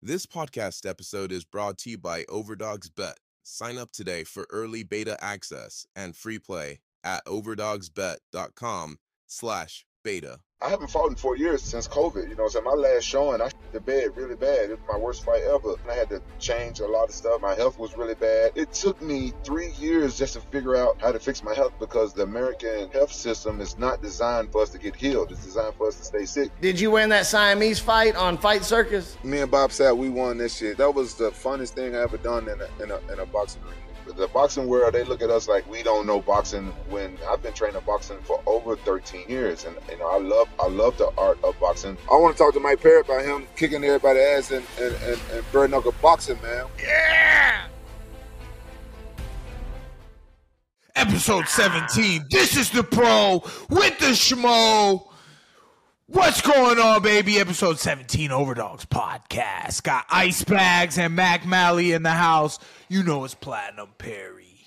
This 0.00 0.26
podcast 0.26 0.88
episode 0.88 1.32
is 1.32 1.44
brought 1.44 1.76
to 1.78 1.90
you 1.90 1.98
by 1.98 2.24
Overdogs 2.28 2.88
Bet. 2.88 3.18
Sign 3.42 3.76
up 3.76 3.90
today 3.90 4.22
for 4.22 4.46
early 4.48 4.84
beta 4.84 5.16
access 5.20 5.88
and 5.96 6.14
free 6.14 6.38
play 6.38 6.78
at 7.02 7.24
overdogsbet.com 7.26 8.98
slash 9.26 9.84
beta. 10.04 10.38
I 10.60 10.70
haven't 10.70 10.90
fought 10.90 11.08
in 11.08 11.14
four 11.14 11.36
years 11.36 11.62
since 11.62 11.86
COVID. 11.86 12.28
You 12.28 12.34
know, 12.34 12.48
so 12.48 12.60
my 12.60 12.72
last 12.72 13.04
showing, 13.04 13.40
I 13.40 13.48
the 13.70 13.80
bed 13.80 14.16
really 14.16 14.34
bad. 14.34 14.70
It 14.70 14.80
was 14.80 14.80
my 14.90 14.98
worst 14.98 15.24
fight 15.24 15.42
ever. 15.42 15.76
I 15.88 15.94
had 15.94 16.08
to 16.08 16.20
change 16.40 16.80
a 16.80 16.86
lot 16.86 17.04
of 17.04 17.14
stuff. 17.14 17.40
My 17.40 17.54
health 17.54 17.78
was 17.78 17.96
really 17.96 18.16
bad. 18.16 18.52
It 18.56 18.72
took 18.72 19.00
me 19.00 19.34
three 19.44 19.70
years 19.78 20.18
just 20.18 20.34
to 20.34 20.40
figure 20.40 20.74
out 20.74 21.00
how 21.00 21.12
to 21.12 21.20
fix 21.20 21.44
my 21.44 21.54
health 21.54 21.74
because 21.78 22.12
the 22.12 22.24
American 22.24 22.90
health 22.90 23.12
system 23.12 23.60
is 23.60 23.78
not 23.78 24.02
designed 24.02 24.50
for 24.50 24.62
us 24.62 24.70
to 24.70 24.78
get 24.78 24.96
healed. 24.96 25.30
It's 25.30 25.44
designed 25.44 25.74
for 25.74 25.86
us 25.86 25.96
to 25.96 26.04
stay 26.04 26.24
sick. 26.24 26.50
Did 26.60 26.80
you 26.80 26.90
win 26.90 27.08
that 27.10 27.26
Siamese 27.26 27.78
fight 27.78 28.16
on 28.16 28.36
Fight 28.36 28.64
Circus? 28.64 29.16
Me 29.22 29.40
and 29.40 29.50
Bob 29.50 29.70
Sapp, 29.70 29.96
we 29.96 30.08
won 30.08 30.38
this 30.38 30.56
shit. 30.56 30.78
That 30.78 30.92
was 30.92 31.14
the 31.14 31.30
funnest 31.30 31.70
thing 31.70 31.94
I 31.94 32.00
ever 32.00 32.16
done 32.16 32.48
in 32.48 32.60
a, 32.60 32.82
in 32.82 32.90
a, 32.90 33.12
in 33.12 33.20
a 33.20 33.26
boxing 33.26 33.62
ring 33.62 33.87
the 34.16 34.28
boxing 34.28 34.66
world, 34.66 34.94
they 34.94 35.04
look 35.04 35.22
at 35.22 35.30
us 35.30 35.48
like 35.48 35.68
we 35.70 35.82
don't 35.82 36.06
know 36.06 36.20
boxing. 36.20 36.66
When 36.88 37.18
I've 37.28 37.42
been 37.42 37.52
training 37.52 37.82
boxing 37.86 38.18
for 38.22 38.40
over 38.46 38.76
13 38.76 39.28
years, 39.28 39.64
and 39.64 39.76
you 39.90 39.98
know 39.98 40.08
I 40.08 40.18
love 40.18 40.48
I 40.60 40.68
love 40.68 40.96
the 40.98 41.10
art 41.18 41.38
of 41.44 41.58
boxing. 41.60 41.96
I 42.10 42.16
want 42.16 42.36
to 42.36 42.42
talk 42.42 42.54
to 42.54 42.60
Mike 42.60 42.80
Perry 42.80 43.00
about 43.00 43.24
him 43.24 43.46
kicking 43.56 43.84
everybody's 43.84 44.22
ass 44.22 44.50
and 44.50 44.66
and, 44.80 44.94
and, 45.02 45.20
and 45.32 45.52
bare 45.52 45.68
knuckle 45.68 45.94
boxing, 46.00 46.40
man. 46.42 46.66
Yeah. 46.80 47.66
Episode 50.94 51.46
17. 51.46 52.24
This 52.28 52.56
is 52.56 52.70
the 52.70 52.82
pro 52.82 53.42
with 53.70 53.98
the 53.98 54.12
schmo. 54.14 55.07
What's 56.10 56.40
going 56.40 56.78
on, 56.78 57.02
baby? 57.02 57.38
Episode 57.38 57.78
17 57.78 58.32
Overdogs 58.32 58.86
Podcast. 58.86 59.82
Got 59.82 60.06
Ice 60.08 60.42
Bagz 60.42 60.96
and 60.96 61.14
Mac 61.14 61.44
Mally 61.46 61.92
in 61.92 62.02
the 62.02 62.12
house. 62.12 62.58
You 62.88 63.02
know 63.02 63.24
it's 63.24 63.34
Platinum 63.34 63.90
Perry. 63.98 64.64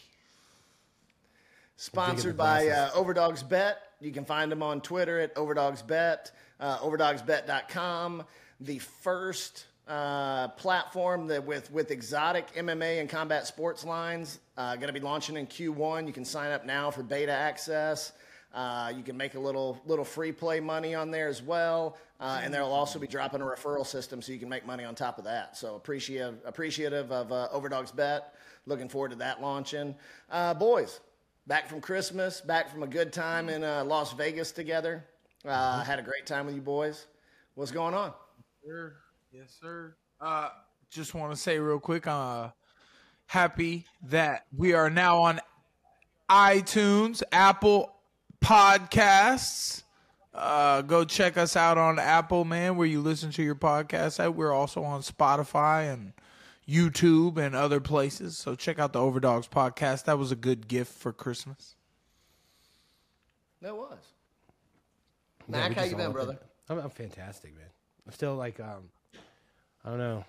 Sponsored 1.77 2.37
by 2.37 2.67
uh, 2.67 2.91
Overdogs 2.93 3.41
Bet. 3.41 3.79
You 3.99 4.11
can 4.11 4.23
find 4.23 4.51
them 4.51 4.61
on 4.61 4.81
Twitter 4.81 5.19
at 5.19 5.35
Overdogs 5.35 5.81
Bet, 5.81 6.31
uh, 6.59 6.77
overdogsbet.com. 6.77 8.23
The 8.59 8.77
first 8.77 9.65
uh, 9.87 10.49
platform 10.49 11.25
that 11.25 11.43
with, 11.43 11.71
with 11.71 11.89
exotic 11.89 12.53
MMA 12.53 12.99
and 12.99 13.09
combat 13.09 13.47
sports 13.47 13.83
lines. 13.83 14.37
Uh, 14.57 14.75
going 14.75 14.93
to 14.93 14.93
be 14.93 14.99
launching 14.99 15.37
in 15.37 15.47
Q1. 15.47 16.05
You 16.05 16.13
can 16.13 16.23
sign 16.23 16.51
up 16.51 16.67
now 16.67 16.91
for 16.91 17.01
beta 17.01 17.31
access. 17.31 18.11
Uh, 18.53 18.91
you 18.95 19.01
can 19.01 19.15
make 19.15 19.35
a 19.35 19.39
little 19.39 19.81
little 19.85 20.03
free 20.03 20.31
play 20.31 20.59
money 20.59 20.93
on 20.93 21.09
there 21.09 21.29
as 21.29 21.41
well, 21.41 21.97
uh, 22.19 22.41
and 22.43 22.53
they'll 22.53 22.65
also 22.65 22.99
be 22.99 23.07
dropping 23.07 23.41
a 23.41 23.45
referral 23.45 23.85
system 23.85 24.21
so 24.21 24.33
you 24.33 24.39
can 24.39 24.49
make 24.49 24.65
money 24.65 24.83
on 24.83 24.93
top 24.93 25.17
of 25.17 25.23
that. 25.23 25.55
So 25.55 25.75
appreciative 25.75 26.39
appreciative 26.45 27.11
of 27.11 27.31
uh, 27.31 27.47
Overdogs 27.51 27.91
Bet. 27.91 28.35
Looking 28.65 28.89
forward 28.89 29.11
to 29.11 29.17
that 29.17 29.41
launching. 29.41 29.95
Uh, 30.29 30.53
boys, 30.53 30.99
back 31.47 31.67
from 31.69 31.79
Christmas, 31.79 32.41
back 32.41 32.69
from 32.69 32.83
a 32.83 32.87
good 32.87 33.13
time 33.13 33.47
in 33.47 33.63
uh, 33.63 33.85
Las 33.85 34.13
Vegas 34.13 34.51
together. 34.51 35.05
Uh, 35.45 35.81
had 35.83 35.97
a 35.97 36.03
great 36.03 36.25
time 36.25 36.45
with 36.45 36.53
you 36.53 36.61
boys. 36.61 37.07
What's 37.55 37.71
going 37.71 37.93
on? 37.93 38.13
Sir, 38.65 38.97
yes, 39.31 39.57
sir. 39.61 39.95
just 40.91 41.13
want 41.15 41.33
to 41.33 41.37
say 41.37 41.57
real 41.57 41.79
quick, 41.79 42.05
happy 43.27 43.85
that 44.09 44.45
we 44.55 44.73
are 44.73 44.89
now 44.89 45.21
on 45.21 45.39
iTunes, 46.29 47.23
Apple 47.31 47.93
podcasts. 48.43 49.83
Uh, 50.33 50.81
go 50.81 51.03
check 51.03 51.37
us 51.37 51.55
out 51.55 51.77
on 51.77 51.99
Apple, 51.99 52.45
man, 52.45 52.77
where 52.77 52.87
you 52.87 53.01
listen 53.01 53.31
to 53.31 53.43
your 53.43 53.55
podcast 53.55 54.19
at. 54.19 54.35
We're 54.35 54.53
also 54.53 54.83
on 54.83 55.01
Spotify 55.01 55.91
and 55.93 56.13
YouTube 56.67 57.37
and 57.37 57.55
other 57.55 57.79
places. 57.79 58.37
So 58.37 58.55
check 58.55 58.79
out 58.79 58.93
the 58.93 58.99
Overdogs 58.99 59.47
podcast. 59.47 60.05
That 60.05 60.17
was 60.17 60.31
a 60.31 60.35
good 60.35 60.67
gift 60.67 60.93
for 60.93 61.11
Christmas. 61.11 61.75
That 63.61 63.75
was. 63.75 63.99
Mac, 65.47 65.73
how 65.73 65.83
you 65.83 65.95
been, 65.95 66.11
brother? 66.11 66.39
I'm, 66.69 66.79
I'm 66.79 66.89
fantastic, 66.89 67.53
man. 67.55 67.65
I'm 68.07 68.13
still 68.13 68.35
like, 68.35 68.59
um, 68.59 68.89
I 69.83 69.89
don't 69.89 69.97
know. 69.99 70.25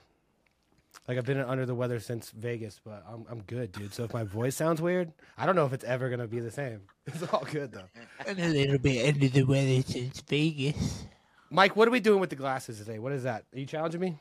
Like 1.08 1.18
I've 1.18 1.24
been 1.24 1.38
under 1.38 1.66
the 1.66 1.74
weather 1.74 1.98
since 1.98 2.30
Vegas, 2.30 2.80
but 2.84 3.04
I'm 3.08 3.24
I'm 3.28 3.42
good, 3.42 3.72
dude. 3.72 3.92
So 3.92 4.04
if 4.04 4.14
my 4.14 4.22
voice 4.24 4.54
sounds 4.54 4.80
weird, 4.80 5.12
I 5.36 5.46
don't 5.46 5.56
know 5.56 5.66
if 5.66 5.72
it's 5.72 5.84
ever 5.84 6.08
gonna 6.10 6.28
be 6.28 6.40
the 6.40 6.50
same. 6.50 6.82
It's 7.06 7.22
all 7.32 7.44
good 7.50 7.72
though. 7.72 7.88
And 8.26 8.38
a 8.38 8.46
little 8.48 8.78
bit 8.78 9.12
under 9.14 9.28
the 9.28 9.42
weather 9.42 9.82
since 9.82 10.20
Vegas. 10.20 11.04
Mike, 11.50 11.74
what 11.74 11.88
are 11.88 11.91
we 11.91 11.98
doing 12.00 12.20
with 12.20 12.30
the 12.30 12.36
glasses 12.36 12.78
today? 12.78 13.00
What 13.00 13.10
is 13.12 13.24
that? 13.24 13.44
Are 13.52 13.58
you 13.58 13.66
challenging 13.66 14.00
me? 14.00 14.16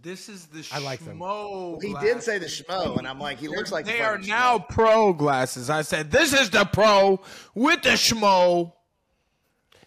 This 0.00 0.28
is 0.28 0.46
the 0.46 0.66
I 0.72 0.78
like 0.78 1.00
them. 1.04 1.18
schmo. 1.18 1.82
He 1.82 1.92
did 1.94 2.22
say 2.22 2.38
the 2.38 2.46
schmo, 2.46 2.96
and 2.98 3.06
I'm 3.08 3.18
like, 3.20 3.38
he 3.38 3.48
looks 3.48 3.70
like 3.72 3.84
the 3.86 3.92
they 3.92 4.00
are 4.00 4.16
fucking 4.16 4.28
now 4.28 4.58
schmo. 4.58 4.68
pro 4.68 5.12
glasses. 5.12 5.68
I 5.70 5.82
said 5.82 6.10
this 6.12 6.32
is 6.32 6.50
the 6.50 6.64
pro 6.64 7.20
with 7.54 7.82
the 7.82 7.90
schmo. 7.90 8.72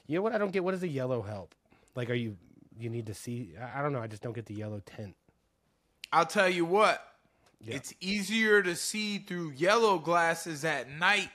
You 0.05 0.15
know 0.17 0.21
what? 0.21 0.33
I 0.33 0.37
don't 0.37 0.51
get. 0.51 0.63
What 0.63 0.71
does 0.71 0.81
the 0.81 0.87
yellow 0.89 1.21
help? 1.21 1.55
Like, 1.95 2.09
are 2.09 2.13
you 2.13 2.35
you 2.77 2.89
need 2.89 3.05
to 3.07 3.13
see? 3.13 3.53
I 3.59 3.79
I 3.79 3.81
don't 3.81 3.93
know. 3.93 4.01
I 4.01 4.07
just 4.07 4.21
don't 4.21 4.33
get 4.33 4.45
the 4.45 4.53
yellow 4.53 4.81
tint. 4.85 5.15
I'll 6.11 6.25
tell 6.25 6.49
you 6.49 6.65
what. 6.65 7.03
Yeah. 7.65 7.75
It's 7.75 7.93
easier 7.99 8.61
to 8.61 8.75
see 8.75 9.17
through 9.17 9.51
yellow 9.51 9.97
glasses 9.99 10.63
at 10.63 10.89
night 10.89 11.29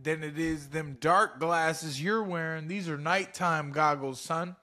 than 0.00 0.22
it 0.22 0.38
is 0.38 0.68
them 0.68 0.96
dark 1.00 1.38
glasses 1.38 2.02
you're 2.02 2.22
wearing. 2.22 2.68
These 2.68 2.88
are 2.88 2.98
nighttime 2.98 3.72
goggles, 3.72 4.20
son. 4.20 4.56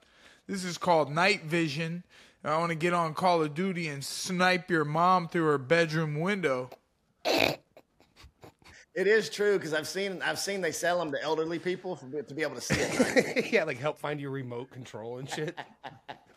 This 0.46 0.64
is 0.64 0.78
called 0.78 1.10
night 1.10 1.44
vision. 1.44 2.04
I 2.44 2.56
want 2.58 2.70
to 2.70 2.76
get 2.76 2.92
on 2.94 3.14
Call 3.14 3.42
of 3.42 3.54
Duty 3.54 3.88
and 3.88 4.04
snipe 4.04 4.70
your 4.70 4.84
mom 4.84 5.28
through 5.28 5.46
her 5.46 5.58
bedroom 5.58 6.20
window. 6.20 6.70
It 7.24 9.06
is 9.06 9.28
true 9.28 9.56
because 9.58 9.74
I've 9.74 9.86
seen 9.86 10.22
I've 10.22 10.38
seen 10.38 10.60
they 10.60 10.72
sell 10.72 10.98
them 10.98 11.12
to 11.12 11.22
elderly 11.22 11.58
people 11.58 11.94
for, 11.94 12.22
to 12.22 12.34
be 12.34 12.42
able 12.42 12.56
to 12.56 12.60
see 12.60 12.74
it, 12.76 13.52
yeah, 13.52 13.62
like 13.64 13.78
help 13.78 13.98
find 13.98 14.20
your 14.20 14.30
remote 14.30 14.70
control 14.70 15.18
and 15.18 15.28
shit. 15.28 15.56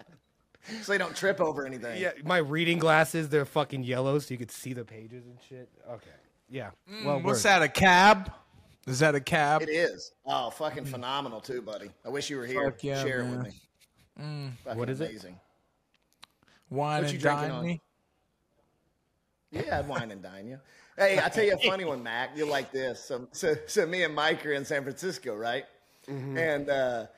so 0.83 0.91
they 0.91 0.97
don't 0.97 1.15
trip 1.15 1.39
over 1.41 1.65
anything. 1.65 2.01
yeah, 2.01 2.11
my 2.23 2.37
reading 2.37 2.77
glasses 2.79 3.29
they're 3.29 3.45
fucking 3.45 3.83
yellow, 3.83 4.19
so 4.19 4.33
you 4.33 4.37
could 4.37 4.51
see 4.51 4.73
the 4.73 4.85
pages 4.85 5.25
and 5.25 5.37
shit. 5.47 5.69
Okay. 5.89 6.09
Yeah. 6.49 6.71
Mm, 6.91 7.05
well, 7.05 7.15
What's 7.21 7.43
word. 7.43 7.49
that? 7.49 7.61
A 7.61 7.67
cab? 7.69 8.31
Is 8.87 8.99
that 8.99 9.15
a 9.15 9.21
cab? 9.21 9.61
It 9.61 9.69
is. 9.69 10.11
Oh, 10.25 10.49
fucking 10.49 10.85
phenomenal 10.85 11.39
too, 11.39 11.61
buddy. 11.61 11.91
I 12.05 12.09
wish 12.09 12.29
you 12.29 12.37
were 12.37 12.45
here. 12.45 12.71
Fuck 12.71 12.83
yeah, 12.83 13.03
Share 13.03 13.21
it 13.21 13.29
with 13.29 13.43
me. 13.43 13.51
Mm. 14.19 14.51
Fucking 14.63 14.79
What 14.79 14.89
is 14.89 15.01
it? 15.01 15.23
Wine 16.69 17.03
What 17.03 17.11
you 17.11 17.13
and 17.15 17.21
drinking 17.21 17.41
dine 17.49 17.51
on? 17.51 17.65
me? 17.65 17.81
Yeah, 19.51 19.79
I'd 19.79 19.87
wine 19.87 20.11
and 20.11 20.21
dine 20.21 20.47
you. 20.47 20.59
Hey, 20.97 21.17
I'll 21.19 21.29
tell 21.29 21.43
you 21.43 21.53
a 21.53 21.57
funny 21.57 21.85
one, 21.85 22.01
Mac. 22.03 22.31
You'll 22.35 22.49
like 22.49 22.71
this. 22.71 23.03
So, 23.03 23.27
so, 23.31 23.55
so 23.67 23.85
me 23.85 24.03
and 24.03 24.13
Mike 24.15 24.45
are 24.45 24.53
in 24.53 24.63
San 24.65 24.83
Francisco, 24.83 25.35
right? 25.35 25.65
Mm-hmm. 26.07 26.37
And 26.37 26.69
uh, 26.69 26.73
there- 26.73 27.09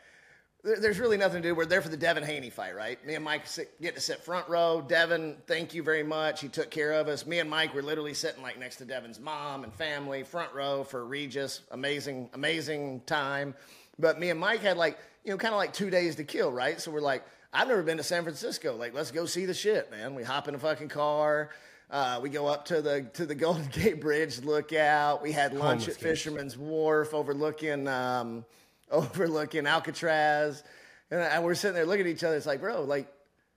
there's 0.64 0.98
really 0.98 1.18
nothing 1.18 1.42
to 1.42 1.50
do. 1.50 1.56
We're 1.56 1.66
there 1.66 1.82
for 1.82 1.90
the 1.90 1.98
Devin 1.98 2.24
Haney 2.24 2.50
fight, 2.50 2.74
right? 2.74 3.06
Me 3.06 3.16
and 3.16 3.24
Mike 3.24 3.46
sit, 3.46 3.80
get 3.82 3.96
to 3.96 4.02
sit 4.02 4.22
front 4.22 4.48
row. 4.48 4.82
Devin, 4.88 5.36
thank 5.46 5.74
you 5.74 5.84
very 5.84 6.04
much. 6.04 6.40
He 6.40 6.48
took 6.48 6.72
care 6.72 6.94
of 6.94 7.10
us. 7.10 7.26
Me 7.26 7.40
and 7.40 7.50
Mike 7.50 7.76
were 7.76 7.82
literally 7.82 8.14
sitting 8.14 8.42
like 8.42 8.58
next 8.58 8.78
to 8.78 8.86
Devin's 8.86 9.20
mom 9.20 9.66
and 9.66 9.74
family, 9.74 10.24
front 10.24 10.54
row 10.54 10.86
for 10.86 11.06
Regis. 11.06 11.62
Amazing, 11.72 12.30
amazing 12.34 13.02
time. 13.06 13.54
But 14.00 14.20
me 14.20 14.30
and 14.30 14.40
Mike 14.40 14.62
had 14.62 14.78
like, 14.78 14.98
you 15.26 15.32
know, 15.32 15.38
kind 15.38 15.54
of 15.54 15.58
like 15.58 15.74
two 15.74 15.90
days 15.90 16.16
to 16.16 16.24
kill, 16.24 16.52
right? 16.52 16.80
So 16.80 16.92
we're 16.92 17.02
like, 17.02 17.26
I've 17.52 17.68
never 17.68 17.84
been 17.84 17.98
to 17.98 18.04
San 18.04 18.24
Francisco. 18.24 18.76
Like, 18.76 18.94
let's 18.94 19.12
go 19.12 19.26
see 19.26 19.46
the 19.46 19.54
shit, 19.54 19.92
man. 19.92 20.16
We 20.16 20.24
hop 20.24 20.48
in 20.48 20.56
a 20.56 20.60
fucking 20.60 20.90
car. 20.90 21.50
Uh, 21.92 22.20
we 22.24 22.30
go 22.30 22.48
up 22.48 22.66
to 22.66 22.82
the 22.82 23.04
to 23.14 23.26
the 23.26 23.36
Golden 23.46 23.68
Gate 23.68 24.00
Bridge, 24.00 24.42
lookout. 24.42 25.22
We 25.22 25.34
had 25.34 25.54
lunch 25.54 25.82
Homeless 25.82 25.98
at. 25.98 26.02
Fisherman's 26.02 26.58
Wharf, 26.58 27.14
overlooking 27.14 27.88
um, 27.88 28.46
overlooking 28.94 29.68
Alcatraz, 29.68 30.64
and, 31.12 31.44
we're 31.44 31.56
sitting 31.56 31.76
there 31.76 31.86
looking 31.86 32.06
at 32.08 32.12
each 32.12 32.24
other. 32.24 32.36
It's 32.38 32.46
like, 32.46 32.62
bro, 32.62 32.84
like 32.84 33.12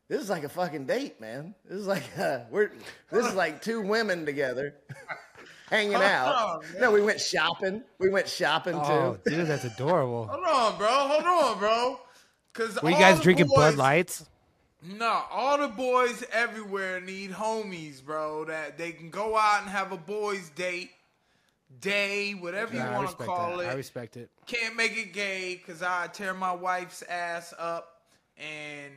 this 0.09 0.21
is 0.23 0.31
like 0.31 0.45
a 0.45 0.49
fucking 0.49 0.87
date, 0.87 1.21
man. 1.21 1.55
This 1.65 1.79
is 1.81 1.87
like 1.87 2.05
uh, 2.19 2.41
we're 2.51 2.73
this 3.11 3.27
is 3.27 3.35
like 3.35 3.63
two 3.63 3.81
women 3.83 4.27
together 4.27 4.75
hanging 5.71 5.95
out. 5.95 6.35
on, 6.35 6.65
no, 6.81 6.91
we 6.91 7.03
went 7.03 7.21
shopping. 7.21 7.83
We 7.99 8.09
went 8.09 8.29
shopping 8.29 8.75
Oh, 8.77 9.19
too. 9.25 9.31
dude, 9.31 9.47
that's 9.47 9.65
adorable. 9.65 10.27
Hold 10.31 10.45
on, 10.45 10.79
bro. 10.79 10.89
Hold 10.89 11.25
on, 11.25 11.59
bro. 11.59 12.01
Cause 12.53 12.83
Were 12.83 12.91
you 12.91 12.97
guys 12.97 13.19
the 13.19 13.23
drinking 13.23 13.49
Bud 13.55 13.77
Lights? 13.77 14.25
No, 14.83 15.25
all 15.31 15.59
the 15.59 15.69
boys 15.69 16.25
everywhere 16.33 17.01
need 17.01 17.33
homies, 17.33 18.03
bro. 18.05 18.45
That 18.45 18.79
they 18.79 18.93
can 18.93 19.11
go 19.11 19.37
out 19.37 19.63
and 19.63 19.71
have 19.71 19.91
a 19.93 19.97
boys' 19.97 20.49
date, 20.51 20.91
day, 21.81 22.33
whatever 22.33 22.75
Nah, 22.75 22.85
you 22.85 22.91
I 22.91 22.97
want 22.97 23.11
to 23.11 23.25
call 23.25 23.59
that. 23.59 23.71
I 23.71 23.75
respect 23.75 24.17
it. 24.17 24.31
Can't 24.47 24.77
make 24.77 24.97
it 24.97 25.13
gay 25.13 25.57
because 25.57 25.83
I 25.83 26.09
tear 26.09 26.35
my 26.35 26.53
wife's 26.53 27.03
ass 27.03 27.55
up, 27.59 28.03
and 28.37 28.93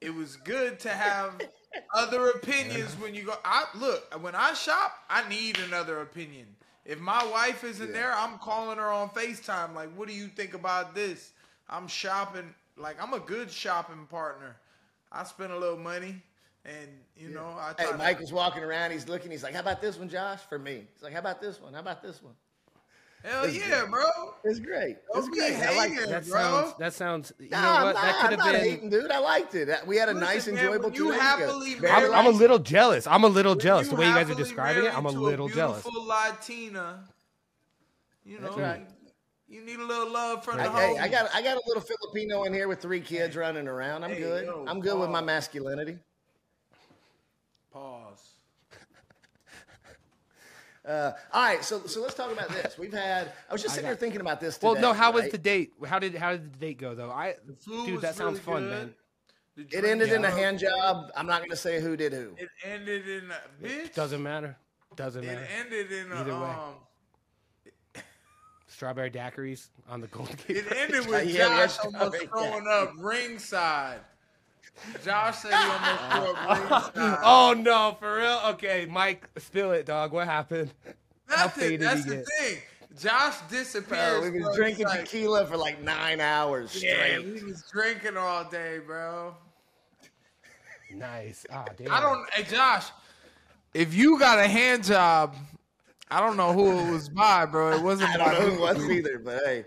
it 0.00 0.14
was 0.14 0.36
good 0.36 0.78
to 0.80 0.90
have 0.90 1.40
other 1.94 2.30
opinions 2.30 2.94
when 2.98 3.14
you 3.14 3.24
go. 3.24 3.34
I 3.44 3.64
look 3.74 4.12
when 4.22 4.34
I 4.34 4.54
shop, 4.54 4.92
I 5.08 5.28
need 5.28 5.58
another 5.58 6.00
opinion. 6.00 6.46
If 6.84 7.00
my 7.00 7.24
wife 7.24 7.64
isn't 7.64 7.92
there, 7.92 8.12
I'm 8.12 8.38
calling 8.38 8.76
her 8.76 8.90
on 8.90 9.08
Facetime. 9.08 9.74
Like, 9.74 9.88
what 9.96 10.06
do 10.06 10.14
you 10.14 10.28
think 10.28 10.52
about 10.52 10.94
this? 10.94 11.32
I'm 11.68 11.88
shopping. 11.88 12.54
Like, 12.76 13.02
I'm 13.02 13.14
a 13.14 13.20
good 13.20 13.50
shopping 13.50 14.06
partner. 14.10 14.56
I 15.10 15.24
spend 15.24 15.52
a 15.52 15.58
little 15.58 15.78
money. 15.78 16.22
And 16.64 16.88
you 17.16 17.28
know 17.30 17.46
I 17.58 17.74
Hey, 17.78 17.86
try 17.88 17.96
Mike 17.96 18.20
was 18.20 18.32
walking 18.32 18.62
around. 18.62 18.90
He's 18.90 19.08
looking. 19.08 19.30
He's 19.30 19.42
like, 19.42 19.54
"How 19.54 19.60
about 19.60 19.80
this 19.80 19.98
one, 19.98 20.08
Josh?" 20.08 20.40
For 20.48 20.58
me, 20.58 20.86
he's 20.94 21.02
like, 21.02 21.12
"How 21.12 21.18
about 21.20 21.40
this 21.40 21.60
one? 21.60 21.74
How 21.74 21.80
about 21.80 22.02
this 22.02 22.22
one?" 22.22 22.34
hell 23.22 23.44
it's 23.44 23.56
yeah, 23.56 23.80
good. 23.82 23.90
bro. 23.90 24.04
It's 24.44 24.58
great. 24.60 24.96
It's 24.98 25.06
Don't 25.14 25.32
be 25.32 25.38
great. 25.38 25.54
I 25.54 25.76
like 25.76 25.90
hating, 25.92 26.04
it. 26.04 26.10
That 26.10 26.26
bro. 26.28 26.40
sounds. 26.40 26.74
That 26.78 26.92
sounds. 26.92 27.32
You 27.38 27.48
know 27.50 27.58
Nah, 27.60 27.84
what? 27.84 27.94
nah, 27.94 28.02
that 28.02 28.14
could 28.16 28.24
I'm 28.24 28.30
have 28.32 28.38
not 28.38 28.52
been. 28.52 28.60
hating, 28.60 28.90
dude. 28.90 29.10
I 29.10 29.18
liked 29.18 29.54
it. 29.54 29.68
Uh, 29.70 29.76
we 29.86 29.96
had 29.96 30.08
a 30.10 30.12
Listen, 30.12 30.26
nice, 30.28 30.46
man, 30.46 30.56
enjoyable 30.58 30.90
two 30.90 31.04
you 31.04 31.10
happily 31.12 31.74
married- 31.76 32.10
I'm, 32.10 32.12
I'm 32.12 32.26
a 32.26 32.36
little 32.36 32.58
jealous. 32.58 33.06
I'm 33.06 33.24
a 33.24 33.28
little 33.28 33.54
jealous. 33.54 33.88
The 33.88 33.96
way 33.96 34.06
you 34.06 34.14
guys 34.14 34.28
are 34.30 34.34
describing 34.34 34.84
it, 34.84 34.94
I'm 34.96 35.06
a 35.06 35.12
to 35.12 35.18
little 35.20 35.48
jealous. 35.48 35.82
Beautiful 35.82 36.06
Latina. 36.06 37.04
You 38.26 38.40
know, 38.40 38.48
That's 38.48 38.56
right. 38.58 38.86
you 39.48 39.62
need 39.64 39.78
a 39.78 39.84
little 39.84 40.10
love 40.10 40.44
from 40.44 40.56
the 40.58 40.62
I, 40.64 40.66
home. 40.66 40.96
hey, 40.96 41.02
I 41.02 41.08
got 41.08 41.34
I 41.34 41.40
got 41.42 41.56
a 41.56 41.62
little 41.66 41.82
Filipino 41.82 42.44
in 42.44 42.52
here 42.54 42.68
with 42.68 42.80
three 42.80 43.00
kids 43.00 43.36
running 43.36 43.68
around. 43.68 44.02
I'm 44.04 44.10
Hey, 44.10 44.18
good. 44.20 44.44
yo, 44.46 44.64
I'm 44.68 44.80
good 44.80 44.98
with 44.98 45.10
my 45.10 45.20
masculinity. 45.22 45.98
Uh, 50.86 51.12
all 51.32 51.42
right, 51.42 51.64
so 51.64 51.86
so 51.86 52.02
let's 52.02 52.14
talk 52.14 52.30
about 52.30 52.48
this. 52.50 52.76
We've 52.78 52.92
had. 52.92 53.32
I 53.48 53.52
was 53.52 53.62
just 53.62 53.74
sitting 53.74 53.86
got- 53.88 53.92
here 53.92 53.96
thinking 53.96 54.20
about 54.20 54.40
this. 54.40 54.56
Today, 54.56 54.66
Well, 54.72 54.80
no. 54.80 54.92
How 54.92 55.12
was 55.12 55.30
the 55.30 55.38
date? 55.38 55.72
How 55.86 55.98
did 55.98 56.14
how 56.14 56.32
did 56.32 56.52
the 56.52 56.58
date 56.58 56.78
go 56.78 56.94
though? 56.94 57.10
I 57.10 57.36
The 57.46 57.54
food 57.54 57.86
dude, 57.86 57.94
was 57.94 58.02
that 58.02 58.14
sounds 58.16 58.38
really 58.46 58.60
fun, 58.60 58.62
good. 58.64 58.70
man. 58.70 58.94
It 59.56 59.70
drink 59.70 59.86
ended 59.86 60.12
in 60.12 60.24
a 60.24 60.30
hand 60.30 60.58
job. 60.58 61.10
I'm 61.16 61.26
not 61.26 61.38
going 61.40 61.50
to 61.50 61.56
say 61.56 61.80
who 61.80 61.96
did 61.96 62.12
who. 62.12 62.34
It 62.36 62.48
ended 62.64 63.08
in 63.08 63.30
a 63.30 63.64
bitch. 63.66 63.94
Doesn't 63.94 64.22
matter. 64.22 64.56
Doesn't 64.96 65.24
matter. 65.24 65.42
It 65.42 65.48
ended 65.58 65.92
in 65.92 66.12
a 66.12 66.16
Either 66.16 66.32
way. 66.34 66.40
um. 66.48 66.74
Strawberry 68.66 69.10
daiquiris 69.10 69.68
on 69.88 70.00
the 70.00 70.08
Golden 70.08 70.34
Gate. 70.48 70.56
It 70.56 70.66
ended 70.76 71.06
with 71.06 71.28
Yeah, 71.32 71.66
Josh 71.66 71.78
almost 71.84 72.16
throwing 72.26 72.66
up 72.68 72.92
ringside. 72.98 74.00
Josh 75.04 75.38
said 75.38 75.52
he 75.52 75.56
almost 75.56 76.02
threw 76.10 76.32
up 76.32 76.94
ringside. 76.94 77.18
Oh 77.22 77.54
no, 77.58 77.96
for 77.98 78.16
real? 78.18 78.40
Okay, 78.50 78.86
Mike, 78.90 79.28
spill 79.38 79.72
it, 79.72 79.86
dog. 79.86 80.12
What 80.12 80.26
happened? 80.26 80.72
how 81.26 81.44
Nothing. 81.44 81.62
faded 81.62 81.80
That's 81.80 82.04
he 82.04 82.10
the 82.10 82.16
get? 82.16 82.24
thing. 82.38 82.58
Josh 83.00 83.38
Bro, 83.48 83.58
disappears. 83.58 84.22
we 84.22 84.30
bro. 84.30 84.38
was 84.40 84.48
He's 84.48 84.56
drinking 84.56 84.86
like, 84.86 85.00
tequila 85.00 85.46
for 85.46 85.56
like 85.56 85.82
nine 85.82 86.20
hours 86.20 86.80
Yeah, 86.82 86.94
straight. 87.18 87.24
he 87.38 87.42
was 87.44 87.64
drinking 87.72 88.16
all 88.16 88.44
day, 88.48 88.78
bro. 88.86 89.34
Nice. 90.92 91.44
Ah, 91.50 91.64
damn. 91.76 91.90
I 91.90 92.00
don't. 92.00 92.28
Hey, 92.30 92.44
Josh, 92.44 92.86
if 93.72 93.94
you 93.94 94.18
got 94.18 94.38
a 94.38 94.46
hand 94.46 94.84
job, 94.84 95.34
I 96.10 96.20
don't 96.20 96.36
know 96.36 96.52
who 96.52 96.86
it 96.86 96.92
was 96.92 97.08
by, 97.08 97.46
bro. 97.46 97.72
It 97.72 97.82
wasn't 97.82 98.10
I 98.14 98.18
by 98.18 98.24
don't 98.34 98.34
know 98.34 98.50
who 98.50 98.54
it 98.66 98.76
was 98.76 98.90
either, 98.90 99.18
but 99.18 99.42
hey. 99.44 99.64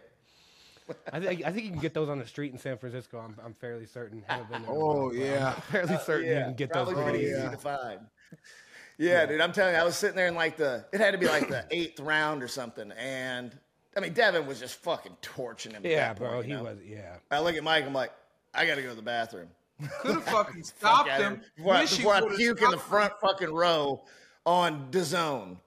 I 1.11 1.19
think 1.19 1.43
I 1.45 1.51
think 1.51 1.65
you 1.65 1.71
can 1.71 1.79
get 1.79 1.93
those 1.93 2.09
on 2.09 2.19
the 2.19 2.25
street 2.27 2.51
in 2.53 2.57
San 2.59 2.77
Francisco. 2.77 3.19
I'm 3.19 3.35
I'm 3.43 3.53
fairly 3.53 3.85
certain. 3.85 4.23
Haven't 4.27 4.49
been 4.51 4.61
there 4.63 4.71
Oh, 4.71 5.05
while, 5.07 5.13
yeah. 5.15 5.53
I'm 5.55 5.61
fairly 5.63 5.95
oh, 5.95 6.03
certain 6.05 6.25
you 6.27 6.31
yeah, 6.33 6.43
can 6.45 6.53
get 6.55 6.73
those. 6.73 6.87
probably 6.91 7.03
pretty 7.11 7.25
videos. 7.25 7.39
easy 7.41 7.49
to 7.51 7.57
find. 7.57 7.99
Yeah, 8.99 9.27
dude, 9.27 9.41
I'm 9.41 9.51
telling 9.51 9.75
you, 9.75 9.79
I 9.79 9.83
was 9.83 9.95
sitting 9.95 10.15
there 10.15 10.25
in 10.25 10.33
like 10.33 10.57
the, 10.57 10.83
it 10.91 10.99
had 10.99 11.11
to 11.11 11.19
be 11.19 11.27
like 11.27 11.47
the 11.49 11.63
eighth 11.69 11.99
round 11.99 12.41
or 12.41 12.47
something, 12.47 12.91
and 12.93 13.55
I 13.95 13.99
mean, 13.99 14.13
Devin 14.13 14.47
was 14.47 14.59
just 14.59 14.81
fucking 14.81 15.15
torching 15.21 15.73
him. 15.73 15.83
Yeah, 15.85 16.15
bro. 16.15 16.31
point, 16.31 16.47
you 16.47 16.57
He 16.57 16.63
know? 16.63 16.67
was. 16.67 16.79
Yeah. 16.83 17.17
I 17.29 17.39
look 17.41 17.55
at 17.55 17.63
Mike, 17.63 17.85
I'm 17.85 17.93
like, 17.93 18.11
I 18.55 18.65
gotta 18.65 18.81
go 18.81 18.89
to 18.89 18.95
the 18.95 19.03
bathroom. 19.03 19.49
Could 20.01 20.15
have 20.15 20.23
fucking 20.27 20.63
stopped 20.63 21.09
Fuck 21.09 21.19
him. 21.19 21.33
here. 21.35 21.41
Before, 21.57 21.73
I, 21.75 21.81
before 21.83 22.15
I 22.15 22.35
puke 22.35 22.39
in 22.39 22.55
the 22.55 22.55
stopped 22.55 22.73
him. 22.73 22.79
front 22.79 23.13
fucking 23.21 23.53
row 23.53 24.01
on 24.47 24.87
the 24.89 25.03
zone. 25.03 25.59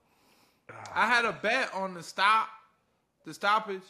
I 0.93 1.07
had 1.07 1.23
a 1.23 1.31
bet 1.31 1.73
on 1.73 1.93
the 1.93 2.03
stop, 2.03 2.49
the 3.23 3.33
stoppage. 3.33 3.83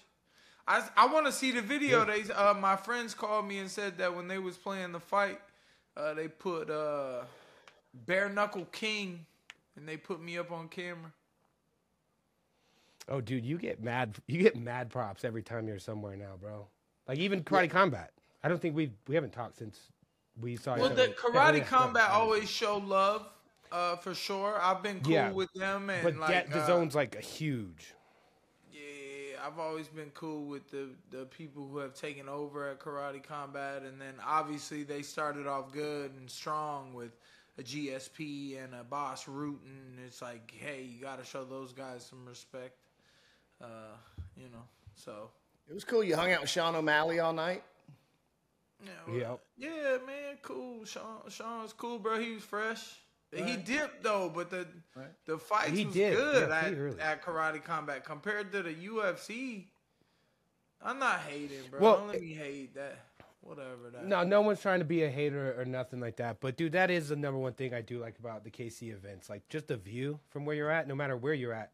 I, 0.71 0.87
I 0.95 1.05
want 1.07 1.25
to 1.25 1.33
see 1.33 1.51
the 1.51 1.61
video. 1.61 2.05
They 2.05 2.23
uh, 2.33 2.53
my 2.53 2.77
friends 2.77 3.13
called 3.13 3.45
me 3.45 3.59
and 3.59 3.69
said 3.69 3.97
that 3.97 4.15
when 4.15 4.29
they 4.29 4.39
was 4.39 4.55
playing 4.57 4.93
the 4.93 5.01
fight, 5.01 5.39
uh, 5.97 6.13
they 6.13 6.29
put 6.29 6.69
uh, 6.69 7.23
bare 8.05 8.29
knuckle 8.29 8.65
king, 8.71 9.25
and 9.75 9.85
they 9.85 9.97
put 9.97 10.21
me 10.21 10.37
up 10.37 10.49
on 10.51 10.69
camera. 10.69 11.11
Oh, 13.09 13.19
dude, 13.19 13.45
you 13.45 13.57
get 13.57 13.83
mad. 13.83 14.15
You 14.27 14.41
get 14.41 14.55
mad 14.55 14.89
props 14.89 15.25
every 15.25 15.43
time 15.43 15.67
you're 15.67 15.79
somewhere 15.79 16.15
now, 16.15 16.37
bro. 16.39 16.67
Like 17.05 17.17
even 17.17 17.43
karate 17.43 17.69
combat. 17.69 18.11
I 18.41 18.47
don't 18.47 18.61
think 18.61 18.73
we 18.73 18.93
we 19.07 19.15
haven't 19.15 19.33
talked 19.33 19.57
since 19.57 19.89
we 20.39 20.55
saw. 20.55 20.77
Well, 20.77 20.89
the 20.89 21.07
karate 21.09 21.57
Yeah, 21.57 21.63
combat 21.65 22.05
yeah. 22.07 22.15
always 22.15 22.49
show 22.49 22.77
love, 22.77 23.27
uh, 23.73 23.97
for 23.97 24.15
sure. 24.15 24.57
I've 24.61 24.81
been 24.81 25.01
cool 25.01 25.11
Yeah. 25.11 25.31
with 25.31 25.51
them, 25.53 25.89
and 25.89 26.03
But 26.03 26.15
like 26.15 26.29
that, 26.29 26.49
the 26.49 26.59
uh, 26.61 26.67
zone's 26.67 26.95
like 26.95 27.15
a 27.15 27.21
huge. 27.21 27.93
Yeah, 29.41 29.47
I've 29.47 29.59
always 29.59 29.87
been 29.87 30.11
cool 30.13 30.45
with 30.45 30.69
the 30.71 30.89
the 31.09 31.25
people 31.25 31.67
who 31.67 31.77
have 31.79 31.93
taken 31.93 32.27
over 32.29 32.69
at 32.69 32.79
Karate 32.79 33.23
Combat, 33.23 33.83
and 33.83 33.99
then 33.99 34.13
obviously 34.25 34.83
they 34.83 35.01
started 35.01 35.47
off 35.47 35.71
good 35.71 36.11
and 36.19 36.29
strong 36.29 36.93
with 36.93 37.11
a 37.57 37.63
GSP 37.63 38.63
and 38.63 38.73
a 38.73 38.83
Bas 38.83 39.25
Rutten. 39.25 39.97
It's 40.05 40.21
like, 40.21 40.53
hey, 40.57 40.83
you 40.83 41.01
got 41.01 41.19
to 41.19 41.25
show 41.25 41.43
those 41.43 41.73
guys 41.73 42.05
some 42.05 42.25
respect. 42.25 42.75
Uh, 43.61 43.95
you 44.35 44.49
know, 44.49 44.63
so 44.95 45.29
It 45.69 45.73
was 45.73 45.83
cool. 45.83 46.03
You 46.03 46.15
hung 46.15 46.31
out 46.31 46.41
with 46.41 46.49
Sean 46.49 46.75
O'Malley 46.75 47.19
all 47.19 47.33
night. 47.33 47.63
yeah, 48.83 48.89
well, 49.07 49.15
Yep. 49.17 49.39
yeah, 49.57 49.97
man, 50.05 50.37
cool. 50.41 50.83
Sean, 50.85 51.29
Sean's 51.29 51.73
cool, 51.73 51.99
bro. 51.99 52.19
He 52.19 52.33
was 52.33 52.43
fresh. 52.43 52.95
He 53.33 53.55
dipped 53.55 54.03
though, 54.03 54.29
but 54.33 54.49
the 54.49 54.67
the 55.25 55.37
fights 55.37 55.69
He 55.71 55.85
was 55.85 55.93
did, 55.93 56.15
good 56.15 56.49
yeah, 56.49 56.55
at, 56.55 56.61
pretty 56.63 56.77
early. 56.81 56.99
at 56.99 57.23
Karate 57.23 57.63
Combat 57.63 58.03
compared 58.03 58.51
to 58.51 58.61
the 58.63 58.73
UFC. 58.73 59.65
I'm 60.81 60.99
not 60.99 61.19
hating, 61.21 61.59
bro. 61.69 61.79
Well, 61.79 61.97
Don't 61.99 62.07
let 62.09 62.21
me 62.21 62.33
hate 62.33 62.75
that. 62.75 62.97
Whatever 63.41 63.89
that. 63.93 64.05
No, 64.05 64.23
no 64.23 64.41
one's 64.41 64.61
trying 64.61 64.79
to 64.79 64.85
be 64.85 65.03
a 65.03 65.09
hater 65.09 65.59
or 65.59 65.65
nothing 65.65 65.99
like 65.99 66.17
that. 66.17 66.39
But 66.41 66.57
dude, 66.57 66.73
that 66.73 66.91
is 66.91 67.09
the 67.09 67.15
number 67.15 67.39
one 67.39 67.53
thing 67.53 67.73
I 67.73 67.81
do 67.81 67.99
like 67.99 68.19
about 68.19 68.43
the 68.43 68.51
KC 68.51 68.91
events. 68.93 69.29
Like 69.29 69.47
just 69.49 69.67
the 69.67 69.77
view 69.77 70.19
from 70.29 70.45
where 70.45 70.55
you're 70.55 70.69
at, 70.69 70.87
no 70.87 70.93
matter 70.95 71.17
where 71.17 71.33
you're 71.33 71.53
at 71.53 71.71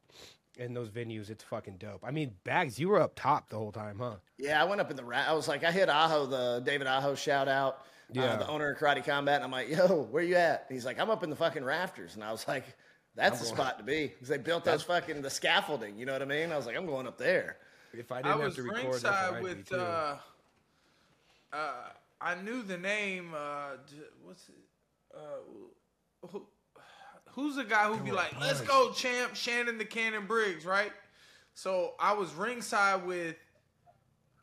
in 0.57 0.74
those 0.74 0.89
venues, 0.89 1.30
it's 1.30 1.44
fucking 1.44 1.77
dope. 1.77 2.03
I 2.06 2.12
mean, 2.12 2.31
Bagz, 2.45 2.80
you 2.80 2.88
were 2.89 3.01
up 3.01 3.13
top 3.15 3.50
the 3.50 3.57
whole 3.57 3.71
time, 3.74 4.00
huh? 4.00 4.15
Yeah, 4.38 4.62
I 4.62 4.65
went 4.65 4.80
up 4.80 4.89
in 4.92 4.95
the 4.95 5.03
ra- 5.03 5.25
I 5.27 5.33
was 5.33 5.48
like, 5.48 5.63
I 5.65 5.71
hit 5.71 5.89
Aho, 5.89 6.25
the 6.27 6.62
David 6.65 6.88
Aho 6.88 7.15
shout 7.15 7.48
out, 7.50 7.81
Yeah. 8.12 8.24
uh, 8.24 8.38
the 8.38 8.48
owner 8.48 8.71
of 8.71 8.77
Karate 8.77 9.04
Combat, 9.06 9.36
and 9.36 9.44
I'm 9.44 9.51
like, 9.51 9.69
yo, 9.69 10.04
where 10.12 10.24
you 10.24 10.36
at? 10.36 10.65
He's 10.69 10.86
like, 10.86 11.00
I'm 11.00 11.09
up 11.09 11.24
in 11.24 11.30
the 11.30 11.36
fucking 11.36 11.63
rafters, 11.63 12.15
and 12.15 12.24
I 12.24 12.31
was 12.31 12.48
like, 12.48 12.63
that's 13.15 13.39
the 13.39 13.45
spot 13.45 13.80
to 13.80 13.83
be 13.83 14.07
because 14.07 14.27
they 14.27 14.38
built 14.38 14.63
those 14.63 14.83
fucking 14.83 15.21
the 15.21 15.30
scaffolding. 15.30 15.98
You 15.98 16.06
know 16.06 16.13
what 16.13 16.21
I 16.21 16.25
mean? 16.25 16.51
I 16.51 16.57
was 16.57 16.65
like, 16.65 16.77
I'm 16.77 16.86
going 16.86 17.07
up 17.07 17.18
there. 17.18 17.57
If 17.94 18.12
I 18.12 18.19
I 18.19 18.21
didn't 18.21 18.31
have 18.36 18.45
was 18.45 18.56
to 18.56 18.63
record, 18.63 18.94
that's 19.01 19.04
where 19.04 19.12
ringside 19.24 19.33
I'd 19.33 19.38
be, 19.38 19.44
with. 19.44 19.74
Uh, 19.74 20.15
uh, 21.51 21.74
I 22.21 22.36
knew 22.36 22.62
the 22.62 22.77
name. 22.77 23.33
Uh, 23.36 23.77
what's 24.24 24.48
it? 24.50 24.56
Uh, 25.15 26.27
who, 26.27 26.45
who's 27.31 27.56
the 27.56 27.63
guy 27.63 27.88
who'd 27.88 28.05
be 28.05 28.12
like, 28.12 28.39
"Let's 28.39 28.62
go, 28.62 28.91
champ!" 28.91 29.36
Shannon 29.36 29.77
the 29.77 29.86
Cannon 29.86 30.27
Briggs, 30.27 30.65
right? 30.65 30.91
So 31.55 31.93
I 32.00 32.13
was 32.13 32.34
ringside 32.34 33.05
with. 33.05 33.36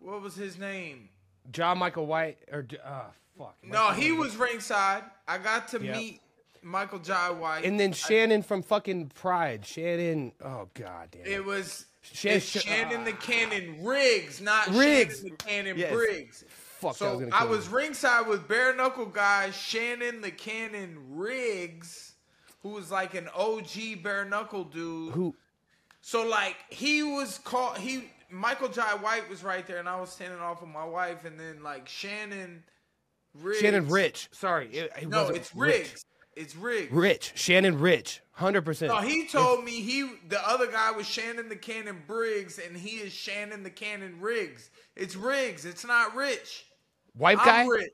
What 0.00 0.20
was 0.20 0.34
his 0.34 0.58
name? 0.58 1.08
John 1.50 1.78
Michael 1.78 2.06
White 2.06 2.38
or 2.52 2.62
J- 2.62 2.78
uh, 2.84 3.04
fuck. 3.38 3.56
No, 3.62 3.90
he 3.90 4.12
was 4.12 4.36
ringside. 4.36 5.02
I 5.26 5.38
got 5.38 5.68
to 5.68 5.80
Yep. 5.82 5.96
meet 5.96 6.20
Michael 6.62 6.98
Jai 6.98 7.30
White. 7.30 7.64
And 7.64 7.78
then 7.78 7.92
Shannon 7.92 8.42
from 8.42 8.62
fucking 8.62 9.08
Pride. 9.10 9.64
Shannon. 9.66 10.32
Oh 10.42 10.68
god 10.74 11.10
damn. 11.12 11.26
it 11.26 11.44
was 11.44 11.86
Shan- 12.02 12.36
it's 12.36 12.46
Shan- 12.46 12.62
Shannon 12.62 13.04
the 13.04 13.12
ah. 13.12 13.20
Cannon 13.20 13.84
Riggs, 13.84 14.40
not 14.40 14.68
Riggs. 14.68 15.16
Shannon 15.18 15.30
the 15.38 15.44
Cannon 15.44 15.78
Yes. 15.78 15.92
Briggs. 15.92 16.44
fuck. 16.48 16.96
So 16.96 17.10
was 17.16 17.20
gonna 17.24 17.34
I 17.36 17.40
kill 17.40 17.48
was 17.50 17.68
ringside 17.68 18.26
with 18.26 18.46
bare 18.48 18.74
knuckle 18.74 19.06
guy 19.06 19.50
Shannon 19.50 20.20
the 20.20 20.30
Cannon 20.30 20.96
Riggs, 21.16 22.12
who 22.62 22.70
was 22.70 22.90
like 22.90 23.14
an 23.14 23.28
OG 23.34 23.96
bare 24.02 24.24
knuckle 24.24 24.64
dude. 24.64 25.12
who. 25.14 25.34
So 26.00 26.26
like 26.26 26.56
he 26.70 27.02
was 27.02 27.38
called 27.38 27.78
he 27.78 28.10
Michael 28.30 28.68
Jai 28.68 28.94
White 28.96 29.28
was 29.30 29.42
right 29.44 29.66
there, 29.66 29.78
and 29.78 29.88
I 29.88 29.98
was 30.00 30.10
standing 30.10 30.40
off 30.40 30.60
with 30.60 30.70
my 30.70 30.84
wife, 30.84 31.24
and 31.24 31.38
then 31.38 31.62
like 31.62 31.88
Shannon 31.88 32.62
Riggs. 33.40 33.60
Shannon 33.60 33.88
Ritch. 33.88 34.28
Sorry, 34.32 34.68
it, 34.68 34.92
it 35.00 35.08
No, 35.08 35.20
wasn't 35.20 35.38
it's 35.38 35.54
Ritch. 35.54 35.78
Riggs. 35.78 36.04
It's 36.36 36.56
Riggs. 36.56 36.92
Ritch. 36.92 37.32
Shannon 37.36 37.78
Ritch. 37.78 38.20
Hundred 38.32 38.62
percent. 38.62 38.92
No, 38.92 39.00
he 39.00 39.26
told 39.28 39.64
me 39.64 39.80
he 39.80 40.10
the 40.28 40.40
other 40.48 40.66
guy 40.66 40.90
was 40.90 41.06
Shannon 41.06 41.48
the 41.48 41.56
Cannon 41.56 42.02
Briggs, 42.06 42.58
and 42.58 42.76
he 42.76 42.96
is 42.96 43.12
Shannon 43.12 43.62
the 43.62 43.70
Cannon 43.70 44.20
Riggs. 44.20 44.70
It's 44.96 45.14
Riggs. 45.14 45.64
It's 45.64 45.84
not 45.84 46.16
Ritch. 46.16 46.66
White 47.16 47.38
guy. 47.38 47.62
I'm 47.62 47.68
rich. 47.68 47.92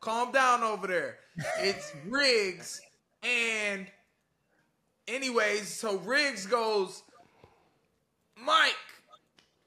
Calm 0.00 0.32
down 0.32 0.62
over 0.64 0.86
there. 0.88 1.18
It's 1.60 1.92
Riggs. 2.08 2.80
And 3.22 3.86
anyways, 5.06 5.68
so 5.68 5.98
Riggs 5.98 6.46
goes, 6.46 7.02
Mike. 8.36 8.74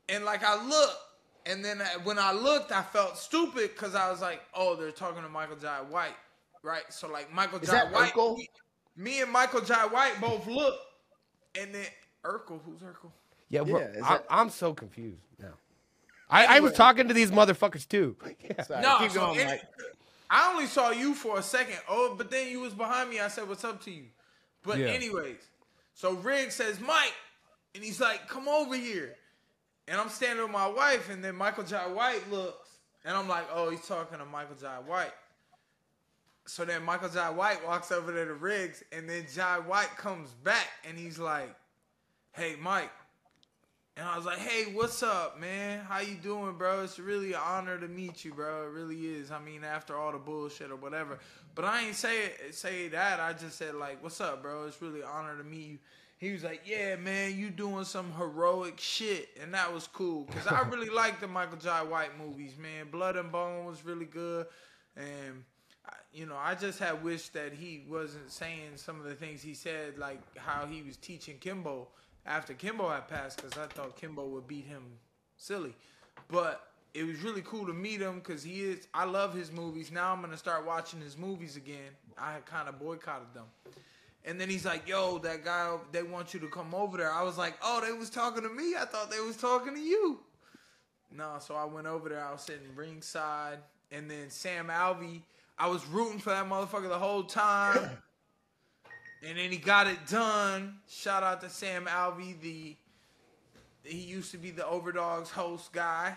And 0.09 0.25
like 0.25 0.43
I 0.43 0.61
look, 0.67 0.97
and 1.45 1.63
then 1.63 1.81
I- 1.81 1.97
when 2.03 2.17
I 2.19 2.31
looked, 2.31 2.71
I 2.71 2.81
felt 2.83 3.17
stupid 3.17 3.71
because 3.73 3.95
I 3.95 4.09
was 4.11 4.21
like, 4.21 4.41
oh, 4.53 4.75
they're 4.75 4.91
talking 4.91 5.23
to 5.23 5.29
Michael 5.29 5.55
Jai 5.57 5.81
White. 5.81 6.15
Right? 6.63 6.83
So 6.89 7.07
like 7.07 7.33
Michael 7.33 7.59
Is 7.59 7.69
Jai 7.69 7.75
that 7.85 7.91
White. 7.91 8.13
Urkel? 8.13 8.37
Me, 8.37 8.49
me 8.97 9.21
and 9.21 9.31
Michael 9.31 9.61
Jai 9.61 9.85
White 9.87 10.19
both 10.21 10.45
look. 10.47 10.75
And 11.59 11.73
then 11.73 11.85
Urkel, 12.23 12.59
who's 12.63 12.79
Urkel? 12.81 13.11
Yeah, 13.49 13.63
bro, 13.63 13.79
Yeah, 13.79 13.87
I, 14.05 14.13
that- 14.17 14.25
I'm 14.29 14.49
so 14.49 14.73
confused 14.73 15.21
now. 15.39 15.53
I, 16.29 16.57
I 16.57 16.59
was 16.61 16.73
talking 16.73 17.07
to 17.09 17.13
these 17.13 17.31
motherfuckers 17.31 17.87
too. 17.87 18.15
Yeah. 18.43 18.63
Sorry, 18.63 18.81
No, 18.81 18.97
keep 18.99 19.11
so 19.11 19.19
going, 19.19 19.39
any- 19.39 19.49
Mike. 19.49 19.61
I 20.29 20.49
only 20.53 20.65
saw 20.67 20.91
you 20.91 21.13
for 21.13 21.39
a 21.39 21.43
second. 21.43 21.75
Oh, 21.89 22.15
but 22.17 22.31
then 22.31 22.47
you 22.47 22.61
was 22.61 22.73
behind 22.73 23.09
me. 23.09 23.19
I 23.19 23.27
said, 23.27 23.49
"What's 23.49 23.65
up 23.65 23.83
to 23.83 23.91
you?" 23.91 24.05
But 24.63 24.77
Yeah. 24.77 24.85
anyways, 24.87 25.35
so 25.93 26.13
Riggs 26.13 26.55
says, 26.55 26.79
"Mike," 26.79 27.13
and 27.75 27.83
he's 27.83 27.99
like, 27.99 28.29
"Come 28.29 28.47
over 28.47 28.75
here." 28.77 29.17
And 29.91 29.99
I'm 29.99 30.07
standing 30.07 30.41
with 30.41 30.53
my 30.53 30.69
wife, 30.69 31.09
and 31.09 31.21
then 31.21 31.35
Michael 31.35 31.65
Jai 31.65 31.85
White 31.87 32.31
looks, 32.31 32.77
and 33.03 33.13
I'm 33.13 33.27
like, 33.27 33.45
"Oh, 33.53 33.69
he's 33.69 33.85
talking 33.85 34.19
to 34.19 34.25
Michael 34.25 34.55
Jai 34.55 34.79
White." 34.79 35.11
So 36.45 36.63
then 36.63 36.83
Michael 36.83 37.09
Jai 37.09 37.29
White 37.29 37.65
walks 37.67 37.91
over 37.91 38.13
to 38.13 38.25
the 38.25 38.33
Riggs, 38.33 38.85
and 38.93 39.09
then 39.09 39.25
Jai 39.35 39.59
White 39.59 39.97
comes 39.97 40.29
back, 40.45 40.69
and 40.87 40.97
he's 40.97 41.19
like, 41.19 41.53
"Hey, 42.31 42.55
Mike." 42.55 42.89
And 43.97 44.07
I 44.07 44.15
was 44.15 44.25
like, 44.25 44.37
"Hey, 44.39 44.71
what's 44.71 45.03
up, 45.03 45.37
man? 45.37 45.83
How 45.83 45.99
you 45.99 46.15
doing, 46.15 46.53
bro? 46.53 46.83
It's 46.83 46.97
really 46.97 47.33
an 47.33 47.41
honor 47.43 47.77
to 47.77 47.89
meet 47.89 48.23
you, 48.23 48.33
bro. 48.33 48.63
It 48.63 48.69
really 48.69 49.07
is. 49.07 49.29
I 49.29 49.39
mean, 49.39 49.65
after 49.65 49.97
all 49.97 50.13
the 50.13 50.19
bullshit 50.19 50.71
or 50.71 50.77
whatever. 50.77 51.19
But 51.53 51.65
I 51.65 51.81
ain't 51.87 51.97
say 51.97 52.31
say 52.51 52.87
that. 52.87 53.19
I 53.19 53.33
just 53.33 53.57
said 53.57 53.75
like, 53.75 54.01
"What's 54.01 54.21
up, 54.21 54.41
bro? 54.41 54.67
It's 54.67 54.81
really 54.81 55.01
an 55.01 55.07
honor 55.11 55.37
to 55.37 55.43
meet 55.43 55.67
you." 55.67 55.79
He 56.21 56.31
was 56.31 56.43
like, 56.43 56.61
"Yeah, 56.65 56.97
man, 56.97 57.35
you 57.35 57.49
doing 57.49 57.83
some 57.83 58.13
heroic 58.13 58.79
shit," 58.79 59.29
and 59.41 59.55
that 59.55 59.73
was 59.73 59.87
cool 59.87 60.25
because 60.25 60.45
I 60.45 60.61
really 60.69 60.89
like 61.03 61.19
the 61.19 61.27
Michael 61.27 61.57
Jai 61.57 61.81
White 61.81 62.15
movies, 62.19 62.53
man. 62.59 62.89
Blood 62.91 63.15
and 63.17 63.31
Bone 63.31 63.65
was 63.65 63.83
really 63.83 64.05
good, 64.05 64.45
and 64.95 65.43
I- 65.83 65.93
you 66.13 66.27
know, 66.27 66.37
I 66.37 66.53
just 66.53 66.77
had 66.77 67.03
wished 67.03 67.33
that 67.33 67.53
he 67.53 67.85
wasn't 67.89 68.31
saying 68.31 68.73
some 68.75 68.99
of 68.99 69.05
the 69.05 69.15
things 69.15 69.41
he 69.41 69.55
said, 69.55 69.97
like 69.97 70.19
how 70.37 70.67
he 70.67 70.83
was 70.83 70.95
teaching 70.95 71.39
Kimbo 71.39 71.87
after 72.27 72.53
Kimbo 72.53 72.87
had 72.89 73.07
passed, 73.07 73.37
because 73.41 73.57
I 73.57 73.65
thought 73.65 73.95
Kimbo 73.95 74.27
would 74.27 74.47
beat 74.47 74.65
him 74.65 74.83
silly. 75.37 75.73
But 76.27 76.67
it 76.93 77.03
was 77.03 77.17
really 77.23 77.41
cool 77.41 77.65
to 77.65 77.73
meet 77.73 77.99
him 77.99 78.19
because 78.19 78.43
he 78.43 78.61
is. 78.61 78.87
I 78.93 79.05
love 79.05 79.33
his 79.33 79.51
movies. 79.51 79.91
Now 79.91 80.13
I'm 80.13 80.21
gonna 80.21 80.37
start 80.37 80.67
watching 80.67 81.01
his 81.01 81.17
movies 81.17 81.55
again. 81.55 81.95
I 82.15 82.33
had 82.33 82.45
kind 82.45 82.69
of 82.69 82.77
boycotted 82.77 83.33
them. 83.33 83.45
And 84.23 84.39
then 84.39 84.49
he's 84.49 84.65
like, 84.65 84.87
"Yo, 84.87 85.17
that 85.19 85.43
guy, 85.43 85.75
they 85.91 86.03
want 86.03 86.33
you 86.33 86.39
to 86.41 86.47
come 86.47 86.75
over 86.75 86.97
there." 86.97 87.11
I 87.11 87.23
was 87.23 87.37
like, 87.37 87.55
"Oh, 87.63 87.81
they 87.81 87.91
was 87.91 88.09
talking 88.09 88.43
to 88.43 88.49
me. 88.49 88.75
I 88.75 88.85
thought 88.85 89.09
they 89.09 89.19
was 89.19 89.37
talking 89.37 89.73
to 89.73 89.79
you." 89.79 90.19
No, 91.11 91.37
so 91.39 91.55
I 91.55 91.65
went 91.65 91.87
over 91.87 92.09
there. 92.09 92.23
I 92.23 92.31
was 92.31 92.41
sitting 92.41 92.75
ringside, 92.75 93.57
and 93.91 94.09
then 94.09 94.29
Sam 94.29 94.67
Alvey. 94.67 95.21
I 95.57 95.67
was 95.67 95.85
rooting 95.87 96.19
for 96.19 96.29
that 96.29 96.47
motherfucker 96.47 96.87
the 96.87 96.99
whole 96.99 97.23
time, 97.23 97.77
and 99.23 99.37
then 99.37 99.51
he 99.51 99.57
got 99.57 99.87
it 99.87 100.07
done. 100.07 100.75
Shout 100.87 101.23
out 101.23 101.41
to 101.41 101.49
Sam 101.49 101.85
Alvey. 101.85 102.39
The 102.39 102.75
he 103.83 103.97
used 103.97 104.31
to 104.31 104.37
be 104.37 104.51
the 104.51 104.67
Overdogs 104.67 105.31
host 105.31 105.73
guy. 105.73 106.15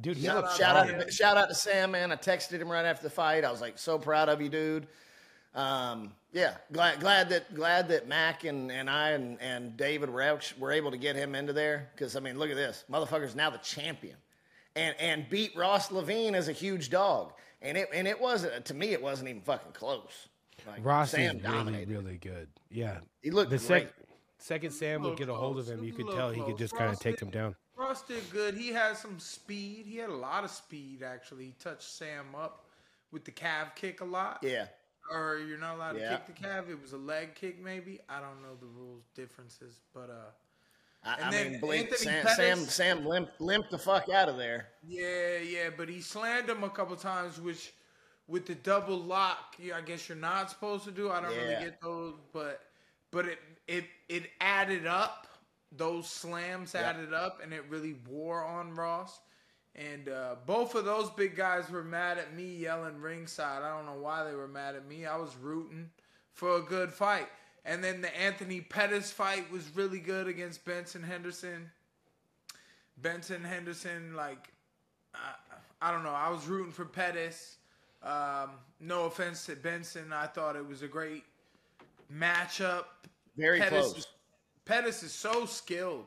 Dude, 0.00 0.18
Shout, 0.18 0.44
looks 0.44 0.56
shout 0.56 0.76
out, 0.76 0.86
strong. 0.86 1.00
to, 1.02 1.12
shout 1.12 1.36
out 1.36 1.48
to 1.50 1.54
Sam, 1.54 1.90
man. 1.90 2.10
I 2.10 2.16
texted 2.16 2.58
him 2.58 2.70
right 2.70 2.84
after 2.86 3.02
the 3.02 3.10
fight. 3.10 3.44
I 3.44 3.50
was 3.50 3.60
like, 3.60 3.78
so 3.78 3.98
proud 3.98 4.28
of 4.28 4.40
you, 4.40 4.48
dude. 4.48 4.86
Um, 5.54 6.12
yeah, 6.32 6.54
glad 6.72 7.00
glad 7.00 7.28
that 7.30 7.54
glad 7.54 7.88
that 7.88 8.06
Mac 8.06 8.44
and, 8.44 8.70
and 8.70 8.88
I 8.88 9.10
and, 9.10 9.40
and 9.40 9.76
David 9.76 10.08
were, 10.10 10.38
were 10.58 10.72
able 10.72 10.90
to 10.92 10.96
get 10.96 11.16
him 11.16 11.34
into 11.34 11.52
there 11.52 11.90
because 11.94 12.14
I 12.14 12.20
mean, 12.20 12.38
look 12.38 12.50
at 12.50 12.56
this, 12.56 12.84
motherfucker's 12.90 13.34
now 13.34 13.50
the 13.50 13.58
champion, 13.58 14.16
and 14.76 14.94
and 15.00 15.28
beat 15.28 15.56
Ross 15.56 15.90
Levine 15.90 16.36
as 16.36 16.48
a 16.48 16.52
huge 16.52 16.88
dog, 16.88 17.32
and 17.62 17.76
it 17.76 17.88
and 17.92 18.06
it 18.06 18.20
wasn't 18.20 18.64
to 18.66 18.74
me, 18.74 18.92
it 18.92 19.02
wasn't 19.02 19.28
even 19.28 19.42
fucking 19.42 19.72
close. 19.72 20.28
Like, 20.66 20.84
Ross 20.84 21.10
Sam 21.10 21.38
is 21.38 21.42
really, 21.42 21.56
dominated. 21.56 21.88
really 21.90 22.18
good. 22.18 22.48
Yeah. 22.70 22.98
He 23.22 23.30
looked 23.30 23.50
the 23.50 23.56
great. 23.56 23.88
sec- 23.88 23.94
second 24.38 24.70
Sam 24.72 25.02
would 25.02 25.16
get 25.16 25.28
a 25.30 25.34
hold 25.34 25.58
of 25.58 25.66
him, 25.66 25.82
you 25.82 25.92
could 25.92 26.06
tell 26.10 26.30
he 26.30 26.42
could 26.42 26.58
just 26.58 26.76
kind 26.76 26.92
of 26.92 26.98
take 27.00 27.16
did- 27.16 27.24
him 27.26 27.30
down. 27.30 27.56
Ross 27.76 28.02
did 28.02 28.30
good. 28.30 28.54
He 28.54 28.68
had 28.68 28.98
some 28.98 29.18
speed. 29.18 29.86
He 29.86 29.96
had 29.96 30.10
a 30.10 30.14
lot 30.14 30.44
of 30.44 30.50
speed 30.50 31.02
actually. 31.02 31.46
He 31.46 31.54
touched 31.58 31.90
Sam 31.90 32.26
up 32.38 32.66
with 33.10 33.24
the 33.24 33.30
calf 33.30 33.74
kick 33.74 34.02
a 34.02 34.04
lot. 34.04 34.40
Yeah, 34.42 34.66
Or 35.10 35.38
you're 35.38 35.58
not 35.58 35.76
allowed 35.76 35.96
Yeah. 35.98 36.10
to 36.10 36.16
kick 36.18 36.26
the 36.36 36.42
calf. 36.42 36.68
It 36.68 36.80
was 36.80 36.92
a 36.92 36.98
leg 36.98 37.34
kick 37.34 37.60
maybe. 37.62 38.00
I 38.08 38.20
don't 38.20 38.42
know 38.42 38.54
the 38.60 38.66
rules 38.66 39.04
differences, 39.14 39.80
but 39.94 40.10
uh 40.10 40.30
I, 41.02 41.28
I 41.28 41.30
then 41.30 41.52
mean, 41.52 41.72
Anthony 41.72 41.96
Sam, 41.96 42.22
Pettis- 42.22 42.36
Sam 42.36 42.58
Sam 42.98 43.06
limped 43.06 43.40
limped 43.40 43.70
the 43.70 43.78
fuck 43.78 44.08
out 44.10 44.28
of 44.28 44.36
there. 44.36 44.68
yeah, 44.86 45.38
yeah, 45.38 45.70
but 45.76 45.88
he 45.88 46.00
slammed 46.00 46.48
him 46.48 46.62
a 46.62 46.68
couple 46.70 46.94
times, 46.96 47.40
which 47.40 47.72
with 48.28 48.46
the 48.46 48.54
double 48.54 48.98
lock, 48.98 49.56
I 49.74 49.80
guess 49.80 50.08
you're 50.08 50.18
not 50.18 50.50
supposed 50.50 50.84
to 50.84 50.90
do. 50.92 51.10
I 51.10 51.20
don't 51.22 51.34
really 51.36 51.64
get 51.64 51.80
those, 51.80 52.14
but 52.32 52.60
but 53.10 53.26
it 53.26 53.38
it 53.66 53.84
it 54.08 54.30
added 54.40 54.86
up. 54.86 55.26
Those 55.72 56.08
slams 56.10 56.74
Yep. 56.74 56.84
added 56.84 57.14
up, 57.14 57.40
and 57.42 57.52
it 57.54 57.64
really 57.68 57.94
wore 58.08 58.44
on 58.44 58.74
Ross. 58.74 59.20
And 59.76 60.08
uh, 60.08 60.36
both 60.46 60.74
of 60.74 60.84
those 60.84 61.10
big 61.10 61.36
guys 61.36 61.70
were 61.70 61.84
mad 61.84 62.18
at 62.18 62.34
me 62.34 62.56
yelling 62.56 63.00
ringside. 63.00 63.62
I 63.62 63.76
don't 63.76 63.86
know 63.86 64.00
why 64.02 64.24
they 64.24 64.34
were 64.34 64.48
mad 64.48 64.74
at 64.74 64.86
me. 64.86 65.06
I 65.06 65.16
was 65.16 65.34
rooting 65.40 65.90
for 66.32 66.56
a 66.56 66.60
good 66.62 66.92
fight. 66.92 67.28
And 67.64 67.84
then 67.84 68.00
the 68.00 68.14
Anthony 68.18 68.60
Pettis 68.60 69.12
fight 69.12 69.50
was 69.52 69.64
really 69.74 70.00
good 70.00 70.26
against 70.26 70.64
Benson 70.64 71.02
Henderson. 71.02 71.70
Benson 72.98 73.44
Henderson, 73.44 74.14
like, 74.14 74.52
I, 75.14 75.34
I 75.80 75.92
don't 75.92 76.02
know. 76.02 76.10
I 76.10 76.30
was 76.30 76.46
rooting 76.46 76.72
for 76.72 76.84
Pettis. 76.84 77.56
Um, 78.02 78.50
no 78.80 79.04
offense 79.04 79.46
to 79.46 79.56
Benson. 79.56 80.12
I 80.12 80.26
thought 80.26 80.56
it 80.56 80.66
was 80.66 80.82
a 80.82 80.88
great 80.88 81.24
matchup. 82.12 82.84
Very 83.36 83.60
Pettis 83.60 83.78
close. 83.86 83.98
Is, 83.98 84.06
Pettis 84.64 85.02
is 85.02 85.12
so 85.12 85.46
skilled 85.46 86.06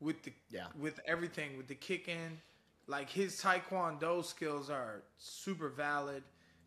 with 0.00 0.22
the 0.22 0.32
Yeah. 0.50 0.66
with 0.78 0.98
everything 1.06 1.56
with 1.56 1.68
the 1.68 1.74
kicking. 1.74 2.40
Like 2.86 3.10
his 3.10 3.40
taekwondo 3.40 4.24
skills 4.24 4.70
are 4.70 5.02
super 5.18 5.68
valid, 5.68 6.22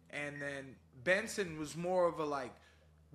and 0.10 0.42
then 0.42 0.76
Benson 1.04 1.58
was 1.58 1.78
more 1.78 2.08
of 2.08 2.20
a 2.20 2.26
like 2.26 2.54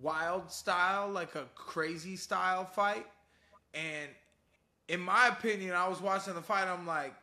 wild 0.01 0.51
style, 0.51 1.11
like 1.11 1.35
a 1.35 1.47
crazy 1.55 2.17
style 2.17 2.65
fight. 2.65 3.07
And 3.75 4.09
in 4.89 5.01
my 5.01 5.29
opinion, 5.29 5.75
I 5.75 5.89
was 5.89 6.01
watching 6.01 6.35
the 6.35 6.43
fight. 6.43 6.67
I'm 6.67 6.87
like, 6.87 7.15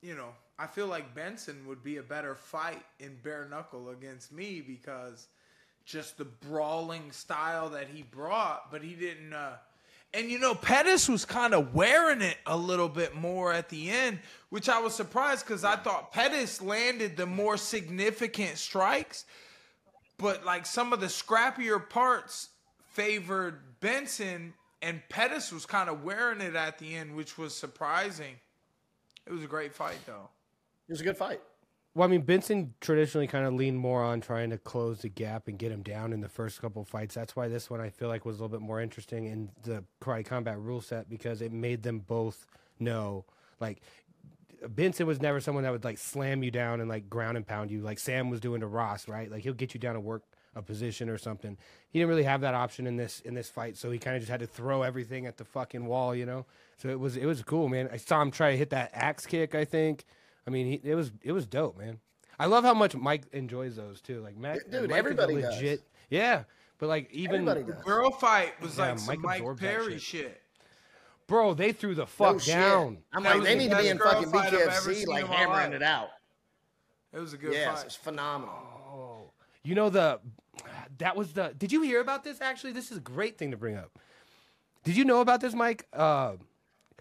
you 0.00 0.14
know, 0.14 0.30
I 0.58 0.66
feel 0.66 0.86
like 0.86 1.14
Benson 1.14 1.66
would 1.66 1.82
be 1.82 1.96
a 1.96 2.02
better 2.02 2.34
fight 2.34 2.84
in 3.00 3.16
bare 3.22 3.48
knuckle 3.48 3.90
against 3.90 4.32
me 4.32 4.60
because 4.60 5.28
just 5.84 6.18
the 6.18 6.24
brawling 6.24 7.10
style 7.12 7.70
that 7.70 7.88
he 7.88 8.02
brought, 8.02 8.70
but 8.70 8.82
he 8.82 8.94
didn't. 8.94 9.32
Uh, 9.32 9.56
and 10.14 10.30
you 10.30 10.38
know, 10.38 10.54
Pettis 10.54 11.08
was 11.08 11.24
kind 11.24 11.54
of 11.54 11.74
wearing 11.74 12.22
it 12.22 12.36
a 12.46 12.56
little 12.56 12.88
bit 12.88 13.14
more 13.14 13.52
at 13.52 13.68
the 13.68 13.90
end, 13.90 14.20
which 14.48 14.68
I 14.68 14.80
was 14.80 14.94
surprised 14.94 15.46
because 15.46 15.64
I 15.64 15.76
thought 15.76 16.12
Pettis 16.12 16.62
landed 16.62 17.16
the 17.16 17.26
more 17.26 17.56
significant 17.56 18.56
strikes, 18.56 19.26
but 20.16 20.44
like 20.44 20.64
some 20.64 20.92
of 20.92 21.00
the 21.00 21.06
scrappier 21.06 21.88
parts 21.88 22.48
favored 22.90 23.60
Benson, 23.80 24.54
and 24.80 25.02
Pettis 25.08 25.52
was 25.52 25.66
kind 25.66 25.90
of 25.90 26.02
wearing 26.02 26.40
it 26.40 26.56
at 26.56 26.78
the 26.78 26.96
end, 26.96 27.14
which 27.14 27.36
was 27.36 27.54
surprising. 27.54 28.36
It 29.26 29.32
was 29.32 29.44
a 29.44 29.46
great 29.46 29.74
fight, 29.74 29.98
though. 30.06 30.30
It 30.88 30.92
was 30.92 31.00
a 31.02 31.04
good 31.04 31.18
fight. 31.18 31.40
Well, 31.98 32.06
I 32.06 32.10
mean, 32.12 32.20
Benson 32.20 32.74
traditionally 32.80 33.26
kind 33.26 33.44
of 33.44 33.54
leaned 33.54 33.80
more 33.80 34.04
on 34.04 34.20
trying 34.20 34.50
to 34.50 34.56
close 34.56 35.00
the 35.00 35.08
gap 35.08 35.48
and 35.48 35.58
get 35.58 35.72
him 35.72 35.82
down 35.82 36.12
in 36.12 36.20
the 36.20 36.28
first 36.28 36.62
couple 36.62 36.84
fights. 36.84 37.12
That's 37.12 37.34
why 37.34 37.48
this 37.48 37.68
one 37.68 37.80
I 37.80 37.90
feel 37.90 38.06
like 38.06 38.24
was 38.24 38.38
a 38.38 38.38
little 38.40 38.56
bit 38.56 38.64
more 38.64 38.80
interesting 38.80 39.24
in 39.24 39.50
the 39.64 39.82
Karate 40.00 40.24
Combat 40.24 40.60
rule 40.60 40.80
set 40.80 41.10
because 41.10 41.42
it 41.42 41.50
made 41.50 41.82
them 41.82 41.98
both 41.98 42.46
know, 42.78 43.24
like, 43.58 43.80
Benson 44.68 45.08
was 45.08 45.20
never 45.20 45.40
someone 45.40 45.64
that 45.64 45.72
would 45.72 45.82
like 45.82 45.98
slam 45.98 46.44
you 46.44 46.52
down 46.52 46.80
and 46.80 46.88
like 46.88 47.10
ground 47.10 47.36
and 47.36 47.44
pound 47.44 47.68
you 47.68 47.80
like 47.80 47.98
Sam 47.98 48.30
was 48.30 48.38
doing 48.38 48.60
to 48.60 48.68
Ross, 48.68 49.08
right? 49.08 49.28
Like 49.28 49.42
he'll 49.42 49.52
get 49.52 49.74
you 49.74 49.80
down 49.80 49.94
to 49.94 50.00
work 50.00 50.22
a 50.54 50.62
position 50.62 51.08
or 51.08 51.18
something. 51.18 51.56
He 51.90 51.98
didn't 51.98 52.10
really 52.10 52.22
have 52.22 52.42
that 52.42 52.54
option 52.54 52.86
in 52.86 52.96
this 52.96 53.20
in 53.24 53.34
this 53.34 53.48
fight, 53.48 53.76
so 53.76 53.90
he 53.90 53.98
kind 53.98 54.14
of 54.14 54.22
just 54.22 54.30
had 54.30 54.40
to 54.40 54.46
throw 54.46 54.82
everything 54.82 55.26
at 55.26 55.36
the 55.36 55.44
fucking 55.44 55.86
wall, 55.86 56.14
you 56.14 56.26
know. 56.26 56.46
So 56.76 56.88
it 56.90 57.00
was 57.00 57.16
it 57.16 57.26
was 57.26 57.42
cool, 57.42 57.68
man. 57.68 57.88
I 57.92 57.96
saw 57.96 58.22
him 58.22 58.30
try 58.30 58.52
to 58.52 58.56
hit 58.56 58.70
that 58.70 58.90
axe 58.94 59.26
kick. 59.26 59.56
I 59.56 59.64
think. 59.64 60.04
I 60.48 60.50
mean, 60.50 60.66
he, 60.66 60.80
it 60.82 60.94
was 60.94 61.12
it 61.22 61.32
was 61.32 61.46
dope, 61.46 61.76
man. 61.76 61.98
I 62.38 62.46
love 62.46 62.64
how 62.64 62.72
much 62.72 62.96
Mike 62.96 63.24
enjoys 63.32 63.76
those 63.76 64.00
too. 64.00 64.22
Like 64.22 64.34
Mac, 64.38 64.58
Dude, 64.70 64.72
Mike 64.72 64.82
is 64.84 64.90
a 64.90 64.94
everybody 64.96 65.34
does. 65.42 65.54
legit, 65.56 65.82
yeah. 66.08 66.44
But 66.78 66.88
like 66.88 67.12
even 67.12 67.46
Everybody 67.46 67.64
does. 67.70 67.84
Girl 67.84 68.10
fight 68.10 68.58
was 68.62 68.78
Yeah, 68.78 68.90
like 68.92 68.98
some 68.98 69.20
Mike 69.20 69.42
Mike 69.42 69.58
Perry 69.58 69.92
shit. 69.98 70.00
shit. 70.22 70.42
bro, 71.26 71.52
they 71.52 71.72
threw 71.72 71.94
the 71.94 72.06
fuck 72.06 72.40
shit. 72.40 72.54
down. 72.54 72.96
I'm 73.12 73.22
That 73.24 73.34
like, 73.40 73.44
they 73.44 73.54
need 73.56 73.70
to 73.72 73.76
be 73.76 73.88
in 73.88 73.98
fucking 73.98 74.30
fight 74.30 74.50
BKFC, 74.54 75.06
like 75.06 75.26
hammering 75.26 75.74
it 75.74 75.82
out. 75.82 76.08
It 77.12 77.18
was 77.18 77.34
a 77.34 77.36
good 77.36 77.52
Yes, 77.52 77.76
fight. 77.78 77.84
it's 77.86 77.96
phenomenal. 77.96 79.34
You 79.64 79.74
know 79.74 79.90
the 79.90 80.20
that 80.96 81.14
was 81.14 81.34
the. 81.34 81.52
Did 81.58 81.72
you 81.72 81.82
hear 81.82 82.00
about 82.00 82.24
this? 82.24 82.40
Actually, 82.40 82.72
this 82.72 82.90
is 82.90 82.96
a 82.96 83.00
great 83.02 83.36
thing 83.36 83.50
to 83.50 83.58
bring 83.58 83.76
up. 83.76 83.98
Did 84.84 84.96
you 84.96 85.04
know 85.04 85.20
about 85.20 85.42
this, 85.42 85.52
Mike? 85.52 85.86
Uh, 85.92 86.36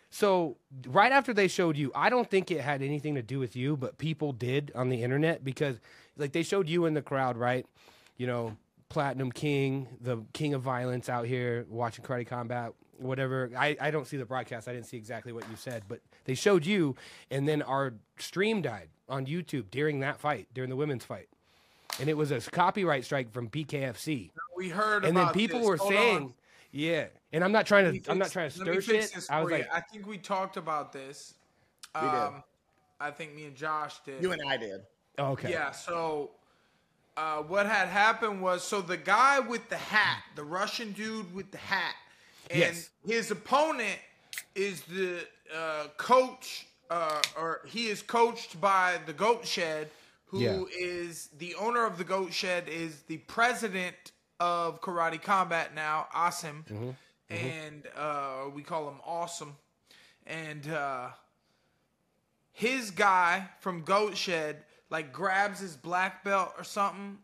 so 0.09 0.57
right 0.87 1.11
after 1.11 1.33
they 1.33 1.47
showed 1.47 1.77
you, 1.77 1.91
I 1.93 2.09
don't 2.09 2.29
think 2.29 2.51
it 2.51 2.61
had 2.61 2.81
anything 2.81 3.15
to 3.15 3.21
do 3.21 3.39
with 3.39 3.55
you, 3.55 3.75
but 3.77 3.97
people 3.97 4.31
did 4.31 4.71
on 4.75 4.89
the 4.89 5.03
internet 5.03 5.43
because 5.43 5.79
like 6.17 6.31
they 6.31 6.43
showed 6.43 6.69
you 6.69 6.85
in 6.85 6.93
the 6.93 7.01
crowd, 7.01 7.37
right? 7.37 7.65
You 8.17 8.27
know, 8.27 8.57
platinum 8.89 9.31
king, 9.31 9.87
the 10.01 10.23
king 10.33 10.53
of 10.53 10.61
violence 10.61 11.09
out 11.09 11.25
here 11.25 11.65
watching 11.69 12.03
karate 12.03 12.25
combat, 12.25 12.71
whatever. 12.97 13.51
I, 13.57 13.77
I 13.79 13.91
don't 13.91 14.07
see 14.07 14.17
the 14.17 14.25
broadcast. 14.25 14.67
I 14.67 14.73
didn't 14.73 14.87
see 14.87 14.97
exactly 14.97 15.33
what 15.33 15.47
you 15.49 15.55
said, 15.55 15.83
but 15.87 15.99
they 16.25 16.33
showed 16.35 16.65
you, 16.65 16.95
and 17.29 17.47
then 17.47 17.61
our 17.61 17.93
stream 18.17 18.61
died 18.61 18.89
on 19.09 19.25
YouTube 19.25 19.69
during 19.71 19.99
that 19.99 20.19
fight, 20.19 20.47
during 20.53 20.69
the 20.69 20.75
women's 20.75 21.05
fight. 21.05 21.27
And 21.99 22.09
it 22.09 22.17
was 22.17 22.31
a 22.31 22.39
copyright 22.39 23.05
strike 23.05 23.31
from 23.31 23.49
BKFC. 23.49 24.31
We 24.55 24.69
heard 24.69 25.03
And 25.05 25.15
then 25.17 25.29
people 25.29 25.59
this. 25.59 25.67
were 25.67 25.77
Hold 25.77 25.91
saying, 25.91 26.17
on. 26.17 26.33
Yeah. 26.77 27.05
And 27.34 27.43
I'm 27.43 27.51
not 27.51 27.65
trying 27.65 27.86
Let 27.86 27.93
me 27.93 28.00
to 28.01 28.12
I'm 28.12 28.17
not 28.17 28.31
trying 28.31 28.50
to 28.50 28.55
stir 28.55 28.81
fix 28.81 29.12
shit. 29.12 29.25
I 29.29 29.41
was 29.41 29.51
you. 29.51 29.57
like, 29.57 29.67
I 29.74 29.81
think 29.81 30.07
we 30.07 30.17
talked 30.17 30.57
about 30.57 30.93
this. 30.93 31.34
We 31.96 32.01
did. 32.01 32.10
Um, 32.10 32.43
I 33.00 33.12
think 33.12 33.36
me 33.36 33.46
and 33.46 33.55
Josh 33.55 34.00
did. 34.05 34.22
You 34.22 34.31
and 34.31 34.41
I 34.48 34.57
did. 34.57 34.81
oh, 35.17 35.31
okay. 35.31 35.51
Yeah. 35.51 35.72
So, 35.72 36.31
uh, 37.15 37.38
what 37.43 37.65
had 37.65 37.88
happened 37.88 38.41
was, 38.41 38.63
so 38.63 38.81
the 38.81 38.98
guy 38.98 39.39
with 39.39 39.67
the 39.69 39.77
hat, 39.77 40.22
the 40.36 40.43
Russian 40.43 40.91
dude 40.91 41.34
with 41.34 41.51
the 41.51 41.57
hat, 41.57 41.96
and 42.50 42.60
Yes. 42.60 42.89
his 43.05 43.31
opponent 43.31 44.00
is 44.55 44.81
the 44.84 45.25
uh, 45.55 45.88
coach, 45.98 46.67
uh, 46.89 47.22
or 47.38 47.62
he 47.65 47.88
is 47.88 48.01
coached 48.03 48.60
by 48.62 49.00
the 49.05 49.13
Goat 49.13 49.46
Shed, 49.48 49.89
who 50.27 50.67
is 50.77 51.29
Yeah. 51.31 51.38
the 51.39 51.55
owner 51.55 51.86
of 51.86 51.98
the 51.98 52.03
Goat 52.03 52.34
Shed, 52.34 52.67
is 52.69 53.01
the 53.03 53.17
president 53.19 53.96
of 54.39 54.82
Karate 54.82 55.22
Combat 55.22 55.74
now, 55.75 56.08
Asim, 56.15 56.65
Mm-hmm. 56.67 56.89
and 57.29 57.84
uh, 57.96 58.50
we 58.53 58.62
call 58.63 58.88
him 58.89 59.00
Awesome, 59.06 59.56
and. 60.25 60.67
Uh, 60.67 61.10
his 62.51 62.89
guy 62.89 63.48
from 63.60 63.84
Goat 63.84 64.17
Shed 64.17 64.58
like 64.89 65.13
grabs 65.13 65.60
his 65.60 65.75
black 65.75 66.24
belt 66.24 66.53
or 66.58 66.63
something. 66.63 67.20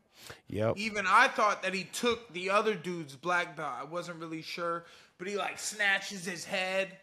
Yep. 0.49 0.77
Even 0.77 1.05
I 1.07 1.27
thought 1.27 1.63
that 1.63 1.73
he 1.73 1.85
took 1.85 2.31
the 2.33 2.51
other 2.51 2.75
dude's 2.75 3.15
black 3.15 3.57
belt. 3.57 3.73
I 3.75 3.83
wasn't 3.83 4.19
really 4.19 4.43
sure, 4.43 4.85
but 5.17 5.27
he 5.27 5.35
like 5.35 5.57
snatches 5.57 6.23
his 6.25 6.45
head. 6.45 6.97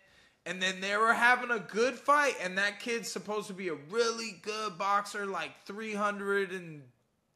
And 0.47 0.62
then 0.62 0.81
they 0.81 0.97
were 0.97 1.12
having 1.12 1.50
a 1.50 1.59
good 1.59 1.95
fight, 1.95 2.35
and 2.40 2.57
that 2.57 2.79
kid's 2.79 3.11
supposed 3.11 3.49
to 3.49 3.52
be 3.52 3.69
a 3.69 3.75
really 3.90 4.38
good 4.43 4.79
boxer, 4.79 5.26
like 5.26 5.50
300 5.67 6.52
and 6.52 6.83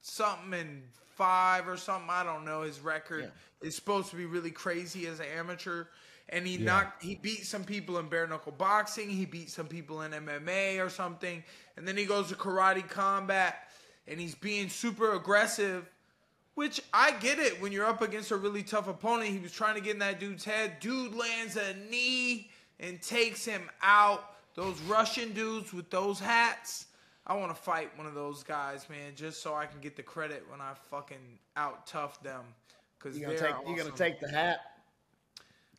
something 0.01 0.55
and 0.59 0.83
five 1.17 1.69
or 1.69 1.77
something. 1.77 2.11
I 2.11 2.23
don't 2.23 2.45
know. 2.45 2.63
His 2.63 2.81
record 2.81 3.31
is 3.63 3.75
supposed 3.75 4.11
to 4.11 4.17
be 4.17 4.27
really 4.27 4.51
crazy 4.51 5.07
as 5.07 5.21
an 5.21 5.27
amateur. 5.37 5.87
And 6.31 6.47
he 6.47 6.57
knocked, 6.57 7.03
he 7.03 7.17
beat 7.17 7.45
some 7.45 7.65
people 7.65 7.99
in 7.99 8.09
bare 8.09 8.27
knuckle 8.27 8.53
boxing. 8.53 9.11
He 9.11 9.27
beat 9.27 9.51
some 9.51 9.67
people 9.67 10.03
in 10.03 10.13
MMA 10.13 10.85
or 10.85 10.89
something. 10.89 11.45
And 11.77 11.87
then 11.87 11.97
he 11.97 12.07
goes 12.07 12.29
to 12.29 12.35
karate 12.35 12.89
combat, 12.89 13.69
and 14.09 14.19
he's 14.19 14.35
being 14.35 14.69
super 14.69 15.13
aggressive. 15.15 15.89
Which 16.55 16.81
I 16.93 17.11
get 17.11 17.41
it 17.41 17.61
when 17.61 17.73
you're 17.73 17.85
up 17.85 18.01
against 18.01 18.31
a 18.31 18.37
really 18.37 18.63
tough 18.63 18.87
opponent. 18.87 19.31
He 19.31 19.41
was 19.41 19.51
trying 19.51 19.75
to 19.75 19.81
get 19.81 19.95
in 19.95 19.99
that 19.99 20.21
dude's 20.21 20.45
head. 20.45 20.79
Dude 20.79 21.13
lands 21.13 21.57
a 21.57 21.75
knee 21.91 22.49
and 22.79 23.03
takes 23.03 23.45
him 23.45 23.69
out. 23.83 24.25
Those 24.55 24.81
Russian 24.83 25.33
dudes 25.33 25.73
with 25.73 25.91
those 25.91 26.21
hats. 26.21 26.87
I 27.27 27.35
want 27.35 27.55
to 27.55 27.61
fight 27.61 27.97
one 27.97 28.07
of 28.07 28.15
those 28.15 28.43
guys, 28.43 28.89
man, 28.91 29.13
just 29.15 29.43
so 29.43 29.55
I 29.55 29.67
can 29.67 29.81
get 29.81 29.97
the 29.97 30.03
credit 30.03 30.45
when 30.51 30.61
I 30.61 30.73
fucking 30.91 31.39
out 31.57 31.87
tough 31.87 32.23
them. 32.23 32.43
Cause 32.99 33.17
You 33.17 33.27
gonna 33.27 33.39
they're 33.39 33.53
take? 33.53 33.69
You 33.69 33.77
gonna 33.77 33.91
take 33.91 34.21
the 34.21 34.29
hat? 34.29 34.59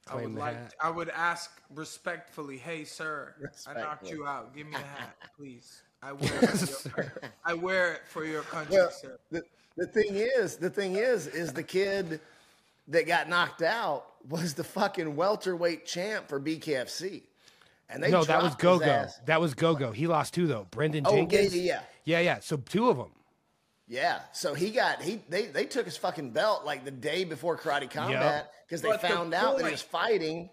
I 0.07 0.15
would 0.15 0.35
like. 0.35 0.55
hat. 0.55 0.73
I 0.79 0.89
would 0.91 1.09
ask 1.09 1.51
respectfully, 1.73 2.57
"Hey, 2.57 2.83
sir, 2.83 3.33
I 3.67 3.73
knocked 3.73 4.09
you 4.09 4.25
out. 4.27 4.55
Give 4.55 4.67
me 4.67 4.73
the 4.73 4.77
hat, 4.79 5.15
please. 5.37 5.81
I 6.03 6.11
wear 6.11 6.29
it. 6.43 6.47
For 6.49 7.01
your, 7.01 7.31
I 7.43 7.53
wear 7.55 7.93
it 7.93 8.01
for 8.07 8.25
your 8.25 8.43
country, 8.43 8.75
Well, 8.75 8.91
sir." 8.91 9.17
the, 9.31 9.41
the 9.75 9.87
thing 9.87 10.11
is, 10.15 10.57
the 10.57 10.69
thing 10.69 10.95
is, 10.95 11.25
is 11.25 11.51
the 11.53 11.63
kid 11.63 12.19
that 12.87 13.07
got 13.07 13.27
knocked 13.27 13.63
out 13.63 14.05
was 14.29 14.53
the 14.53 14.63
fucking 14.63 15.15
welterweight 15.15 15.87
champ 15.87 16.27
for 16.27 16.39
BKFC, 16.39 17.23
and 17.89 18.01
they 18.03 18.09
no, 18.11 18.23
that 18.23 18.41
was 18.41 18.51
dropped 18.55 18.61
Go 18.61 18.79
Go. 18.79 19.07
That 19.25 19.41
was 19.41 19.53
Go 19.53 19.75
Go. 19.75 19.91
He 19.91 20.07
lost 20.07 20.33
two 20.33 20.47
though. 20.47 20.67
Brendan 20.71 21.05
Oh, 21.07 21.11
yeah, 21.13 21.17
Jenkins. 21.21 21.55
yeah, 21.55 21.61
yeah. 21.63 21.79
Yeah, 22.05 22.19
yeah. 22.19 22.39
So 22.39 22.57
two 22.57 22.89
of 22.89 22.97
them. 22.97 23.11
Yeah, 23.87 24.19
so 24.33 24.53
he 24.55 24.71
got 24.71 25.01
he 25.03 25.21
they 25.29 25.45
they 25.45 25.65
took 25.65 25.85
his 25.85 25.95
fucking 25.97 26.31
belt 26.31 26.65
like 26.65 26.85
the 26.85 26.91
day 26.91 27.23
before 27.23 27.57
Karate 27.57 27.89
Combat 27.89 28.49
because 28.67 28.81
they 28.81 28.89
But 28.89 29.01
the 29.01 29.07
found 29.09 29.33
out 29.33 29.57
that 29.57 29.65
he 29.65 29.71
was 29.71 29.81
fighting. 29.81 30.49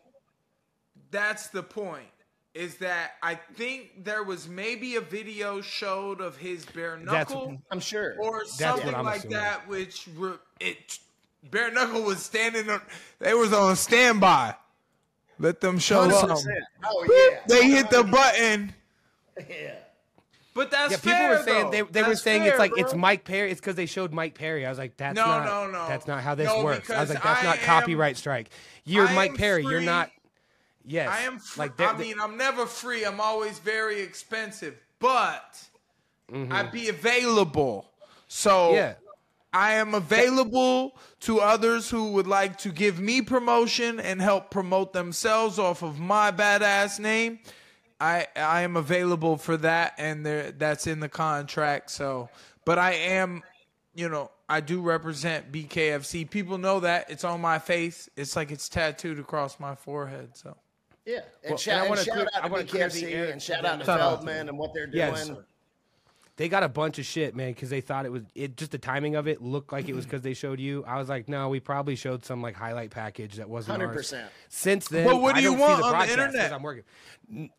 That's 1.11 1.49
the 1.49 1.63
point. 1.63 2.07
Is 2.55 2.77
that 2.79 3.13
I 3.23 3.37
think 3.55 4.05
there 4.05 4.23
was 4.23 4.47
maybe 4.47 4.97
a 4.97 5.01
video 5.01 5.63
showed 5.63 6.21
of 6.21 6.37
his 6.37 6.67
bare 6.67 6.99
That's- 7.03 7.31
knuckle 7.31 7.57
I'm 7.71 7.81
sure. 7.81 8.15
or 8.19 8.33
what 8.41 8.49
something 8.49 8.93
like 8.93 9.21
assuming. 9.21 9.39
that, 9.39 9.67
which 9.69 10.07
re- 10.15 10.35
it 10.61 10.99
bare 11.51 11.71
knuckle 11.71 12.03
was 12.03 12.23
standing. 12.23 12.69
on 12.69 12.83
They 13.21 13.33
was 13.33 13.55
on 13.55 13.75
standby. 13.77 14.55
Let 15.43 15.61
them 15.61 15.79
show 15.79 16.07
100%. 16.09 16.13
something. 16.21 16.61
Oh 16.85 17.31
yeah, 17.33 17.41
They 17.49 17.69
hit 17.69 17.91
the 17.91 18.05
button. 18.05 18.73
yeah. 19.49 19.75
But 20.55 20.71
that's 20.71 20.91
Yeah, 20.93 20.97
people 20.99 21.13
fair, 21.13 21.31
were 21.31 21.43
saying 21.45 21.71
they, 21.71 21.81
though. 21.81 21.89
they 21.91 22.03
were 22.03 22.15
saying 22.15 22.43
fair, 22.43 22.51
it's 22.51 22.59
like 22.59 22.73
it's. 22.77 22.95
Mike 22.95 23.25
Perry. 23.25 23.51
It's 23.51 23.61
because 23.61 23.75
they 23.75 23.87
showed 23.87 24.13
Mike 24.13 24.35
Perry. 24.35 24.65
I 24.67 24.69
was 24.69 24.79
like, 24.79 24.97
that's 24.99 25.17
No, 25.17 25.25
not 25.27 25.45
no, 25.47 25.71
no. 25.71 25.89
that's 25.89 26.07
not 26.07 26.23
how 26.23 26.35
this 26.35 26.47
No, 26.47 26.63
works. 26.63 26.91
I 26.91 27.01
was 27.01 27.09
like, 27.11 27.23
that's 27.23 27.41
I 27.41 27.45
not 27.45 27.59
am- 27.59 27.65
copyright 27.65 28.17
strike. 28.19 28.51
You're 28.85 29.07
I 29.09 29.15
Mike 29.15 29.31
am 29.31 29.37
Perry. 29.39 29.63
You're 29.65 29.81
not. 29.81 30.11
Yes, 30.85 31.09
I 31.11 31.21
am. 31.23 31.39
Fr- 31.39 31.59
like 31.61 31.81
I 31.81 31.97
mean, 31.97 32.21
I'm 32.21 32.37
never 32.37 32.67
free. 32.67 33.05
I'm 33.05 33.21
always 33.21 33.59
very 33.61 34.01
expensive, 34.03 34.77
but 34.99 35.65
I'd 36.33 36.71
be 36.71 36.89
available. 36.89 37.91
So 38.29 38.51
Mm-hmm. 38.51 38.75
yeah. 38.77 38.95
I 39.53 39.75
am 39.75 39.95
available 39.95 40.97
to 41.21 41.41
others 41.41 41.91
who 41.91 42.13
would 42.13 42.27
like 42.27 42.57
to 42.59 42.71
give 42.71 42.99
me 42.99 43.21
promotion 43.23 44.01
and 44.01 44.21
help 44.21 44.51
promote 44.51 44.93
themselves 44.93 45.59
off 45.59 45.83
of 45.83 45.99
my 46.01 46.31
badass 46.31 46.99
name. 46.99 47.39
I 48.01 48.27
I 48.35 48.63
am 48.63 48.77
available 48.77 49.37
for 49.37 49.57
that, 49.59 49.95
and 49.99 50.25
there 50.25 50.53
that's 50.53 50.87
in 50.87 51.01
the 51.01 51.09
contract. 51.09 51.91
So, 51.91 52.29
but 52.65 52.79
I 52.79 52.93
am, 52.93 53.43
you 53.95 54.09
know, 54.09 54.31
I 54.49 54.61
do 54.61 54.81
represent 54.81 55.53
BKFC. 55.53 56.29
People 56.29 56.59
know 56.59 56.81
that 56.81 57.11
it's 57.11 57.23
on 57.25 57.41
my 57.41 57.59
face. 57.59 58.09
It's 58.17 58.35
like 58.35 58.51
it's 58.51 58.69
tattooed 58.69 59.19
across 59.19 59.61
my 59.61 59.75
forehead. 59.75 60.31
So. 60.37 60.57
Yeah, 61.05 61.17
and, 61.17 61.25
Well, 61.45 61.51
and 61.53 61.61
shout, 61.61 61.77
I 61.77 61.81
and 61.81 61.89
wanna 61.91 62.05
shout 62.05 62.15
clear- 62.15 62.29
out 62.35 62.45
to 62.45 62.49
wanna 62.53 62.65
clear 62.65 62.89
the 62.89 63.03
BKFC 63.03 63.33
and 63.33 63.43
shout 63.43 63.65
out 63.65 63.79
to. 63.81 63.85
Feldman 63.85 64.49
and 64.49 64.57
what 64.59 64.73
they're 64.73 64.87
doing. 64.87 64.99
Yes. 64.99 65.31
They 66.37 66.49
got 66.49 66.63
a 66.63 66.69
bunch 66.69 66.99
of 66.99 67.05
shit, 67.05 67.37
man, 67.37 67.51
because 67.51 67.69
they 67.69 67.83
thought 67.83 68.07
it 68.07 68.13
was 68.13 68.23
it. 68.35 68.57
Just 68.57 68.71
the 68.71 68.79
timing 68.79 69.17
of 69.17 69.29
it 69.29 69.43
looked 69.43 69.71
like 69.71 69.89
it 69.89 69.95
was 69.95 70.05
mm-hmm. 70.05 70.11
because 70.11 70.23
they 70.23 70.33
showed 70.33 70.61
you. 70.61 70.83
I 70.87 70.99
was 70.99 71.09
like, 71.09 71.29
no, 71.29 71.51
we 71.51 71.61
probably 71.61 71.95
showed 71.95 72.25
some 72.25 72.41
like 72.41 72.57
highlight 72.57 72.91
package 72.91 73.37
that 73.37 73.49
wasn't 73.49 73.83
ours. 73.83 74.13
100%. 74.13 74.25
Since 74.49 74.89
then, 74.89 75.07
But 75.07 75.21
what 75.21 75.35
do 75.35 75.41
I 75.41 75.43
you 75.43 75.53
want 75.53 75.81
the 75.81 75.87
on 75.87 76.07
the 76.07 76.11
internet? 76.11 76.53
I'm 76.53 76.63
working. 76.63 76.85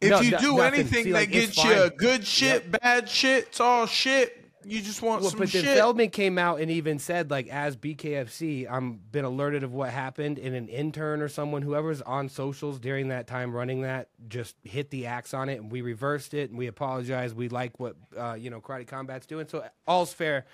If 0.01 0.09
no, 0.09 0.21
you 0.21 0.31
do 0.37 0.57
nothing. 0.57 0.73
anything 0.73 1.03
See, 1.05 1.11
that 1.11 1.17
like, 1.17 1.35
it's 1.35 1.55
gets 1.55 1.63
you 1.63 1.91
good 1.97 2.25
shit, 2.25 2.71
bad 2.71 3.07
shit, 3.07 3.45
it's 3.45 3.59
all 3.59 3.85
shit. 3.85 4.42
You 4.65 4.81
just 4.81 5.01
want 5.01 5.21
Well, 5.21 5.31
some 5.31 5.39
but 5.39 5.51
then 5.51 5.63
shit. 5.63 5.77
Feldman 5.77 6.09
came 6.09 6.37
out 6.37 6.59
and 6.61 6.69
even 6.71 6.99
said, 6.99 7.29
like, 7.31 7.47
as 7.47 7.75
BKFC, 7.75 8.67
I'm 8.69 8.99
been 9.11 9.25
alerted 9.25 9.63
of 9.63 9.73
what 9.73 9.89
happened, 9.89 10.39
and 10.39 10.55
an 10.55 10.67
intern 10.69 11.21
or 11.21 11.27
someone, 11.27 11.61
whoever's 11.61 12.01
on 12.01 12.29
socials 12.29 12.79
during 12.79 13.09
that 13.09 13.27
time 13.27 13.53
running 13.53 13.81
that, 13.81 14.09
just 14.27 14.55
hit 14.63 14.89
the 14.89 15.05
axe 15.07 15.33
on 15.33 15.49
it, 15.49 15.59
and 15.61 15.71
we 15.71 15.81
reversed 15.81 16.33
it, 16.33 16.49
and 16.49 16.57
we 16.57 16.67
apologize. 16.67 17.33
We 17.33 17.49
like 17.49 17.79
what 17.79 17.95
uh, 18.17 18.33
you 18.33 18.49
know 18.49 18.61
Karate 18.61 18.87
Combat's 18.87 19.25
doing, 19.25 19.47
so 19.47 19.65
all's 19.87 20.13
fair. 20.13 20.45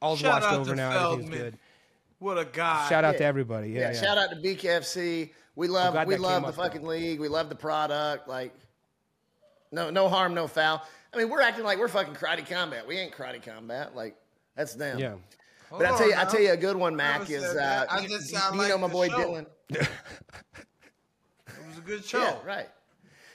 All's 0.00 0.18
Shout 0.18 0.42
washed 0.42 0.52
over 0.54 0.70
to 0.70 0.76
now. 0.76 1.12
Everything's 1.12 1.34
good. 1.36 1.58
what 2.18 2.38
a 2.38 2.44
guy. 2.44 2.88
Shout 2.88 3.04
out 3.04 3.16
to 3.18 3.24
everybody. 3.24 3.70
Yeah, 3.70 3.80
Yeah, 3.80 3.92
yeah. 3.92 4.00
shout 4.00 4.18
out 4.18 4.30
to 4.30 4.36
BKFC. 4.36 5.30
We 5.54 5.68
love 5.68 5.94
we 6.06 6.16
love 6.16 6.42
the 6.42 6.48
up, 6.48 6.56
though. 6.56 6.62
fucking 6.62 6.84
league. 6.86 7.20
We 7.20 7.28
love 7.28 7.48
the 7.48 7.54
product. 7.54 8.26
Like, 8.26 8.54
no 9.70 9.90
no 9.90 10.08
harm, 10.08 10.34
no 10.34 10.46
foul. 10.48 10.82
I 11.14 11.18
mean, 11.18 11.28
we're 11.28 11.42
acting 11.42 11.64
like 11.64 11.78
we're 11.78 11.88
fucking 11.88 12.14
karate 12.14 12.48
combat. 12.48 12.86
We 12.86 12.98
ain't 12.98 13.12
karate 13.12 13.42
combat. 13.42 13.94
Like, 13.94 14.16
that's 14.56 14.74
them. 14.74 14.98
yeah. 14.98 15.14
But 15.70 15.86
I 15.86 15.88
Hold 15.88 15.98
tell 15.98 16.06
you, 16.08 16.14
on 16.14 16.18
I 16.20 16.24
now. 16.24 16.28
tell 16.30 16.40
you 16.40 16.52
a 16.52 16.56
good 16.56 16.76
one, 16.76 16.96
Mac 16.96 17.30
is 17.30 17.42
said 17.42 17.50
uh, 17.50 17.54
that. 17.54 17.92
I 17.92 18.00
you, 18.00 18.08
just 18.08 18.30
you- 18.30 18.38
sound 18.38 18.60
you 18.60 18.68
know 18.68 18.78
my 18.78 18.88
boy 18.88 19.08
show. 19.08 19.18
Dylan. 19.18 19.46
It 21.46 21.66
was 21.68 21.78
a 21.78 21.80
good 21.80 22.04
show. 22.04 22.20
Yeah, 22.20 22.36
right. 22.46 22.68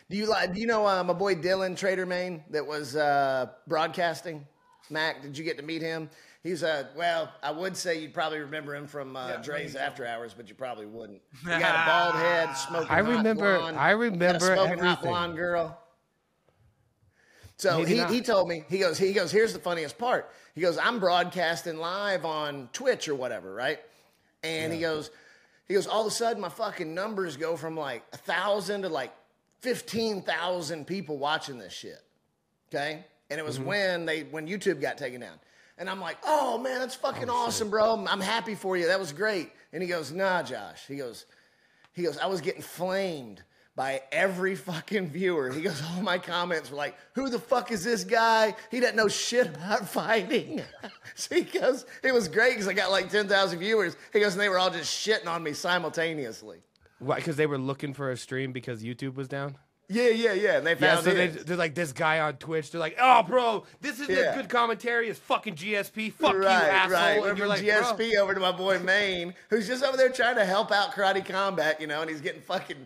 Do 0.10 0.18
you 0.18 0.28
like? 0.28 0.54
Do 0.54 0.62
you 0.62 0.68
know 0.68 0.86
uh, 0.88 1.04
my 1.04 1.13
boy 1.13 1.36
Dylan 1.36 1.76
Trader 1.76 2.06
Main 2.06 2.44
that 2.52 2.66
was 2.66 2.96
uh, 2.96 3.48
broadcasting? 3.68 4.46
Mac, 4.90 5.22
did 5.22 5.38
you 5.38 5.44
get 5.44 5.58
to 5.58 5.63
meet 5.63 5.82
him? 5.82 6.10
He's 6.44 6.63
a 6.63 6.90
well, 6.96 7.32
I 7.44 7.52
would 7.52 7.76
say 7.76 8.00
you'd 8.02 8.13
probably 8.13 8.40
remember 8.40 8.74
him 8.76 8.88
from 8.88 9.16
uh, 9.18 9.38
Dre's 9.38 9.76
After 9.76 10.06
Hours, 10.06 10.34
but 10.34 10.48
you 10.48 10.56
probably 10.56 10.86
wouldn't. 10.86 11.22
He 11.42 11.48
got 11.48 11.62
a 11.62 11.90
bald 11.90 12.24
head, 12.24 12.54
smoking. 12.58 12.90
I 12.90 13.02
hot 13.02 13.06
really 13.06 13.34
blonde, 13.34 13.78
I 13.78 13.90
got 13.90 13.94
a 13.94 13.98
remember 13.98 14.40
smoking 14.56 14.80
hot 14.80 15.02
blonde 15.02 15.36
girl. 15.36 15.82
So 17.58 17.80
Maybe 17.80 17.91
he, 17.91 17.98
not. 17.98 18.12
he 18.12 18.22
told 18.22 18.48
me 18.48 18.63
he 18.70 18.78
goes 18.78 18.98
he 18.98 19.13
goes 19.13 19.32
here's 19.32 19.54
the 19.54 19.60
funniest 19.60 19.98
part 19.98 20.30
he 20.54 20.62
goes 20.62 20.78
I'm 20.78 21.00
broadcasting 21.00 21.78
live 21.78 22.24
on 22.24 22.70
Twitch 22.72 23.08
or 23.08 23.15
whatever 23.15 23.54
right 23.54 23.80
and 24.43 24.72
he 24.72 24.80
goes 24.80 25.10
he 25.67 25.74
goes 25.74 25.88
all 25.88 26.02
of 26.02 26.08
a 26.08 26.12
sudden 26.12 26.41
my 26.41 26.50
fucking 26.50 26.93
numbers 26.93 27.36
go 27.36 27.58
from 27.58 27.76
like 27.76 28.04
a 28.13 28.17
thousand 28.17 28.84
to 28.84 28.89
like 28.89 29.12
fifteen 29.60 30.22
thousand 30.22 30.86
people 30.86 31.17
watching 31.17 31.58
this 31.58 31.74
shit 31.74 32.04
okay 32.72 33.04
and 33.30 33.39
it 33.39 33.46
was 33.46 33.58
mm-hmm. 33.58 33.67
when 33.67 34.06
they 34.06 34.22
when 34.24 34.48
YouTube 34.48 34.80
got 34.80 34.98
taken 34.98 35.22
down 35.22 35.39
And 35.78 35.89
I'm 35.89 36.00
like, 36.00 36.17
oh 36.26 36.58
man, 36.58 36.80
that's 36.80 36.96
fucking 36.96 37.30
oh, 37.30 37.36
awesome, 37.36 37.70
bro. 37.70 37.93
I'm, 37.93 38.08
I'm 38.08 38.22
happy 38.22 38.56
for 38.56 38.78
you. 38.78 38.88
That 38.88 39.00
was 39.00 39.12
great. 39.12 39.52
And 39.74 39.84
he 39.84 39.88
goes, 39.88 40.12
nah, 40.12 40.41
Josh. 40.43 40.86
He 40.88 40.96
goes, 40.96 41.26
he 41.93 42.04
goes, 42.04 42.17
I 42.17 42.26
was 42.28 42.41
getting 42.41 42.62
flamed 42.63 43.43
by 43.78 44.02
every 44.12 44.56
fucking 44.56 45.08
viewer. 45.08 45.52
He 45.52 45.62
goes, 45.62 45.82
all 45.84 46.02
my 46.02 46.18
comments 46.18 46.72
were 46.72 46.78
like, 46.78 46.98
who 47.13 47.30
the 47.30 47.38
fuck 47.38 47.72
is 47.72 47.84
this 47.84 48.04
guy? 48.04 48.56
He 48.72 48.80
doesn't 48.80 48.96
know 48.96 49.08
shit 49.08 49.48
about 49.48 49.88
fighting. 49.90 50.63
so 51.16 51.36
he 51.36 51.44
goes, 51.44 51.86
it 52.04 52.12
was 52.12 52.28
great 52.28 52.54
because 52.54 52.68
I 52.68 52.74
got 52.74 52.90
like 52.90 53.12
10,000 53.12 53.60
viewers. 53.60 53.96
He 54.12 54.20
goes, 54.20 54.34
and 54.34 54.42
they 54.42 54.50
were 54.50 54.58
all 54.58 54.72
just 54.72 54.92
shitting 54.92 55.28
on 55.28 55.44
me 55.44 55.54
simultaneously. 55.54 56.58
Why? 56.98 57.18
Because 57.18 57.36
they 57.36 57.46
were 57.46 57.60
looking 57.60 57.94
for 57.94 58.10
a 58.10 58.18
stream 58.18 58.52
because 58.52 58.82
YouTube 58.84 59.13
was 59.13 59.28
down. 59.28 59.56
Yeah, 59.90 60.10
yeah, 60.10 60.34
yeah. 60.34 60.58
And 60.58 60.66
they 60.68 60.74
found 60.76 61.06
it. 61.08 61.16
Yeah, 61.16 61.28
so 61.28 61.38
they, 61.38 61.44
they're 61.44 61.56
like 61.56 61.76
this 61.76 61.94
guy 61.94 62.20
on 62.20 62.36
Twitch. 62.38 62.72
They're 62.72 62.82
like, 62.82 62.98
"Oh, 63.00 63.24
bro, 63.24 63.63
this 63.80 64.02
isn't 64.02 64.13
Yeah. 64.13 64.36
good 64.36 64.50
commentary. 64.50 65.08
It's 65.08 65.20
fucking 65.20 65.56
GSP. 65.56 66.12
Fuck 66.12 66.34
you, 66.34 66.40
right, 66.40 66.63
asshole." 66.63 66.92
right. 66.92 67.12
And 67.13 67.22
Went 67.22 67.38
you're 67.38 67.48
like, 67.48 67.63
"Bro." 67.63 67.70
GSP 67.70 68.18
over 68.18 68.34
to 68.34 68.40
my 68.42 68.52
boy 68.52 68.80
Maine, 68.80 69.34
who's 69.50 69.66
just 69.66 69.86
over 69.86 69.96
there 69.96 70.10
trying 70.10 70.36
to 70.36 70.44
help 70.44 70.74
out 70.74 70.92
Karate 70.92 71.26
Combat, 71.26 71.80
you 71.80 71.88
know, 71.88 72.02
and 72.02 72.10
he's 72.10 72.20
getting 72.20 72.42
fucking. 72.42 72.86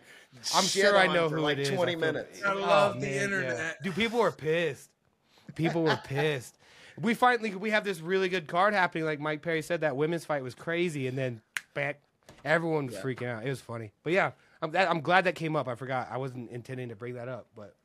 I'm 0.55 0.63
sure 0.63 0.97
I 0.97 1.07
know 1.07 1.29
for 1.29 1.35
who 1.37 1.41
like 1.41 1.57
it 1.57 1.61
is. 1.63 1.69
20 1.69 1.91
I 1.91 1.95
feel- 1.95 1.99
minutes. 1.99 2.43
I 2.43 2.53
love 2.53 2.95
the 2.95 3.01
man, 3.01 3.13
yeah. 3.15 3.23
internet. 3.23 3.83
Dude, 3.83 3.95
people 3.95 4.19
were 4.19 4.31
pissed. 4.31 4.89
People 5.55 5.83
were 5.83 5.99
pissed. 6.03 6.55
We 6.99 7.13
finally 7.13 7.55
we 7.55 7.71
have 7.71 7.83
this 7.83 7.99
really 8.01 8.29
good 8.29 8.47
card 8.47 8.73
happening. 8.73 9.05
Like 9.05 9.19
Mike 9.19 9.41
Perry 9.41 9.61
said, 9.61 9.81
that 9.81 9.95
women's 9.95 10.25
fight 10.25 10.43
was 10.43 10.55
crazy, 10.55 11.07
and 11.07 11.17
then 11.17 11.41
back, 11.73 11.99
everyone 12.45 12.87
was 12.87 12.95
freaking 12.95 13.27
out. 13.27 13.45
It 13.45 13.49
was 13.49 13.61
funny, 13.61 13.91
but 14.03 14.13
yeah, 14.13 14.31
I'm 14.61 14.71
that, 14.71 14.89
I'm 14.89 15.01
glad 15.01 15.23
that 15.25 15.35
came 15.35 15.55
up. 15.55 15.67
I 15.67 15.75
forgot. 15.75 16.09
I 16.11 16.17
wasn't 16.17 16.51
intending 16.51 16.89
to 16.89 16.95
bring 16.95 17.15
that 17.15 17.27
up, 17.27 17.47
but 17.55 17.75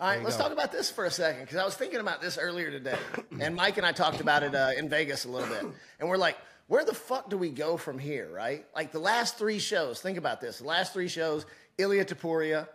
All 0.00 0.08
right, 0.08 0.22
let's 0.22 0.36
go. 0.36 0.44
talk 0.44 0.52
about 0.52 0.72
this 0.72 0.90
for 0.90 1.04
a 1.04 1.10
second 1.10 1.42
because 1.42 1.56
I 1.58 1.64
was 1.64 1.74
thinking 1.74 2.00
about 2.00 2.20
this 2.20 2.38
earlier 2.38 2.70
today, 2.70 2.98
and 3.40 3.54
Mike 3.54 3.76
and 3.76 3.86
I 3.86 3.92
talked 3.92 4.20
about 4.20 4.42
it 4.42 4.54
uh, 4.54 4.70
in 4.76 4.88
Vegas 4.88 5.24
a 5.26 5.28
little 5.28 5.48
bit, 5.48 5.64
and 6.00 6.08
we're 6.08 6.16
like, 6.18 6.36
where 6.66 6.84
the 6.84 6.94
fuck 6.94 7.30
do 7.30 7.38
we 7.38 7.50
go 7.50 7.76
from 7.76 7.98
here, 7.98 8.28
right? 8.32 8.66
Like 8.74 8.90
the 8.90 8.98
last 8.98 9.38
three 9.38 9.58
shows. 9.58 10.00
Think 10.00 10.18
about 10.18 10.40
this: 10.40 10.58
the 10.58 10.66
last 10.66 10.92
three 10.92 11.08
shows, 11.08 11.46
Ilia 11.78 12.04
Topuria, 12.04 12.68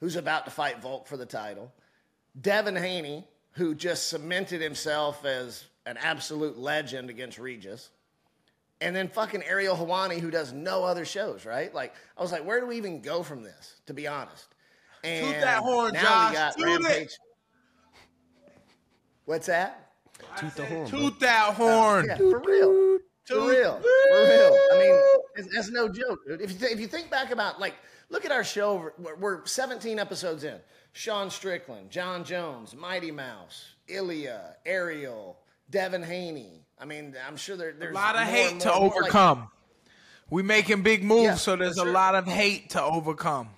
who's 0.00 0.16
about 0.16 0.44
to 0.44 0.50
fight 0.50 0.80
Volk 0.80 1.06
for 1.06 1.16
the 1.16 1.26
title, 1.26 1.72
Devin 2.40 2.76
Haney, 2.76 3.26
who 3.52 3.74
just 3.74 4.08
cemented 4.08 4.60
himself 4.60 5.24
as 5.24 5.64
an 5.86 5.96
absolute 5.96 6.58
legend 6.58 7.10
against 7.10 7.38
Regis. 7.38 7.90
And 8.80 8.94
then 8.94 9.08
fucking 9.08 9.42
Ariel 9.44 9.74
Helwani, 9.74 10.20
who 10.20 10.30
does 10.30 10.52
no 10.52 10.84
other 10.84 11.06
shows, 11.06 11.46
right? 11.46 11.74
Like, 11.74 11.94
I 12.18 12.22
was 12.22 12.30
like, 12.30 12.44
where 12.44 12.60
do 12.60 12.66
we 12.66 12.76
even 12.76 13.00
go 13.00 13.22
from 13.22 13.42
this, 13.42 13.76
to 13.86 13.94
be 13.94 14.06
honest? 14.06 14.48
And 15.02 15.42
that 15.42 15.62
horn, 15.62 15.94
now 15.94 16.02
Josh. 16.02 16.30
we 16.30 16.36
got 16.36 16.56
Toot 16.58 16.68
it. 16.68 16.84
Rampage. 16.84 17.18
What's 19.24 19.46
that? 19.46 19.82
toot 20.38 20.54
the 20.54 20.64
horn. 20.64 20.90
bro. 20.90 21.00
Toot 21.00 21.20
that 21.20 21.54
horn. 21.54 22.06
Yeah, 22.06 22.16
for 22.16 22.38
real. 22.40 22.98
For 23.24 23.48
real. 23.48 23.80
For 23.80 24.24
real. 24.24 24.58
I 24.72 24.78
mean, 24.78 25.00
it's, 25.36 25.54
that's 25.54 25.70
no 25.70 25.88
joke. 25.88 26.20
If 26.26 26.52
you, 26.52 26.58
th- 26.58 26.72
if 26.72 26.80
you 26.80 26.86
think 26.86 27.10
back 27.10 27.30
about, 27.30 27.58
like, 27.60 27.74
look 28.08 28.24
at 28.24 28.32
our 28.32 28.44
show. 28.44 28.90
We're, 28.98 29.16
we're 29.16 29.46
17 29.46 29.98
episodes 29.98 30.44
in. 30.44 30.58
Sean 30.92 31.30
Strickland, 31.30 31.90
Jon 31.90 32.24
Jones, 32.24 32.74
Mighty 32.74 33.10
Mouse, 33.10 33.66
Ilia, 33.88 34.56
Ariel, 34.64 35.36
Devin 35.70 36.02
Haney. 36.02 36.64
I 36.78 36.84
mean, 36.86 37.14
I'm 37.26 37.36
sure 37.36 37.56
there, 37.56 37.72
there's 37.78 37.92
A 37.92 37.94
lot 37.94 38.16
of 38.16 38.22
hate 38.22 38.60
to 38.60 38.68
more, 38.68 38.88
like- 38.88 38.96
overcome. 38.96 39.48
we 40.30 40.42
making 40.42 40.82
big 40.82 41.04
moves, 41.04 41.24
Yeah, 41.24 41.34
so 41.34 41.56
there's 41.56 41.78
for 41.78 41.86
a 41.86 41.90
lot 41.92 42.14
of 42.14 42.26
hate 42.26 42.70
to 42.70 42.82
overcome. 42.82 43.50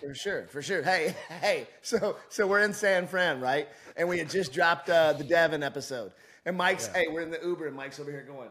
For 0.00 0.14
sure, 0.14 0.46
for 0.48 0.62
sure. 0.62 0.82
Hey, 0.82 1.14
hey. 1.40 1.68
So, 1.82 2.16
so 2.28 2.46
we're 2.48 2.62
in 2.62 2.72
San 2.72 3.06
Fran, 3.06 3.40
right? 3.40 3.68
And 3.96 4.08
we 4.08 4.18
had 4.18 4.28
just 4.28 4.52
dropped 4.52 4.90
uh, 4.90 5.12
the 5.12 5.22
Devin 5.22 5.62
episode. 5.62 6.10
And 6.44 6.56
Mike's, 6.56 6.88
hey, 6.88 7.06
we're 7.08 7.20
in 7.20 7.30
the 7.30 7.38
Uber, 7.40 7.68
and 7.68 7.76
Mike's 7.76 8.00
over 8.00 8.10
here 8.10 8.24
going, 8.26 8.48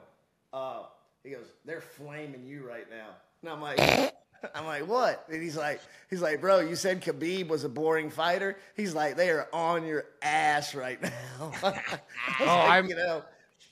uh, 0.54 0.84
he 1.26 1.32
goes, 1.32 1.46
they're 1.66 1.82
flaming 1.82 2.46
you 2.46 2.66
right 2.66 2.90
now. 2.90 3.08
And 3.42 3.52
I'm 3.52 3.62
like, 3.62 4.14
I'm 4.56 4.66
like, 4.66 4.88
what? 4.88 5.26
And 5.32 5.42
he's 5.42 5.56
like, 5.58 5.80
he's 6.10 6.22
like, 6.22 6.42
bro, 6.42 6.60
you 6.62 6.76
said 6.76 7.02
Khabib 7.02 7.48
was 7.48 7.64
a 7.64 7.70
boring 7.70 8.10
fighter. 8.10 8.58
He's 8.76 8.94
like, 8.96 9.16
they 9.16 9.30
are 9.30 9.48
on 9.54 9.86
your 9.86 10.06
ass 10.22 10.74
right 10.76 11.02
now. 11.02 11.12
Oh, 11.42 11.54
like, 11.64 12.02
I'm- 12.40 12.88
you 12.88 12.96
know. 12.96 13.24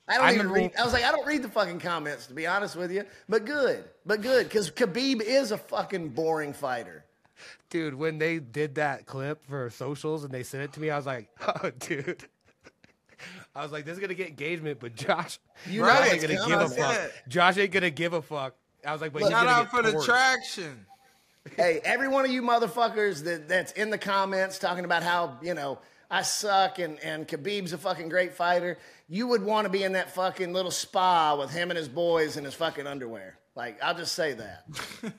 I 0.08 0.16
don't 0.16 0.26
I 0.26 0.34
even 0.34 0.50
read. 0.50 0.72
I 0.80 0.84
was 0.84 0.92
like, 0.92 1.04
I 1.04 1.12
don't 1.12 1.28
read 1.28 1.44
the 1.44 1.50
fucking 1.50 1.80
comments 1.80 2.26
to 2.28 2.34
be 2.34 2.48
honest 2.48 2.76
with 2.76 2.92
you, 2.92 3.04
but 3.28 3.46
good, 3.46 3.84
but 4.08 4.22
good 4.24 4.48
because 4.48 4.72
Khabib 4.72 5.22
is 5.22 5.52
a 5.52 5.58
fucking 5.58 6.10
boring 6.10 6.52
fighter. 6.52 7.06
Dude, 7.70 7.94
when 7.94 8.18
they 8.18 8.40
did 8.40 8.74
that 8.76 9.06
clip 9.06 9.46
for 9.46 9.70
socials 9.70 10.24
and 10.24 10.34
they 10.34 10.42
sent 10.42 10.64
it 10.64 10.74
to 10.74 10.80
me, 10.80 10.90
I 10.90 10.98
was 10.98 11.06
like, 11.06 11.30
oh, 11.64 11.70
dude. 11.78 12.26
I 13.56 13.62
was 13.62 13.72
like, 13.72 13.86
this 13.86 13.94
is 13.94 14.00
gonna 14.00 14.16
get 14.16 14.30
engagement, 14.30 14.80
but 14.80 14.96
Josh, 14.96 15.38
You 15.70 15.82
Josh 15.82 16.00
know 16.08 16.12
ain't 16.14 16.22
gonna 16.24 16.38
coming. 16.38 16.58
give 16.58 16.62
a 16.62 16.76
fuck. 16.82 17.12
Josh 17.28 17.58
ain't 17.58 17.72
gonna 17.72 17.90
give 17.92 18.14
a 18.14 18.22
fuck. 18.24 18.56
I 18.86 18.92
was 18.94 19.02
like, 19.02 19.14
but 19.14 19.22
he's 19.22 19.32
Shout 19.32 19.46
gonna 19.46 19.58
out 19.58 19.72
get 19.72 19.72
for 19.72 19.82
the 19.84 19.98
torched. 19.98 20.06
traction. 20.06 20.86
hey, 21.56 21.82
every 21.84 22.08
one 22.08 22.26
of 22.26 22.32
you 22.32 22.42
motherfuckers 22.42 23.24
that, 23.26 23.48
that's 23.48 23.72
in 23.74 23.90
the 23.90 23.98
comments 23.98 24.60
talking 24.60 24.86
about 24.86 25.04
how, 25.04 25.38
you 25.42 25.54
know, 25.54 25.80
I 26.12 26.22
suck 26.24 26.80
and, 26.80 27.00
and 27.00 27.28
Khabib's 27.28 27.74
a 27.74 27.78
fucking 27.78 28.10
great 28.10 28.34
fighter, 28.34 28.78
you 29.08 29.28
would 29.28 29.44
want 29.44 29.66
to 29.66 29.70
be 29.70 29.84
in 29.84 29.94
that 29.94 30.12
fucking 30.16 30.54
little 30.54 30.72
spa 30.72 31.36
with 31.36 31.52
him 31.52 31.70
and 31.72 31.78
his 31.78 31.88
boys 31.88 32.38
in 32.38 32.44
his 32.44 32.54
fucking 32.56 32.88
underwear. 32.88 33.38
Like, 33.56 33.82
I'll 33.84 33.96
just 33.96 34.14
say 34.14 34.34
that. 34.34 34.66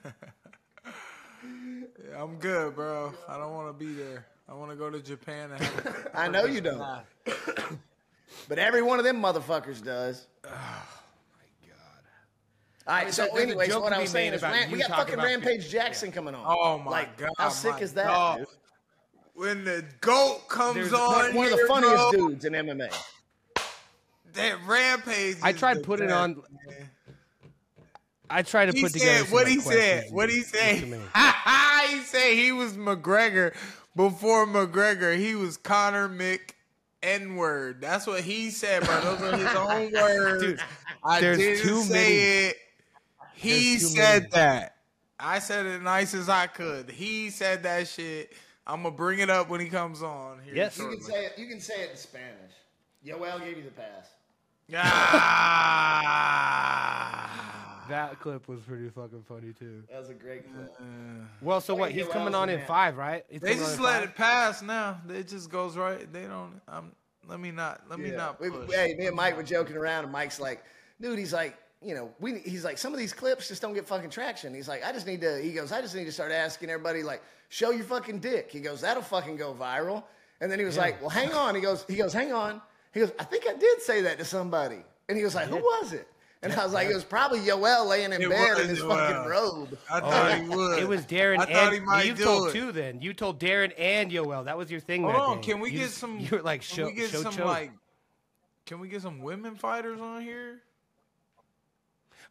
Yeah, 2.11 2.23
I'm 2.23 2.37
good, 2.37 2.75
bro. 2.75 3.12
I 3.29 3.37
don't 3.37 3.53
want 3.55 3.68
to 3.68 3.85
be 3.85 3.92
there. 3.92 4.27
I 4.49 4.55
want 4.55 4.70
to 4.70 4.77
go 4.77 4.90
to 4.90 5.01
Japan 5.01 5.51
and 5.53 5.62
have 5.62 6.09
I 6.14 6.29
know 6.29 6.44
you 6.44 6.61
don't. 6.61 6.83
But 8.49 8.59
every 8.59 8.81
one 8.83 8.99
of 8.99 9.05
them 9.05 9.20
motherfuckers 9.20 9.83
does. 9.85 10.27
My 12.90 12.96
God. 12.96 12.98
All 12.98 13.05
right, 13.05 13.14
so 13.14 13.29
There's 13.33 13.42
anyway, 13.44 13.66
so 13.68 13.72
joke 13.74 13.83
what 13.85 13.92
I 13.92 13.96
be 13.96 14.03
was 14.03 14.11
saying 14.11 14.33
is, 14.33 14.42
Ram- 14.42 14.70
we 14.72 14.79
got 14.79 14.90
fucking 14.90 15.16
Rampage 15.16 15.66
Khabib. 15.66 15.70
Jackson 15.70 16.12
coming 16.12 16.35
on. 16.35 16.44
Oh 16.46 16.79
my 16.79 16.90
like, 16.90 17.16
god! 17.16 17.31
How 17.38 17.48
sick 17.48 17.81
is 17.81 17.92
that, 17.94 18.07
dog. 18.07 18.38
dude? 18.38 18.46
When 19.35 19.64
the 19.64 19.85
goat 20.00 20.48
comes 20.48 20.74
There's 20.74 20.92
on, 20.92 21.35
One 21.35 21.46
of 21.46 21.53
the 21.59 21.64
funniest 21.66 21.94
bro, 22.12 22.29
dudes 22.29 22.44
in 22.44 22.53
MMA. 22.53 22.92
That 24.35 24.57
rampage. 24.66 25.37
I 25.42 25.53
tried 25.53 25.83
putting 25.83 26.09
best, 26.09 26.16
on. 26.18 26.42
man. 26.66 26.90
I 28.29 28.42
tried 28.42 28.66
to 28.66 28.72
He 28.72 28.83
put 28.83 28.92
together 28.92 29.11
said 29.18 29.24
some, 29.26 29.33
what 29.33 29.44
like, 29.44 29.53
he 29.55 29.61
said. 29.61 29.92
questions 29.92 30.12
What 30.12 30.29
he 30.31 30.37
and- 30.37 30.46
said. 30.46 30.81
to 30.81 30.87
me. 30.87 30.98
he 31.96 32.00
said 32.03 32.35
he 32.35 32.53
was 32.53 32.74
McGregor 32.74 33.55
before 33.96 34.46
McGregor. 34.46 35.16
He 35.16 35.35
was 35.35 35.57
Conor 35.57 36.09
Mc 36.09 36.55
N 37.03 37.37
word. 37.37 37.81
That's 37.81 38.07
what 38.07 38.20
he 38.20 38.50
said, 38.50 38.85
bro. 38.85 39.00
Those 39.00 39.22
are 39.22 39.37
his 39.37 39.57
own 39.57 39.92
words. 40.00 40.42
Dude, 40.42 40.61
I 41.03 41.20
there's 41.20 41.38
didn't 41.38 41.62
too 41.66 41.83
say 41.83 41.94
many- 41.94 42.14
it. 42.48 42.57
He 43.40 43.79
said 43.79 44.22
many. 44.22 44.31
that. 44.33 44.76
I 45.18 45.38
said 45.38 45.66
it 45.66 45.83
nice 45.83 46.14
as 46.14 46.29
I 46.29 46.46
could. 46.46 46.90
He 46.90 47.31
said 47.31 47.62
that 47.64 47.88
shit. 47.88 48.33
I'm 48.66 48.83
gonna 48.83 48.94
bring 48.94 49.18
it 49.18 49.29
up 49.31 49.48
when 49.48 49.61
he 49.61 49.68
comes 49.68 50.03
on. 50.03 50.40
Here 50.44 50.55
Yes. 50.55 50.79
You 50.79 50.88
can 50.90 51.00
say 51.00 51.24
it. 51.26 51.33
You 51.38 51.46
can 51.46 51.61
say 51.61 51.83
it 51.83 51.90
in 51.90 51.96
Spanish. 51.96 52.53
Yoel 53.05 53.40
gave 53.44 53.57
you 53.57 53.64
the 53.64 53.70
pass. 53.70 54.07
Ah. 56.53 57.46
That 57.88 58.20
clip 58.20 58.46
was 58.46 58.61
pretty 58.61 58.88
fucking 58.88 59.24
funny 59.26 59.53
too. 59.53 59.83
That 59.90 59.98
was 59.98 60.11
a 60.11 60.14
great 60.14 60.44
clip. 60.55 60.72
Well, 61.42 61.61
so 61.61 61.74
what? 61.74 61.90
He's 61.90 62.05
Yoel's 62.05 62.12
coming 62.12 62.37
on 62.37 62.48
in 62.48 62.59
man. 62.59 62.66
five, 62.68 62.96
right? 62.96 63.24
He's 63.29 63.40
They 63.40 63.55
just 63.55 63.81
let 63.81 64.03
five? 64.03 64.09
it 64.11 64.14
pass 64.14 64.62
now. 64.62 65.00
It 65.09 65.26
just 65.26 65.50
goes 65.50 65.76
right. 65.76 66.11
They 66.12 66.22
don't. 66.22 66.61
I'm. 66.68 66.92
Let 67.26 67.40
me 67.40 67.50
not. 67.50 67.81
Let 67.90 67.98
me 67.98 68.11
Yeah. 68.11 68.16
not 68.16 68.40
We- 68.40 68.50
push. 68.50 68.70
hey, 68.72 68.94
me 68.96 69.07
and 69.07 69.16
Mike 69.16 69.37
were 69.37 69.42
joking 69.42 69.76
around, 69.76 70.05
and 70.05 70.12
Mike's 70.12 70.38
like, 70.38 70.62
"Dude, 71.00 71.18
he's 71.18 71.33
like, 71.33 71.57
you 71.83 71.95
know, 71.95 72.11
we." 72.21 72.38
He's 72.40 72.64
like, 72.64 72.79
some 72.79 72.93
of 72.93 72.99
these 72.99 73.12
clips 73.12 73.49
just 73.49 73.62
don't 73.62 73.75
get 73.75 73.87
fucking 73.87 74.11
traction. 74.11 74.55
He's 74.55 74.69
like, 74.69 74.85
I 74.85 74.93
just 74.93 75.07
need 75.07 75.21
to. 75.23 75.40
He 75.40 75.53
goes, 75.53 75.73
I 75.73 75.81
just 75.81 75.95
need 75.95 76.05
to 76.07 76.12
start 76.12 76.33
asking 76.33 76.71
everybody 76.71 77.03
like, 77.03 77.23
show 77.49 77.71
your 77.71 77.85
fucking 77.85 78.19
dick. 78.21 78.51
He 78.51 78.61
goes, 78.61 78.81
that'll 78.81 79.03
fucking 79.03 79.37
go 79.37 79.55
viral. 79.55 80.05
And 80.40 80.51
then 80.51 80.59
he 80.59 80.64
was 80.64 80.77
like, 80.79 81.01
well, 81.01 81.11
hang 81.11 81.33
on. 81.33 81.55
He 81.55 81.61
goes, 81.61 81.85
he 81.88 81.97
goes, 81.97 82.12
hang 82.12 82.33
on. 82.33 82.62
He 82.93 83.01
goes, 83.01 83.12
I 83.19 83.25
think 83.25 83.45
I 83.49 83.55
did 83.55 83.83
say 83.83 84.03
that 84.03 84.19
to 84.19 84.25
somebody. 84.25 84.83
And 85.09 85.19
he 85.19 85.25
was 85.25 85.35
like, 85.35 85.49
who 85.49 85.57
was 85.57 85.93
it? 85.93 86.09
And 86.43 86.53
I 86.55 86.64
was 86.64 86.73
like, 86.73 86.88
it 86.88 86.95
was 86.95 87.05
probably 87.05 87.40
Yoel 87.40 87.87
laying 87.87 88.12
in 88.14 88.23
It 88.23 88.31
bed 88.31 88.55
was 88.55 88.61
in 88.61 88.69
his 88.71 88.81
Yoel. 88.81 88.88
fucking 88.97 89.31
robe. 89.31 89.79
I 89.90 90.01
thought 90.01 90.38
he 90.38 90.49
oh, 90.49 90.57
would. 90.57 90.79
It 90.79 90.88
was 90.88 91.03
Darren 91.05 91.38
I 91.38 91.45
thought 91.45 91.49
and 91.51 91.75
he 91.75 91.81
might 91.81 92.07
you 92.07 92.14
do 92.14 92.25
told 92.25 92.49
it. 92.49 92.53
two. 92.53 92.73
Then 92.73 93.03
you 93.03 93.12
told 93.12 93.38
Darren 93.38 93.73
and 93.79 94.11
Yoel. 94.11 94.47
That 94.47 94.57
was 94.57 94.71
your 94.71 94.81
thing. 94.81 95.03
Hold 95.03 95.14
that 95.14 95.21
on. 95.21 95.37
day. 95.37 95.43
Can 95.43 95.61
we 95.61 95.71
You 95.71 95.81
get 95.81 95.90
some? 95.90 96.19
You 96.19 96.29
were 96.33 96.43
like 96.43 96.62
Can 96.62 96.77
show, 96.77 96.87
we 96.87 96.93
get 96.95 97.11
show 97.11 97.23
some 97.23 97.35
choke. 97.35 97.45
like? 97.45 97.73
Can 98.64 98.81
we 98.81 98.88
get 98.88 99.03
some 99.03 99.21
women 99.21 99.55
fighters 99.57 100.01
on 100.01 100.23
here? 100.23 100.62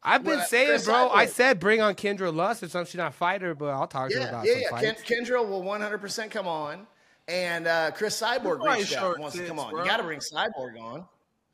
I've 0.02 0.24
been 0.24 0.38
Well, 0.38 0.46
saying, 0.48 0.68
Chris 0.70 0.86
bro. 0.86 1.10
I 1.10 1.26
Cyborg. 1.26 1.30
said 1.30 1.60
bring 1.60 1.82
on 1.82 1.94
Kendra 1.96 2.34
Lust 2.34 2.64
or 2.64 2.70
something. 2.70 2.90
She's 2.90 2.98
not 2.98 3.10
a 3.10 3.16
fighter, 3.16 3.54
but 3.54 3.68
I'll 3.68 3.88
talk 3.88 4.10
to 4.10 4.16
her 4.16 4.22
Yeah, 4.22 4.30
about 4.30 4.46
yeah, 4.46 4.54
some 4.70 4.82
yeah. 4.82 4.94
Ken. 4.94 5.26
Kendra 5.26 5.48
will 5.48 5.62
100% 5.62 6.32
come 6.32 6.48
on. 6.48 6.88
And 7.28 7.68
uh, 7.68 7.92
Cris 7.92 8.20
Cyborg 8.20 8.64
reached 8.64 8.94
out 8.96 9.00
short 9.02 9.16
and 9.16 9.22
wants 9.24 9.38
to 9.38 9.46
come 9.46 9.60
on. 9.60 9.72
bro. 9.72 9.84
You 9.84 9.90
got 9.90 9.98
to 9.98 10.04
bring 10.04 10.20
Cyborg 10.20 10.80
on. 10.82 11.06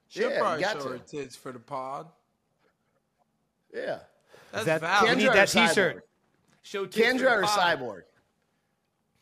She'll 0.07 0.29
Yeah, 0.29 0.35
you 0.35 0.41
probably 0.41 0.63
got 0.63 0.81
show 0.81 0.89
her 0.89 0.97
tits 0.99 1.35
for 1.35 1.51
the 1.51 1.59
pod. 1.59 2.07
Yeah. 3.73 3.99
That's 4.51 4.65
that- 4.65 4.81
valid. 4.81 5.09
we 5.09 5.15
Kendra 5.15 5.17
need 5.27 5.33
that 5.33 5.49
T-shirt. 5.49 6.07
Show 6.61 6.85
Kendra 6.85 7.37
or 7.37 7.43
pod. 7.43 7.79
Cyborg? 7.79 8.01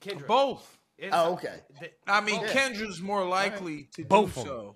Kendra. 0.02 0.28
Both. 0.28 0.78
It's- 0.98 1.14
Oh, 1.16 1.34
okay. 1.34 1.62
th- 1.80 1.94
I 2.06 2.22
mean, 2.22 2.42
Yeah. 2.42 2.48
Kendra's 2.54 3.02
more 3.02 3.26
likely 3.26 3.86
to 3.96 4.04
Both 4.06 4.36
do 4.36 4.42
so. 4.42 4.76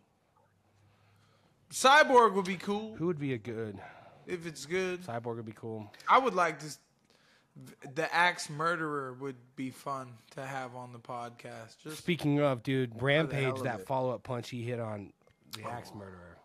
Cyborg 1.72 2.34
would 2.34 2.46
be 2.46 2.56
cool 2.58 2.96
Who 2.96 3.08
would 3.08 3.20
be 3.20 3.34
a 3.34 3.38
good 3.38 3.80
if 4.28 4.46
it's 4.46 4.66
good. 4.66 5.02
cyborg? 5.04 5.38
Would 5.38 5.46
be 5.46 5.54
cool. 5.54 5.92
I 6.10 6.20
would 6.20 6.34
like 6.36 6.60
to. 6.60 6.68
The 7.96 8.14
axe 8.14 8.52
murderer 8.52 9.14
would 9.14 9.36
be 9.56 9.72
fun 9.72 10.10
to 10.36 10.46
have 10.46 10.76
on 10.76 10.94
the 10.94 11.00
podcast. 11.00 11.80
Just 11.84 11.98
Speaking 11.98 12.40
of, 12.40 12.62
dude, 12.62 13.02
Rampage, 13.02 13.62
that 13.64 13.80
it. 13.80 13.88
follow 13.88 14.12
up 14.14 14.22
punch 14.22 14.50
he 14.50 14.62
hit 14.62 14.80
on 14.80 15.12
the 15.54 15.68
axe 15.68 15.92
murderer. 15.96 16.38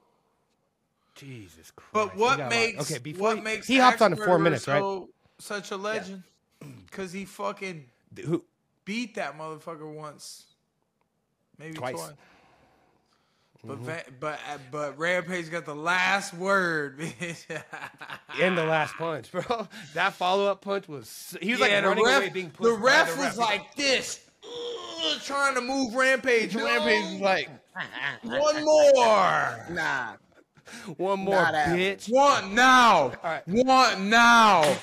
Jesus 1.15 1.71
Christ! 1.77 1.93
But 1.93 2.17
what 2.17 2.39
got 2.39 2.41
a 2.41 2.43
lot- 2.45 2.51
makes 2.51 2.91
okay 2.91 2.99
before 2.99 3.29
what 3.29 3.37
he, 3.37 3.43
makes 3.43 3.67
he 3.67 3.77
hopped 3.77 4.01
on 4.01 4.11
to 4.13 4.17
four 4.17 4.39
minutes, 4.39 4.67
right? 4.67 5.03
Such 5.39 5.71
a 5.71 5.77
legend, 5.77 6.23
because 6.87 7.13
he 7.13 7.27
fucking 7.27 7.85
Who 8.25 8.43
beat 8.87 9.17
that 9.17 9.37
motherfucker 9.37 9.93
once, 9.93 10.45
maybe 11.59 11.75
Twice. 11.75 11.95
twice. 11.95 12.13
But 13.65 13.79
Va- 13.79 14.03
but 14.19 14.41
uh, 14.53 14.59
but 14.73 14.99
Rampage 14.99 15.49
got 15.51 15.65
the 15.65 15.75
last 15.75 16.35
word. 16.35 16.99
bitch. 17.01 17.47
in 18.41 18.57
the 18.57 18.65
last 18.65 18.95
punch, 18.97 19.31
bro? 19.31 19.69
That 19.95 20.15
follow 20.15 20.47
up 20.51 20.63
punch 20.63 20.89
was 20.89 21.37
he 21.41 21.53
was 21.53 21.61
Yeah, 21.61 21.67
like 21.67 21.83
the 21.83 21.89
running 21.89 22.05
ref, 22.05 22.17
away, 22.23 22.29
being 22.31 22.51
pushed 22.51 22.63
the 22.69 22.73
ref 22.77 23.15
the 23.15 23.21
was 23.23 23.39
like 23.39 23.75
this, 23.77 24.21
trying 25.25 25.55
to 25.55 25.61
move 25.61 25.95
Rampage. 25.95 26.55
and 26.57 26.65
Rampage 26.65 27.05
was 27.13 27.21
like, 27.21 27.51
one 28.25 28.65
more, 28.65 29.67
Nah. 29.71 30.15
one 30.97 31.21
more 31.21 31.35
Not 31.43 31.55
bitch. 31.55 32.11
one 32.11 32.55
now, 32.57 33.13
right. 33.23 33.43
one 33.47 34.11
now. 34.11 34.77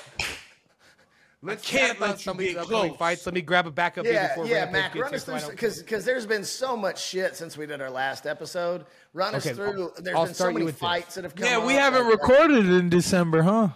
Let's 1.42 1.66
can't 1.66 1.98
let 2.00 2.10
you 2.10 2.16
some 2.18 2.36
of 2.36 2.38
these 2.40 2.52
get 2.54 2.62
upcoming 2.64 2.88
close. 2.90 2.98
fights. 2.98 3.24
Let 3.26 3.34
me 3.34 3.40
grab 3.40 3.66
a 3.66 3.70
backup 3.70 4.04
here 4.04 4.12
Yeah, 4.14 4.28
before 4.28 4.46
yeah, 4.46 4.64
Rampage 4.64 4.72
Mac, 4.72 4.92
gets 4.92 5.00
run 5.02 5.10
here 5.10 5.16
us 5.16 5.24
so 5.24 5.38
through 5.38 5.50
because 5.52 5.78
because 5.82 6.04
there's 6.04 6.26
been 6.26 6.44
so 6.44 6.76
much 6.76 7.02
shit 7.02 7.34
since 7.34 7.56
we 7.56 7.64
did 7.66 7.80
our 7.80 7.90
last 7.90 8.26
episode. 8.26 8.84
Run 9.14 9.34
us 9.34 9.46
Okay, 9.46 9.54
through. 9.56 9.92
There's 9.98 10.14
I'll 10.16 10.26
been 10.26 10.34
start 10.34 10.36
so 10.36 10.48
you 10.48 10.54
many 10.54 10.64
with 10.66 10.74
this. 10.74 10.80
fights 10.80 11.14
that 11.14 11.24
have 11.24 11.34
come. 11.34 11.46
Yeah, 11.46 11.64
we 11.64 11.74
up, 11.76 11.80
haven't 11.80 12.04
like- 12.10 12.20
recorded 12.20 12.66
in 12.66 12.90
December, 12.90 13.42
huh? 13.42 13.68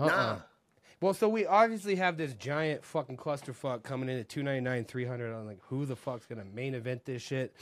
Nah. 0.00 0.36
Well, 1.00 1.14
so 1.14 1.28
we 1.28 1.46
obviously 1.46 1.94
have 1.96 2.16
this 2.16 2.32
giant 2.34 2.82
fucking 2.84 3.18
clusterfuck 3.18 3.82
coming 3.84 4.08
in 4.08 4.18
at 4.18 4.28
299, 4.28 4.84
300. 4.86 5.32
I'm 5.32 5.46
like, 5.46 5.58
who 5.68 5.84
the 5.86 5.94
fuck's 5.94 6.26
gonna 6.26 6.44
main 6.54 6.74
event 6.74 7.04
this 7.04 7.22
shit? 7.22 7.54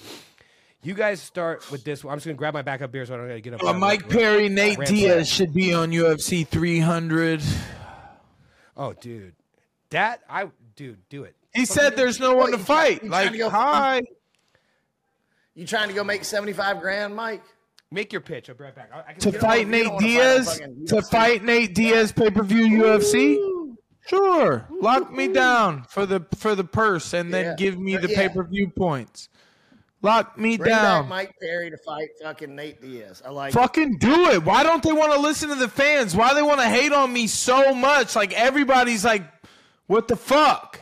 You 0.83 0.95
guys 0.95 1.21
start 1.21 1.71
with 1.71 1.85
this 1.85 2.03
one. 2.05 2.13
I'm 2.13 2.19
just 2.19 2.27
gonna 2.27 2.37
grab 2.39 2.55
my 2.55 2.63
backup 2.63 2.93
beer 2.93 3.05
so 3.05 3.15
I 3.15 3.17
don't 3.19 3.29
gotta 3.29 3.41
get 3.41 3.55
up. 3.55 3.63
Uh, 3.65 3.73
Mike 3.75 4.09
Perry, 4.09 4.49
Nate 4.49 4.79
Diaz 4.87 5.29
should 5.29 5.53
be 5.53 5.75
on 5.75 5.91
UFC 5.91 6.47
300. 6.47 7.43
Oh, 8.77 8.93
dude, 8.93 9.35
that 9.91 10.21
I 10.29 10.49
dude, 10.77 10.99
do 11.09 11.25
it. 11.25 11.35
He 11.55 11.65
said 11.65 11.97
there's 11.97 12.19
no 12.19 12.35
one 12.35 12.51
to 12.53 12.59
fight. 12.59 13.03
you 13.05 13.09
trying 13.09 13.11
Like, 13.11 13.33
to 13.33 13.39
go- 13.39 13.51
hi. 13.51 14.03
You 15.55 15.67
trying 15.67 15.89
to 15.89 15.95
go 15.95 16.03
make 16.03 16.25
seventy 16.25 16.53
five 16.53 16.81
grand, 16.81 17.15
Mike? 17.15 17.43
Make 17.93 18.13
your 18.13 18.21
pitch. 18.23 18.49
I'll 18.51 18.57
be 18.57 18.65
right 18.65 18.75
back. 18.75 18.91
I, 18.93 18.99
I 19.11 19.13
can 19.13 19.21
To 19.33 19.39
fight 19.39 19.69
Nate 19.69 19.85
don't 19.85 20.01
fight 20.01 20.07
Diaz? 20.07 20.61
To 20.89 21.03
fight 21.03 21.45
Nate 21.45 21.75
Diaz 21.75 22.11
pay 22.11 22.31
per 22.31 22.43
view 22.43 22.67
UFC? 22.83 23.39
Sure. 24.07 24.67
Lock 24.81 25.13
me 25.13 25.29
down 25.29 25.85
for 25.85 26.05
the 26.05 26.27
for 26.37 26.57
the 26.57 26.65
purse 26.65 27.15
and 27.15 27.33
then 27.33 27.45
Yeah. 27.45 27.55
give 27.57 27.79
me 27.79 27.97
the 27.97 28.09
Yeah. 28.11 28.17
pay 28.17 28.35
per 28.35 28.43
view 28.43 28.69
points. 28.69 29.29
Lock 30.05 30.39
me 30.39 30.59
Bring 30.59 30.71
back 30.71 30.83
down. 30.83 31.09
Mike 31.09 31.35
Perry 31.41 31.71
to 31.71 31.79
fight 31.79 32.11
fucking 32.23 32.55
Nate 32.55 32.79
Diaz. 32.79 33.23
I 33.25 33.31
like. 33.31 33.55
Fucking 33.55 33.97
do 33.97 34.27
it. 34.27 34.45
Why 34.45 34.63
don't 34.63 34.83
they 34.83 34.93
want 34.93 35.15
to 35.15 35.19
listen 35.19 35.49
to 35.49 35.55
the 35.55 35.67
fans? 35.67 36.15
Why 36.15 36.35
they 36.35 36.43
want 36.43 36.61
to 36.61 36.69
hate 36.69 36.93
on 36.93 37.11
me 37.11 37.27
so 37.27 37.75
much? 37.75 38.15
Like 38.15 38.35
everybody's 38.35 39.03
like, 39.03 39.23
what 39.87 40.07
the 40.07 40.17
fuck? 40.17 40.79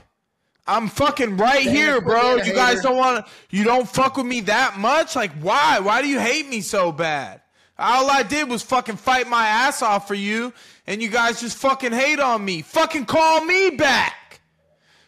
I'm 0.66 0.88
fucking 0.88 1.36
right 1.36 1.62
here, 1.62 2.00
bro. 2.00 2.34
You 2.36 2.52
guys 2.52 2.78
hater. 2.78 2.82
don't 2.82 2.96
want 2.96 3.24
to. 3.24 3.32
You 3.56 3.62
don't 3.62 3.88
fuck 3.88 4.16
with 4.16 4.26
me 4.26 4.40
that 4.40 4.78
much. 4.78 5.14
Like 5.14 5.30
why? 5.34 5.78
Why 5.78 6.02
do 6.02 6.08
you 6.08 6.18
hate 6.18 6.48
me 6.48 6.60
so 6.60 6.90
bad? 6.90 7.42
All 7.78 8.10
I 8.10 8.24
did 8.24 8.48
was 8.48 8.64
fucking 8.64 8.96
fight 8.96 9.28
my 9.28 9.46
ass 9.46 9.82
off 9.82 10.08
for 10.08 10.14
you, 10.14 10.52
and 10.88 11.00
you 11.00 11.08
guys 11.08 11.40
just 11.40 11.58
fucking 11.58 11.92
hate 11.92 12.18
on 12.18 12.44
me. 12.44 12.62
Fucking 12.62 13.06
call 13.06 13.44
me 13.44 13.70
back. 13.70 14.40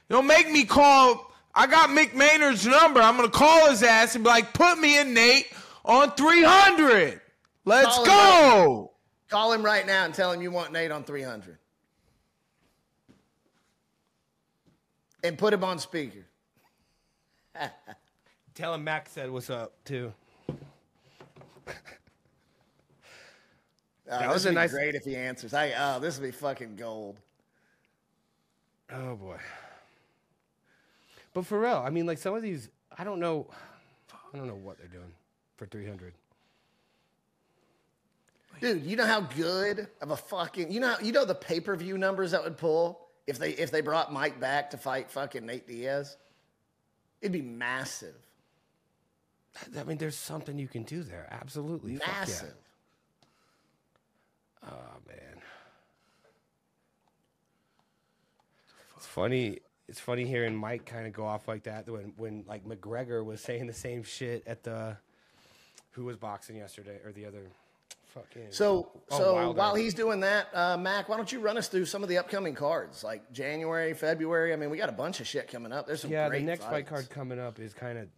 Don't 0.08 0.28
make 0.28 0.48
me 0.48 0.64
call. 0.64 1.32
I 1.54 1.66
got 1.66 1.90
Mick 1.90 2.14
Maynard's 2.14 2.66
number. 2.66 3.00
I'm 3.00 3.16
gonna 3.16 3.28
call 3.28 3.70
his 3.70 3.82
ass 3.82 4.14
and 4.14 4.24
be 4.24 4.30
like, 4.30 4.52
put 4.52 4.78
me 4.78 4.98
and 4.98 5.14
Nate 5.14 5.46
on 5.84 6.10
300. 6.12 7.20
Let's 7.64 7.96
Call 7.96 8.04
him 8.04 8.06
go. 8.06 8.90
Call 9.28 9.52
him 9.52 9.62
right 9.64 9.86
now 9.86 10.04
and 10.04 10.14
tell 10.14 10.30
him 10.30 10.42
you 10.42 10.50
want 10.50 10.72
Nate 10.72 10.90
on 10.90 11.02
three 11.02 11.22
hundred, 11.22 11.58
and 15.22 15.36
put 15.38 15.52
him 15.52 15.64
on 15.64 15.78
speaker. 15.78 16.26
Tell 18.54 18.74
him 18.74 18.84
Mac 18.84 19.08
said 19.08 19.30
what's 19.30 19.50
up 19.50 19.72
too. 19.84 20.12
Uh, 24.06 24.28
was 24.30 24.44
a 24.44 24.48
would 24.48 24.52
be 24.52 24.54
nice- 24.56 24.70
great 24.70 24.94
if 24.94 25.02
he 25.02 25.16
answers. 25.16 25.54
I 25.54 25.72
oh, 25.78 25.98
this 25.98 26.18
would 26.18 26.26
be 26.26 26.30
fucking 26.30 26.76
gold. 26.76 27.16
Oh 28.92 29.16
boy. 29.16 29.38
But 31.34 31.44
for 31.46 31.60
real, 31.60 31.82
I 31.84 31.90
mean, 31.90 32.06
like 32.06 32.18
some 32.18 32.34
of 32.34 32.42
these, 32.42 32.70
I 32.96 33.04
don't 33.04 33.20
know, 33.20 33.48
I 34.32 34.36
don't 34.38 34.46
know 34.46 34.54
what 34.54 34.78
they're 34.78 34.88
doing 34.88 35.12
for 35.56 35.66
300. 35.66 36.14
Dude, 38.60 38.84
you 38.84 38.96
know 38.96 39.06
how 39.06 39.20
good 39.20 39.88
of 40.00 40.12
a 40.12 40.16
fucking 40.16 40.70
you 40.70 40.78
know 40.78 40.94
you 41.02 41.10
know 41.10 41.24
the 41.24 41.34
pay 41.34 41.58
per 41.58 41.74
view 41.74 41.98
numbers 41.98 42.30
that 42.30 42.44
would 42.44 42.56
pull 42.56 43.00
if 43.26 43.36
they 43.36 43.50
if 43.50 43.72
they 43.72 43.80
brought 43.80 44.12
Mike 44.12 44.38
back 44.38 44.70
to 44.70 44.78
fight 44.78 45.10
fucking 45.10 45.44
Nate 45.44 45.66
Diaz. 45.66 46.16
It'd 47.20 47.32
be 47.32 47.42
massive, 47.42 48.14
I 49.78 49.84
mean, 49.84 49.98
there's 49.98 50.16
something 50.16 50.58
you 50.58 50.68
can 50.68 50.82
do 50.82 51.02
there. 51.02 51.26
Absolutely, 51.30 51.96
Fuck 51.96 52.06
yeah. 52.06 52.14
massive. 52.20 52.54
Oh 54.66 54.96
man, 55.06 55.42
it's 58.96 59.06
funny. 59.06 59.58
It's 59.94 60.00
funny 60.00 60.24
hearing 60.24 60.56
Mike 60.56 60.86
kind 60.86 61.06
of 61.06 61.12
go 61.12 61.24
off 61.24 61.46
like 61.46 61.62
that 61.62 61.88
when 61.88 62.14
when 62.16 62.42
like 62.48 62.64
McGregor 62.66 63.24
was 63.24 63.40
saying 63.40 63.68
the 63.68 63.72
same 63.72 64.02
shit 64.02 64.42
at 64.44 64.64
the 64.64 64.96
who 65.92 66.04
was 66.04 66.16
boxing 66.16 66.56
yesterday 66.56 66.98
or 67.04 67.12
the 67.12 67.26
other 67.26 67.44
fucking. 68.06 68.48
So 68.50 68.88
Oh, 69.12 69.16
so 69.18 69.34
Wilder. 69.34 69.56
while 69.56 69.76
he's 69.76 69.94
doing 69.94 70.18
that, 70.18 70.48
uh, 70.52 70.76
Mac, 70.76 71.08
why 71.08 71.16
don't 71.16 71.30
you 71.30 71.38
run 71.38 71.56
us 71.56 71.68
through 71.68 71.84
some 71.84 72.02
of 72.02 72.08
the 72.08 72.18
upcoming 72.18 72.56
cards 72.56 73.04
like 73.04 73.30
January, 73.30 73.94
February? 73.94 74.52
I 74.52 74.56
mean, 74.56 74.68
we 74.68 74.78
got 74.78 74.88
a 74.88 74.92
bunch 74.92 75.20
of 75.20 75.28
shit 75.28 75.46
coming 75.46 75.70
up. 75.70 75.86
There's 75.86 76.00
some 76.00 76.10
yeah, 76.10 76.28
great 76.28 76.40
the 76.40 76.46
next 76.46 76.64
fight 76.64 76.88
card 76.88 77.08
coming 77.08 77.38
up 77.38 77.60
is 77.60 77.72
kind 77.72 77.96
of 77.96 78.08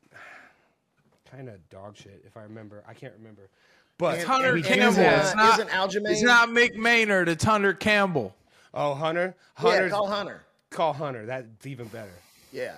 kind 1.31 1.51
of 1.51 1.57
dog 1.69 1.99
shit 1.99 2.25
if 2.27 2.39
I 2.39 2.45
remember. 2.45 2.85
I 2.89 2.95
can't 2.95 3.13
remember. 3.19 3.51
But 3.99 4.21
And- 4.21 4.27
Hunter 4.27 4.55
we 4.55 4.61
and 4.61 4.67
do 4.67 4.75
Campbell. 4.77 5.03
have- 5.03 5.27
It's 5.27 5.35
not, 5.37 5.59
isn't 5.61 5.69
Aljamain- 5.69 6.11
it's 6.11 6.23
not 6.23 6.49
Mick 6.49 6.75
Maynard. 6.75 7.29
It's 7.29 7.45
Hunter 7.45 7.75
Campbell. 7.75 8.35
Oh, 8.73 8.95
Hunter. 8.95 9.35
Yeah, 9.63 9.71
Hunter's, 9.71 9.93
call 9.93 10.07
Hunter. 10.07 10.43
Call 10.71 10.93
Hunter. 10.93 11.27
That's 11.27 11.67
even 11.67 11.89
better. 11.89 12.13
Yeah, 12.53 12.75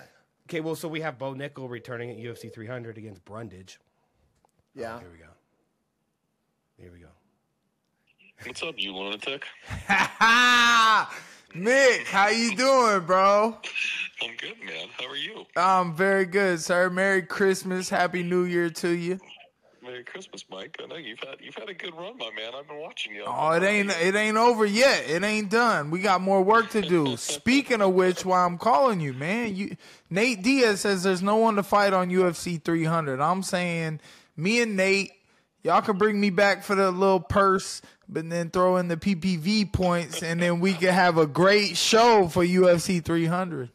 Okay, 0.47 0.61
well, 0.61 0.75
so 0.75 0.87
we 0.87 1.01
have 1.01 1.19
Bo 1.19 1.35
Nickal 1.35 1.69
returning 1.69 2.09
at 2.09 2.17
UFC 2.17 2.51
300 2.51 2.97
against 2.97 3.23
Brundage. 3.23 3.79
yeah. 4.73 4.95
Oh, 4.95 4.99
here 4.99 5.09
we 5.11 5.17
go. 5.19 5.25
Here 6.77 6.91
we 6.91 6.99
go. 6.99 7.07
What's 8.45 8.63
up, 8.63 8.73
you 8.77 8.95
lunatic? 8.95 9.45
Mick, 11.55 12.05
how 12.05 12.29
you 12.29 12.55
doing, 12.55 13.01
bro? 13.05 13.57
I'm 14.23 14.35
good, 14.37 14.55
man. 14.65 14.87
How 14.97 15.07
are 15.07 15.15
you? 15.15 15.45
I'm 15.55 15.93
very 15.95 16.25
good, 16.25 16.59
sir. 16.61 16.89
Merry 16.89 17.21
Christmas, 17.21 17.89
Happy 17.89 18.23
New 18.23 18.43
Year 18.45 18.69
to 18.71 18.89
you. 18.89 19.19
Merry 19.89 20.03
Christmas, 20.03 20.45
Mike. 20.51 20.77
I 20.83 20.85
know 20.85 20.97
you've 20.97 21.19
had 21.19 21.37
you've 21.41 21.55
had 21.55 21.67
a 21.67 21.73
good 21.73 21.95
run, 21.95 22.15
my 22.19 22.29
man. 22.35 22.51
I've 22.55 22.67
been 22.67 22.79
watching 22.79 23.15
you. 23.15 23.23
Oh, 23.25 23.51
it 23.51 23.63
ain't 23.63 23.89
it 23.89 24.13
ain't 24.13 24.37
over 24.37 24.63
yet. 24.63 25.09
It 25.09 25.23
ain't 25.23 25.49
done. 25.49 25.89
We 25.89 25.99
got 25.99 26.21
more 26.21 26.43
work 26.43 26.69
to 26.71 26.81
do. 26.81 27.17
Speaking 27.17 27.81
of 27.81 27.93
which, 27.93 28.23
why 28.23 28.45
I'm 28.45 28.59
calling 28.59 29.01
you, 29.01 29.13
man. 29.13 29.55
You 29.55 29.75
Nate 30.11 30.43
Diaz 30.43 30.81
says 30.81 31.01
there's 31.01 31.23
no 31.23 31.37
one 31.37 31.55
to 31.55 31.63
fight 31.63 31.93
on 31.93 32.09
UFC 32.09 32.63
300. 32.63 33.19
I'm 33.19 33.41
saying 33.41 33.99
me 34.37 34.61
and 34.61 34.77
Nate, 34.77 35.11
y'all 35.63 35.81
can 35.81 35.97
bring 35.97 36.21
me 36.21 36.29
back 36.29 36.63
for 36.63 36.75
the 36.75 36.91
little 36.91 37.19
purse, 37.19 37.81
but 38.07 38.29
then 38.29 38.51
throw 38.51 38.77
in 38.77 38.89
the 38.89 38.97
PPV 38.97 39.73
points, 39.73 40.21
and 40.21 40.39
then 40.39 40.59
we 40.59 40.73
can 40.73 40.93
have 40.93 41.17
a 41.17 41.25
great 41.25 41.75
show 41.75 42.27
for 42.27 42.45
UFC 42.45 43.03
300. 43.03 43.71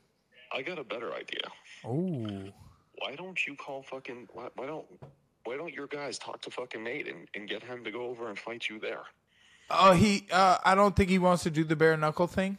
I 0.52 0.62
got 0.62 0.78
a 0.78 0.84
better 0.84 1.12
idea. 1.12 1.50
Oh. 1.84 2.52
Why 2.98 3.16
don't 3.16 3.44
you 3.48 3.56
call 3.56 3.82
fucking? 3.82 4.28
Why, 4.32 4.48
why 4.54 4.66
don't 4.66 4.86
why 5.44 5.56
don't 5.56 5.72
your 5.72 5.86
guys 5.86 6.18
talk 6.18 6.40
to 6.42 6.50
fucking 6.50 6.82
Nate 6.82 7.08
and, 7.08 7.28
and 7.34 7.48
get 7.48 7.62
him 7.62 7.84
to 7.84 7.90
go 7.90 8.02
over 8.06 8.28
and 8.28 8.38
fight 8.38 8.68
you 8.68 8.78
there? 8.80 9.02
Oh, 9.70 9.92
he. 9.92 10.26
Uh, 10.30 10.58
I 10.64 10.74
don't 10.74 10.94
think 10.94 11.08
he 11.10 11.18
wants 11.18 11.42
to 11.44 11.50
do 11.50 11.64
the 11.64 11.76
bare 11.76 11.96
knuckle 11.96 12.26
thing. 12.26 12.58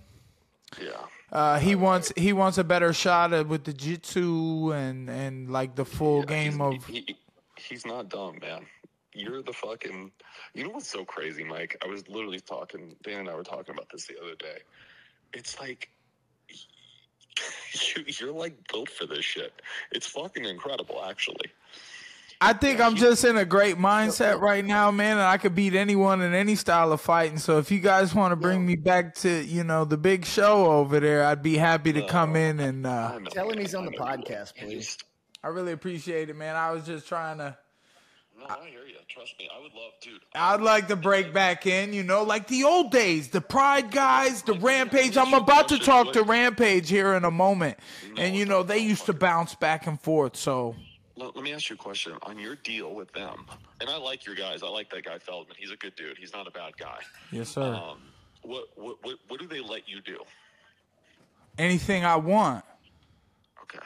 Yeah. 0.82 0.92
Uh, 1.32 1.60
he 1.60 1.76
wants 1.76 2.12
he 2.16 2.34
wants 2.34 2.58
a 2.58 2.64
better 2.64 2.94
shot 2.94 3.34
at 3.34 3.48
with 3.48 3.64
the 3.64 3.74
jitsu 3.74 4.72
and 4.74 5.10
and 5.10 5.52
like 5.52 5.76
the 5.76 5.86
full 5.86 6.20
Yeah, 6.22 6.26
game 6.26 6.52
he's, 6.54 6.62
of. 6.62 6.86
he, 6.86 7.04
he- 7.08 7.18
he's 7.58 7.86
not 7.86 8.10
dumb, 8.10 8.38
man. 8.42 8.66
You're 9.14 9.42
the 9.42 9.54
fucking. 9.54 10.12
You 10.54 10.64
know 10.66 10.72
what's 10.72 10.88
so 10.90 11.06
crazy, 11.06 11.44
Mike? 11.44 11.78
I 11.84 11.88
was 11.88 12.08
literally 12.10 12.40
talking. 12.40 12.96
Dan 13.04 13.22
and 13.22 13.30
I 13.30 13.36
were 13.36 13.44
talking 13.44 13.74
about 13.74 13.90
this 13.92 14.06
the 14.08 14.20
other 14.22 14.36
day. 14.36 14.58
It's 15.34 15.60
like 15.60 15.90
you, 17.96 18.04
you're 18.20 18.32
like 18.32 18.56
built 18.72 18.90
for 18.90 19.06
this 19.06 19.24
shit. 19.26 19.54
It's 19.92 20.08
fucking 20.08 20.46
incredible, 20.46 21.04
actually. 21.04 21.52
I 22.42 22.54
think 22.54 22.82
I'm 22.82 22.96
just 22.96 23.24
in 23.24 23.38
a 23.38 23.46
great 23.46 23.78
mindset 23.78 24.40
right 24.40 24.64
now, 24.64 24.92
man, 24.92 25.14
and 25.14 25.22
I 25.22 25.38
could 25.38 25.56
beat 25.56 25.74
anyone 25.74 26.22
in 26.22 26.34
any 26.34 26.56
style 26.56 26.92
of 26.92 27.00
fighting. 27.02 27.38
So 27.38 27.58
if 27.60 27.72
you 27.72 27.80
guys 27.80 28.14
want 28.14 28.34
to 28.34 28.36
bring 28.36 28.66
me 28.66 28.76
back 28.76 29.16
to, 29.16 29.44
you 29.44 29.64
know, 29.64 29.86
the 29.86 29.98
big 29.98 30.26
show 30.26 30.66
over 30.66 31.00
there, 31.00 31.24
I'd 31.24 31.42
be 31.42 31.56
happy 31.58 31.94
to 31.94 32.06
come 32.08 32.36
in 32.36 32.60
and 32.60 32.86
uh 32.86 33.20
Tell 33.32 33.50
him 33.50 33.60
he's 33.60 33.74
on 33.74 33.86
the 33.86 33.92
podcast, 33.92 34.56
please. 34.56 34.98
I 35.44 35.48
really 35.48 35.72
appreciate 35.72 36.30
it, 36.30 36.36
man. 36.36 36.56
I 36.56 36.72
was 36.72 36.86
just 36.86 37.08
trying 37.08 37.38
to 37.38 37.58
No, 38.38 38.46
I 38.48 38.68
hear 38.68 38.86
you. 38.86 38.96
Trust 39.08 39.36
me. 39.40 39.48
I 39.56 39.62
would 39.62 39.72
love, 39.74 39.94
dude. 40.02 40.20
I'd 40.34 40.60
like 40.62 40.90
to 40.90 40.96
break 40.98 41.32
back 41.34 41.66
in, 41.66 41.94
you 41.94 42.04
know, 42.04 42.24
like 42.24 42.48
the 42.48 42.66
old 42.66 42.92
days, 42.92 43.30
the 43.30 43.40
Pride 43.40 43.92
guys, 43.92 44.42
the 44.42 44.54
Rampage. 44.54 45.16
I'm 45.16 45.34
about 45.34 45.70
to 45.70 45.80
talk 45.80 46.12
to 46.14 46.24
Rampage 46.24 46.90
here 46.90 47.14
in 47.14 47.24
a 47.24 47.32
moment. 47.32 47.78
And, 48.18 48.36
you 48.36 48.46
know, 48.46 48.62
they 48.64 48.80
used 48.80 49.06
to 49.06 49.14
bounce 49.14 49.56
back 49.56 49.88
and 49.88 50.02
forth. 50.02 50.36
So, 50.36 50.76
Let, 51.18 51.36
let 51.36 51.44
me 51.44 51.54
ask 51.54 51.70
you 51.70 51.76
a 51.76 51.78
question. 51.78 52.14
On 52.24 52.38
your 52.38 52.56
deal 52.56 52.94
with 52.94 53.12
them, 53.14 53.46
and 53.82 53.90
I 53.90 53.98
like 53.98 54.26
your 54.26 54.36
guys. 54.36 54.64
I 54.64 54.68
like 54.68 54.90
that 54.92 55.06
guy 55.06 55.18
Feldman. 55.18 55.56
He's 55.58 55.72
a 55.72 55.78
good 55.78 55.96
dude. 55.96 56.18
He's 56.18 56.34
not 56.34 56.48
a 56.48 56.52
bad 56.52 56.78
guy. 56.78 57.00
yes, 57.32 57.50
sir. 57.50 57.62
Um, 57.74 58.00
what, 58.42 58.66
what 58.76 58.98
what 59.02 59.16
what 59.28 59.40
do 59.40 59.48
they 59.48 59.62
let 59.62 59.88
you 59.88 60.02
do? 60.02 60.18
Anything 61.58 62.04
I 62.04 62.18
want. 62.18 62.66
Okay. 63.64 63.80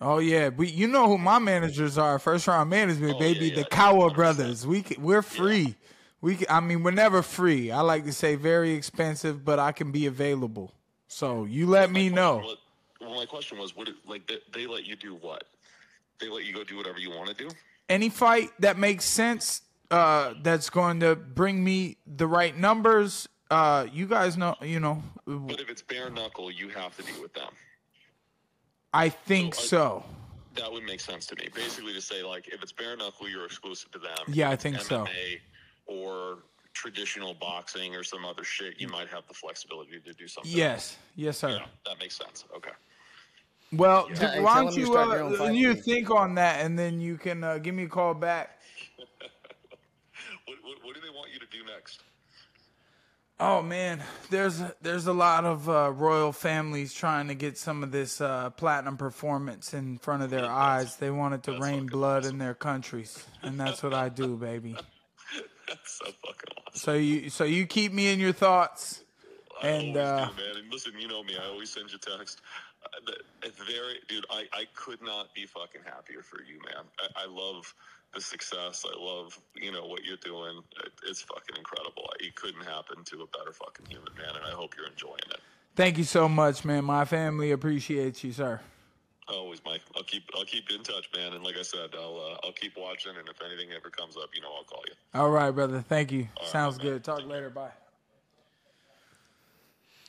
Oh 0.00 0.18
yeah, 0.18 0.50
we 0.50 0.68
you 0.68 0.86
know 0.86 1.08
who 1.08 1.18
my 1.18 1.38
managers 1.38 1.98
are. 1.98 2.18
First 2.18 2.46
round 2.46 2.70
management, 2.70 3.14
Oh, 3.16 3.18
baby, 3.18 3.46
yeah, 3.48 3.54
the 3.56 3.60
yeah, 3.62 3.66
Kawa 3.70 4.10
100%. 4.10 4.14
brothers. 4.14 4.66
We 4.66 4.82
can, 4.82 5.02
we're 5.02 5.22
free. 5.22 5.74
We 6.20 6.36
can, 6.36 6.46
I 6.48 6.60
mean 6.60 6.82
we're 6.82 6.90
never 6.92 7.22
free. 7.22 7.70
I 7.72 7.80
like 7.80 8.04
to 8.04 8.12
say 8.12 8.36
very 8.36 8.72
expensive, 8.72 9.44
but 9.44 9.58
I 9.58 9.72
can 9.72 9.90
be 9.90 10.06
available. 10.06 10.72
So 11.08 11.44
you 11.44 11.66
let 11.66 11.90
me 11.90 12.08
know. 12.08 12.38
What, 12.38 12.58
well, 13.00 13.14
my 13.16 13.26
question 13.26 13.58
was, 13.58 13.76
what? 13.76 13.88
Like 14.06 14.26
they, 14.26 14.38
they 14.54 14.66
let 14.66 14.84
you 14.84 14.96
do 14.96 15.14
what? 15.16 15.44
They 16.18 16.28
let 16.28 16.44
you 16.44 16.54
go 16.54 16.64
do 16.64 16.76
whatever 16.76 16.98
you 16.98 17.10
want 17.10 17.28
to 17.28 17.34
do. 17.34 17.48
Any 17.88 18.08
fight 18.08 18.50
that 18.60 18.78
makes 18.78 19.04
sense, 19.04 19.62
uh, 19.90 20.34
that's 20.42 20.70
going 20.70 21.00
to 21.00 21.14
bring 21.14 21.62
me 21.62 21.98
the 22.06 22.26
right 22.26 22.56
numbers. 22.56 23.28
Uh, 23.50 23.86
you 23.92 24.06
guys 24.06 24.36
know, 24.36 24.56
you 24.60 24.80
know, 24.80 25.02
But 25.26 25.60
if 25.60 25.70
it's 25.70 25.82
bare 25.82 26.10
knuckle, 26.10 26.50
you 26.50 26.68
have 26.70 26.96
to 26.96 27.04
be 27.04 27.12
with 27.20 27.32
them. 27.34 27.52
I 28.92 29.08
think 29.08 29.54
So, 29.54 30.04
I- 30.08 30.60
That 30.60 30.72
would 30.72 30.84
make 30.84 31.00
sense 31.00 31.26
to 31.26 31.36
me. 31.36 31.48
Basically, 31.54 31.92
to 31.92 32.00
say 32.00 32.22
like, 32.22 32.48
if 32.48 32.62
it's 32.62 32.72
bare 32.72 32.96
knuckle, 32.96 33.28
you're 33.28 33.44
exclusive 33.44 33.90
to 33.92 33.98
them. 33.98 34.16
Yeah, 34.28 34.48
I 34.50 34.56
think 34.56 34.76
it's 34.76 34.88
so. 34.88 35.06
Or 35.86 36.38
traditional 36.72 37.34
boxing 37.34 37.94
or 37.94 38.02
some 38.02 38.24
other 38.24 38.42
shit, 38.42 38.80
you 38.80 38.88
might 38.88 39.08
have 39.08 39.26
the 39.28 39.34
flexibility 39.34 40.00
to 40.00 40.12
do 40.14 40.26
something. 40.26 40.50
Yes, 40.50 40.96
yes, 41.14 41.38
sir. 41.38 41.50
Yeah, 41.50 41.66
that 41.84 41.98
makes 42.00 42.16
sense. 42.16 42.44
Okay. 42.56 42.70
Well, 43.72 44.08
Yeah, 44.10 44.32
hey, 44.32 44.40
why 44.42 44.62
don't 44.62 44.76
you 44.76 44.86
start 44.86 45.10
their 45.10 45.22
own 45.22 45.34
uh, 45.34 45.38
fight 45.38 45.54
you 45.54 45.74
league. 45.74 45.84
think 45.84 46.10
on 46.10 46.34
that, 46.36 46.64
and 46.64 46.78
then 46.78 47.00
you 47.00 47.16
can 47.16 47.42
uh, 47.44 47.58
give 47.58 47.74
me 47.74 47.84
a 47.84 47.88
call 47.88 48.14
back. 48.14 48.60
What, 50.46 50.58
what, 50.62 50.84
what 50.84 50.94
do 50.94 51.00
they 51.00 51.10
want 51.10 51.32
you 51.32 51.40
to 51.40 51.46
do 51.46 51.64
next? 51.64 52.02
Oh 53.38 53.60
man, 53.62 54.02
there's 54.30 54.62
there's 54.80 55.06
a 55.06 55.12
lot 55.12 55.44
of 55.44 55.68
uh, 55.68 55.90
royal 55.92 56.32
families 56.32 56.94
trying 56.94 57.28
to 57.28 57.34
get 57.34 57.58
some 57.58 57.82
of 57.82 57.90
this 57.90 58.20
uh, 58.20 58.50
platinum 58.50 58.96
performance 58.96 59.74
in 59.74 59.98
front 59.98 60.22
of 60.22 60.30
their 60.30 60.46
eyes. 60.46 60.96
They 60.96 61.10
want 61.10 61.34
it 61.34 61.42
to 61.44 61.60
rain 61.60 61.86
blood 61.86 62.24
in 62.24 62.38
their 62.38 62.54
countries, 62.54 63.26
and 63.42 63.58
that's 63.60 63.82
what 63.82 63.92
I 63.92 64.08
do, 64.08 64.36
baby. 64.36 64.76
That's 65.68 65.98
so 65.98 66.04
fucking 66.06 66.54
awesome. 66.68 66.80
So 66.80 66.94
you 66.94 67.28
so 67.28 67.42
you 67.44 67.66
keep 67.66 67.92
me 67.92 68.12
in 68.12 68.20
your 68.20 68.32
thoughts, 68.32 69.02
I 69.60 69.66
and 69.66 69.96
uh, 69.96 70.26
do, 70.28 70.32
man. 70.42 70.56
And 70.62 70.72
listen, 70.72 70.92
you 70.98 71.08
know 71.08 71.24
me. 71.24 71.36
I 71.36 71.48
always 71.48 71.70
send 71.70 71.90
you 71.90 71.98
text. 71.98 72.40
Uh, 73.06 73.12
It's 73.42 73.58
very, 73.58 74.00
dude. 74.08 74.24
I, 74.30 74.44
I 74.52 74.64
could 74.74 75.02
not 75.02 75.34
be 75.34 75.46
fucking 75.46 75.82
happier 75.84 76.22
for 76.22 76.42
you, 76.42 76.58
man. 76.64 76.84
I, 77.00 77.24
I 77.24 77.26
love 77.26 77.72
the 78.14 78.20
success. 78.20 78.84
I 78.86 78.96
love, 78.98 79.38
you 79.54 79.72
know, 79.72 79.86
what 79.86 80.04
you're 80.04 80.16
doing. 80.18 80.62
It, 80.84 80.92
it's 81.08 81.22
fucking 81.22 81.56
incredible. 81.56 82.08
It 82.20 82.34
couldn't 82.34 82.64
happen 82.64 83.04
to 83.04 83.22
a 83.22 83.26
better 83.38 83.52
fucking 83.52 83.86
human, 83.88 84.12
man. 84.16 84.36
And 84.36 84.44
I 84.44 84.50
hope 84.50 84.74
you're 84.76 84.88
enjoying 84.88 85.18
it. 85.30 85.40
thank 85.74 85.98
you 85.98 86.04
so 86.04 86.28
much, 86.28 86.64
man. 86.64 86.84
My 86.84 87.04
family 87.04 87.50
appreciates 87.52 88.22
you, 88.24 88.32
sir. 88.32 88.60
Always, 89.28 89.60
Mike. 89.64 89.82
I'll 89.96 90.04
keep, 90.04 90.22
I'll 90.36 90.44
keep 90.44 90.70
in 90.70 90.82
touch, 90.84 91.08
man. 91.14 91.32
And 91.34 91.42
like 91.42 91.56
I 91.58 91.62
said, 91.62 91.90
I'll, 91.94 92.16
uh, 92.42 92.46
I'll 92.46 92.52
keep 92.52 92.76
watching. 92.76 93.12
And 93.18 93.28
if 93.28 93.42
anything 93.44 93.72
ever 93.76 93.90
comes 93.90 94.16
up, 94.16 94.30
you 94.34 94.40
know, 94.40 94.52
I'll 94.56 94.64
call 94.64 94.82
you. 94.86 94.94
All 95.20 95.30
right, 95.30 95.50
brother. 95.50 95.80
Thank 95.82 96.12
you. 96.12 96.28
right, 96.38 96.48
Sounds 96.48 96.78
man. 96.78 96.86
good. 96.86 97.04
Talk 97.04 97.26
later. 97.26 97.50
Bye. 97.50 97.70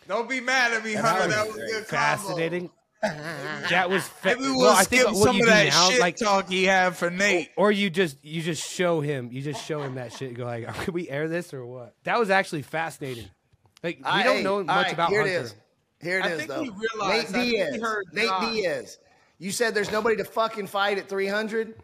Don't 0.08 0.30
be 0.30 0.40
mad 0.40 0.74
at 0.74 0.84
me, 0.84 0.94
Hunter. 0.94 1.28
That 1.28 1.48
was 1.48 1.56
a 1.56 1.60
good 1.60 1.70
combo. 1.70 1.86
Fascinating. 1.88 2.70
That 3.02 3.90
was 3.90 4.08
fa- 4.08 4.30
Maybe 4.30 4.42
we'll 4.42 4.60
well, 4.62 4.76
I 4.76 4.84
skip 4.84 5.00
think 5.06 5.16
what 5.16 5.24
some 5.26 5.36
you 5.38 5.44
of 5.44 5.50
that 5.50 5.68
now, 5.68 5.90
shit 5.90 6.00
like, 6.00 6.18
talk 6.18 6.50
he 6.50 6.64
had 6.64 6.96
for 6.96 7.10
Nate. 7.12 7.50
or 7.56 7.72
you 7.72 7.90
just 7.90 8.18
you 8.26 8.42
just 8.42 8.68
show 8.68 9.02
him, 9.02 9.30
you 9.32 9.42
just 9.42 9.64
show 9.64 9.82
him 9.84 9.96
that 9.96 10.12
shit. 10.14 10.30
and 10.30 10.38
Go 10.38 10.46
like, 10.46 10.68
can 10.84 10.94
we 10.94 11.08
air 11.10 11.28
this 11.28 11.54
or 11.54 11.66
what? 11.66 11.94
That 12.04 12.18
was 12.20 12.30
actually 12.30 12.64
fascinating. 12.64 13.28
Like 13.84 13.98
we 14.00 14.04
I- 14.06 14.24
don't 14.24 14.44
know 14.44 14.56
all 14.58 14.64
much 14.64 14.86
right, 14.86 14.94
about 14.94 15.10
here 15.10 15.22
Hunter. 15.22 15.36
it 15.38 15.42
is. 15.44 15.56
Here 16.02 16.20
it 16.20 16.26
I 16.26 16.30
is, 16.30 16.38
think 16.38 16.50
though. 16.50 16.64
he 16.64 16.70
realized- 16.72 17.32
Nate 17.34 17.40
I 17.40 17.44
think 17.44 17.46
he 17.46 17.52
Diaz. 17.52 17.82
heard 17.82 18.06
Nate 18.14 18.26
Josh. 18.28 18.52
Diaz. 18.54 19.00
You 19.40 19.52
said 19.52 19.76
there's 19.76 19.92
nobody 19.92 20.16
to 20.18 20.24
fucking 20.26 20.68
fight 20.68 20.98
at 20.98 21.08
300. 21.08 21.76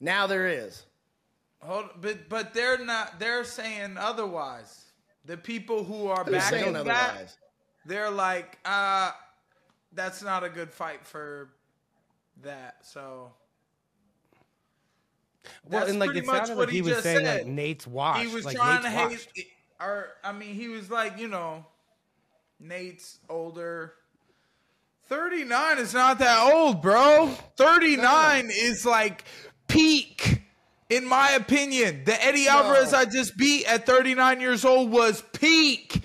Now 0.00 0.26
there 0.28 0.46
is. 0.46 0.84
Hold, 1.60 1.86
but 2.00 2.28
but 2.28 2.54
they're 2.54 2.78
not. 2.84 3.18
They're 3.18 3.42
saying 3.44 3.96
otherwise. 3.98 4.84
The 5.24 5.36
people 5.36 5.82
who 5.82 6.06
are 6.06 6.22
Who's 6.22 6.34
backing 6.34 6.60
saying 6.60 6.72
that, 6.74 6.80
otherwise? 6.82 7.36
They're 7.86 8.10
like, 8.10 8.58
uh, 8.64 9.12
that's 9.92 10.22
not 10.22 10.44
a 10.44 10.48
good 10.48 10.70
fight 10.72 11.06
for 11.06 11.50
that. 12.42 12.76
So 12.86 13.32
Well, 15.64 15.80
That's 15.80 15.90
and 15.90 15.98
like 15.98 16.14
it 16.14 16.26
sounded 16.26 16.56
what 16.56 16.68
like 16.68 16.70
he 16.70 16.76
he 16.76 16.82
was 16.82 16.98
saying 17.02 17.24
said. 17.24 17.24
like 17.24 17.46
Nate's 17.46 17.86
washed. 17.86 18.20
he 18.28 18.34
was 18.34 18.44
like, 18.44 18.56
trying 18.56 18.82
Nate's 18.82 18.84
to 18.84 18.90
washed. 18.90 19.28
hate, 19.36 19.46
or 19.80 20.08
I 20.24 20.32
mean, 20.32 20.54
he 20.54 20.68
was 20.68 20.90
like, 20.90 21.18
you 21.18 21.28
know, 21.28 21.64
Nate's 22.60 23.18
older. 23.28 23.94
39 25.08 25.78
is 25.78 25.94
not 25.94 26.18
that 26.18 26.52
old, 26.52 26.82
bro. 26.82 27.28
39 27.56 28.50
is 28.52 28.84
like 28.84 29.24
peak, 29.68 30.42
in 30.90 31.06
my 31.06 31.30
opinion. 31.30 32.02
The 32.04 32.22
Eddie 32.24 32.48
Alvarez 32.48 32.92
I 32.92 33.04
just 33.04 33.36
beat 33.36 33.66
at 33.66 33.86
39 33.86 34.40
years 34.40 34.64
old 34.64 34.90
was 34.90 35.22
peak. 35.32 36.02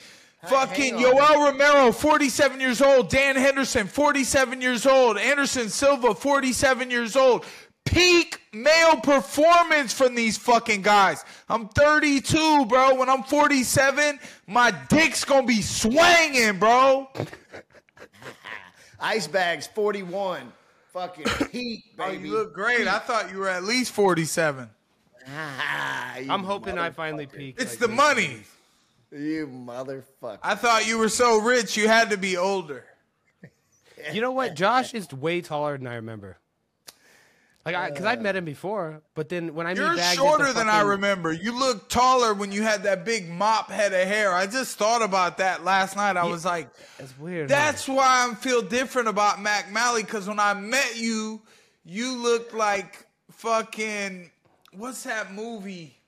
Fucking 0.47 0.95
hang. 0.97 1.03
Yoel 1.03 1.51
Romero, 1.51 1.91
47 1.91 2.59
years 2.59 2.81
old. 2.81 3.09
Dan 3.09 3.35
Henderson, 3.35 3.87
47 3.87 4.59
years 4.61 4.85
old. 4.85 5.17
Anderson 5.17 5.69
Silva, 5.69 6.15
47 6.15 6.89
years 6.89 7.15
old. 7.15 7.45
Peak 7.85 8.39
male 8.53 8.97
performance 8.97 9.91
from 9.93 10.15
these 10.15 10.37
fucking 10.37 10.81
guys. 10.81 11.23
I'm 11.49 11.67
32, 11.69 12.65
bro. 12.67 12.95
When 12.95 13.09
I'm 13.09 13.23
47, 13.23 14.19
my 14.47 14.71
dick's 14.89 15.25
gonna 15.25 15.45
be 15.45 15.61
swanging, 15.61 16.57
bro. 16.59 17.09
Ice 18.99 19.27
Bagz 19.27 19.67
41. 19.73 20.51
Fucking 20.93 21.25
heat, 21.51 21.83
Oh, 21.99 22.11
you 22.11 22.31
look 22.33 22.53
great. 22.53 22.87
I 22.87 22.99
thought 22.99 23.31
you 23.31 23.37
were 23.39 23.47
at 23.49 23.63
least 23.63 23.91
47. 23.93 24.69
Ah, 25.33 26.15
I'm 26.15 26.43
hoping 26.43 26.79
I 26.79 26.89
finally 26.89 27.27
peak. 27.27 27.55
It's 27.59 27.73
like 27.73 27.79
the 27.79 27.87
Nate. 27.89 27.95
money. 27.95 28.37
You 29.11 29.47
motherfucker. 29.47 30.39
I 30.41 30.55
thought 30.55 30.87
you 30.87 30.97
were 30.97 31.09
so 31.09 31.39
rich 31.41 31.75
you 31.75 31.87
had 31.87 32.11
to 32.11 32.17
be 32.17 32.37
older. 32.37 32.85
You 34.13 34.21
know 34.21 34.31
what? 34.31 34.55
Josh 34.55 34.93
is 34.93 35.11
way 35.11 35.41
taller 35.41 35.77
than 35.77 35.85
I 35.87 35.95
remember. 35.95 36.37
Like, 37.65 37.75
I 37.75 37.89
because 37.89 38.05
I'd 38.05 38.21
met 38.21 38.35
him 38.35 38.45
before, 38.45 39.03
but 39.13 39.29
then 39.29 39.53
when 39.53 39.67
I 39.67 39.75
met 39.75 39.77
You're 39.77 39.91
meet 39.91 39.99
Bagz 39.99 40.03
at 40.03 40.09
the 40.11 40.15
shorter 40.15 40.53
than 40.53 40.67
I 40.67 40.81
remember. 40.81 41.31
You 41.31 41.57
look 41.57 41.89
taller 41.89 42.33
when 42.33 42.51
you 42.51 42.63
had 42.63 42.83
that 42.83 43.05
big 43.05 43.29
mop 43.29 43.69
head 43.69 43.93
of 43.93 44.07
hair. 44.07 44.33
I 44.33 44.47
just 44.47 44.79
thought 44.79 45.03
about 45.03 45.37
that 45.37 45.63
last 45.63 45.95
night. 45.95 46.17
I 46.17 46.25
was 46.25 46.43
like, 46.43 46.69
That's 46.97 47.15
weird. 47.19 47.49
that's 47.49 47.87
why 47.87 48.27
I 48.27 48.33
feel 48.35 48.63
different 48.63 49.09
about 49.09 49.39
Mac 49.39 49.71
Mally 49.71 50.01
because 50.01 50.27
when 50.27 50.39
I 50.39 50.55
met 50.55 50.97
you, 50.97 51.39
you 51.85 52.17
looked 52.17 52.55
like 52.55 53.05
fucking 53.29 54.31
what's 54.73 55.03
that 55.03 55.31
movie? 55.31 56.00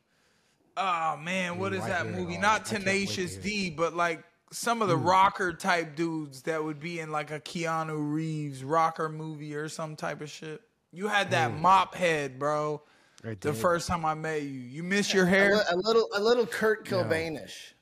Oh 0.76 1.18
man, 1.18 1.58
what 1.60 1.74
is 1.74 1.82
right 1.82 1.90
that 1.90 2.08
movie? 2.08 2.38
Not 2.38 2.62
I 2.62 2.64
can't 2.64 2.72
wait 2.86 3.08
to 3.08 3.16
Tenacious. 3.16 3.36
D, 3.38 3.70
but 3.70 3.96
like 3.96 4.24
some 4.52 4.82
of 4.82 4.88
the 4.88 4.98
rocker 4.98 5.54
type 5.54 5.96
dudes 5.96 6.44
that 6.44 6.64
would 6.64 6.80
be 6.80 7.00
in 7.00 7.12
like 7.12 7.32
a 7.32 7.40
Keanu 7.40 8.14
Reeves 8.14 8.64
rocker 8.64 9.10
movie 9.10 9.56
or 9.56 9.68
some 9.70 9.96
type 9.96 10.22
of 10.22 10.30
shit. 10.30 10.62
You 10.92 11.08
had 11.08 11.32
that 11.32 11.58
mop 11.60 11.96
head, 11.96 12.38
bro. 12.38 12.82
I 13.26 13.36
The 13.40 13.54
first 13.54 13.88
time 13.88 14.06
I 14.06 14.14
met 14.14 14.42
you, 14.44 14.50
you 14.50 14.84
miss 14.84 15.14
your 15.14 15.26
hair. 15.26 15.56
li- 15.56 15.62
a 15.72 15.76
little, 15.78 16.08
a 16.14 16.20
little 16.22 16.46
Kurt 16.46 16.86
Cobainish. 16.86 17.74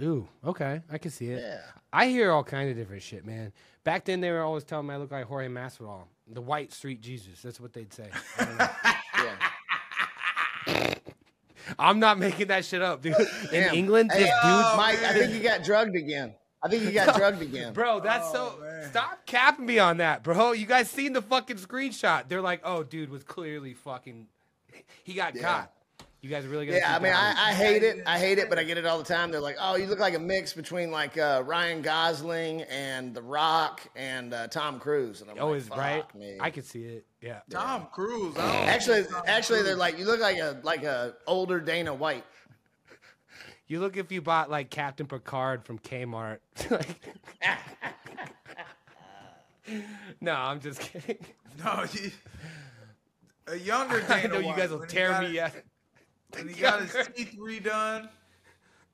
Ooh, 0.00 0.26
okay, 0.44 0.80
I 0.90 0.98
can 0.98 1.10
see 1.10 1.28
it. 1.28 1.42
Yeah. 1.42 1.60
I 1.92 2.06
hear 2.06 2.30
all 2.30 2.42
kind 2.44 2.70
of 2.70 2.76
different 2.76 3.02
shit, 3.02 3.26
man. 3.26 3.52
Back 3.84 4.04
then, 4.06 4.20
they 4.20 4.30
were 4.30 4.40
always 4.40 4.64
telling 4.64 4.86
me 4.86 4.94
I 4.94 4.96
look 4.96 5.10
like 5.10 5.26
Jorge 5.26 5.48
Masvidal, 5.48 6.04
the 6.32 6.40
White 6.40 6.72
Street 6.72 7.02
Jesus. 7.02 7.42
That's 7.42 7.60
what 7.60 7.72
they'd 7.72 7.92
say. 7.92 8.08
I 8.38 8.44
don't 8.44 8.58
know. 8.58 8.68
Yeah. 9.24 10.94
I'm 11.78 11.98
not 12.00 12.18
making 12.18 12.48
that 12.48 12.64
shit 12.64 12.82
up, 12.82 13.02
dude. 13.02 13.14
In 13.52 13.62
Damn. 13.62 13.74
England, 13.74 14.10
Hey, 14.12 14.20
this 14.24 14.30
dude, 14.42 14.76
Mike, 14.76 15.02
I 15.02 15.12
think 15.14 15.32
you 15.34 15.40
got 15.40 15.62
drugged 15.64 15.96
again. 15.96 16.34
I 16.62 16.68
think 16.68 16.84
he 16.84 16.92
got 16.92 17.16
drugged 17.16 17.42
again. 17.42 17.72
Bro, 17.72 18.00
that's 18.00 18.26
Oh, 18.30 18.54
so. 18.58 18.64
man. 18.64 18.88
Stop 18.90 19.26
capping 19.26 19.66
me 19.66 19.78
on 19.80 19.96
that, 19.96 20.22
bro. 20.22 20.52
You 20.52 20.66
guys 20.66 20.88
seen 20.88 21.12
the 21.12 21.22
fucking 21.22 21.56
screenshot? 21.56 22.28
They're 22.28 22.40
like, 22.40 22.60
"Oh, 22.64 22.82
dude 22.84 23.10
was 23.10 23.24
clearly 23.24 23.74
fucking. 23.74 24.28
He 25.02 25.14
got 25.14 25.34
Yeah. 25.34 25.42
caught." 25.42 25.72
You 26.22 26.30
guys 26.30 26.44
are 26.44 26.48
really 26.48 26.66
gonna? 26.66 26.78
Yeah, 26.78 26.94
I 26.94 27.00
mean, 27.00 27.12
I, 27.12 27.34
I 27.50 27.52
hate 27.52 27.82
it. 27.82 28.04
I 28.06 28.16
hate 28.16 28.38
it, 28.38 28.48
but 28.48 28.56
I 28.56 28.62
get 28.62 28.78
it 28.78 28.86
all 28.86 28.96
the 28.96 29.02
time. 29.04 29.32
They're 29.32 29.40
like, 29.40 29.56
"Oh, 29.60 29.74
you 29.74 29.86
look 29.86 29.98
like 29.98 30.14
a 30.14 30.20
mix 30.20 30.52
between 30.52 30.92
like 30.92 31.18
uh, 31.18 31.42
Ryan 31.44 31.82
Gosling 31.82 32.62
and 32.62 33.12
The 33.12 33.22
Rock 33.22 33.80
and 33.96 34.32
uh, 34.32 34.46
Tom 34.46 34.78
Cruise." 34.78 35.20
And 35.20 35.28
I'm 35.30 35.36
Oh, 35.40 35.48
like, 35.48 35.56
is 35.56 35.68
right. 35.70 36.14
me." 36.14 36.36
I 36.40 36.50
could 36.50 36.64
see 36.64 36.84
it. 36.84 37.06
Yeah. 37.20 37.40
Tom 37.50 37.88
Cruise. 37.90 38.36
I 38.38 38.66
actually, 38.66 39.02
Tom 39.02 39.22
actually, 39.26 39.62
they're 39.62 39.74
like, 39.74 39.98
"You 39.98 40.04
look 40.04 40.20
like 40.20 40.38
a 40.38 40.60
like 40.62 40.84
a 40.84 41.14
older 41.26 41.58
Dana 41.60 41.92
White." 41.92 42.24
You 43.68 43.80
look 43.80 43.96
if 43.96 44.12
you 44.12 44.20
bought 44.20 44.50
like 44.50 44.68
Captain 44.68 45.06
Picard 45.06 45.64
from 45.64 45.78
Kmart. 45.78 46.38
No, 50.20 50.32
I'm 50.34 50.60
just 50.60 50.80
kidding. 50.80 51.18
no, 51.64 51.84
you, 51.92 52.10
a 53.46 53.56
younger 53.56 54.04
I 54.08 54.22
Dana 54.22 54.34
know 54.34 54.40
you 54.40 54.54
guys 54.56 54.70
will 54.70 54.80
when 54.80 54.88
he 54.88 54.94
tear 54.94 55.08
got 55.10 55.22
me 55.22 55.38
it- 55.38 55.64
out. 56.32 56.38
When 56.38 56.48
he 56.54 56.54
got 56.60 56.80
his 56.82 57.08
teeth 57.14 57.36
redone. 57.38 58.08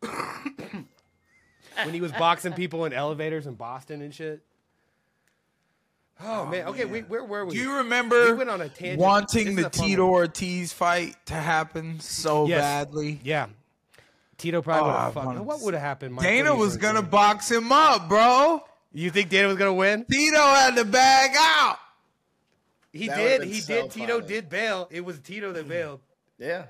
when 1.85 1.95
he 1.95 2.01
was 2.01 2.13
boxing 2.13 2.53
people 2.53 2.85
in 2.85 2.93
elevators 2.93 3.47
in 3.47 3.55
Boston 3.55 4.03
and 4.03 4.15
shit. 4.15 4.43
Oh, 6.21 6.43
oh 6.43 6.47
man. 6.47 6.67
Okay, 6.69 6.85
we, 6.85 7.01
where 7.03 7.25
were 7.25 7.45
we? 7.47 7.53
Do 7.55 7.59
you 7.59 7.77
remember 7.77 8.27
We 8.27 8.33
went 8.39 8.51
on 8.51 8.61
a 8.61 8.69
tangent. 8.69 9.01
wanting 9.01 9.55
the 9.55 9.67
a 9.67 9.71
Tito 9.71 10.05
one. 10.07 10.15
Ortiz 10.15 10.73
fight 10.73 11.15
to 11.27 11.35
happen 11.35 12.01
so 12.01 12.47
Yes. 12.47 12.61
badly? 12.61 13.21
Yeah. 13.23 13.47
Tito 14.37 14.63
probably 14.63 14.91
Oh, 14.91 14.93
would 14.93 15.01
have 15.01 15.15
fucked. 15.15 15.27
wanted 15.27 15.43
What 15.43 15.61
would 15.63 15.75
have 15.75 15.83
happened? 15.83 16.15
Mike? 16.15 16.25
Dana 16.25 16.51
What 16.51 16.57
do 16.57 16.59
you 16.59 16.65
was 16.65 16.77
gonna 16.77 17.03
man? 17.03 17.11
box 17.11 17.51
him 17.51 17.71
up, 17.73 18.09
bro. 18.09 18.65
You 18.93 19.11
think 19.11 19.29
Dana 19.31 19.49
was 19.49 19.57
gonna 19.57 19.75
win? 19.75 20.05
Tito 20.11 20.37
had 20.39 20.77
to 20.77 20.85
bag 20.85 21.33
out. 21.37 21.79
He 22.93 23.07
That 23.09 23.17
did. 23.17 23.43
He 23.45 23.61
so 23.61 23.83
did. 23.83 23.91
Tito 23.91 24.21
did 24.21 24.49
bail. 24.49 24.89
It 24.91 25.05
was 25.05 25.21
Tito 25.21 25.53
that 25.53 25.61
mm-hmm. 25.61 25.69
bailed. 25.69 26.01
Yeah. 26.39 26.65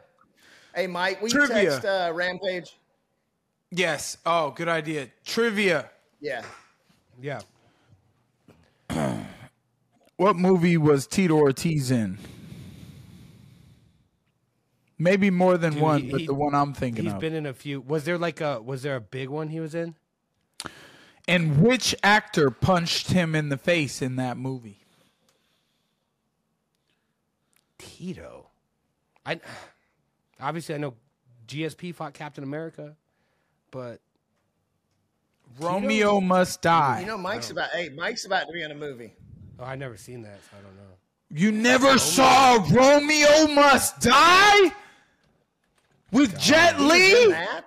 Hey, 0.79 0.87
Mike, 0.87 1.20
we 1.20 1.29
Trivia. 1.29 1.70
text 1.72 1.85
uh, 1.85 2.12
Rampage. 2.14 2.76
Yes. 3.72 4.16
Oh, 4.24 4.53
good 4.53 4.68
idea. 4.68 5.09
Trivia. 5.24 5.91
Yeah. 6.20 6.45
Yeah. 7.20 7.41
What 10.16 10.35
movie 10.37 10.76
was 10.76 11.07
Tito 11.09 11.35
Ortiz 11.37 11.91
in? 11.93 12.18
Maybe 14.99 15.31
more 15.31 15.57
than 15.59 15.72
Dude, 15.74 15.83
one, 15.83 16.03
he- 16.03 16.11
but 16.12 16.20
he- 16.20 16.26
the 16.26 16.35
one 16.35 16.55
I'm 16.55 16.74
thinking 16.74 17.05
He's 17.05 17.12
of. 17.12 17.20
He's 17.22 17.29
been 17.29 17.35
in 17.37 17.47
a 17.47 17.53
few. 17.55 17.81
Was 17.81 18.05
there 18.05 18.18
like 18.18 18.41
a? 18.41 18.61
Was 18.61 18.83
there 18.83 18.95
a 18.97 19.01
big 19.01 19.29
one 19.29 19.49
he 19.49 19.59
was 19.61 19.74
in? 19.74 19.95
and 21.29 21.61
which 21.62 21.95
actor 22.05 22.51
punched 22.51 23.11
him 23.12 23.35
in 23.35 23.49
the 23.49 23.57
face 23.59 24.01
in 24.03 24.14
that 24.16 24.37
movie? 24.37 24.79
Tito. 27.79 28.47
I 29.26 29.41
obviously 30.41 30.74
I 30.74 30.78
know 30.78 30.95
GSP 31.47 31.95
fought 31.95 32.14
Captain 32.14 32.45
America, 32.45 32.97
but 33.70 34.01
Romeo 35.61 36.20
Must 36.20 36.61
Die. 36.62 37.01
You 37.01 37.07
know, 37.07 37.18
Mike's 37.18 37.51
about. 37.51 37.70
Hey, 37.70 37.89
Mike's 37.89 38.26
about 38.26 38.47
to 38.47 38.53
be 38.53 38.62
in 38.62 38.70
a 38.70 38.74
movie. 38.74 39.14
oh, 39.59 39.64
I 39.64 39.74
never 39.76 39.97
seen 39.97 40.22
that, 40.22 40.39
so 40.51 40.57
I 40.59 40.62
don't 40.62 40.76
know. 40.76 40.82
You 41.30 41.53
never 41.53 41.99
saw 41.99 42.64
Romeo 42.70 43.49
Must 43.49 44.01
Die 44.01 44.72
with 46.12 46.39
Jet 46.39 46.76
He 46.76 46.82
was 46.84 46.93
in 46.93 46.99
Li? 47.28 47.30
that? 47.32 47.64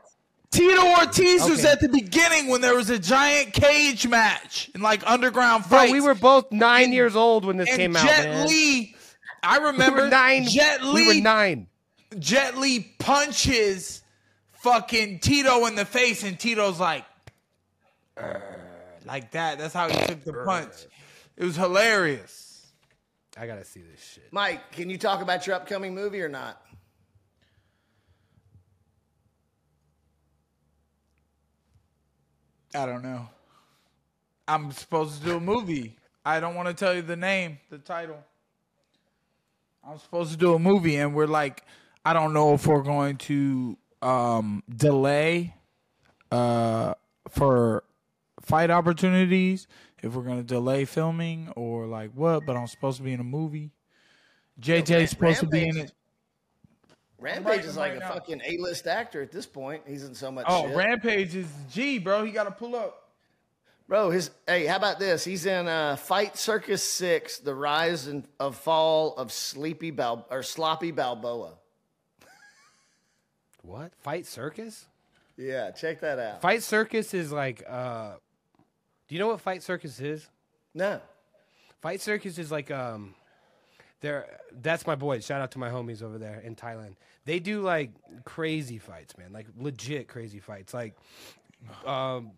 Tito 0.52 0.86
Ortiz 1.00 1.50
was 1.50 1.64
at 1.64 1.80
the 1.80 1.88
beginning 1.88 2.48
when 2.50 2.60
there 2.60 2.76
was 2.76 2.90
a 2.90 3.00
giant 3.00 3.54
cage 3.54 4.06
match 4.08 4.70
in 4.76 4.82
like 4.82 5.02
underground 5.10 5.64
Bro, 5.70 5.78
fights. 5.80 5.94
we 5.94 6.02
were 6.02 6.14
both 6.16 6.52
nine 6.52 6.92
years 6.92 7.16
old 7.16 7.46
when 7.46 7.56
this 7.56 7.70
and 7.70 7.78
came 7.78 7.96
out, 7.96 8.06
Jet 8.06 8.24
man. 8.26 8.48
Li. 8.48 8.96
I 9.44 9.60
we 9.60 9.66
remember 9.68 10.02
were 10.04 10.10
nine. 10.10 10.44
Jet 10.46 10.84
Li. 10.84 10.94
We 10.94 11.08
were 11.08 11.24
nine. 11.24 11.68
Jet 12.20 12.58
Li 12.58 12.94
punches 13.00 14.02
fucking 14.54 15.20
Tito 15.20 15.66
in 15.66 15.76
the 15.76 15.86
face, 15.86 16.24
and 16.24 16.40
Tito's 16.40 16.80
like, 16.80 17.06
like 19.06 19.32
that. 19.32 19.58
That's 19.58 19.74
how 19.74 19.90
he 19.90 20.06
took 20.06 20.24
the 20.24 20.34
punch. 20.46 20.74
It 21.38 21.46
was 21.46 21.56
hilarious. 21.56 22.68
I 23.38 23.48
gotta 23.48 23.64
see 23.64 23.82
this 23.82 24.04
shit. 24.04 24.32
Mike, 24.32 24.72
can 24.72 24.90
you 24.90 24.98
talk 24.98 25.22
about 25.22 25.48
your 25.48 25.56
upcoming 25.56 25.96
movie 25.96 26.22
or 26.22 26.30
not? 26.30 26.62
I 32.76 32.86
don't 32.86 33.04
know. 33.04 33.28
I'm 34.48 34.72
supposed 34.72 35.20
to 35.20 35.26
do 35.26 35.38
a 35.38 35.40
movie. 35.40 35.98
I 36.26 36.40
don't 36.40 36.56
want 36.56 36.68
to 36.68 36.74
tell 36.74 36.94
you 36.94 37.02
the 37.02 37.16
name, 37.16 37.60
the 37.70 37.78
title. 37.78 38.24
I'm 39.84 39.98
supposed 39.98 40.32
to 40.32 40.38
do 40.38 40.54
a 40.54 40.60
movie, 40.60 40.98
and 40.98 41.16
we're 41.16 41.26
like, 41.26 41.66
I 42.04 42.14
don't 42.14 42.34
know 42.34 42.54
if 42.54 42.66
we're 42.66 42.82
going 42.82 43.18
to 43.18 43.78
um, 44.02 44.64
delay 44.74 45.56
uh, 46.32 46.96
for 47.30 47.84
fight 48.42 48.72
opportunities, 48.72 49.68
if 50.02 50.14
we're 50.16 50.24
going 50.24 50.38
to 50.38 50.44
delay 50.44 50.86
filming, 50.86 51.50
or 51.56 51.86
like 51.86 52.12
what. 52.14 52.46
But 52.46 52.58
I'm 52.58 52.68
supposed 52.68 52.98
to 52.98 53.04
be 53.04 53.14
in 53.14 53.20
a 53.20 53.24
movie. 53.26 53.72
JJ's 54.60 55.12
supposed 55.12 55.40
to 55.42 55.48
be 55.48 55.68
in 55.68 55.78
it. 55.78 55.94
Rampage 57.20 57.46
writing 57.46 57.66
is 57.66 57.78
like 57.78 57.92
right 57.92 57.98
a 57.98 58.00
now. 58.00 58.14
fucking 58.14 58.42
A-list 58.44 58.88
actor 58.88 59.22
at 59.22 59.32
this 59.32 59.46
point. 59.46 59.84
He's 59.88 60.04
in 60.04 60.16
so 60.16 60.32
much 60.32 60.46
Oh, 60.50 60.68
shit. 60.68 60.76
Rampage 60.76 61.36
is 61.36 61.48
G, 61.70 62.00
bro. 62.00 62.24
He 62.26 62.32
got 62.32 62.46
to 62.46 62.52
pull 62.52 62.76
up. 62.76 63.10
Bro, 63.88 64.10
his 64.12 64.32
hey, 64.48 64.66
how 64.66 64.78
about 64.78 64.98
this? 65.00 65.24
He's 65.24 65.46
in 65.46 65.68
uh, 65.68 65.98
Fight 65.98 66.38
Circus 66.38 66.82
Six: 66.82 67.40
The 67.40 67.54
Rise 67.54 68.08
and 68.08 68.26
of 68.40 68.56
Fall 68.56 69.16
of 69.18 69.32
Sleepy 69.32 69.92
Bal 69.92 70.26
or 70.32 70.42
Sloppy 70.44 70.92
Balboa. 70.92 71.58
What? 73.62 73.94
Fight 73.96 74.26
Circus? 74.26 74.88
Yeah, 75.38 75.72
check 75.72 76.02
that 76.02 76.20
out. 76.20 76.42
Fight 76.42 76.64
Circus 76.64 77.14
is 77.14 77.32
like. 77.32 77.64
uh 77.68 78.14
Do 79.08 79.16
you 79.16 79.20
know 79.20 79.28
what 79.28 79.42
Fight 79.42 79.64
Circus 79.64 80.00
is? 80.00 80.30
No, 80.74 81.02
Fight 81.82 82.00
Circus 82.02 82.38
is 82.38 82.52
like 82.52 82.72
um 82.72 83.16
they're 84.02 84.26
that's 84.62 84.86
my 84.88 84.96
boys. 84.96 85.26
Shout 85.26 85.42
out 85.42 85.52
to 85.52 85.60
my 85.60 85.70
homies 85.70 86.02
over 86.02 86.18
there 86.18 86.40
in 86.40 86.56
Thailand. 86.56 86.96
They 87.26 87.40
do 87.40 87.62
like 87.62 87.92
crazy 88.24 88.78
fights, 88.78 89.18
man. 89.18 89.34
Like 89.34 89.48
legit 89.58 90.08
crazy 90.08 90.40
fights. 90.40 90.74
Like 90.74 90.96
um 91.86 92.32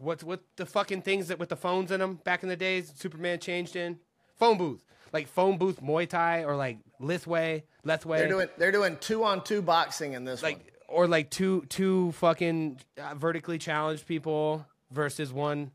what's 0.00 0.24
what 0.24 0.42
the 0.56 0.66
fucking 0.66 1.02
things 1.02 1.28
that 1.28 1.38
with 1.38 1.48
the 1.48 1.56
phones 1.56 1.90
in 1.90 2.00
them 2.00 2.20
back 2.24 2.42
in 2.42 2.48
the 2.48 2.56
days 2.56 2.92
Superman 2.96 3.38
changed 3.38 3.76
in? 3.76 3.98
Phone 4.36 4.58
booth. 4.58 4.84
Like 5.12 5.26
phone 5.28 5.58
booth 5.58 5.80
Muay 5.82 6.08
Thai 6.08 6.44
or 6.44 6.56
like 6.56 6.78
Lithway, 7.00 7.62
Lethway. 7.86 8.18
they're 8.18 8.28
doing 8.28 8.48
they're 8.58 8.72
doing 8.72 8.96
two 9.00 9.24
on 9.24 9.42
two 9.42 9.62
boxing 9.62 10.12
in 10.12 10.24
this 10.24 10.42
like 10.42 10.58
one. 10.58 10.64
or 10.88 11.06
like 11.08 11.30
two 11.30 11.64
two 11.68 12.12
fucking 12.12 12.78
uh, 13.00 13.14
vertically 13.14 13.58
challenged 13.58 14.06
people 14.06 14.66
versus 14.90 15.32
one 15.32 15.70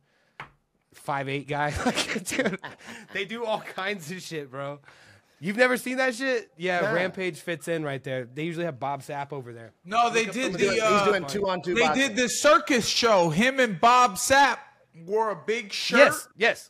five 0.94 1.28
eight 1.30 1.48
guy. 1.48 1.74
Like, 1.86 2.24
dude, 2.26 2.60
they 3.14 3.26
do 3.26 3.46
all 3.46 3.62
kinds 3.62 4.12
of 4.12 4.22
shit, 4.22 4.52
bro. 4.52 4.80
You've 5.40 5.58
never 5.58 5.76
seen 5.76 5.98
that 5.98 6.16
shit? 6.16 6.52
Yeah, 6.58 6.80
Nah. 6.82 6.92
Rampage 6.94 7.38
fits 7.40 7.68
in 7.68 7.84
right 7.84 8.02
there. 8.02 8.26
They 8.34 8.44
usually 8.44 8.64
have 8.66 8.80
Bob 8.80 9.02
Sapp 9.02 9.34
over 9.34 9.52
there. 9.52 9.74
No, 9.84 10.10
they 10.10 10.24
did 10.26 10.34
some 10.36 10.44
of 10.46 10.52
the. 10.54 10.68
the- 10.68 10.74
He's 10.74 10.82
Uh, 10.82 11.06
doing 11.06 11.26
two 11.26 11.50
on 11.50 11.62
two. 11.62 11.74
They 11.74 11.82
boxing. 11.82 12.08
did 12.10 12.16
the 12.16 12.30
circus 12.30 12.88
show. 12.88 13.30
Him 13.30 13.60
and 13.60 13.78
Bob 13.82 14.16
Sapp 14.16 14.60
wore 15.06 15.32
a 15.32 15.36
big 15.36 15.74
shirt. 15.74 15.98
Yes, 16.00 16.28
yes. 16.38 16.70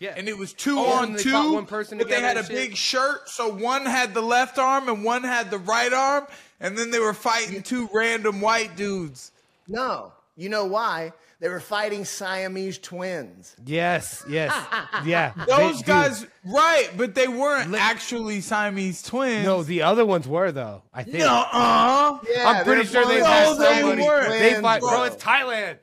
Yeah. 0.00 0.14
And 0.16 0.28
it 0.28 0.38
was 0.38 0.52
two 0.52 0.78
Oh, 0.78 0.86
on 0.92 1.04
and 1.08 1.18
they 1.18 1.22
two. 1.22 1.52
one 1.54 1.66
person 1.66 1.98
but 1.98 2.08
they 2.08 2.20
had 2.20 2.36
a 2.36 2.44
shit? 2.44 2.52
big 2.54 2.76
shirt, 2.76 3.28
so 3.28 3.48
one 3.52 3.84
had 3.84 4.14
the 4.14 4.22
left 4.22 4.58
arm 4.58 4.88
and 4.88 5.02
one 5.04 5.24
had 5.24 5.50
the 5.50 5.58
right 5.58 5.92
arm, 5.92 6.26
and 6.60 6.78
then 6.78 6.90
they 6.90 7.00
were 7.00 7.14
fighting 7.14 7.62
two 7.62 7.88
random 7.92 8.40
white 8.40 8.76
dudes. 8.76 9.32
No, 9.66 10.12
you 10.36 10.48
know 10.48 10.66
why? 10.66 11.12
They 11.40 11.48
were 11.48 11.60
fighting 11.60 12.04
Siamese 12.04 12.78
twins. 12.78 13.54
yes, 13.64 14.24
yes. 14.28 14.52
yeah. 15.04 15.32
Those 15.48 15.72
They- 15.74 15.76
dude, 15.78 15.86
guys, 15.86 16.26
right? 16.44 16.90
But 16.96 17.14
they 17.14 17.28
weren't 17.28 17.74
actually 17.76 18.40
Siamese 18.40 19.02
twins. 19.04 19.44
No, 19.46 19.62
the 19.62 19.82
other 19.82 20.04
ones 20.04 20.26
were 20.26 20.50
though. 20.50 20.82
I 20.92 21.04
think. 21.04 21.18
No, 21.18 21.44
uh 21.52 22.18
Yeah, 22.28 22.48
I'm 22.48 22.64
pretty 22.64 22.86
sure 22.88 23.04
they 23.06 23.18
both 23.20 23.26
had 23.58 23.58
No, 23.80 23.94
they 23.94 24.02
weren't. 24.02 24.30
They 24.30 24.60
fight, 24.60 24.80
bro. 24.80 24.90
bro. 24.90 25.02
It's 25.04 25.22
Thailand. 25.22 25.78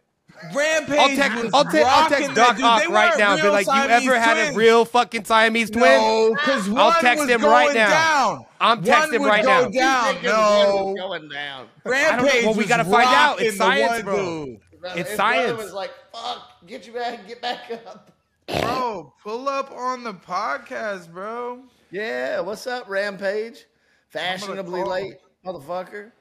Rampage 0.53 0.99
I'll 0.99 1.15
text, 1.15 1.43
was 1.43 1.53
I'll, 1.53 1.65
te- 1.71 1.81
I'll 1.81 2.09
text 2.09 2.27
that 2.27 2.35
Doc 2.35 2.55
dude. 2.57 2.65
Ock 2.65 2.89
right 2.89 3.17
now. 3.17 3.31
and 3.33 3.41
Be 3.41 3.43
real 3.43 3.51
like, 3.53 3.65
you 3.67 3.71
Siamese 3.73 4.07
ever 4.09 4.19
had 4.19 4.53
a 4.53 4.55
real 4.55 4.85
fucking 4.85 5.23
Siamese 5.25 5.69
twin? 5.69 5.83
No, 5.83 6.35
because 6.35 6.69
one 6.69 6.77
I'll 6.79 7.01
text 7.01 7.21
was 7.21 7.29
him 7.29 7.41
going 7.41 7.51
right 7.51 7.73
now. 7.75 7.89
down. 7.89 8.45
I'm 8.59 8.83
texting 8.83 9.19
would 9.19 9.27
right 9.27 9.43
go 9.43 9.69
now. 9.69 10.11
Down. 10.11 10.23
No, 10.23 10.93
going 10.97 11.29
down. 11.29 11.67
Rampage. 11.83 12.45
Well, 12.45 12.53
we 12.53 12.65
gotta 12.65 12.83
find 12.85 13.07
out. 13.07 13.41
It's 13.41 13.57
science, 13.57 14.03
bro. 14.03 14.45
dude. 14.45 14.59
It's 14.95 15.09
His 15.09 15.17
science. 15.17 15.47
brother 15.53 15.63
was 15.63 15.73
like, 15.73 15.91
"Fuck, 16.13 16.67
get 16.67 16.85
you 16.85 16.93
back, 16.93 17.27
get 17.27 17.41
back 17.41 17.71
up." 17.87 18.11
Bro, 18.47 19.13
pull 19.23 19.49
up 19.49 19.71
on 19.71 20.03
the 20.03 20.13
podcast, 20.13 21.11
bro. 21.11 21.63
Yeah, 21.91 22.41
what's 22.41 22.67
up, 22.67 22.87
Rampage? 22.87 23.65
Fashionably 24.09 24.83
late, 24.83 25.15
motherfucker. 25.45 26.11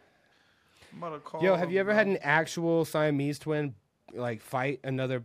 I'm 0.92 1.00
gonna 1.00 1.18
call 1.18 1.42
Yo, 1.42 1.56
have 1.56 1.70
you 1.70 1.78
him, 1.78 1.86
ever 1.88 1.94
had 1.94 2.06
an 2.06 2.18
actual 2.22 2.84
Siamese 2.84 3.38
twin 3.38 3.74
like 4.16 4.40
fight 4.42 4.80
another 4.84 5.22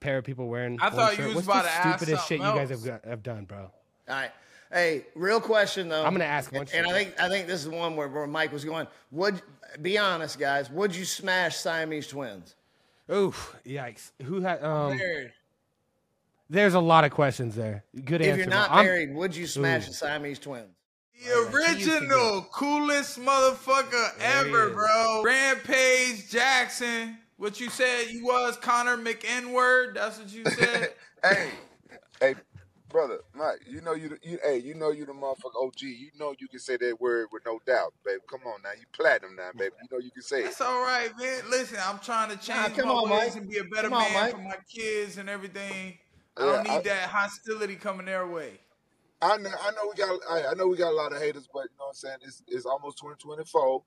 pair 0.00 0.18
of 0.18 0.24
people 0.24 0.48
wearing? 0.48 0.78
I 0.80 0.90
thought 0.90 1.12
you 1.12 1.16
shirt? 1.18 1.26
was 1.28 1.34
What's 1.36 1.46
about 1.46 1.62
the 1.64 1.68
to 1.68 1.74
ask 1.74 1.98
stupidest 1.98 2.28
shit 2.28 2.38
you 2.40 2.44
guys 2.44 2.70
have, 2.70 2.84
got- 2.84 3.04
have 3.04 3.22
done, 3.22 3.44
bro? 3.44 3.58
All 3.58 3.70
right. 4.08 4.30
Hey, 4.72 5.04
real 5.16 5.40
question 5.40 5.88
though. 5.88 6.04
I'm 6.04 6.12
gonna 6.14 6.24
ask 6.24 6.52
one 6.52 6.66
And 6.72 6.86
I 6.86 6.92
think 6.92 7.20
I 7.20 7.28
think 7.28 7.48
this 7.48 7.60
is 7.62 7.68
one 7.68 7.96
where, 7.96 8.06
where 8.08 8.26
Mike 8.28 8.52
was 8.52 8.64
going. 8.64 8.86
Would 9.10 9.42
be 9.82 9.98
honest, 9.98 10.38
guys? 10.38 10.70
Would 10.70 10.94
you 10.94 11.04
smash 11.04 11.56
Siamese 11.56 12.06
twins? 12.06 12.54
Oof, 13.12 13.56
yikes. 13.66 14.12
Who 14.22 14.40
had? 14.40 14.62
Um, 14.62 14.96
Married. 14.96 15.32
there's 16.48 16.74
a 16.74 16.80
lot 16.80 17.02
of 17.04 17.10
questions 17.10 17.56
there. 17.56 17.82
Good 18.04 18.20
If 18.20 18.28
answer. 18.28 18.30
If 18.30 18.36
you're 18.38 18.46
but 18.46 18.50
not 18.54 18.70
I'm- 18.70 18.84
married, 18.84 19.12
would 19.14 19.34
you 19.34 19.48
smash 19.48 19.84
Ooh. 19.84 19.88
the 19.88 19.94
Siamese 19.94 20.38
twins? 20.38 20.68
The 21.24 21.50
original 21.52 22.42
coolest 22.52 23.18
motherfucker 23.20 24.12
ever, 24.20 24.68
is. 24.68 24.72
bro. 24.74 25.22
Rampage 25.24 26.30
Jackson. 26.30 27.18
What 27.40 27.58
you 27.58 27.70
said 27.70 28.08
you 28.10 28.22
was 28.26 28.58
Connor 28.58 28.98
McEnward? 28.98 29.94
That's 29.94 30.18
what 30.18 30.30
you 30.30 30.44
said. 30.44 30.92
Hey, 31.24 31.50
hey, 32.20 32.34
brother, 32.88 33.18
Mike. 33.34 33.60
You 33.66 33.80
know 33.82 33.92
you, 33.92 34.08
the- 34.10 34.18
you. 34.22 34.38
Hey, 34.42 34.56
you 34.58 34.74
know 34.74 34.90
you 34.90 35.04
the 35.06 35.12
motherfucker 35.12 35.62
OG. 35.66 35.80
You 35.82 36.10
know 36.18 36.34
you 36.38 36.48
can 36.48 36.58
say 36.58 36.76
that 36.78 36.98
word 37.00 37.28
with 37.32 37.44
no 37.46 37.60
doubt, 37.66 37.92
baby. 38.06 38.20
Come 38.30 38.40
on 38.46 38.60
now, 38.62 38.70
you 38.72 38.84
platinum 38.92 39.36
now, 39.36 39.50
baby. 39.54 39.74
You 39.82 39.88
know 39.90 40.02
you 40.02 40.10
can 40.10 40.22
say 40.22 40.40
it. 40.40 40.46
It's 40.46 40.60
all 40.62 40.82
right, 40.82 41.10
man. 41.18 41.42
Listen, 41.50 41.78
I'm 41.86 41.98
trying 41.98 42.30
to 42.30 42.36
change 42.36 42.74
come 42.76 42.88
my 42.88 42.94
on, 42.94 43.10
ways 43.10 43.34
Mike. 43.34 43.42
and 43.42 43.50
be 43.50 43.58
a 43.58 43.64
better 43.64 43.88
Come 43.90 43.98
man 43.98 44.14
Mike. 44.14 44.32
for 44.32 44.38
my 44.42 44.56
kids 44.74 45.16
and 45.18 45.28
everything. 45.30 45.98
I 46.38 46.40
don't 46.44 46.62
need 46.64 46.70
I- 46.70 46.80
that 46.82 47.08
hostility 47.10 47.76
coming 47.76 48.06
their 48.06 48.26
way. 48.26 48.60
I 49.22 49.36
know, 49.36 49.50
I 49.50 49.70
know 49.72 49.82
we 49.90 49.94
got, 50.02 50.18
I, 50.30 50.46
I 50.52 50.54
know 50.54 50.66
we 50.68 50.78
got 50.78 50.90
a 50.92 50.96
lot 50.96 51.12
of 51.12 51.18
haters, 51.20 51.46
but 51.52 51.64
you 51.64 51.68
know 51.78 51.84
what 51.84 51.88
I'm 51.88 51.94
saying. 51.94 52.16
It's, 52.22 52.42
it's 52.48 52.64
almost 52.64 52.96
2024. 52.98 53.82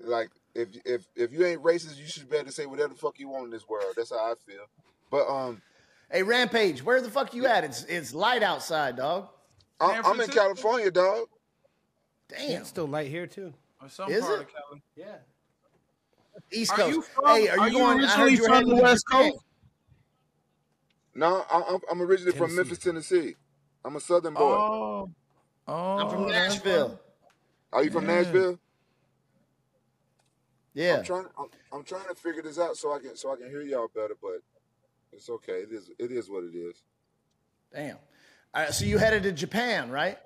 Like 0.00 0.28
if 0.56 0.68
if 0.84 1.08
if 1.14 1.32
you 1.32 1.44
ain't 1.46 1.62
racist, 1.62 1.98
you 1.98 2.06
should 2.06 2.28
be 2.28 2.36
able 2.36 2.46
to 2.46 2.52
say 2.52 2.66
whatever 2.66 2.94
the 2.94 2.98
fuck 2.98 3.18
you 3.18 3.28
want 3.28 3.44
in 3.44 3.50
this 3.50 3.68
world. 3.68 3.94
That's 3.96 4.10
how 4.10 4.32
I 4.32 4.34
feel. 4.46 4.64
But 5.10 5.28
um, 5.28 5.62
Hey, 6.10 6.22
Rampage, 6.22 6.84
where 6.84 7.00
the 7.00 7.10
fuck 7.10 7.34
you 7.34 7.46
at? 7.46 7.64
It's 7.64 7.84
it's 7.84 8.14
light 8.14 8.42
outside, 8.42 8.96
dog. 8.96 9.28
I, 9.80 9.94
San 9.94 10.04
I'm 10.06 10.20
in 10.20 10.28
California, 10.28 10.90
dog. 10.90 11.26
Damn. 12.28 12.60
It's 12.60 12.68
still 12.68 12.86
light 12.86 13.08
here 13.08 13.26
too. 13.26 13.52
Or 13.82 13.88
some 13.88 14.10
Is 14.10 14.24
part 14.24 14.40
it? 14.40 14.42
of 14.42 14.48
Cali. 14.48 14.82
Yeah. 14.94 15.04
East 16.52 16.72
Are 16.72 16.76
Coast. 16.76 16.94
you 16.94 17.02
from? 17.02 17.26
hey, 17.26 17.48
are 17.48 17.68
you 17.68 17.78
going? 17.78 18.04
I 18.04 18.06
heard 18.06 18.20
originally 18.20 18.34
you 18.34 18.42
were 18.42 18.48
from 18.48 18.68
the 18.68 18.76
West 18.76 19.04
Japan. 19.10 19.30
Coast? 19.32 19.44
No, 21.14 21.44
I, 21.50 21.62
I'm 21.70 21.80
I'm 21.90 22.02
originally 22.02 22.36
from 22.36 22.54
Memphis, 22.54 22.78
Tennessee. 22.78 23.34
I'm 23.84 23.96
a 23.96 24.00
Southern 24.00 24.34
boy. 24.34 24.40
Oh, 24.42 25.10
oh. 25.66 25.98
I'm 25.98 26.10
from 26.10 26.28
Nashville. 26.28 27.00
Are 27.72 27.82
you 27.82 27.90
from 27.90 28.06
yeah. 28.06 28.22
Nashville? 28.22 28.60
Yeah. 30.76 30.98
I'm 30.98 31.04
trying. 31.04 31.26
I'm, 31.38 31.46
I'm 31.72 31.82
trying 31.84 32.06
to 32.06 32.14
figure 32.14 32.42
this 32.42 32.58
out 32.58 32.76
so 32.76 32.94
I 32.94 32.98
can 32.98 33.16
so 33.16 33.32
I 33.32 33.36
can 33.36 33.48
hear 33.48 33.62
y'all 33.62 33.88
better. 33.94 34.14
But 34.20 34.42
it's 35.10 35.30
okay. 35.30 35.60
It 35.62 35.72
is 35.72 35.90
it 35.98 36.12
is 36.12 36.28
what 36.28 36.44
it 36.44 36.54
is. 36.54 36.82
Damn. 37.74 37.96
All 38.54 38.62
right, 38.62 38.74
so 38.74 38.84
you 38.84 38.98
headed 38.98 39.22
to 39.22 39.32
Japan, 39.32 39.90
right? 39.90 40.18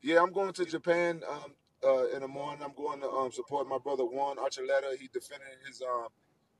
Yeah, 0.00 0.22
I'm 0.22 0.32
going 0.32 0.52
to 0.54 0.64
Japan 0.64 1.22
um, 1.28 1.52
uh, 1.84 2.08
in 2.08 2.20
the 2.20 2.28
morning. 2.28 2.62
I'm 2.64 2.74
going 2.74 3.00
to 3.00 3.08
um, 3.08 3.32
support 3.32 3.68
my 3.68 3.78
brother 3.78 4.04
Juan 4.04 4.36
Archuleta. 4.36 4.96
He 4.98 5.08
defended 5.12 5.48
his 5.66 5.82
um, 5.82 6.08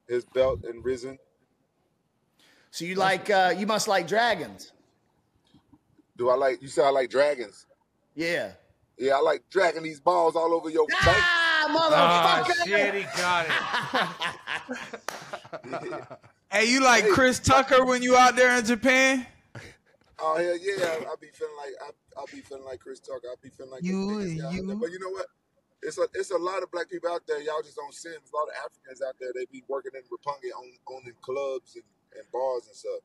his 0.06 0.26
belt 0.26 0.64
in 0.66 0.82
Rizin. 0.82 1.18
So 2.70 2.84
you 2.84 2.96
like 2.96 3.30
uh 3.30 3.54
you 3.56 3.66
must 3.66 3.88
like 3.88 4.06
dragons. 4.06 4.72
Do 6.18 6.28
I 6.28 6.34
like? 6.34 6.60
You 6.60 6.68
say 6.68 6.84
I 6.84 6.90
like 6.90 7.08
dragons? 7.08 7.64
Yeah. 8.14 8.52
Yeah, 8.98 9.14
I 9.14 9.20
like 9.20 9.42
dragging 9.48 9.82
these 9.82 10.00
balls 10.00 10.36
all 10.36 10.52
over 10.52 10.68
your 10.68 10.86
face. 10.86 10.98
Ah, 11.00 11.41
Ah, 11.64 12.42
motherfucker. 12.44 12.60
Oh 12.60 12.64
shit, 12.66 12.94
he 12.94 13.02
got 13.16 13.46
it. 13.46 13.52
Hey, 16.52 16.66
you 16.66 16.82
like 16.84 17.08
Chris 17.08 17.38
Tucker 17.38 17.82
when 17.86 18.02
you 18.02 18.14
out 18.14 18.36
there 18.36 18.58
in 18.58 18.64
Japan? 18.66 19.26
Oh 20.20 20.36
hell 20.36 20.54
yeah! 20.60 20.84
I, 20.84 20.96
I 21.08 21.14
be 21.18 21.28
feeling 21.32 21.56
like 21.56 21.72
I, 21.80 21.88
I 22.20 22.24
be 22.30 22.42
feeling 22.42 22.66
like 22.66 22.78
Chris 22.80 23.00
Tucker. 23.00 23.24
I'll 23.30 23.38
be 23.42 23.48
feeling 23.48 23.72
like 23.72 23.82
You 23.82 23.94
niggas 23.96 24.32
and 24.32 24.40
out 24.42 24.52
there. 24.52 24.60
you. 24.60 24.74
But 24.76 24.90
you 24.92 24.98
know 25.00 25.08
what? 25.08 25.28
It's 25.80 25.96
a 25.96 26.06
it's 26.12 26.30
a 26.30 26.36
lot 26.36 26.62
of 26.62 26.70
black 26.70 26.90
people 26.90 27.08
out 27.10 27.22
there. 27.26 27.40
Y'all 27.40 27.62
just 27.64 27.76
don't 27.76 27.94
see 27.94 28.10
them. 28.10 28.18
There's 28.20 28.32
a 28.32 28.36
lot 28.36 28.48
of 28.52 28.54
Africans 28.68 29.00
out 29.00 29.14
there. 29.18 29.32
They 29.34 29.46
be 29.50 29.64
working 29.66 29.92
in 29.96 30.02
Roppongi 30.12 30.52
on 30.54 30.68
on 30.94 31.06
in 31.06 31.14
clubs 31.22 31.74
and, 31.76 31.84
and 32.14 32.24
bars 32.30 32.66
and 32.68 32.76
stuff. 32.76 33.00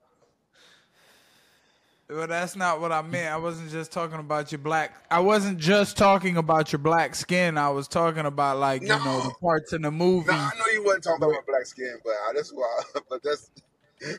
Well, 2.10 2.26
that's 2.28 2.56
not 2.56 2.80
what 2.80 2.94
I 2.94 3.02
meant. 3.02 3.34
I 3.34 3.38
wasn't 3.38 3.70
just 3.70 3.92
talking 3.92 4.20
about 4.20 4.50
your 4.52 4.60
black. 4.60 5.06
I 5.12 5.20
wasn't 5.20 5.58
just 5.60 5.98
talking 5.98 6.38
about 6.38 6.72
your 6.72 6.80
black 6.80 7.16
skin. 7.16 7.58
I 7.58 7.70
was 7.70 7.90
talking 7.90 8.26
about 8.26 8.60
like 8.60 8.82
you 8.82 8.88
know 8.88 9.22
the 9.24 9.34
parts 9.42 9.74
in 9.74 9.82
the 9.82 9.92
movie. 9.92 10.28
No, 10.32 10.34
I 10.38 10.52
know 10.58 10.66
you 10.72 10.84
wasn't 10.86 11.04
talking 11.04 11.24
about 11.30 11.46
black 11.46 11.66
skin, 11.66 11.98
but 12.06 12.12
uh, 12.12 12.34
that's 12.34 12.52
why. 12.52 12.82
But 13.10 13.24
that's 13.24 13.52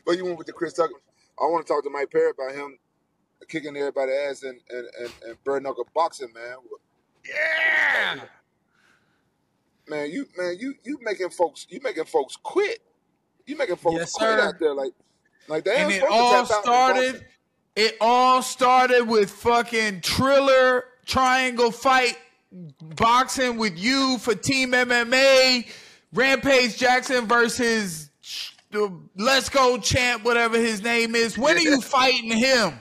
but 0.05 0.17
you 0.17 0.25
went 0.25 0.37
with 0.37 0.45
the 0.45 0.53
Chris 0.53 0.73
Tucker. 0.73 0.93
I 1.41 1.45
want 1.45 1.65
to 1.65 1.73
talk 1.73 1.83
to 1.83 1.89
Mike 1.89 2.11
Perry 2.11 2.29
about 2.31 2.53
him 2.53 2.77
kicking 3.47 3.75
everybody 3.75 4.11
ass 4.11 4.43
and 4.43 4.59
and 4.69 4.87
and, 4.99 5.13
and 5.25 5.43
bare 5.43 5.59
knuckle 5.59 5.87
boxing, 5.95 6.31
man. 6.33 6.57
Yeah. 7.27 8.21
Man, 9.87 10.11
you 10.11 10.27
man, 10.37 10.57
you 10.59 10.75
you 10.83 10.99
making 11.01 11.31
folks 11.31 11.65
you 11.69 11.79
making 11.83 12.05
folks 12.05 12.35
quit. 12.35 12.79
You 13.47 13.57
making 13.57 13.77
folks 13.77 13.95
Yes, 13.97 14.11
quit 14.11 14.29
sir. 14.29 14.41
out 14.47 14.59
there 14.59 14.75
like 14.75 14.91
like 15.47 15.63
they 15.63 15.75
And 15.77 15.91
ain't 15.91 16.03
it 16.03 16.09
all 16.11 16.45
tap 16.45 16.51
out 16.55 16.61
started. 16.63 17.25
It 17.75 17.95
all 18.01 18.41
started 18.41 19.03
with 19.07 19.29
fucking 19.29 20.01
Triller 20.01 20.85
triangle 21.05 21.71
fight 21.71 22.17
boxing 22.51 23.57
with 23.57 23.77
you 23.77 24.17
for 24.19 24.35
Team 24.35 24.71
MMA. 24.71 25.67
Rampage 26.13 26.77
Jackson 26.77 27.27
versus 27.27 28.09
the 28.71 28.91
Let's 29.15 29.49
Go 29.49 29.77
champ, 29.77 30.23
whatever 30.23 30.57
his 30.57 30.83
name 30.83 31.15
is. 31.15 31.37
When 31.37 31.57
are 31.57 31.61
you 31.61 31.81
fighting 31.81 32.31
him? 32.31 32.79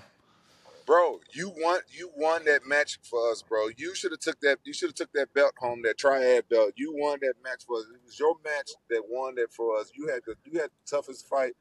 Bro, 0.86 1.20
you 1.32 1.53
won 1.59 1.80
you 1.91 2.11
won 2.16 2.47
that 2.47 2.66
match 2.66 2.99
for 3.03 3.30
us, 3.30 3.43
bro. 3.43 3.68
You 3.76 3.95
should 3.95 4.11
have 4.11 4.20
took 4.20 4.41
that 4.41 4.57
you 4.64 4.72
should 4.72 4.89
have 4.89 4.95
took 4.95 5.12
that 5.12 5.34
belt 5.34 5.53
home, 5.59 5.82
that 5.82 5.99
triad 5.99 6.49
belt. 6.49 6.72
You 6.76 6.95
won 6.97 7.18
that 7.20 7.34
match 7.45 7.64
for 7.66 7.76
us. 7.76 7.84
It 7.95 8.01
was 8.07 8.18
your 8.18 8.34
match 8.43 8.70
that 8.89 9.03
won 9.07 9.34
that 9.34 9.53
for 9.53 9.76
us. 9.76 9.93
You 9.95 10.09
had 10.09 10.20
the 10.26 10.34
you 10.51 10.59
had 10.59 10.70
the 10.70 10.97
toughest 10.97 11.28
fight 11.28 11.53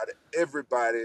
out 0.00 0.08
of 0.08 0.14
everybody 0.34 1.04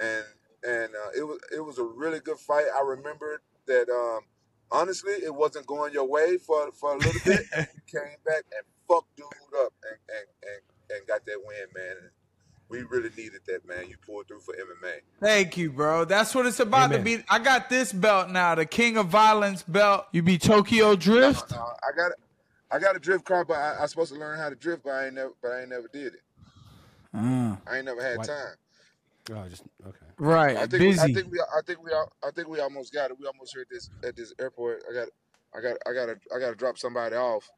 and 0.00 0.24
and 0.66 0.94
uh, 0.94 1.10
it 1.16 1.22
was 1.26 1.38
it 1.54 1.60
was 1.60 1.78
a 1.78 1.84
really 1.84 2.20
good 2.20 2.38
fight. 2.38 2.66
I 2.76 2.82
remember 2.82 3.40
that 3.66 3.88
um 3.88 4.20
honestly 4.70 5.12
it 5.12 5.34
wasn't 5.34 5.66
going 5.66 5.92
your 5.92 6.06
way 6.08 6.36
for 6.38 6.70
for 6.72 6.94
a 6.94 6.98
little 6.98 7.20
bit. 7.24 7.46
and 7.56 7.68
you 7.74 8.00
came 8.00 8.16
back 8.24 8.44
and 8.52 8.64
fucked 8.88 9.16
dude 9.16 9.26
up 9.58 9.72
and 9.82 9.98
and, 10.08 10.26
and, 10.42 10.98
and 10.98 11.06
got 11.06 11.24
that 11.26 11.38
win, 11.44 11.66
man. 11.74 12.10
We 12.68 12.82
really 12.82 13.10
needed 13.16 13.42
that, 13.46 13.66
man. 13.66 13.88
You 13.88 13.94
pulled 14.04 14.26
through 14.26 14.40
for 14.40 14.52
MMA. 14.54 14.94
Thank 15.20 15.56
you, 15.56 15.70
bro. 15.70 16.04
That's 16.04 16.34
what 16.34 16.46
it's 16.46 16.58
about 16.58 16.86
Amen. 16.86 16.98
to 16.98 17.04
be. 17.18 17.24
I 17.28 17.38
got 17.38 17.68
this 17.68 17.92
belt 17.92 18.28
now, 18.30 18.56
the 18.56 18.66
King 18.66 18.96
of 18.96 19.06
Violence 19.06 19.62
belt. 19.62 20.06
You 20.10 20.22
be 20.22 20.36
Tokyo 20.36 20.96
Drift. 20.96 21.52
No, 21.52 21.58
I 21.58 21.96
got 21.96 22.12
I 22.70 22.80
got 22.80 22.96
a 22.96 22.98
drift 22.98 23.24
car, 23.24 23.44
but 23.44 23.54
I, 23.56 23.84
I 23.84 23.86
supposed 23.86 24.12
to 24.12 24.18
learn 24.18 24.38
how 24.38 24.48
to 24.48 24.56
drift, 24.56 24.82
but 24.82 24.90
I 24.90 25.06
ain't 25.06 25.14
never, 25.14 25.32
but 25.40 25.52
I 25.52 25.60
ain't 25.60 25.70
never 25.70 25.86
did 25.86 26.14
it. 26.14 26.22
Mm, 27.14 27.58
I 27.70 27.76
ain't 27.76 27.84
never 27.86 28.02
had 28.02 28.18
What? 28.18 28.26
time. 28.26 28.54
Oh, 29.32 29.48
just 29.48 29.64
okay. 29.86 30.06
right, 30.18 30.56
I 30.56 30.60
think 30.66 30.70
busy. 30.80 31.00
I 31.00 31.12
think 31.12 31.30
we 31.32 31.40
I 31.40 31.60
think 31.66 31.82
we 31.82 31.90
al- 31.92 32.12
I 32.24 32.30
think 32.30 32.48
we 32.48 32.60
almost 32.60 32.92
got 32.92 33.10
it. 33.10 33.18
We 33.18 33.26
almost 33.26 33.54
heard 33.54 33.66
this 33.70 33.90
at 34.04 34.14
this 34.16 34.32
airport. 34.38 34.82
I 34.88 34.94
got 34.94 35.08
I 35.56 35.60
got 35.60 35.76
I 35.88 35.92
got 35.92 36.06
to 36.06 36.16
I 36.34 36.38
got 36.38 36.50
to 36.50 36.54
drop 36.54 36.78
somebody 36.78 37.16
off. 37.16 37.48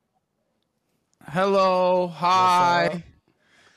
Hello, 1.27 2.07
hi. 2.09 3.05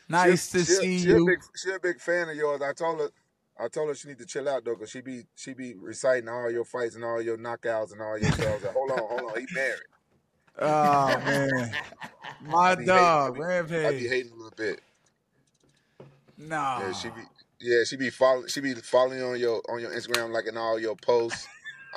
Nice 0.07 0.51
She- 0.51 0.59
to 0.59 0.65
she, 0.65 0.71
see 0.73 0.99
she 0.99 1.07
you. 1.09 1.23
A 1.23 1.25
big, 1.25 1.39
she 1.55 1.71
a 1.71 1.79
big 1.79 1.99
fan 1.99 2.29
of 2.29 2.35
yours. 2.35 2.61
I 2.61 2.71
told 2.73 2.99
her 2.99 3.09
I 3.59 3.67
told 3.67 3.89
her 3.89 3.95
she 3.95 4.07
need 4.07 4.19
to 4.19 4.25
chill 4.25 4.47
out 4.47 4.63
though, 4.63 4.75
cause 4.75 4.89
she 4.89 5.01
be 5.01 5.23
she 5.35 5.53
be 5.53 5.73
reciting 5.75 6.29
all 6.29 6.49
your 6.49 6.65
fights 6.65 6.95
and 6.95 7.03
all 7.03 7.21
your 7.21 7.37
knockouts 7.37 7.91
and 7.91 8.01
all 8.01 8.17
your 8.17 8.31
spells. 8.31 8.63
Like, 8.63 8.73
hold 8.73 8.91
on, 8.91 8.97
hold 8.99 9.31
on, 9.31 9.39
he 9.39 9.47
married. 9.53 9.79
Oh 10.59 11.17
man, 11.25 11.73
my 12.41 12.71
I 12.71 12.75
dog, 12.85 13.37
hating, 13.37 13.45
I 13.45 13.61
be, 13.63 13.85
I 13.85 13.91
be 13.91 14.07
hating 14.07 14.31
a 14.33 14.35
little 14.35 14.53
bit. 14.55 14.81
Nah, 16.37 16.81
Yeah, 16.81 16.91
she 16.91 17.09
be 17.09 17.21
yeah, 17.61 17.83
she 17.85 17.95
be 17.97 18.09
following 18.09 18.47
she 18.47 18.61
be 18.61 18.73
following 18.73 19.21
on 19.21 19.39
your 19.39 19.61
on 19.69 19.79
your 19.79 19.91
Instagram 19.91 20.31
like 20.31 20.47
in 20.47 20.57
all 20.57 20.79
your 20.79 20.95
posts. 20.95 21.47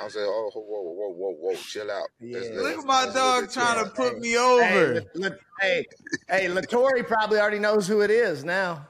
I'm 0.01 0.09
saying, 0.09 0.25
oh 0.27 0.51
whoa, 0.53 0.61
whoa, 0.61 0.91
whoa, 0.91 1.09
whoa, 1.13 1.35
whoa, 1.39 1.55
chill 1.55 1.89
out. 1.89 2.07
Let's- 2.19 2.49
Yeah. 2.49 2.59
look 2.61 2.77
at 2.79 2.85
my 2.85 3.05
let's 3.05 3.15
a 3.15 3.17
little 3.17 3.31
dog 3.31 3.43
bit 3.45 3.53
trying 3.53 3.75
to 3.75 3.85
out. 3.89 3.95
put 3.95 4.19
me 4.19 4.37
over. 4.37 5.01
La- 5.15 5.29
La- 5.29 5.35
hey, 5.61 5.85
hey, 6.27 6.45
Latori 6.47 7.07
probably 7.07 7.39
already 7.39 7.59
knows 7.59 7.87
who 7.87 8.01
it 8.01 8.11
is 8.11 8.43
now. 8.43 8.87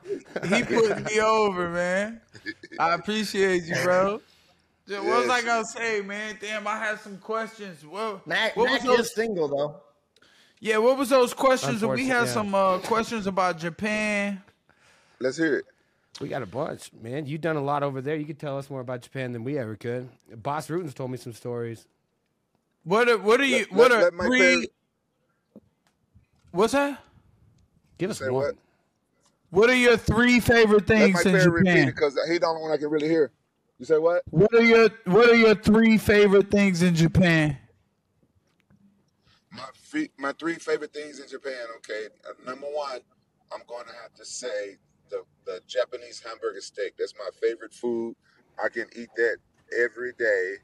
He 0.50 0.64
put 0.64 1.06
me 1.06 1.20
over, 1.20 1.70
man. 1.70 2.22
I 2.80 2.94
appreciate 2.96 3.66
you, 3.66 3.76
bro. 3.84 4.20
Just, 4.88 5.04
what 5.04 5.22
was 5.22 5.30
I 5.30 5.42
gonna 5.44 5.66
say, 5.66 6.02
man? 6.02 6.38
Damn, 6.42 6.68
I 6.68 6.78
had 6.78 7.00
some 7.00 7.18
questions. 7.20 7.86
What, 7.86 8.26
Mac, 8.26 8.56
what 8.56 8.70
was 8.72 8.84
Mac 8.84 8.98
those? 8.98 9.00
is 9.08 9.14
single 9.14 9.48
though. 9.48 9.82
Yeah, 10.60 10.78
what 10.78 10.98
was 10.98 11.10
those 11.10 11.34
questions? 11.36 11.86
We 11.86 12.08
had 12.08 12.26
yeah. 12.26 12.34
some 12.34 12.56
uh, 12.56 12.80
questions 12.80 13.28
about 13.28 13.60
Japan. 13.60 14.42
Let's 15.20 15.38
hear 15.38 15.58
it. 15.58 15.66
We 16.22 16.30
got 16.30 16.42
a 16.42 16.46
bunch, 16.46 16.92
man. 17.02 17.26
You've 17.26 17.42
done 17.42 17.58
a 17.58 17.62
lot 17.62 17.84
over 17.84 18.02
there. 18.02 18.16
You 18.16 18.26
could 18.26 18.40
tell 18.40 18.58
us 18.58 18.70
more 18.70 18.80
about 18.82 19.02
Japan 19.02 19.34
than 19.34 19.44
we 19.44 19.58
ever 19.58 19.76
could. 19.76 20.08
Bas 20.42 20.70
Rutten's 20.70 20.94
told 20.94 21.12
me 21.12 21.18
some 21.18 21.34
stories. 21.34 21.88
What 22.84 23.10
are 23.10 23.18
what 23.18 23.40
are 23.42 23.46
you? 23.46 23.60
Let- 23.60 23.72
what 23.74 23.92
let- 23.92 24.00
are 24.00 24.04
let 24.18 24.28
three? 24.28 24.40
Perry- 24.40 24.68
What's 26.52 26.72
that? 26.74 27.02
Give 27.98 28.10
us 28.10 28.20
Say 28.20 28.26
one. 28.30 28.34
what? 28.46 28.56
What 29.50 29.70
are 29.70 29.76
your 29.76 29.98
three 29.98 30.40
favorite 30.40 30.88
That's 30.88 31.00
things 31.02 31.26
my 31.26 31.32
in 31.32 31.38
favorite 31.38 31.66
Japan? 31.66 31.86
because 31.88 32.18
he 32.30 32.38
the 32.38 32.48
only 32.48 32.62
one 32.62 32.72
I 32.72 32.78
can 32.78 32.90
really 32.90 33.10
hear. 33.10 33.32
You 33.80 33.86
say 33.86 33.98
what? 33.98 34.24
What 34.30 34.54
are 34.54 34.64
your 34.64 34.90
What 35.06 35.30
are 35.30 35.36
your 35.36 35.56
three 35.56 35.98
favorite 35.98 36.50
things 36.50 36.82
in 36.82 36.96
Japan? 36.96 37.58
My 39.52 39.68
fe- 39.74 40.12
my 40.18 40.32
three 40.34 40.56
favorite 40.56 40.94
things 40.94 41.20
in 41.20 41.28
Japan. 41.28 41.66
Okay, 41.78 42.08
uh, 42.28 42.34
number 42.50 42.68
one, 42.68 43.00
I'm 43.52 43.62
going 43.68 43.86
to 43.86 43.94
have 44.02 44.14
to 44.16 44.26
say 44.26 44.78
the 45.10 45.24
the 45.46 45.62
Japanese 45.68 46.22
hamburger 46.26 46.62
steak. 46.62 46.96
That's 46.98 47.14
my 47.18 47.30
favorite 47.42 47.74
food. 47.74 48.16
I 48.64 48.70
can 48.70 48.88
eat 48.96 49.10
that 49.16 49.38
every 49.78 50.14
day. 50.14 50.56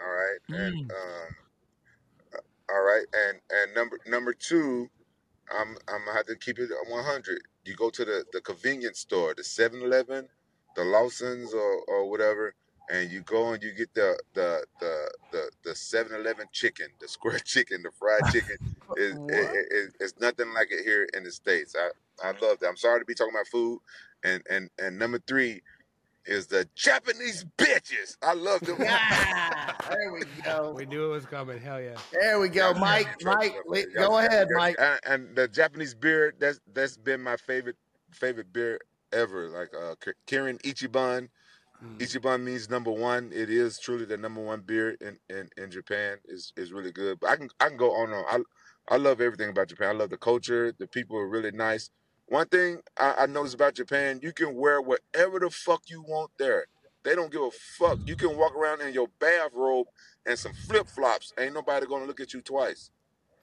All 0.00 0.12
right, 0.12 0.38
and 0.48 0.90
um, 0.90 1.36
uh, 2.34 2.72
all 2.72 2.82
right, 2.82 3.04
and 3.28 3.40
and 3.50 3.74
number 3.74 3.98
number 4.06 4.32
two, 4.32 4.88
I'm 5.50 5.76
I'm 5.88 6.04
gonna 6.04 6.16
have 6.16 6.26
to 6.26 6.36
keep 6.36 6.58
it 6.58 6.70
at 6.70 6.90
100. 6.90 7.42
You 7.64 7.74
go 7.74 7.90
to 7.90 8.04
the 8.04 8.24
the 8.32 8.40
convenience 8.40 9.00
store, 9.00 9.34
the 9.34 9.42
7-Eleven, 9.42 10.28
the 10.76 10.84
Lawson's, 10.84 11.52
or 11.52 11.82
or 11.88 12.10
whatever, 12.10 12.54
and 12.90 13.10
you 13.10 13.20
go 13.20 13.52
and 13.52 13.62
you 13.62 13.72
get 13.72 13.92
the 13.94 14.18
the 14.34 14.64
the 14.80 15.10
the 15.30 15.50
the 15.64 15.70
7-Eleven 15.70 16.46
chicken, 16.52 16.86
the 17.00 17.08
square 17.08 17.38
chicken, 17.44 17.82
the 17.82 17.90
fried 17.90 18.32
chicken. 18.32 18.56
Is 18.96 19.14
it, 19.28 19.50
it, 19.50 19.66
it, 19.70 19.94
it's 20.00 20.14
nothing 20.20 20.52
like 20.52 20.68
it 20.70 20.84
here 20.84 21.08
in 21.14 21.24
the 21.24 21.32
states. 21.32 21.74
I 21.78 21.90
I 22.22 22.28
love 22.40 22.58
that. 22.60 22.68
I'm 22.68 22.76
sorry 22.76 23.00
to 23.00 23.04
be 23.04 23.14
talking 23.14 23.34
about 23.34 23.48
food, 23.48 23.80
and 24.24 24.42
and 24.50 24.70
and 24.78 24.98
number 24.98 25.18
three 25.26 25.62
is 26.26 26.46
the 26.46 26.68
Japanese 26.74 27.44
bitches. 27.58 28.16
I 28.22 28.34
love 28.34 28.60
them. 28.60 28.76
Ah, 28.80 29.76
there 29.90 30.12
we 30.12 30.22
go. 30.44 30.72
We 30.76 30.86
knew 30.86 31.06
it 31.06 31.08
was 31.08 31.26
coming. 31.26 31.60
Hell 31.60 31.80
yeah. 31.80 31.96
There 32.12 32.38
we 32.38 32.48
go, 32.48 32.72
Mike. 32.74 33.08
Mike, 33.24 33.54
li- 33.66 33.86
go 33.96 34.18
ahead, 34.18 34.48
Mike. 34.54 34.76
And, 34.78 35.00
and 35.06 35.36
the 35.36 35.48
Japanese 35.48 35.94
beer 35.94 36.34
that's 36.38 36.60
that's 36.72 36.96
been 36.96 37.20
my 37.20 37.36
favorite 37.36 37.76
favorite 38.12 38.52
beer 38.52 38.78
ever. 39.12 39.48
Like 39.48 39.70
uh, 39.74 39.94
K- 40.00 40.12
Kirin 40.26 40.60
Ichiban. 40.62 41.28
Ichiban 41.98 42.42
means 42.42 42.70
number 42.70 42.92
one. 42.92 43.30
It 43.34 43.50
is 43.50 43.78
truly 43.78 44.04
the 44.04 44.16
number 44.16 44.40
one 44.40 44.60
beer 44.60 44.96
in, 45.00 45.18
in, 45.28 45.48
in 45.56 45.70
Japan. 45.70 46.18
is 46.26 46.52
is 46.56 46.72
really 46.72 46.92
good. 46.92 47.18
But 47.20 47.30
I 47.30 47.36
can 47.36 47.48
I 47.60 47.68
can 47.68 47.76
go 47.76 47.92
on 47.92 48.12
and 48.12 48.24
on. 48.24 48.44
I 48.88 48.94
I 48.94 48.96
love 48.98 49.20
everything 49.20 49.50
about 49.50 49.68
Japan. 49.68 49.88
I 49.88 49.98
love 49.98 50.10
the 50.10 50.16
culture. 50.16 50.72
The 50.78 50.86
people 50.86 51.16
are 51.16 51.28
really 51.28 51.50
nice. 51.50 51.90
One 52.32 52.48
thing 52.48 52.78
I, 52.98 53.14
I 53.18 53.26
noticed 53.26 53.54
about 53.54 53.74
Japan, 53.74 54.18
you 54.22 54.32
can 54.32 54.54
wear 54.54 54.80
whatever 54.80 55.38
the 55.38 55.50
fuck 55.50 55.82
you 55.88 56.00
want 56.00 56.30
there. 56.38 56.64
They 57.04 57.14
don't 57.14 57.30
give 57.30 57.42
a 57.42 57.50
fuck. 57.50 57.98
You 58.06 58.16
can 58.16 58.38
walk 58.38 58.54
around 58.56 58.80
in 58.80 58.94
your 58.94 59.08
bathrobe 59.20 59.86
and 60.24 60.38
some 60.38 60.54
flip 60.54 60.88
flops. 60.88 61.34
Ain't 61.38 61.52
nobody 61.52 61.84
gonna 61.84 62.06
look 62.06 62.20
at 62.20 62.32
you 62.32 62.40
twice. 62.40 62.90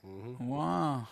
Mm-hmm. 0.03 0.47
Wow. 0.47 1.07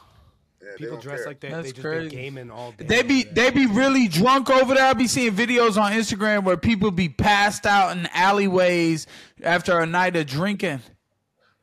Yeah, 0.59 0.69
People 0.78 0.97
dress 0.97 1.19
care. 1.19 1.28
like 1.28 1.39
they, 1.39 1.49
That's 1.49 1.67
they 1.67 1.71
just 1.73 1.82
crazy. 1.84 2.09
been 2.09 2.17
gaming 2.17 2.49
all 2.49 2.71
day. 2.71 2.86
They 2.86 3.03
be 3.03 3.23
they 3.25 3.51
be 3.51 3.67
really 3.67 4.07
drunk 4.07 4.49
over 4.49 4.73
there. 4.73 4.88
I 4.88 4.93
be 4.93 5.05
seeing 5.07 5.34
videos 5.36 5.80
on 5.80 5.91
Instagram 5.91 6.45
where 6.45 6.57
people 6.57 6.89
be 6.89 7.09
passed 7.09 7.67
out 7.67 7.95
in 7.95 8.07
alleyways 8.11 9.05
after 9.43 9.78
a 9.80 9.86
night 9.86 10.15
of 10.15 10.25
drinking. 10.25 10.82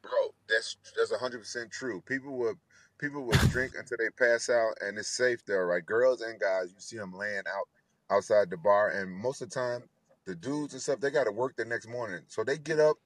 bro. 0.01 0.13
That's 0.49 0.77
that's 0.97 1.13
hundred 1.17 1.39
percent 1.41 1.73
true. 1.73 2.03
People 2.07 2.37
will 2.39 2.55
people 2.99 3.25
will 3.25 3.39
drink 3.49 3.73
until 3.79 3.97
they 3.99 4.11
pass 4.11 4.49
out, 4.49 4.75
and 4.81 4.99
it's 4.99 5.09
safe 5.09 5.45
there, 5.47 5.67
right? 5.67 5.85
Girls 5.85 6.21
and 6.21 6.39
guys, 6.39 6.73
you 6.75 6.81
see 6.81 6.97
them 6.97 7.13
laying 7.13 7.39
out 7.39 7.69
outside 8.11 8.51
the 8.51 8.57
bar, 8.57 8.91
and 8.91 9.11
most 9.11 9.43
of 9.43 9.51
the 9.51 9.55
time, 9.55 9.83
the 10.27 10.35
dudes 10.35 10.73
and 10.73 10.83
stuff 10.83 11.01
they 11.01 11.11
got 11.11 11.25
to 11.25 11.33
work 11.33 11.55
the 11.57 11.65
next 11.65 11.89
morning, 11.89 12.21
so 12.29 12.45
they 12.45 12.59
get 12.59 12.81
up 12.81 12.97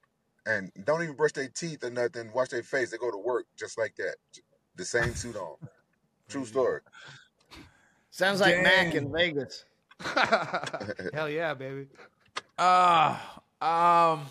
and 0.45 0.71
don't 0.85 1.03
even 1.03 1.15
brush 1.15 1.33
their 1.33 1.49
teeth 1.49 1.83
or 1.83 1.89
nothing, 1.89 2.31
wash 2.33 2.49
their 2.49 2.63
face. 2.63 2.91
They 2.91 2.97
go 2.97 3.11
to 3.11 3.17
work 3.17 3.45
just 3.57 3.77
like 3.77 3.95
that, 3.97 4.15
the 4.75 4.85
same 4.85 5.13
suit 5.13 5.35
on. 5.35 5.55
True 6.27 6.45
story. 6.45 6.81
Sounds 8.11 8.39
like 8.41 8.61
Mac 8.61 8.93
in 8.95 9.11
Vegas. 9.11 9.65
Hell 11.13 11.29
yeah, 11.29 11.53
baby. 11.53 11.87
Uh 12.57 13.17
um 13.61 14.25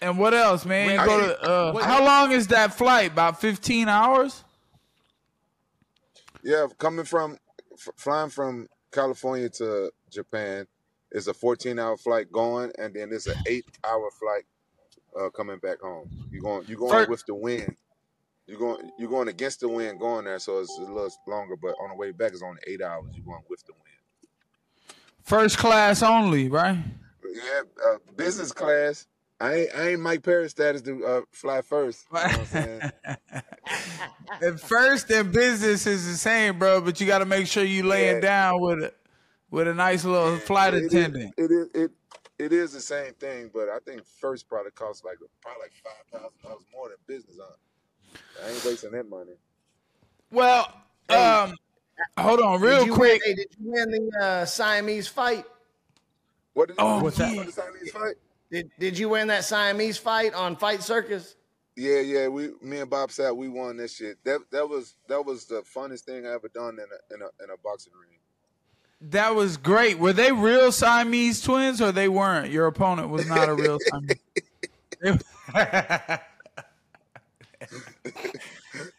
and 0.00 0.18
what 0.18 0.34
else, 0.34 0.66
man? 0.66 1.04
Go 1.06 1.20
to, 1.20 1.42
uh, 1.42 1.78
how 1.82 2.04
long 2.04 2.32
is 2.32 2.48
that 2.48 2.74
flight? 2.74 3.12
About 3.12 3.40
15 3.40 3.88
hours? 3.88 4.44
Yeah, 6.46 6.68
coming 6.78 7.04
from 7.04 7.38
f- 7.72 7.88
flying 7.96 8.30
from 8.30 8.68
California 8.92 9.48
to 9.48 9.90
Japan 10.12 10.68
is 11.10 11.26
a 11.26 11.34
14 11.34 11.76
hour 11.76 11.96
flight 11.96 12.30
going, 12.30 12.70
and 12.78 12.94
then 12.94 13.08
it's 13.10 13.26
an 13.26 13.34
eight 13.48 13.64
hour 13.84 14.08
flight 14.12 14.44
uh, 15.20 15.28
coming 15.30 15.58
back 15.58 15.80
home. 15.80 16.08
You 16.30 16.40
going 16.40 16.64
you 16.68 16.76
going 16.76 17.04
Fir- 17.04 17.10
with 17.10 17.26
the 17.26 17.34
wind. 17.34 17.74
You 18.46 18.56
going 18.58 18.92
you 18.96 19.08
going 19.08 19.26
against 19.26 19.58
the 19.58 19.68
wind 19.68 19.98
going 19.98 20.26
there, 20.26 20.38
so 20.38 20.60
it's 20.60 20.78
a 20.78 20.82
little 20.82 21.10
longer. 21.26 21.56
But 21.56 21.74
on 21.82 21.90
the 21.90 21.96
way 21.96 22.12
back, 22.12 22.30
it's 22.30 22.44
only 22.44 22.60
eight 22.68 22.80
hours. 22.80 23.16
You 23.16 23.24
going 23.24 23.42
with 23.50 23.66
the 23.66 23.72
wind. 23.72 24.30
First 25.24 25.58
class 25.58 26.00
only, 26.00 26.48
right? 26.48 26.78
Yeah, 27.24 27.62
uh, 27.84 27.96
business 28.16 28.52
class. 28.52 29.08
I 29.40 29.54
ain't, 29.54 29.70
I 29.76 29.88
ain't 29.88 30.00
Mike 30.00 30.22
Perry 30.22 30.48
status 30.48 30.80
to 30.82 31.04
uh, 31.04 31.20
fly 31.32 31.60
first. 31.62 32.06
You 32.12 32.18
know 32.18 32.22
what 32.22 32.38
I'm 32.38 32.46
saying? 32.46 32.80
At 34.42 34.60
first 34.60 35.10
and 35.10 35.32
business 35.32 35.86
is 35.86 36.06
the 36.06 36.16
same, 36.16 36.58
bro, 36.58 36.80
but 36.80 37.00
you 37.00 37.06
got 37.06 37.18
to 37.18 37.24
make 37.24 37.46
sure 37.46 37.64
you 37.64 37.82
laying 37.82 38.16
Yeah. 38.16 38.20
down 38.20 38.60
with 38.60 38.82
a 38.84 38.94
with 39.50 39.68
a 39.68 39.74
nice 39.74 40.04
little 40.04 40.36
flight 40.38 40.74
It 40.74 40.84
is- 40.84 40.94
attendant. 40.94 41.34
It 41.36 41.50
is 41.50 41.68
it 41.74 41.90
it 42.38 42.52
is 42.52 42.72
the 42.72 42.80
same 42.80 43.14
thing, 43.14 43.50
but 43.52 43.68
I 43.68 43.78
think 43.84 44.02
first 44.20 44.48
probably 44.48 44.72
costs 44.72 45.04
like 45.04 45.16
probably 45.40 45.62
like 45.62 45.72
five 45.82 46.20
thousand 46.20 46.42
dollars 46.42 46.64
more 46.72 46.88
than 46.88 46.96
business. 47.06 47.36
Huh? 47.40 48.18
I 48.44 48.50
ain't 48.50 48.64
wasting 48.64 48.90
that 48.92 49.08
money. 49.08 49.32
Well, 50.30 50.72
um 51.08 51.54
hold 52.18 52.40
on 52.40 52.60
real 52.60 52.84
did 52.84 52.92
quick. 52.94 53.22
Win, 53.24 53.34
hey, 53.34 53.34
did 53.34 53.46
you 53.58 53.72
win 53.72 53.90
the 53.90 54.18
uh, 54.24 54.44
Siamese 54.44 55.08
fight? 55.08 55.44
What 56.54 56.68
did 56.68 56.76
Oh, 56.78 57.02
what's 57.02 57.16
that? 57.18 57.36
What 57.36 57.46
the 57.46 57.52
Siamese 57.52 57.90
fight? 57.90 58.14
Did 58.50 58.70
Did 58.78 58.98
you 58.98 59.08
win 59.08 59.28
that 59.28 59.44
Siamese 59.44 59.98
fight 59.98 60.34
on 60.34 60.56
Fight 60.56 60.82
Circus? 60.82 61.36
Yeah, 61.76 62.00
yeah. 62.00 62.28
We, 62.28 62.52
me 62.62 62.78
and 62.80 62.88
Bob 62.90 63.10
Sapp. 63.10 63.36
We 63.36 63.48
won 63.48 63.76
this 63.76 63.94
shit. 63.96 64.16
That 64.24 64.40
that 64.50 64.68
was 64.68 64.94
that 65.08 65.24
was 65.24 65.44
the 65.44 65.62
funnest 65.62 66.00
thing 66.00 66.26
I 66.26 66.30
ever 66.32 66.48
done 66.48 66.78
in 66.78 66.86
a 66.86 67.14
in 67.14 67.20
a 67.22 67.44
in 67.44 67.50
a 67.50 67.56
boxing 67.62 67.92
ring. 68.00 68.18
That 69.10 69.34
was 69.34 69.58
great. 69.58 69.98
Were 69.98 70.14
they 70.14 70.32
real 70.32 70.72
Siamese 70.72 71.42
twins 71.42 71.82
or 71.82 71.92
they 71.92 72.08
weren't? 72.08 72.50
Your 72.50 72.66
opponent 72.66 73.10
was 73.10 73.26
not 73.28 73.48
a 73.48 73.54
real 73.54 73.78
Siamese. 73.90 75.22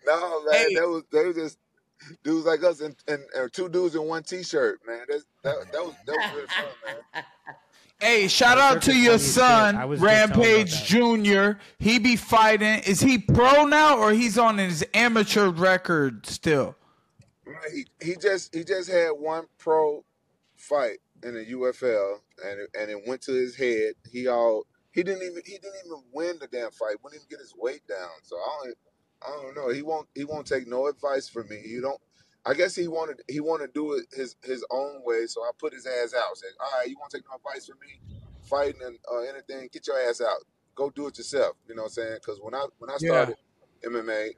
No 0.05 0.43
man, 0.45 0.53
Hey. 0.53 0.75
that 0.75 0.87
was 0.87 1.03
they 1.11 1.25
were 1.25 1.33
just 1.33 1.57
dudes 2.23 2.45
like 2.45 2.63
us 2.63 2.81
and, 2.81 2.95
and, 3.07 3.21
and 3.35 3.51
two 3.53 3.69
dudes 3.69 3.95
in 3.95 4.03
one 4.03 4.23
T-shirt. 4.23 4.79
Man, 4.87 5.01
That's, 5.09 5.25
that 5.43 5.71
that 5.71 5.83
was 5.83 5.93
that 6.05 6.15
was 6.15 6.31
really 6.35 6.47
fun, 6.47 6.65
man. 7.13 7.23
Hey, 7.99 8.27
shout 8.27 8.59
out 8.59 8.83
to 8.83 8.93
your 8.93 9.13
funny 9.13 9.15
as 9.15 9.21
shit. 9.23 9.33
son, 9.33 9.75
I 9.75 9.85
was 9.85 9.99
just 9.99 10.07
telling 10.07 10.31
about 10.31 10.37
Rampage. 10.37 10.83
Junior. 10.83 11.59
He 11.79 11.97
be 11.97 12.15
fighting. 12.15 12.81
Is 12.85 12.99
he 12.99 13.17
pro 13.17 13.65
now 13.65 13.97
or 13.97 14.11
he's 14.11 14.37
on 14.37 14.57
his 14.57 14.85
amateur 14.93 15.49
record 15.49 16.25
still? 16.25 16.75
He 17.73 17.85
he 18.01 18.15
just 18.15 18.53
he 18.53 18.63
just 18.63 18.89
had 18.89 19.11
one 19.11 19.45
pro 19.57 20.03
fight 20.55 20.99
in 21.23 21.33
the 21.33 21.45
UFL, 21.45 22.19
and 22.45 22.59
it, 22.59 22.69
and 22.79 22.91
it 22.91 23.07
went 23.07 23.21
to 23.23 23.31
his 23.31 23.55
head. 23.55 23.93
He 24.11 24.27
all 24.27 24.67
he 24.91 25.01
didn't 25.01 25.23
even 25.23 25.41
he 25.45 25.53
didn't 25.53 25.81
even 25.85 26.03
win 26.13 26.37
the 26.39 26.47
damn 26.47 26.71
fight. 26.71 26.95
Wouldn't 27.03 27.21
even 27.21 27.27
get 27.29 27.39
his 27.39 27.53
weight 27.57 27.87
down. 27.87 28.09
So 28.23 28.35
I 28.35 28.63
don't 28.63 28.77
I 29.25 29.41
don't 29.41 29.55
know. 29.55 29.69
He 29.69 29.81
won't 29.81 30.07
he 30.13 30.23
won't 30.23 30.45
take 30.45 30.67
no 30.67 30.87
advice 30.87 31.27
from 31.27 31.49
me. 31.49 31.61
You 31.65 31.81
don't. 31.81 32.01
I 32.47 32.53
guess 32.53 32.75
he 32.75 32.87
wanted 32.87 33.21
he 33.27 33.41
wanted 33.41 33.67
to 33.67 33.73
do 33.73 33.93
it 33.95 34.05
his 34.13 34.35
his 34.43 34.65
own 34.71 35.01
way. 35.03 35.25
So 35.27 35.43
I 35.43 35.51
put 35.59 35.73
his 35.73 35.85
ass 35.85 36.13
out. 36.17 36.37
Said, 36.37 36.51
all 36.61 36.79
right, 36.79 36.89
you 36.89 36.97
want 36.97 37.11
to 37.11 37.17
take 37.17 37.25
no 37.29 37.35
advice 37.35 37.67
from 37.67 37.77
me? 37.79 37.99
Fighting 38.49 38.81
and 38.85 38.97
uh, 39.11 39.19
anything, 39.21 39.69
get 39.73 39.85
your 39.87 39.99
ass 39.99 40.21
out. 40.21 40.45
Go 40.75 40.89
do 40.89 41.07
it 41.07 41.17
yourself. 41.17 41.57
You 41.67 41.75
know 41.75 41.83
what 41.83 41.87
I'm 41.89 41.93
saying? 41.93 42.17
Because 42.21 42.39
when 42.41 42.55
I 42.55 42.65
when 42.79 42.89
I 42.89 42.97
Yeah. 42.99 43.09
started 43.09 43.35
MMA, 43.85 44.29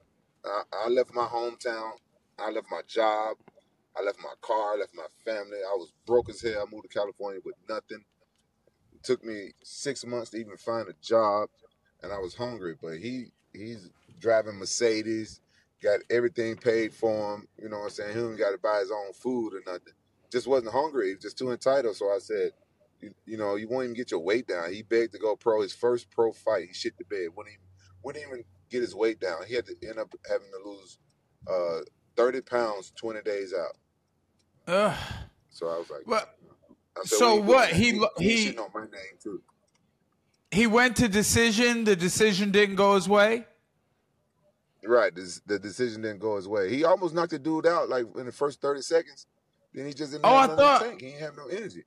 I, 0.43 0.62
I 0.86 0.89
left 0.89 1.14
my 1.14 1.26
hometown. 1.26 1.91
I 2.39 2.49
left 2.49 2.68
my 2.72 2.82
job. 2.88 3.38
I 3.95 4.01
left 4.03 4.20
my 4.24 4.34
car. 4.41 4.74
I 4.74 4.78
left 4.78 4.95
my 4.95 5.05
family. 5.26 5.57
I 5.60 5.76
was 5.76 5.93
broke 6.07 6.30
as 6.30 6.41
hell. 6.41 6.66
I 6.68 6.72
moved 6.74 6.89
to 6.89 6.99
California 6.99 7.41
with 7.45 7.55
nothing. 7.68 8.03
It 8.93 9.03
took 9.03 9.24
me 9.24 9.51
six 9.64 10.05
months 10.05 10.32
to 10.32 10.38
even 10.38 10.57
find 10.57 10.88
a 10.89 10.93
job, 11.01 11.49
and 12.01 12.12
I 12.12 12.18
was 12.18 12.36
hungry. 12.36 12.76
But 12.82 12.97
he 12.97 13.28
he's 13.53 13.89
driving 14.20 14.55
Mercedes, 14.57 15.41
got 15.82 16.00
everything 16.10 16.56
paid 16.56 16.94
for 16.94 17.36
him. 17.36 17.48
You 17.62 17.70
know 17.70 17.78
what 17.80 17.84
I'm 17.86 17.90
saying? 17.92 18.10
He 18.16 18.22
don't 18.22 18.36
got 18.38 18.52
to 18.52 18.58
buy 18.58 18.80
his 18.80 18.92
own 18.92 19.14
food 19.14 19.54
or 19.54 19.62
nothing. 19.66 19.94
Just 20.32 20.48
wasn't 20.48 20.72
hungry. 20.74 21.08
He 21.10 21.14
was 21.16 21.24
just 21.24 21.38
too 21.38 21.52
entitled. 21.52 21.96
So 21.96 22.08
I 22.08 22.20
said, 22.20 22.52
you, 23.02 23.14
you 23.26 23.38
know, 23.38 23.56
you 23.56 23.68
won't 23.68 23.86
even 23.86 23.96
get 23.96 24.12
your 24.12 24.20
weight 24.20 24.48
down. 24.48 24.72
He 24.72 24.82
begged 24.84 25.14
to 25.14 25.20
go 25.20 25.36
pro. 25.36 25.62
His 25.62 25.74
first 25.74 26.10
pro 26.12 26.32
fight, 26.32 26.68
he 26.68 26.74
shit 26.74 26.98
the 26.98 27.06
bed. 27.06 27.30
Wouldn't 27.36 27.54
even 27.56 27.66
wouldn't 28.04 28.26
even 28.28 28.44
get 28.70 28.82
his 28.82 28.94
weight 28.96 29.20
down. 29.20 29.40
He 29.48 29.56
had 29.56 29.66
to 29.66 29.76
end 29.88 30.00
up 30.00 30.14
having 30.30 30.48
to 30.52 30.70
lose 30.70 31.00
uh, 31.50 31.80
30 32.16 32.42
pounds 32.42 32.92
20 32.96 33.22
days 33.22 33.54
out. 33.54 33.78
Ugh. 34.68 34.98
So 35.50 35.68
I 35.68 35.78
was 35.78 35.90
like, 35.90 36.02
Well, 36.06 36.26
I 36.98 37.02
said, 37.06 37.18
so 37.18 37.36
what? 37.42 37.70
He 37.72 38.00
he, 38.18 38.50
he- 38.50 38.58
on 38.58 38.70
my 38.74 38.82
name 38.82 39.18
too. 39.22 39.42
he 40.52 40.68
went 40.68 40.98
to 40.98 41.08
decision. 41.08 41.86
The 41.86 41.96
decision 41.96 42.52
didn't 42.52 42.76
go 42.76 42.96
his 42.96 43.10
way. 43.10 43.46
Right. 44.86 45.14
This, 45.14 45.42
the 45.46 45.60
decision 45.60 46.02
didn't 46.02 46.20
go 46.20 46.36
his 46.38 46.48
way. 46.48 46.70
He 46.70 46.84
almost 46.86 47.14
knocked 47.14 47.32
the 47.32 47.40
dude 47.40 47.68
out 47.68 47.90
like 47.90 48.06
in 48.18 48.26
the 48.26 48.32
first 48.32 48.62
30 48.62 48.82
seconds. 48.82 49.26
Then 49.74 49.86
he 49.86 49.94
just 49.94 50.12
didn't 50.12 50.26
Oh, 50.26 50.38
have 50.38 50.52
I 50.52 50.56
thought- 50.56 50.82
tank. 50.82 51.02
He 51.02 51.08
didn't 51.08 51.22
have 51.22 51.38
no 51.38 51.46
energy. 51.48 51.84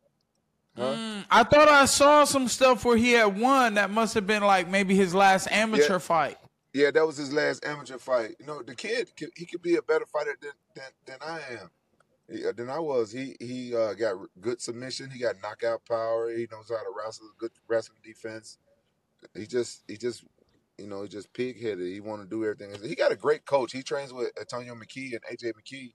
Huh? 0.76 0.94
Mm, 0.94 1.24
I 1.30 1.44
thought 1.44 1.68
I 1.68 1.84
saw 1.84 2.24
some 2.24 2.48
stuff 2.48 2.84
where 2.84 2.96
he 2.96 3.12
had 3.12 3.38
won. 3.38 3.74
That 3.74 3.90
must 3.90 4.14
have 4.14 4.26
been 4.26 4.42
like 4.42 4.68
maybe 4.68 4.94
his 4.94 5.14
last 5.14 5.46
amateur 5.50 5.92
Yeah. 5.94 5.98
fight. 5.98 6.38
Yeah, 6.72 6.90
that 6.90 7.06
was 7.06 7.18
his 7.18 7.30
last 7.32 7.62
amateur 7.66 7.98
fight. 7.98 8.36
You 8.40 8.46
know, 8.46 8.62
the 8.62 8.74
kid, 8.74 9.10
he 9.36 9.44
could 9.44 9.60
be 9.60 9.76
a 9.76 9.82
better 9.82 10.06
fighter 10.06 10.34
than 10.40 10.52
than, 10.74 10.84
than 11.04 11.16
I 11.20 11.40
am. 11.60 11.70
He- 12.30 12.46
uh, 12.46 12.52
Than 12.52 12.70
I 12.70 12.78
was. 12.78 13.12
He 13.12 13.36
he 13.40 13.76
uh, 13.76 13.92
got 13.92 14.16
good 14.40 14.62
submission. 14.62 15.10
He 15.10 15.18
got 15.18 15.34
knockout 15.42 15.84
power. 15.84 16.30
He 16.30 16.46
knows 16.50 16.70
how 16.70 16.76
to 16.76 16.90
wrestle. 16.96 17.28
Good 17.36 17.50
wrestling 17.68 17.98
defense. 18.02 18.56
He 19.34 19.46
just 19.46 19.82
he 19.86 19.98
just 19.98 20.24
you 20.78 20.86
know 20.86 21.02
he 21.02 21.08
just 21.08 21.32
pig 21.32 21.60
headed. 21.60 21.86
He 21.86 22.00
want 22.00 22.22
to 22.22 22.28
do 22.28 22.44
everything. 22.44 22.74
He 22.82 22.94
got 22.94 23.12
a 23.12 23.16
great 23.16 23.44
coach. 23.44 23.72
He 23.72 23.82
trains 23.82 24.12
with 24.12 24.30
Antonio 24.38 24.74
McKee 24.74 25.12
and 25.12 25.22
AJ 25.30 25.52
McKee, 25.52 25.92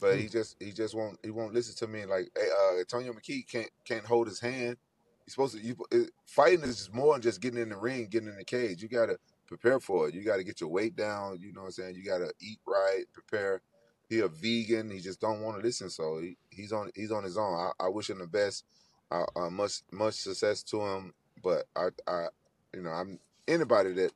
but 0.00 0.18
he 0.18 0.28
just 0.28 0.56
he 0.60 0.72
just 0.72 0.94
won't 0.94 1.18
he 1.22 1.30
won't 1.30 1.54
listen 1.54 1.74
to 1.76 1.86
me. 1.92 2.04
Like 2.04 2.30
eh, 2.36 2.40
uh, 2.40 2.78
Antonio 2.78 3.12
McKee 3.12 3.46
can't 3.46 3.70
can't 3.84 4.04
hold 4.04 4.28
his 4.28 4.40
hand. 4.40 4.76
He's 5.24 5.34
supposed 5.34 5.56
to. 5.56 5.60
You, 5.60 5.76
it, 5.90 6.10
fighting 6.26 6.64
is 6.64 6.90
more 6.92 7.14
than 7.14 7.22
just 7.22 7.40
getting 7.40 7.60
in 7.60 7.68
the 7.68 7.76
ring, 7.76 8.08
getting 8.10 8.28
in 8.28 8.36
the 8.36 8.44
cage. 8.44 8.82
You 8.82 8.88
gotta 8.88 9.18
prepare 9.46 9.80
for 9.80 10.08
it. 10.08 10.14
You 10.14 10.22
gotta 10.24 10.44
get 10.44 10.60
your 10.60 10.70
weight 10.70 10.96
down. 10.96 11.38
You 11.40 11.52
know 11.52 11.62
what 11.62 11.66
I'm 11.66 11.72
saying. 11.72 11.96
You 11.96 12.04
gotta 12.04 12.32
eat 12.40 12.58
right, 12.66 13.04
prepare. 13.12 13.60
He 14.08 14.20
a 14.20 14.28
vegan. 14.28 14.90
He 14.90 15.00
just 15.00 15.20
don't 15.20 15.42
want 15.42 15.58
to 15.58 15.62
listen. 15.62 15.90
So 15.90 16.18
he, 16.20 16.36
he's 16.50 16.72
on 16.72 16.90
he's 16.94 17.12
on 17.12 17.24
his 17.24 17.36
own. 17.36 17.54
I, 17.54 17.86
I 17.86 17.88
wish 17.88 18.08
him 18.08 18.18
the 18.18 18.26
best. 18.26 18.64
Uh, 19.10 19.24
uh, 19.36 19.50
much 19.50 19.82
much 19.92 20.14
success 20.14 20.62
to 20.62 20.80
him. 20.80 21.12
But 21.42 21.66
I 21.76 21.88
I 22.06 22.28
you 22.74 22.82
know 22.82 22.90
I'm 22.90 23.18
anybody 23.48 23.92
that 23.94 24.12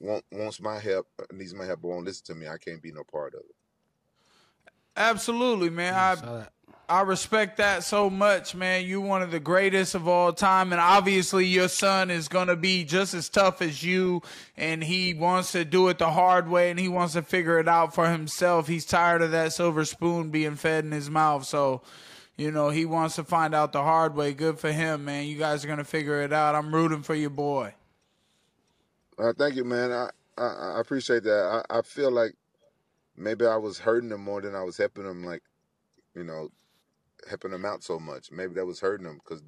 want, 0.00 0.24
wants 0.30 0.60
my 0.60 0.78
help 0.78 1.06
uh, 1.20 1.24
needs 1.32 1.54
my 1.54 1.64
help 1.64 1.82
but 1.82 1.88
won't 1.88 2.04
listen 2.04 2.26
to 2.26 2.34
me. 2.34 2.48
I 2.48 2.58
can't 2.58 2.82
be 2.82 2.92
no 2.92 3.04
part 3.04 3.34
of 3.34 3.40
it. 3.40 3.56
Absolutely, 4.96 5.70
man. 5.70 5.94
I 5.94 6.14
Saw. 6.16 6.44
I 6.90 7.02
respect 7.02 7.58
that 7.58 7.84
so 7.84 8.08
much, 8.08 8.54
man. 8.54 8.86
You're 8.86 9.02
one 9.02 9.20
of 9.20 9.30
the 9.30 9.38
greatest 9.38 9.94
of 9.94 10.08
all 10.08 10.32
time, 10.32 10.72
and 10.72 10.80
obviously 10.80 11.44
your 11.44 11.68
son 11.68 12.10
is 12.10 12.28
gonna 12.28 12.56
be 12.56 12.82
just 12.82 13.12
as 13.12 13.28
tough 13.28 13.60
as 13.60 13.82
you, 13.82 14.22
and 14.56 14.82
he 14.82 15.12
wants 15.12 15.52
to 15.52 15.66
do 15.66 15.88
it 15.88 15.98
the 15.98 16.10
hard 16.10 16.48
way, 16.48 16.70
and 16.70 16.80
he 16.80 16.88
wants 16.88 17.12
to 17.12 17.20
figure 17.20 17.58
it 17.58 17.68
out 17.68 17.94
for 17.94 18.08
himself. 18.08 18.68
He's 18.68 18.86
tired 18.86 19.20
of 19.20 19.32
that 19.32 19.52
silver 19.52 19.84
spoon 19.84 20.30
being 20.30 20.54
fed 20.56 20.86
in 20.86 20.92
his 20.92 21.10
mouth, 21.10 21.44
so 21.44 21.82
you 22.38 22.50
know 22.50 22.70
he 22.70 22.86
wants 22.86 23.16
to 23.16 23.24
find 23.24 23.54
out 23.54 23.72
the 23.72 23.82
hard 23.82 24.14
way. 24.16 24.32
Good 24.32 24.58
for 24.58 24.72
him, 24.72 25.04
man. 25.04 25.26
You 25.26 25.36
guys 25.36 25.62
are 25.62 25.68
gonna 25.68 25.84
figure 25.84 26.22
it 26.22 26.32
out. 26.32 26.54
I'm 26.54 26.74
rooting 26.74 27.02
for 27.02 27.14
your 27.14 27.28
boy. 27.28 27.74
Uh, 29.18 29.32
thank 29.38 29.56
you, 29.56 29.64
man. 29.64 29.92
I, 29.92 30.10
I 30.38 30.46
I 30.76 30.80
appreciate 30.80 31.24
that. 31.24 31.64
I, 31.70 31.78
I 31.78 31.82
feel 31.82 32.12
like 32.12 32.34
maybe 33.16 33.46
I 33.46 33.56
was 33.56 33.78
hurting 33.78 34.10
them 34.10 34.22
more 34.24 34.42
than 34.42 34.54
I 34.54 34.62
was 34.62 34.76
helping 34.78 35.04
them. 35.04 35.24
Like, 35.24 35.42
you 36.16 36.24
know, 36.24 36.50
helping 37.28 37.52
them 37.52 37.64
out 37.66 37.82
so 37.84 37.98
much. 38.00 38.30
Maybe 38.32 38.54
that 38.54 38.66
was 38.66 38.80
hurting 38.80 39.06
them 39.06 39.20
because, 39.24 39.42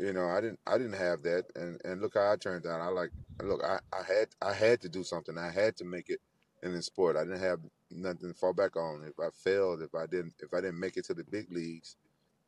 you 0.00 0.12
know, 0.12 0.28
I 0.28 0.40
didn't 0.40 0.60
I 0.66 0.78
didn't 0.78 0.94
have 0.94 1.22
that. 1.24 1.44
And 1.56 1.80
and 1.84 2.02
look 2.02 2.14
how 2.14 2.32
I 2.32 2.36
turned 2.36 2.66
out. 2.66 2.80
I 2.80 2.88
like 2.88 3.10
look. 3.42 3.62
I 3.64 3.80
I 3.92 4.02
had 4.04 4.28
I 4.42 4.52
had 4.54 4.80
to 4.82 4.88
do 4.88 5.04
something. 5.04 5.38
I 5.38 5.50
had 5.50 5.76
to 5.78 5.84
make 5.84 6.10
it 6.10 6.20
in 6.62 6.72
the 6.74 6.82
sport. 6.82 7.16
I 7.16 7.24
didn't 7.24 7.42
have 7.42 7.60
nothing 7.90 8.30
to 8.32 8.38
fall 8.38 8.54
back 8.54 8.76
on. 8.76 9.04
If 9.06 9.20
I 9.20 9.30
failed, 9.32 9.82
if 9.82 9.94
I 9.94 10.06
didn't 10.06 10.34
if 10.40 10.54
I 10.54 10.60
didn't 10.60 10.80
make 10.80 10.96
it 10.98 11.06
to 11.06 11.14
the 11.14 11.24
big 11.24 11.52
leagues, 11.52 11.96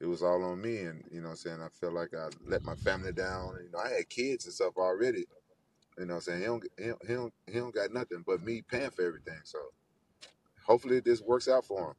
it 0.01 0.07
was 0.07 0.23
all 0.23 0.45
on 0.45 0.61
me. 0.63 0.79
And 0.81 1.05
you 1.11 1.23
know, 1.23 1.31
I'm 1.31 1.37
saying 1.37 1.59
I 1.63 1.69
feel 1.81 1.93
like 1.93 2.15
I 2.15 2.29
let 2.47 2.65
my 2.65 2.77
family 2.77 3.13
down. 3.13 3.57
You 3.65 3.71
know, 3.73 3.81
I 3.81 3.91
had 3.91 4.09
kids 4.11 4.47
and 4.47 4.55
stuff 4.55 4.75
already. 4.79 5.27
You 5.99 6.05
know 6.07 6.15
what 6.15 6.29
I'm 6.29 6.41
saying? 6.41 6.41
He 6.41 6.47
don't, 6.47 6.65
he 6.79 6.85
don't, 6.87 7.07
he 7.07 7.15
don't, 7.15 7.35
he 7.47 7.59
don't 7.59 7.75
got 7.75 7.93
nothing 7.93 8.23
but 8.27 8.43
me 8.43 8.63
paying 8.63 8.91
for 8.91 9.07
everything. 9.07 9.41
So 9.45 9.59
hopefully 10.65 11.01
this 11.01 11.23
works 11.23 11.49
out 11.49 11.65
for 11.65 11.89
him. 11.89 11.95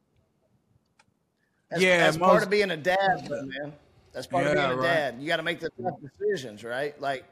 That's, 1.70 1.82
Yeah, 1.82 1.98
that's 1.98 2.16
part 2.16 2.42
of 2.42 2.50
being 2.50 2.70
a 2.70 2.76
dad, 2.76 3.26
though, 3.28 3.42
man. 3.42 3.72
That's 4.12 4.26
part 4.26 4.46
of 4.46 4.54
being 4.54 4.64
a 4.64 4.76
right. 4.76 4.82
dad. 4.82 5.16
You 5.20 5.26
got 5.26 5.36
to 5.36 5.42
make 5.42 5.60
the 5.60 5.70
tough 5.82 5.94
decisions, 6.00 6.64
right? 6.64 6.98
Like, 7.00 7.24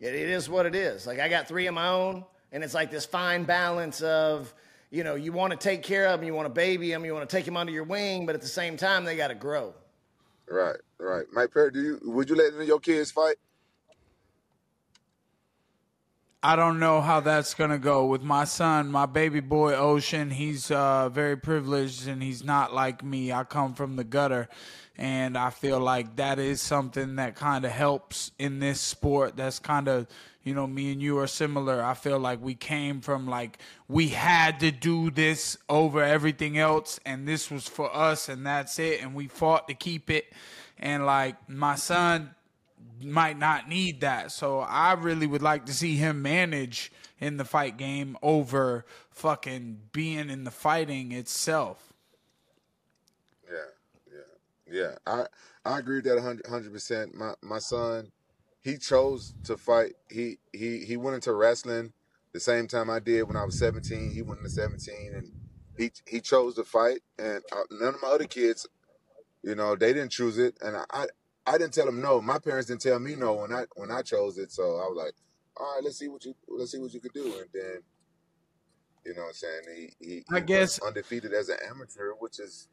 it, 0.00 0.14
it 0.14 0.28
is 0.28 0.48
what 0.48 0.66
it 0.66 0.74
is. 0.74 1.06
Like, 1.06 1.18
I 1.18 1.28
got 1.28 1.48
three 1.48 1.66
of 1.66 1.74
my 1.74 1.88
own, 1.88 2.24
and 2.52 2.62
it's 2.64 2.74
like 2.74 2.90
this 2.90 3.04
fine 3.04 3.44
balance 3.44 4.00
of, 4.02 4.54
you 4.90 5.04
know, 5.04 5.16
you 5.16 5.32
want 5.32 5.50
to 5.50 5.58
take 5.58 5.82
care 5.82 6.06
of 6.06 6.20
them, 6.20 6.26
you 6.26 6.34
want 6.34 6.46
to 6.46 6.54
baby 6.54 6.90
them, 6.90 7.04
you 7.04 7.12
want 7.12 7.28
to 7.28 7.36
take 7.36 7.44
them 7.44 7.56
under 7.56 7.72
your 7.72 7.84
wing, 7.84 8.24
but 8.24 8.34
at 8.34 8.40
the 8.40 8.48
same 8.48 8.76
time, 8.76 9.04
they 9.04 9.16
got 9.16 9.28
to 9.28 9.34
grow. 9.34 9.74
Right, 10.48 10.76
right. 10.98 11.26
Mike 11.32 11.52
Perry, 11.52 11.72
do 11.72 11.82
you 11.82 12.00
would 12.04 12.30
you 12.30 12.36
let 12.36 12.52
any 12.52 12.62
of 12.62 12.68
your 12.68 12.78
kids 12.78 13.10
fight? 13.10 13.36
I 16.46 16.54
don't 16.54 16.78
know 16.78 17.00
how 17.00 17.18
that's 17.18 17.54
gonna 17.54 17.76
go 17.76 18.06
with 18.06 18.22
my 18.22 18.44
son, 18.44 18.88
my 18.88 19.06
baby 19.06 19.40
boy 19.40 19.74
Ocean. 19.74 20.30
He's 20.30 20.70
uh, 20.70 21.08
very 21.08 21.36
privileged 21.36 22.06
and 22.06 22.22
he's 22.22 22.44
not 22.44 22.72
like 22.72 23.02
me. 23.02 23.32
I 23.32 23.42
come 23.42 23.74
from 23.74 23.96
the 23.96 24.04
gutter, 24.04 24.48
and 24.96 25.36
I 25.36 25.50
feel 25.50 25.80
like 25.80 26.14
that 26.14 26.38
is 26.38 26.62
something 26.62 27.16
that 27.16 27.34
kind 27.34 27.64
of 27.64 27.72
helps 27.72 28.30
in 28.38 28.60
this 28.60 28.80
sport. 28.80 29.36
That's 29.36 29.58
kind 29.58 29.88
of 29.88 30.06
you 30.44 30.54
know 30.54 30.68
me 30.68 30.92
and 30.92 31.02
you 31.02 31.18
are 31.18 31.26
similar. 31.26 31.82
I 31.82 31.94
feel 31.94 32.20
like 32.20 32.40
we 32.40 32.54
came 32.54 33.00
from 33.00 33.26
like 33.26 33.58
we 33.88 34.10
had 34.10 34.60
to 34.60 34.70
do 34.70 35.10
this 35.10 35.58
over 35.68 36.00
everything 36.00 36.58
else, 36.58 37.00
and 37.04 37.26
this 37.26 37.50
was 37.50 37.66
for 37.66 37.92
us, 37.92 38.28
and 38.28 38.46
that's 38.46 38.78
it. 38.78 39.02
And 39.02 39.16
we 39.16 39.26
fought 39.26 39.66
to 39.66 39.74
keep 39.74 40.10
it. 40.10 40.32
And 40.78 41.06
like 41.06 41.48
my 41.48 41.74
son 41.74 42.35
might 43.02 43.38
not 43.38 43.68
need 43.68 44.00
that. 44.00 44.32
So 44.32 44.60
I 44.60 44.92
really 44.94 45.26
would 45.26 45.42
like 45.42 45.66
to 45.66 45.74
see 45.74 45.96
him 45.96 46.22
manage 46.22 46.92
in 47.18 47.36
the 47.36 47.44
fight 47.44 47.76
game 47.76 48.16
over 48.22 48.84
fucking 49.10 49.80
being 49.92 50.30
in 50.30 50.44
the 50.44 50.50
fighting 50.50 51.12
itself. 51.12 51.92
Yeah, 53.50 54.12
yeah, 54.12 54.80
yeah. 54.80 54.94
I 55.06 55.26
I 55.64 55.78
agree 55.78 55.96
with 55.96 56.04
that 56.04 56.42
hundred 56.48 56.72
percent. 56.72 57.14
My 57.14 57.34
my 57.42 57.58
son, 57.58 58.12
he 58.60 58.76
chose 58.76 59.34
to 59.44 59.56
fight. 59.56 59.94
He 60.10 60.38
he 60.52 60.84
he 60.84 60.96
went 60.96 61.16
into 61.16 61.32
wrestling 61.32 61.92
the 62.32 62.40
same 62.40 62.68
time 62.68 62.90
I 62.90 62.98
did 62.98 63.22
when 63.24 63.36
I 63.36 63.44
was 63.44 63.58
seventeen. 63.58 64.10
He 64.12 64.22
went 64.22 64.40
into 64.40 64.50
seventeen, 64.50 65.12
and 65.14 65.32
he 65.78 65.90
he 66.06 66.20
chose 66.20 66.54
to 66.56 66.64
fight. 66.64 67.00
And 67.18 67.42
uh, 67.52 67.64
none 67.70 67.94
of 67.94 68.02
my 68.02 68.08
other 68.08 68.26
kids, 68.26 68.66
you 69.42 69.54
know, 69.54 69.76
they 69.76 69.92
didn't 69.92 70.12
choose 70.12 70.38
it, 70.38 70.56
and 70.60 70.76
I. 70.76 70.84
I 70.90 71.06
I 71.46 71.58
didn't 71.58 71.74
tell 71.74 71.86
them 71.86 72.00
no. 72.00 72.20
My 72.20 72.38
parents 72.38 72.68
didn't 72.68 72.80
tell 72.82 72.98
me 72.98 73.14
no 73.14 73.34
when 73.34 73.52
I 73.52 73.64
when 73.76 73.90
I 73.90 74.02
chose 74.02 74.38
it. 74.38 74.50
So 74.52 74.62
I 74.62 74.86
was 74.88 74.96
like, 74.96 75.14
all 75.56 75.74
right, 75.74 75.84
let's 75.84 75.98
see 75.98 76.08
what 76.08 76.24
you 76.24 76.34
let's 76.48 76.72
see 76.72 76.78
what 76.78 76.92
you 76.92 77.00
could 77.00 77.12
do. 77.12 77.24
And 77.24 77.48
then, 77.54 77.82
you 79.04 79.14
know, 79.14 79.22
what 79.22 79.28
I'm 79.28 79.34
saying 79.34 79.62
he 80.00 80.06
he, 80.06 80.24
I 80.30 80.36
he 80.40 80.44
guess- 80.46 80.80
undefeated 80.80 81.32
as 81.32 81.48
an 81.48 81.58
amateur, 81.70 82.12
which 82.18 82.40
is 82.40 82.68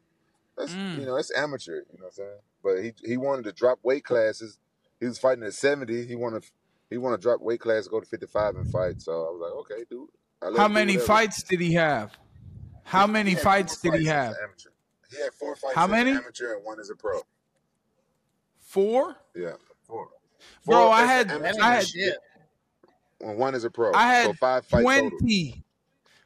that's 0.56 0.72
Mm. 0.72 1.00
you 1.00 1.06
know 1.06 1.16
that's 1.16 1.34
amateur. 1.36 1.76
You 1.92 1.98
know 1.98 2.04
what 2.04 2.06
I'm 2.06 2.12
saying? 2.12 2.38
But 2.62 2.82
he 2.82 2.94
he 3.04 3.16
wanted 3.16 3.44
to 3.44 3.52
drop 3.52 3.78
weight 3.82 4.04
classes. 4.04 4.58
He 5.00 5.06
was 5.06 5.18
fighting 5.18 5.44
at 5.44 5.52
70. 5.54 6.06
He 6.06 6.14
wanted 6.16 6.44
he 6.90 6.98
wanted 6.98 7.16
to 7.18 7.22
drop 7.22 7.40
weight 7.40 7.60
class, 7.60 7.88
go 7.88 8.00
to 8.00 8.06
55 8.06 8.56
and 8.56 8.70
fight. 8.70 9.00
So 9.02 9.12
I 9.12 9.30
was 9.30 9.40
like, 9.40 9.52
okay, 9.78 9.84
dude. 9.90 10.08
How 10.56 10.68
many 10.68 10.96
fights 10.98 11.42
did 11.42 11.60
he 11.60 11.72
have? 11.74 12.12
How 12.84 13.06
many 13.06 13.34
fights 13.34 13.80
did 13.80 13.94
he 13.94 14.04
have? 14.06 14.34
amateur. 14.42 14.68
He 15.10 15.16
had 15.22 15.32
four 15.32 15.56
fights 15.56 15.74
How 15.74 15.84
as 15.84 15.90
many? 15.90 16.10
an 16.10 16.18
amateur 16.18 16.54
and 16.56 16.64
one 16.64 16.78
as 16.80 16.90
a 16.90 16.94
pro. 16.96 17.20
Four? 18.74 19.14
Yeah, 19.36 19.52
four. 19.86 20.08
Bro, 20.66 20.90
I 20.90 21.04
had 21.04 21.28
That 21.28 21.60
I 21.62 21.74
had 21.76 21.86
shit. 21.86 22.16
and 23.20 23.38
one 23.38 23.54
is 23.54 23.62
a 23.62 23.70
pro. 23.70 23.92
I 23.94 24.08
had 24.08 24.26
so 24.26 24.32
five 24.32 24.66
fights 24.66 24.84
total. 24.84 25.10
20 25.20 25.62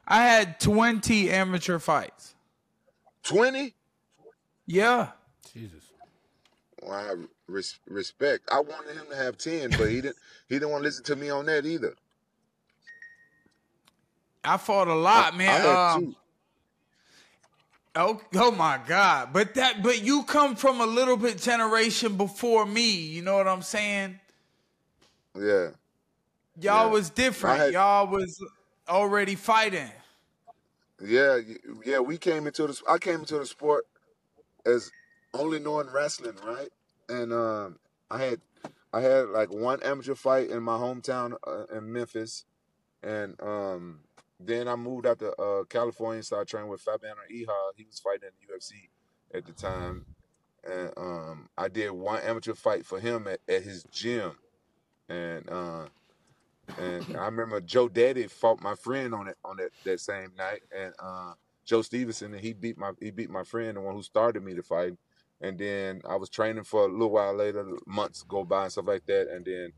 I 0.07 0.23
had 0.23 0.59
20 0.59 1.29
amateur 1.29 1.77
fights. 1.77 2.33
20? 3.21 3.75
Yeah. 4.65 5.09
Jesus. 5.53 5.83
Well, 6.81 6.91
I 6.93 7.13
res- 7.47 7.77
respect. 7.87 8.49
I 8.51 8.61
wanted 8.61 8.95
him 8.95 9.05
to 9.11 9.15
have 9.15 9.37
10, 9.37 9.69
but 9.77 9.87
he 9.91 10.01
didn't 10.01 10.15
he 10.47 10.55
didn't 10.55 10.71
want 10.71 10.81
to 10.81 10.85
listen 10.87 11.03
to 11.03 11.15
me 11.15 11.29
on 11.29 11.45
that 11.45 11.67
either. 11.67 11.93
I 14.43 14.57
fought 14.57 14.87
a 14.87 14.95
lot, 14.95 15.35
I 15.35 15.37
man. 15.37 15.61
had 15.61 15.65
Um, 15.67 16.01
two. 16.05 16.15
Oh, 17.99 18.21
oh 18.35 18.51
my 18.51 18.79
God! 18.87 19.33
But 19.33 19.55
that, 19.55 19.83
but 19.83 20.01
you 20.01 20.23
come 20.23 20.55
from 20.55 20.79
a 20.79 20.85
little 20.85 21.17
bit 21.17 21.37
generation 21.37 22.15
before 22.15 22.65
me. 22.65 22.91
You 22.91 23.21
know 23.21 23.35
what 23.35 23.47
I'm 23.47 23.61
saying? 23.61 24.19
Yeah. 25.35 25.71
Y'all 26.59 26.85
Yeah. 26.85 26.85
was 26.85 27.09
different. 27.09 27.59
Had- 27.59 27.73
Y'all 27.73 28.07
was 28.07 28.41
already 28.87 29.35
fighting. 29.35 29.91
Yeah, 31.01 31.39
yeah, 31.85 31.99
we 31.99 32.17
came 32.17 32.47
into 32.47 32.67
the 32.67 32.81
I 32.87 32.97
came 32.97 33.21
into 33.21 33.37
the 33.37 33.45
sport 33.45 33.85
as 34.65 34.91
only 35.33 35.59
knowing 35.59 35.89
wrestling, 35.89 36.35
right? 36.43 36.69
And 37.07 37.33
um 37.33 37.79
I 38.09 38.17
had 38.19 38.41
I 38.93 39.01
had 39.01 39.29
like 39.29 39.51
one 39.51 39.81
amateur 39.83 40.15
fight 40.15 40.49
in 40.49 40.63
my 40.63 40.77
hometown 40.77 41.37
uh, 41.45 41.65
in 41.75 41.91
Memphis 41.91 42.45
and 43.03 43.39
um 43.41 44.01
then 44.39 44.67
I 44.67 44.75
moved 44.75 45.05
out 45.05 45.19
to 45.19 45.33
uh, 45.35 45.63
California 45.65 46.17
and 46.17 46.25
started 46.25 46.47
training 46.47 46.69
with 46.69 46.81
Fabiano 46.81 47.21
Iha. 47.31 47.71
He 47.75 47.85
was 47.85 47.99
fighting 47.99 48.29
in 48.29 48.47
the 48.47 48.53
UFC 48.53 48.89
at 49.37 49.45
the 49.45 49.53
time. 49.53 50.05
And 50.69 50.91
um 50.97 51.49
I 51.57 51.69
did 51.69 51.91
one 51.91 52.21
amateur 52.21 52.53
fight 52.53 52.85
for 52.85 52.99
him 52.99 53.27
at, 53.27 53.39
at 53.47 53.63
his 53.63 53.83
gym. 53.91 54.33
And 55.07 55.49
uh 55.49 55.85
and 56.77 57.17
I 57.17 57.25
remember 57.25 57.61
Joe 57.61 57.89
Daddy 57.89 58.27
fought 58.27 58.61
my 58.61 58.75
friend 58.75 59.13
on 59.13 59.27
it 59.27 59.37
on 59.43 59.57
that, 59.57 59.71
that 59.85 59.99
same 59.99 60.31
night, 60.37 60.61
and 60.75 60.93
uh, 60.99 61.33
Joe 61.65 61.81
Stevenson, 61.81 62.33
and 62.33 62.41
he 62.43 62.53
beat 62.53 62.77
my 62.77 62.91
he 63.01 63.11
beat 63.11 63.29
my 63.29 63.43
friend, 63.43 63.77
the 63.77 63.81
one 63.81 63.95
who 63.95 64.03
started 64.03 64.43
me 64.43 64.53
to 64.55 64.63
fight. 64.63 64.93
And 65.41 65.57
then 65.57 66.01
I 66.07 66.17
was 66.17 66.29
training 66.29 66.65
for 66.65 66.83
a 66.83 66.91
little 66.91 67.11
while 67.11 67.33
later, 67.33 67.65
months 67.87 68.23
go 68.23 68.43
by 68.43 68.63
and 68.63 68.71
stuff 68.71 68.87
like 68.87 69.05
that. 69.05 69.29
And 69.29 69.45
then 69.45 69.71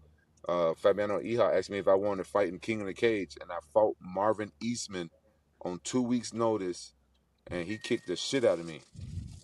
uh, 0.48 0.74
Fabiano 0.76 1.20
Iha 1.20 1.58
asked 1.58 1.70
me 1.70 1.78
if 1.78 1.88
I 1.88 1.94
wanted 1.96 2.24
to 2.24 2.30
fight 2.30 2.50
in 2.50 2.60
King 2.60 2.82
of 2.82 2.88
the 2.88 2.94
Cage, 2.94 3.38
and 3.40 3.52
I 3.52 3.58
fought 3.74 3.96
Marvin 4.00 4.52
Eastman 4.62 5.10
on 5.64 5.80
two 5.84 6.02
weeks' 6.02 6.34
notice, 6.34 6.94
and 7.48 7.68
he 7.68 7.78
kicked 7.78 8.08
the 8.08 8.16
shit 8.16 8.44
out 8.44 8.60
of 8.60 8.66
me. 8.66 8.82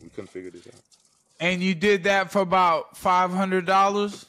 We 0.02 0.10
couldn't 0.10 0.30
figure 0.30 0.52
this 0.52 0.68
out. 0.68 0.82
And 1.40 1.62
you 1.62 1.76
did 1.76 2.06
that 2.06 2.32
for 2.32 2.42
about 2.42 2.98
five 2.98 3.32
hundred 3.32 3.66
dollars. 3.66 4.26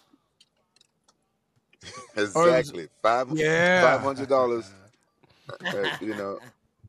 exactly 2.17 2.89
five 3.03 3.29
Yeah. 3.35 3.83
five 3.83 4.01
hundred 4.03 4.29
dollars. 4.29 4.71
You 6.01 6.15
know, 6.15 6.39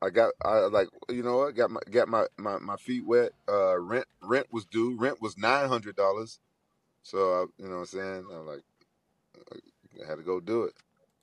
I 0.02 0.10
got 0.10 0.32
I 0.44 0.58
like 0.66 0.88
you 1.08 1.22
know 1.22 1.38
what 1.38 1.54
got 1.54 1.70
my 1.70 1.80
got 1.90 2.08
my 2.08 2.26
my, 2.36 2.58
my 2.58 2.76
feet 2.76 3.06
wet. 3.06 3.32
Uh, 3.48 3.78
rent 3.78 4.06
rent 4.22 4.46
was 4.52 4.64
due. 4.66 4.96
Rent 4.98 5.22
was 5.22 5.38
nine 5.38 5.68
hundred 5.68 5.96
dollars. 5.96 6.38
So 7.02 7.18
I, 7.32 7.62
you 7.62 7.68
know 7.68 7.76
what 7.76 7.80
I'm 7.80 7.86
saying. 7.86 8.26
I'm 8.32 8.46
like, 8.46 8.62
I 10.04 10.08
had 10.08 10.16
to 10.16 10.22
go 10.22 10.40
do 10.40 10.64
it. 10.64 10.74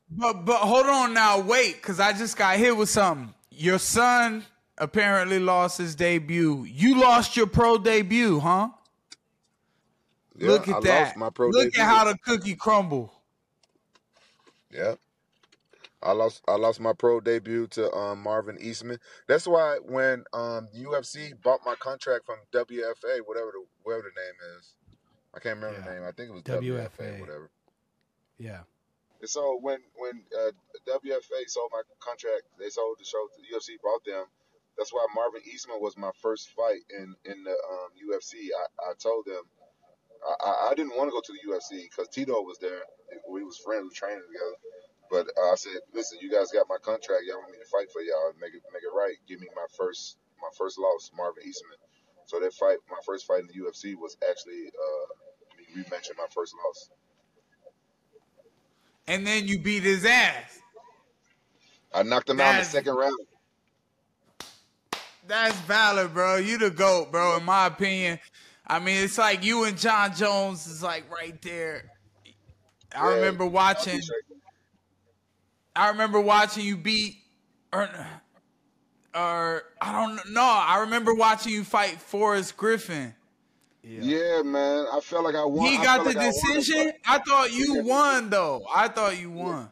But 0.10 0.46
but 0.46 0.58
hold 0.60 0.86
on 0.86 1.14
now, 1.14 1.40
wait, 1.40 1.76
because 1.76 2.00
I 2.00 2.14
just 2.14 2.38
got 2.38 2.58
hit 2.58 2.76
with 2.78 2.90
something. 2.90 3.34
Your 3.52 3.80
son 3.80 4.46
apparently 4.78 5.40
lost 5.40 5.78
his 5.78 5.96
debut. 5.96 6.64
You 6.64 7.00
lost 7.00 7.36
your 7.36 7.48
pro 7.48 7.78
debut, 7.78 8.40
huh? 8.40 8.70
Yeah, 10.38 10.48
Look 10.50 10.68
at 10.68 10.76
I 10.76 10.80
that. 10.82 11.04
lost 11.06 11.18
my 11.18 11.30
pro 11.30 11.50
Look 11.50 11.72
debut. 11.72 11.82
at 11.82 11.86
how 11.88 12.04
the 12.06 12.18
cookie 12.20 12.56
crumble. 12.56 13.12
Yeah. 14.72 14.96
I 16.04 16.12
lost 16.12 16.44
I 16.48 16.56
lost 16.56 16.80
my 16.80 16.94
pro 16.94 17.20
debut 17.20 17.66
to 17.70 17.92
um, 17.92 18.22
Marvin 18.22 18.58
Eastman. 18.62 19.00
That's 19.28 19.48
why 19.48 19.80
when 19.84 20.24
um, 20.32 20.68
UFC 20.78 21.34
bought 21.42 21.62
my 21.66 21.74
contract 21.76 22.26
from 22.26 22.38
WFA, 22.54 23.20
whatever 23.26 23.52
the 23.54 23.66
whatever 23.84 24.04
the 24.04 24.22
name 24.22 24.58
is, 24.60 24.74
I 25.34 25.40
can't 25.40 25.56
remember 25.60 25.82
the 25.82 25.92
name. 25.92 26.04
I 26.04 26.12
think 26.12 26.30
it 26.30 26.34
was 26.34 26.44
WFA, 26.44 26.90
WFA. 27.00 27.20
whatever. 27.20 27.50
Yeah. 28.40 28.64
And 29.22 29.30
so 29.30 29.60
when 29.62 29.80
when 29.98 30.24
uh, 30.38 30.52
WFA 30.88 31.42
sold 31.48 31.72
my 31.74 31.82
contract, 32.00 32.44
they 32.60 32.70
sold 32.70 32.98
the 33.00 33.06
show 33.06 33.28
to 33.34 33.40
the 33.42 33.50
UFC, 33.56 33.82
bought 33.82 34.06
them. 34.06 34.26
That's 34.78 34.94
why 34.94 35.06
Marvin 35.16 35.42
Eastman 35.46 35.82
was 35.82 35.98
my 35.98 36.12
first 36.22 36.52
fight 36.56 36.82
in 36.92 37.16
in 37.26 37.44
the 37.44 37.52
um, 37.52 37.90
UFC. 37.98 38.50
I, 38.54 38.92
I 38.92 38.94
told 39.00 39.26
them 39.26 39.44
I, 40.26 40.70
I- 40.72 40.76
didn't 40.76 40.98
want 40.98 41.10
to 41.10 41.16
go 41.16 41.22
to 41.22 41.34
the 41.34 41.44
UFC 41.50 41.84
because 41.90 42.08
Tito 42.10 42.42
was 42.42 42.58
there. 42.60 42.82
We 43.30 43.44
was 43.44 43.58
friends, 43.58 43.90
we 43.90 43.96
training 43.96 44.24
together. 44.28 44.58
But 45.10 45.28
uh, 45.40 45.54
I 45.54 45.56
said, 45.56 45.80
listen, 45.94 46.20
you 46.22 46.30
guys 46.32 46.52
got 46.52 46.68
my 46.70 46.78
contract. 46.84 47.24
Y'all 47.26 47.40
want 47.40 47.52
me 47.54 47.60
to 47.60 47.70
fight 47.72 47.92
for 47.92 48.02
y'all 48.02 48.34
make 48.42 48.54
it 48.54 48.62
make 48.74 48.84
it 48.84 48.94
right. 48.96 49.16
Give 49.28 49.40
me 49.40 49.48
my 49.56 49.66
first 49.78 50.18
my 50.42 50.50
first 50.58 50.78
loss, 50.80 51.12
Marvin 51.16 51.44
Eastman. 51.48 51.80
So 52.28 52.40
that 52.40 52.54
fight, 52.54 52.78
my 52.92 53.00
first 53.06 53.26
fight 53.26 53.42
in 53.42 53.48
the 53.48 53.58
UFC 53.58 53.96
was 53.96 54.18
actually 54.30 54.70
uh, 54.70 55.06
me 55.58 55.66
rematching 55.82 56.18
my 56.18 56.28
first 56.36 56.54
loss. 56.66 56.92
And 59.08 59.26
then 59.26 59.48
you 59.48 59.60
beat 59.60 59.84
his 59.84 60.06
ass. 60.06 60.60
I 61.94 62.04
knocked 62.04 62.30
him 62.30 62.40
out 62.42 62.52
in 62.52 62.58
the 62.58 62.64
second 62.64 62.96
round. 62.96 63.28
That's 65.28 65.60
valid, 65.62 66.14
bro. 66.14 66.38
You 66.38 66.58
the 66.58 66.72
GOAT, 66.72 67.12
bro, 67.12 67.38
in 67.38 67.44
my 67.44 67.68
opinion. 67.68 68.20
I 68.66 68.80
mean, 68.80 69.04
it's 69.04 69.18
like 69.18 69.44
you 69.44 69.64
and 69.66 69.78
Jon 69.78 70.16
Jones 70.16 70.68
is 70.68 70.84
like 70.84 71.10
right 71.12 71.40
there. 71.42 71.92
I 72.96 73.08
Yeah, 73.08 73.16
remember 73.16 73.46
watching 73.46 74.02
appreciate. 74.02 74.24
I 75.76 75.90
remember 75.90 76.20
watching 76.20 76.66
you 76.66 76.78
beat 76.78 77.18
or 77.72 77.90
or 79.16 79.64
I 79.82 79.92
don't 79.92 80.32
know. 80.34 80.42
I 80.42 80.80
remember 80.82 81.14
watching 81.14 81.54
you 81.54 81.64
fight 81.64 82.02
Forrest 82.02 82.58
Griffin. 82.58 83.16
Yeah, 83.88 84.42
man. 84.44 84.86
I 84.92 85.00
felt 85.02 85.24
like 85.24 85.36
I 85.36 85.46
won. 85.46 85.68
He 85.68 85.78
I 85.78 85.84
got 85.84 86.00
the 86.04 86.10
like 86.14 86.18
I 86.18 86.26
decision. 86.28 86.86
fight. 86.86 86.96
I 87.06 87.20
thought 87.20 87.52
you 87.54 87.76
Yeah. 87.78 87.82
won 87.84 88.30
though. 88.30 88.66
I 88.74 88.88
thought 88.88 89.20
you 89.20 89.32
won. 89.32 89.72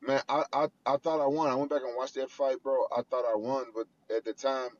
Man, 0.00 0.22
I, 0.28 0.44
I 0.52 0.66
I 0.86 0.96
thought 0.96 1.20
I 1.20 1.26
won. 1.26 1.50
I 1.50 1.54
went 1.54 1.70
back 1.70 1.82
and 1.84 1.96
watched 1.96 2.14
that 2.14 2.30
fight, 2.30 2.62
bro. 2.62 2.86
I 2.96 3.02
thought 3.02 3.24
I 3.30 3.36
won, 3.36 3.64
but 3.74 3.86
at 4.14 4.24
the 4.24 4.32
time, 4.32 4.70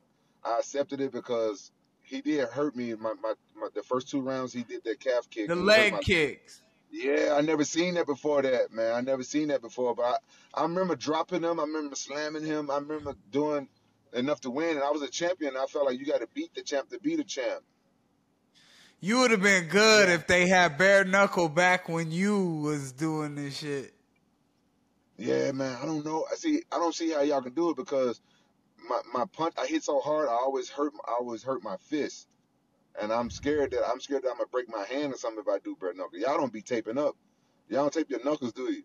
I 0.43 0.59
accepted 0.59 1.01
it 1.01 1.11
because 1.11 1.71
he 2.01 2.21
did 2.21 2.47
hurt 2.49 2.75
me. 2.75 2.91
in 2.91 2.99
My, 3.01 3.13
my, 3.21 3.33
my 3.55 3.67
the 3.75 3.83
first 3.83 4.09
two 4.09 4.21
rounds, 4.21 4.53
he 4.53 4.63
did 4.63 4.83
that 4.85 4.99
calf 4.99 5.29
kick. 5.29 5.47
The 5.49 5.55
leg 5.55 5.93
my- 5.93 5.99
kicks. 5.99 6.61
Yeah, 6.91 7.35
I 7.37 7.41
never 7.41 7.63
seen 7.65 7.93
that 7.95 8.07
before. 8.07 8.41
That 8.41 8.71
man, 8.73 8.93
I 8.95 9.01
never 9.01 9.21
seen 9.21 9.49
that 9.49 9.61
before. 9.61 9.93
But 9.93 10.03
I, 10.55 10.61
I 10.61 10.63
remember 10.63 10.95
dropping 10.95 11.43
him. 11.43 11.59
I 11.59 11.63
remember 11.63 11.95
slamming 11.95 12.43
him. 12.43 12.71
I 12.71 12.77
remember 12.77 13.13
doing 13.29 13.67
enough 14.13 14.41
to 14.41 14.49
win, 14.49 14.71
and 14.77 14.83
I 14.83 14.89
was 14.89 15.03
a 15.03 15.07
champion. 15.07 15.55
I 15.55 15.65
felt 15.67 15.85
like 15.85 15.99
you 15.99 16.05
got 16.07 16.21
to 16.21 16.27
beat 16.33 16.55
the 16.55 16.63
champ 16.63 16.89
to 16.89 16.99
beat 16.99 17.17
the 17.17 17.23
champ. 17.23 17.61
You 19.01 19.19
would 19.19 19.31
have 19.31 19.41
been 19.41 19.67
good 19.67 20.09
if 20.09 20.27
they 20.27 20.47
had 20.47 20.77
bare 20.77 21.05
knuckle 21.05 21.47
back 21.47 21.87
when 21.87 22.11
you 22.11 22.45
was 22.61 22.91
doing 22.91 23.35
this 23.35 23.57
shit. 23.57 23.93
Yeah, 25.17 25.51
man. 25.51 25.77
I 25.81 25.85
don't 25.85 26.05
know. 26.05 26.25
I 26.31 26.35
see. 26.35 26.63
I 26.71 26.77
don't 26.77 26.93
see 26.93 27.11
how 27.11 27.21
y'all 27.21 27.41
can 27.41 27.53
do 27.53 27.69
it 27.69 27.77
because 27.77 28.19
my 28.89 28.99
my 29.13 29.25
punch. 29.31 29.53
I 29.57 29.65
hit 29.67 29.83
so 29.83 29.99
hard. 29.99 30.27
I 30.27 30.33
always 30.33 30.69
hurt. 30.69 30.93
I 31.07 31.13
always 31.13 31.43
hurt 31.43 31.63
my 31.63 31.77
fist, 31.77 32.27
and 33.01 33.11
I'm 33.11 33.29
scared 33.29 33.71
that 33.71 33.81
I'm 33.89 33.99
scared 34.01 34.23
that 34.23 34.29
I'm 34.31 34.37
gonna 34.37 34.47
break 34.51 34.69
my 34.69 34.83
hand 34.85 35.13
or 35.13 35.17
something 35.17 35.41
if 35.41 35.47
I 35.47 35.59
do 35.59 35.77
bare 35.79 35.93
knuckle. 35.93 36.19
Y'all 36.19 36.37
don't 36.37 36.51
be 36.53 36.61
taping 36.61 36.97
up. 36.97 37.15
Y'all 37.69 37.81
don't 37.83 37.93
tape 37.93 38.09
your 38.09 38.23
knuckles, 38.23 38.51
do 38.53 38.63
you? 38.71 38.83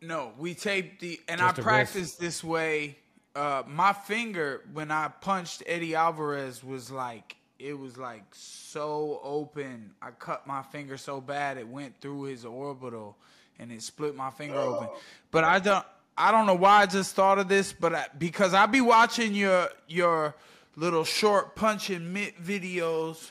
No, 0.00 0.32
we 0.36 0.54
taped 0.54 1.00
the 1.00 1.20
and 1.28 1.40
Just 1.40 1.58
I 1.58 1.62
a 1.62 1.64
wrist. 1.64 1.92
practiced 1.92 2.20
this 2.20 2.42
way. 2.42 2.98
Uh, 3.34 3.62
my 3.66 3.92
finger 3.92 4.62
when 4.72 4.90
I 4.90 5.08
punched 5.08 5.62
Eddie 5.66 5.94
Alvarez 5.94 6.62
was 6.62 6.90
like 6.90 7.36
it 7.62 7.78
was 7.78 7.96
like 7.96 8.24
so 8.32 9.20
open. 9.22 9.92
I 10.02 10.10
cut 10.10 10.46
my 10.46 10.62
finger 10.62 10.96
so 10.96 11.20
bad 11.20 11.56
it 11.56 11.68
went 11.68 12.00
through 12.00 12.24
his 12.24 12.44
orbital 12.44 13.16
and 13.58 13.70
it 13.70 13.82
split 13.82 14.16
my 14.16 14.30
finger 14.30 14.58
open. 14.58 14.88
But 15.30 15.44
I 15.44 15.60
don't 15.60 15.86
I 16.16 16.32
don't 16.32 16.46
know 16.46 16.54
why 16.54 16.82
I 16.82 16.86
just 16.86 17.14
thought 17.14 17.38
of 17.38 17.48
this, 17.48 17.72
but 17.72 17.94
I, 17.94 18.06
because 18.18 18.52
I 18.52 18.66
be 18.66 18.80
watching 18.80 19.34
your 19.34 19.68
your 19.86 20.34
little 20.74 21.04
short 21.04 21.54
punch 21.54 21.88
and 21.90 22.12
mitt 22.12 22.42
videos 22.42 23.30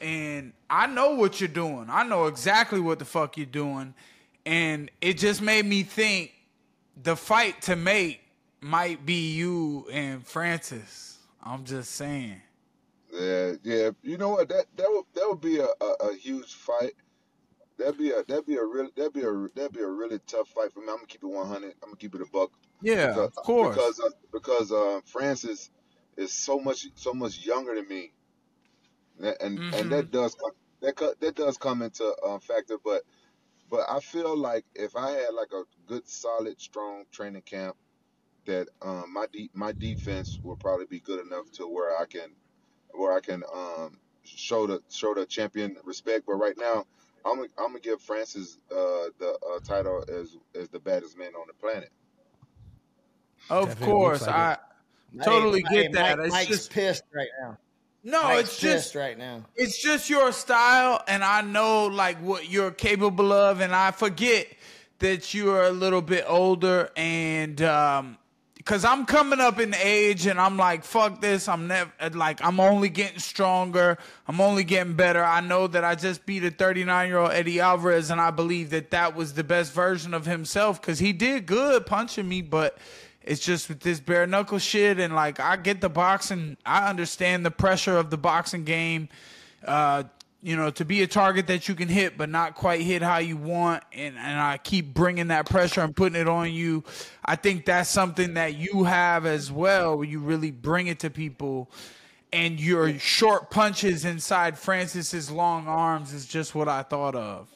and 0.00 0.52
I 0.68 0.86
know 0.86 1.14
what 1.14 1.40
you're 1.40 1.48
doing. 1.48 1.86
I 1.88 2.02
know 2.02 2.26
exactly 2.26 2.80
what 2.80 2.98
the 2.98 3.04
fuck 3.06 3.38
you're 3.38 3.46
doing. 3.46 3.94
And 4.44 4.90
it 5.00 5.14
just 5.14 5.40
made 5.40 5.64
me 5.64 5.84
think 5.84 6.32
the 7.02 7.16
fight 7.16 7.62
to 7.62 7.76
make 7.76 8.20
might 8.60 9.06
be 9.06 9.32
you 9.32 9.86
and 9.90 10.26
Francis. 10.26 11.18
I'm 11.42 11.64
just 11.64 11.92
saying. 11.92 12.42
Yeah, 13.14 13.52
yeah. 13.62 13.90
You 14.02 14.18
know 14.18 14.30
what? 14.30 14.48
That 14.50 14.66
that 14.76 14.88
would 14.90 15.06
that 15.14 15.26
would 15.28 15.40
be 15.40 15.58
a, 15.60 15.68
a, 15.80 16.10
a 16.10 16.16
huge 16.16 16.54
fight. 16.54 16.94
That'd 17.78 17.98
be 17.98 18.10
a 18.12 18.24
that'd 18.24 18.46
be 18.46 18.56
a 18.56 18.64
real 18.64 18.90
that'd 18.96 19.12
be 19.12 19.22
a 19.22 19.32
that'd 19.54 19.72
be 19.72 19.80
a 19.82 19.88
really 19.88 20.20
tough 20.26 20.48
fight 20.48 20.72
for 20.72 20.80
me. 20.80 20.88
I'm 20.90 20.96
gonna 20.96 21.06
keep 21.06 21.24
it 21.24 21.28
100. 21.28 21.74
I'm 21.82 21.88
gonna 21.90 21.96
keep 21.96 22.14
it 22.16 22.22
a 22.22 22.26
buck. 22.26 22.52
Yeah, 22.82 23.08
because, 23.08 23.32
of 23.38 23.44
course. 23.44 23.76
Because 23.76 24.00
uh, 24.00 24.10
because 24.32 24.72
uh, 24.72 25.00
Francis 25.06 25.70
is 26.16 26.32
so 26.32 26.58
much 26.60 26.86
so 26.96 27.14
much 27.14 27.44
younger 27.46 27.74
than 27.76 27.88
me, 27.88 28.12
and 29.18 29.36
and, 29.40 29.58
Mm-hmm. 29.58 29.74
and 29.74 29.92
that 29.92 30.10
does 30.10 30.34
come 30.34 30.52
that 30.82 31.20
that 31.20 31.36
does 31.36 31.58
come 31.58 31.82
into 31.82 32.14
um, 32.26 32.40
factor. 32.40 32.78
But 32.84 33.02
but 33.70 33.88
I 33.88 34.00
feel 34.00 34.36
like 34.36 34.64
if 34.74 34.96
I 34.96 35.10
had 35.12 35.34
like 35.34 35.52
a 35.52 35.64
good 35.86 36.08
solid 36.08 36.60
strong 36.60 37.04
training 37.12 37.42
camp, 37.42 37.76
that 38.46 38.68
um, 38.82 39.12
my 39.12 39.26
de- 39.32 39.50
my 39.54 39.72
defense 39.72 40.38
will 40.42 40.56
probably 40.56 40.86
be 40.86 41.00
good 41.00 41.24
enough 41.26 41.50
to 41.52 41.66
where 41.68 41.96
I 41.98 42.06
can 42.06 42.30
where 42.96 43.12
I 43.12 43.20
can 43.20 43.42
um, 43.54 43.98
show 44.24 44.66
the 44.66 44.82
show 44.90 45.14
the 45.14 45.26
champion 45.26 45.76
respect. 45.84 46.24
But 46.26 46.34
right 46.34 46.56
now. 46.58 46.86
I'm 47.26 47.36
gonna, 47.36 47.48
I'm 47.56 47.68
gonna 47.68 47.80
give 47.80 48.02
Francis 48.02 48.58
uh, 48.70 49.08
the 49.18 49.38
uh, 49.50 49.58
title 49.64 50.04
as 50.12 50.36
as 50.54 50.68
the 50.68 50.78
baddest 50.78 51.16
man 51.16 51.34
on 51.34 51.46
the 51.46 51.54
planet. 51.54 51.88
of 53.48 53.68
Definitely 53.68 53.86
course, 53.94 54.20
like 54.26 54.34
I 54.34 54.52
it. 54.52 55.22
totally 55.24 55.64
Hey, 55.70 55.74
get 55.74 55.86
hey, 55.86 55.92
that. 55.92 56.18
Mike- 56.18 56.26
it's 56.26 56.34
Mike's 56.34 56.48
just 56.50 56.70
pissed 56.70 57.04
right 57.14 57.28
now. 57.40 57.56
no, 58.02 58.22
Mike's 58.24 58.48
it's 58.50 58.58
just 58.60 58.94
right 58.94 59.16
now. 59.16 59.42
it's 59.56 59.82
just 59.82 60.10
your 60.10 60.32
style 60.32 61.02
and 61.08 61.24
i 61.24 61.40
know 61.40 61.86
like 61.86 62.18
what 62.18 62.50
you're 62.50 62.70
capable 62.70 63.32
of 63.32 63.60
and 63.60 63.74
i 63.74 63.90
forget 63.90 64.46
that 64.98 65.32
you're 65.32 65.64
a 65.64 65.70
little 65.70 66.02
bit 66.02 66.24
older 66.28 66.90
and 66.96 67.62
um 67.62 68.18
because 68.64 68.84
i'm 68.84 69.04
coming 69.04 69.40
up 69.40 69.60
in 69.60 69.74
age 69.74 70.26
and 70.26 70.40
i'm 70.40 70.56
like 70.56 70.84
fuck 70.84 71.20
this 71.20 71.48
i'm 71.48 71.66
never 71.66 71.90
like 72.14 72.42
i'm 72.44 72.58
only 72.58 72.88
getting 72.88 73.18
stronger 73.18 73.98
i'm 74.26 74.40
only 74.40 74.64
getting 74.64 74.94
better 74.94 75.22
i 75.22 75.40
know 75.40 75.66
that 75.66 75.84
i 75.84 75.94
just 75.94 76.24
beat 76.24 76.44
a 76.44 76.50
39 76.50 77.08
year 77.08 77.18
old 77.18 77.32
eddie 77.32 77.60
alvarez 77.60 78.10
and 78.10 78.20
i 78.20 78.30
believe 78.30 78.70
that 78.70 78.90
that 78.90 79.14
was 79.14 79.34
the 79.34 79.44
best 79.44 79.72
version 79.72 80.14
of 80.14 80.26
himself 80.26 80.80
because 80.80 80.98
he 80.98 81.12
did 81.12 81.46
good 81.46 81.84
punching 81.84 82.28
me 82.28 82.40
but 82.40 82.78
it's 83.26 83.40
just 83.40 83.68
with 83.68 83.80
this 83.80 84.00
bare 84.00 84.26
knuckle 84.26 84.58
shit 84.58 84.98
and 84.98 85.14
like 85.14 85.40
I 85.40 85.56
get 85.56 85.80
the 85.80 85.88
boxing, 85.88 86.56
I 86.64 86.88
understand 86.88 87.44
the 87.44 87.50
pressure 87.50 87.96
of 87.96 88.10
the 88.10 88.18
boxing 88.18 88.64
game. 88.64 89.08
Uh, 89.66 90.04
you 90.44 90.56
know, 90.56 90.70
to 90.72 90.84
be 90.84 91.02
a 91.02 91.06
target 91.06 91.46
that 91.46 91.70
you 91.70 91.74
can 91.74 91.88
hit, 91.88 92.18
but 92.18 92.28
not 92.28 92.54
quite 92.54 92.82
hit 92.82 93.00
how 93.00 93.16
you 93.16 93.38
want, 93.38 93.82
and, 93.94 94.14
and 94.18 94.38
I 94.38 94.58
keep 94.58 94.92
bringing 94.92 95.28
that 95.28 95.48
pressure 95.48 95.80
and 95.80 95.96
putting 95.96 96.20
it 96.20 96.28
on 96.28 96.52
you. 96.52 96.84
I 97.24 97.34
think 97.34 97.64
that's 97.64 97.88
something 97.88 98.34
that 98.34 98.54
you 98.54 98.84
have 98.84 99.24
as 99.24 99.50
well, 99.50 99.96
where 99.96 100.06
you 100.06 100.20
really 100.20 100.50
bring 100.50 100.88
it 100.88 100.98
to 100.98 101.08
people, 101.08 101.70
and 102.30 102.60
your 102.60 102.98
short 102.98 103.50
punches 103.50 104.04
inside 104.04 104.58
Francis's 104.58 105.30
long 105.30 105.66
arms 105.66 106.12
is 106.12 106.26
just 106.26 106.54
what 106.54 106.68
I 106.68 106.82
thought 106.82 107.14
of. 107.14 107.48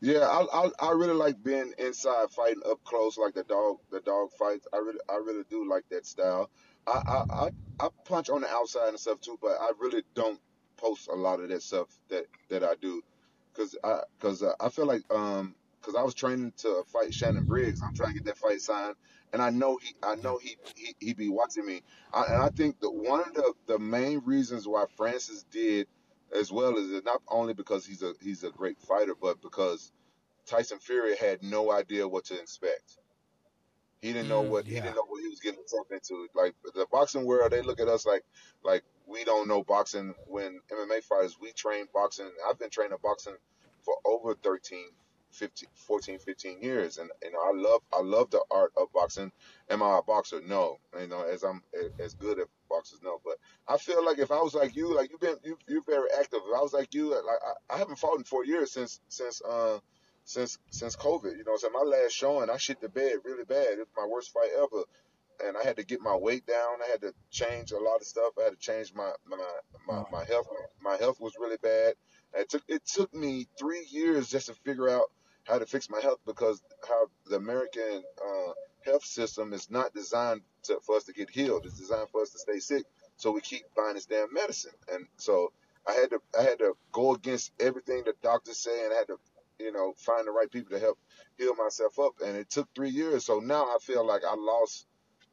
Yeah, 0.00 0.20
I, 0.20 0.46
I 0.52 0.70
I 0.80 0.90
really 0.92 1.14
like 1.14 1.42
being 1.42 1.72
inside 1.76 2.30
fighting 2.30 2.62
up 2.70 2.78
close 2.84 3.18
like 3.18 3.34
the 3.34 3.42
dog 3.42 3.78
the 3.90 3.98
dog 3.98 4.30
fights. 4.38 4.64
I 4.72 4.76
really 4.76 5.00
I 5.08 5.16
really 5.16 5.42
do 5.50 5.68
like 5.68 5.82
that 5.90 6.06
style. 6.06 6.50
I 6.86 6.92
I, 6.92 7.34
I, 7.34 7.50
I 7.80 7.88
punch 8.04 8.30
on 8.30 8.42
the 8.42 8.48
outside 8.48 8.90
and 8.90 9.00
stuff 9.00 9.20
too, 9.20 9.36
but 9.42 9.56
I 9.60 9.72
really 9.80 10.04
don't 10.14 10.38
post 10.78 11.08
a 11.08 11.14
lot 11.14 11.40
of 11.40 11.50
that 11.50 11.62
stuff 11.62 11.88
that 12.10 12.26
that 12.50 12.64
I 12.64 12.76
do, 12.76 13.02
cause 13.54 13.76
I 13.84 14.02
cause 14.20 14.42
uh, 14.44 14.54
I 14.60 14.70
feel 14.70 14.86
like 14.86 15.02
um 15.12 15.56
cause 15.82 15.96
I 15.96 16.04
was 16.04 16.14
training 16.14 16.54
to 16.58 16.84
fight 16.88 17.14
Shannon 17.14 17.44
Briggs. 17.46 17.82
I'm 17.82 17.94
trying 17.94 18.10
to 18.10 18.14
get 18.16 18.26
that 18.26 18.38
fight 18.38 18.62
signed, 18.62 18.96
and 19.34 19.42
I 19.42 19.50
know 19.50 19.78
he 19.78 19.96
I 20.02 20.16
know 20.16 20.38
he 20.38 20.58
he, 20.76 20.96
he 21.00 21.14
be 21.14 21.30
watching 21.30 21.66
me. 21.66 21.82
I, 22.12 22.24
and 22.34 22.42
I 22.44 22.50
think 22.50 22.80
that 22.80 22.92
one 22.92 23.22
of 23.22 23.34
the 23.34 23.54
the 23.66 23.80
main 23.80 24.20
reasons 24.20 24.68
why 24.68 24.86
Francis 24.96 25.44
did 25.44 25.88
as 26.34 26.52
well 26.52 26.76
is 26.78 27.04
not 27.04 27.22
only 27.28 27.54
because 27.54 27.86
he's 27.86 28.02
a 28.02 28.14
he's 28.22 28.44
a 28.44 28.52
great 28.52 28.80
fighter, 28.80 29.16
but 29.16 29.42
because 29.42 29.92
Tyson 30.46 30.80
Fury 30.80 31.16
had 31.16 31.42
no 31.42 31.72
idea 31.72 32.08
what 32.08 32.26
to 32.26 32.40
expect. 32.40 32.98
He 34.00 34.12
didn't 34.12 34.28
know 34.28 34.42
Mm, 34.42 34.44
what 34.44 34.66
he 34.68 34.80
didn't 34.80 34.96
know 34.96 35.06
what 35.06 35.22
he 35.22 35.28
was 35.28 35.40
getting 35.40 35.60
himself 35.60 35.90
into. 35.92 36.28
Like 36.34 36.54
the 36.62 36.86
boxing 36.90 37.26
world, 37.26 37.52
they 37.52 37.62
look 37.62 37.80
at 37.80 37.88
us 37.88 38.06
like 38.06 38.24
like 38.62 38.84
we 39.08 39.24
don't 39.24 39.48
know 39.48 39.64
boxing. 39.64 40.14
When 40.26 40.60
MMA 40.70 41.02
fighters, 41.04 41.38
we 41.40 41.52
train 41.52 41.86
boxing. 41.92 42.30
I've 42.48 42.58
been 42.58 42.70
training 42.70 42.98
boxing 43.02 43.36
for 43.84 43.94
over 44.04 44.34
13, 44.34 44.84
15, 45.30 45.68
14, 45.74 46.18
15 46.18 46.62
years, 46.62 46.98
and 46.98 47.10
you 47.22 47.32
know 47.32 47.38
I 47.40 47.52
love 47.54 47.80
I 47.92 48.00
love 48.02 48.30
the 48.30 48.42
art 48.50 48.72
of 48.76 48.92
boxing. 48.92 49.32
Am 49.70 49.82
I 49.82 49.98
a 49.98 50.02
boxer? 50.02 50.40
No, 50.46 50.78
you 51.00 51.06
know 51.06 51.22
as 51.22 51.42
I'm 51.42 51.62
as 52.04 52.14
good 52.14 52.38
as 52.38 52.46
boxers 52.68 53.00
no. 53.02 53.20
But 53.24 53.36
I 53.66 53.78
feel 53.78 54.04
like 54.04 54.18
if 54.18 54.30
I 54.30 54.40
was 54.40 54.54
like 54.54 54.76
you, 54.76 54.94
like 54.94 55.10
you've 55.10 55.20
been 55.20 55.36
you 55.42 55.58
you're 55.66 55.82
very 55.82 56.08
active. 56.18 56.40
If 56.46 56.56
I 56.58 56.62
was 56.62 56.72
like 56.72 56.94
you, 56.94 57.10
like 57.10 57.22
I, 57.70 57.74
I 57.74 57.78
haven't 57.78 57.98
fought 57.98 58.18
in 58.18 58.24
four 58.24 58.44
years 58.44 58.72
since 58.72 59.00
since 59.08 59.42
uh 59.42 59.78
since 60.24 60.58
since 60.70 60.96
COVID. 60.96 61.36
You 61.36 61.44
know, 61.46 61.56
so 61.56 61.70
my 61.70 61.80
last 61.80 62.12
showing, 62.12 62.50
I 62.50 62.56
shit 62.58 62.80
the 62.80 62.88
bed 62.88 63.14
really 63.24 63.44
bad. 63.44 63.66
It 63.72 63.78
was 63.78 63.88
my 63.96 64.06
worst 64.06 64.32
fight 64.32 64.50
ever, 64.56 64.84
and 65.46 65.56
I 65.56 65.64
had 65.64 65.76
to 65.76 65.84
get 65.84 66.00
my 66.00 66.16
weight 66.16 66.46
down. 66.46 66.82
I 66.86 66.90
had 66.90 67.00
to 67.02 67.14
change 67.30 67.72
a 67.72 67.78
lot 67.78 67.96
of 67.96 68.06
stuff. 68.06 68.32
I 68.38 68.44
had 68.44 68.52
to 68.52 68.58
change 68.58 68.92
my 68.94 69.10
my 69.26 69.38
my, 69.86 70.02
my 70.10 70.24
health. 70.24 70.46
My 70.82 70.96
health 70.96 71.20
was 71.20 71.34
really 71.38 71.58
bad. 71.62 71.94
It 72.34 72.48
took 72.48 72.62
it 72.68 72.84
took 72.86 73.12
me 73.14 73.46
three 73.58 73.86
years 73.90 74.28
just 74.28 74.46
to 74.46 74.54
figure 74.54 74.88
out 74.88 75.10
how 75.44 75.58
to 75.58 75.66
fix 75.66 75.88
my 75.88 76.00
health 76.00 76.18
because 76.26 76.62
how 76.86 77.06
the 77.26 77.36
American 77.36 78.02
uh, 78.22 78.52
health 78.84 79.04
system 79.04 79.52
is 79.52 79.70
not 79.70 79.94
designed 79.94 80.42
to, 80.64 80.78
for 80.84 80.96
us 80.96 81.04
to 81.04 81.12
get 81.12 81.30
healed. 81.30 81.62
It's 81.64 81.78
designed 81.78 82.08
for 82.10 82.22
us 82.22 82.30
to 82.30 82.38
stay 82.38 82.58
sick. 82.58 82.84
So 83.16 83.32
we 83.32 83.40
keep 83.40 83.62
buying 83.76 83.94
this 83.94 84.06
damn 84.06 84.32
medicine, 84.32 84.72
and 84.92 85.06
so 85.16 85.52
I 85.86 85.92
had 85.92 86.10
to 86.10 86.20
I 86.38 86.42
had 86.42 86.58
to 86.58 86.74
go 86.92 87.14
against 87.14 87.52
everything 87.60 88.02
the 88.04 88.14
doctors 88.22 88.58
say, 88.58 88.84
and 88.84 88.92
I 88.92 88.96
had 88.98 89.08
to 89.08 89.16
you 89.58 89.72
know 89.72 89.94
find 89.96 90.26
the 90.26 90.32
right 90.32 90.50
people 90.50 90.70
to 90.76 90.78
help 90.78 90.98
heal 91.36 91.54
myself 91.54 91.98
up. 91.98 92.12
And 92.24 92.36
it 92.36 92.50
took 92.50 92.68
three 92.74 92.90
years. 92.90 93.24
So 93.24 93.40
now 93.40 93.64
I 93.64 93.78
feel 93.80 94.06
like 94.06 94.22
I 94.24 94.34
lost 94.34 94.86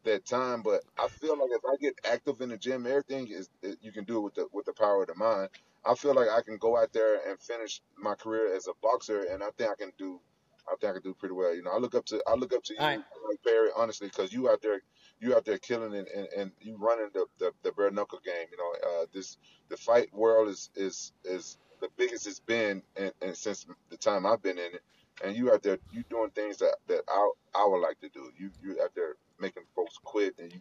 that 0.06 0.26
time, 0.26 0.62
but 0.64 0.82
I 0.98 1.08
feel 1.08 1.38
like 1.38 1.50
if 1.52 1.62
I 1.66 1.76
get 1.82 1.96
active 2.12 2.42
in 2.42 2.50
the 2.50 2.58
gym, 2.58 2.86
everything 2.88 3.28
is 3.28 3.50
it, 3.62 3.78
you 3.82 3.92
can 3.92 4.06
do 4.06 4.18
it 4.18 4.22
with 4.22 4.36
the 4.36 4.48
with 4.54 4.66
the 4.66 4.74
power 4.74 5.02
of 5.02 5.08
the 5.08 5.16
mind. 5.16 5.50
I 5.86 5.96
feel 5.96 6.16
like 6.16 6.30
I 6.30 6.42
can 6.42 6.58
go 6.58 6.78
out 6.78 6.94
there 6.94 7.20
and 7.30 7.40
finish 7.40 7.82
my 7.98 8.16
career 8.16 8.56
as 8.56 8.68
a 8.68 8.74
boxer, 8.82 9.26
and 9.32 9.44
I 9.44 9.50
think 9.58 9.70
I 9.72 9.76
can 9.76 9.92
do. 9.98 10.20
I 10.68 10.76
think 10.82 10.90
I 10.90 10.94
can 10.94 11.04
do 11.04 11.14
pretty 11.14 11.36
well. 11.36 11.56
You 11.56 11.64
know, 11.64 11.72
I 11.72 11.78
look 11.78 11.96
up 11.96 12.06
to 12.06 12.22
I 12.28 12.36
look 12.36 12.54
up 12.54 12.64
to 12.64 12.74
you, 12.74 12.80
right. 12.80 13.00
Barry, 13.44 13.70
honestly, 13.76 14.08
because 14.08 14.34
you 14.34 14.50
out 14.50 14.62
there, 14.62 14.82
you 15.20 15.36
out 15.36 15.46
there 15.46 15.60
killing 15.60 15.94
it, 15.94 16.08
and, 16.16 16.28
and 16.38 16.52
you 16.62 16.78
running 16.78 17.10
the, 17.14 17.26
the 17.40 17.52
the 17.64 17.72
bare 17.74 17.92
knuckle 17.92 18.20
game. 18.26 18.48
You 18.52 18.58
know, 18.58 18.90
uh, 18.90 19.06
this 19.14 19.38
the 19.70 19.78
fight 19.78 20.14
world 20.14 20.50
is 20.50 20.70
is 20.76 21.12
is 21.24 21.58
the 21.82 21.90
biggest 21.98 22.26
it's 22.28 22.40
been, 22.40 22.82
and, 22.96 23.12
and 23.22 23.38
since 23.38 23.68
the 23.90 23.98
time 23.98 24.26
I've 24.26 24.42
been 24.42 24.58
in 24.58 24.74
it, 24.74 24.82
and 25.24 25.36
you 25.36 25.52
out 25.52 25.64
there, 25.64 25.78
you 25.92 26.04
doing 26.10 26.30
things 26.32 26.58
that 26.58 26.76
that 26.88 27.02
I 27.08 27.32
I 27.56 27.66
would 27.66 27.80
like 27.80 28.00
to 28.02 28.10
do. 28.10 28.32
You 28.38 28.52
you 28.64 28.82
out 28.84 28.94
there 28.96 29.16
making 29.40 29.64
folks 29.76 29.98
quit, 30.04 30.36
and 30.40 30.52
you 30.52 30.60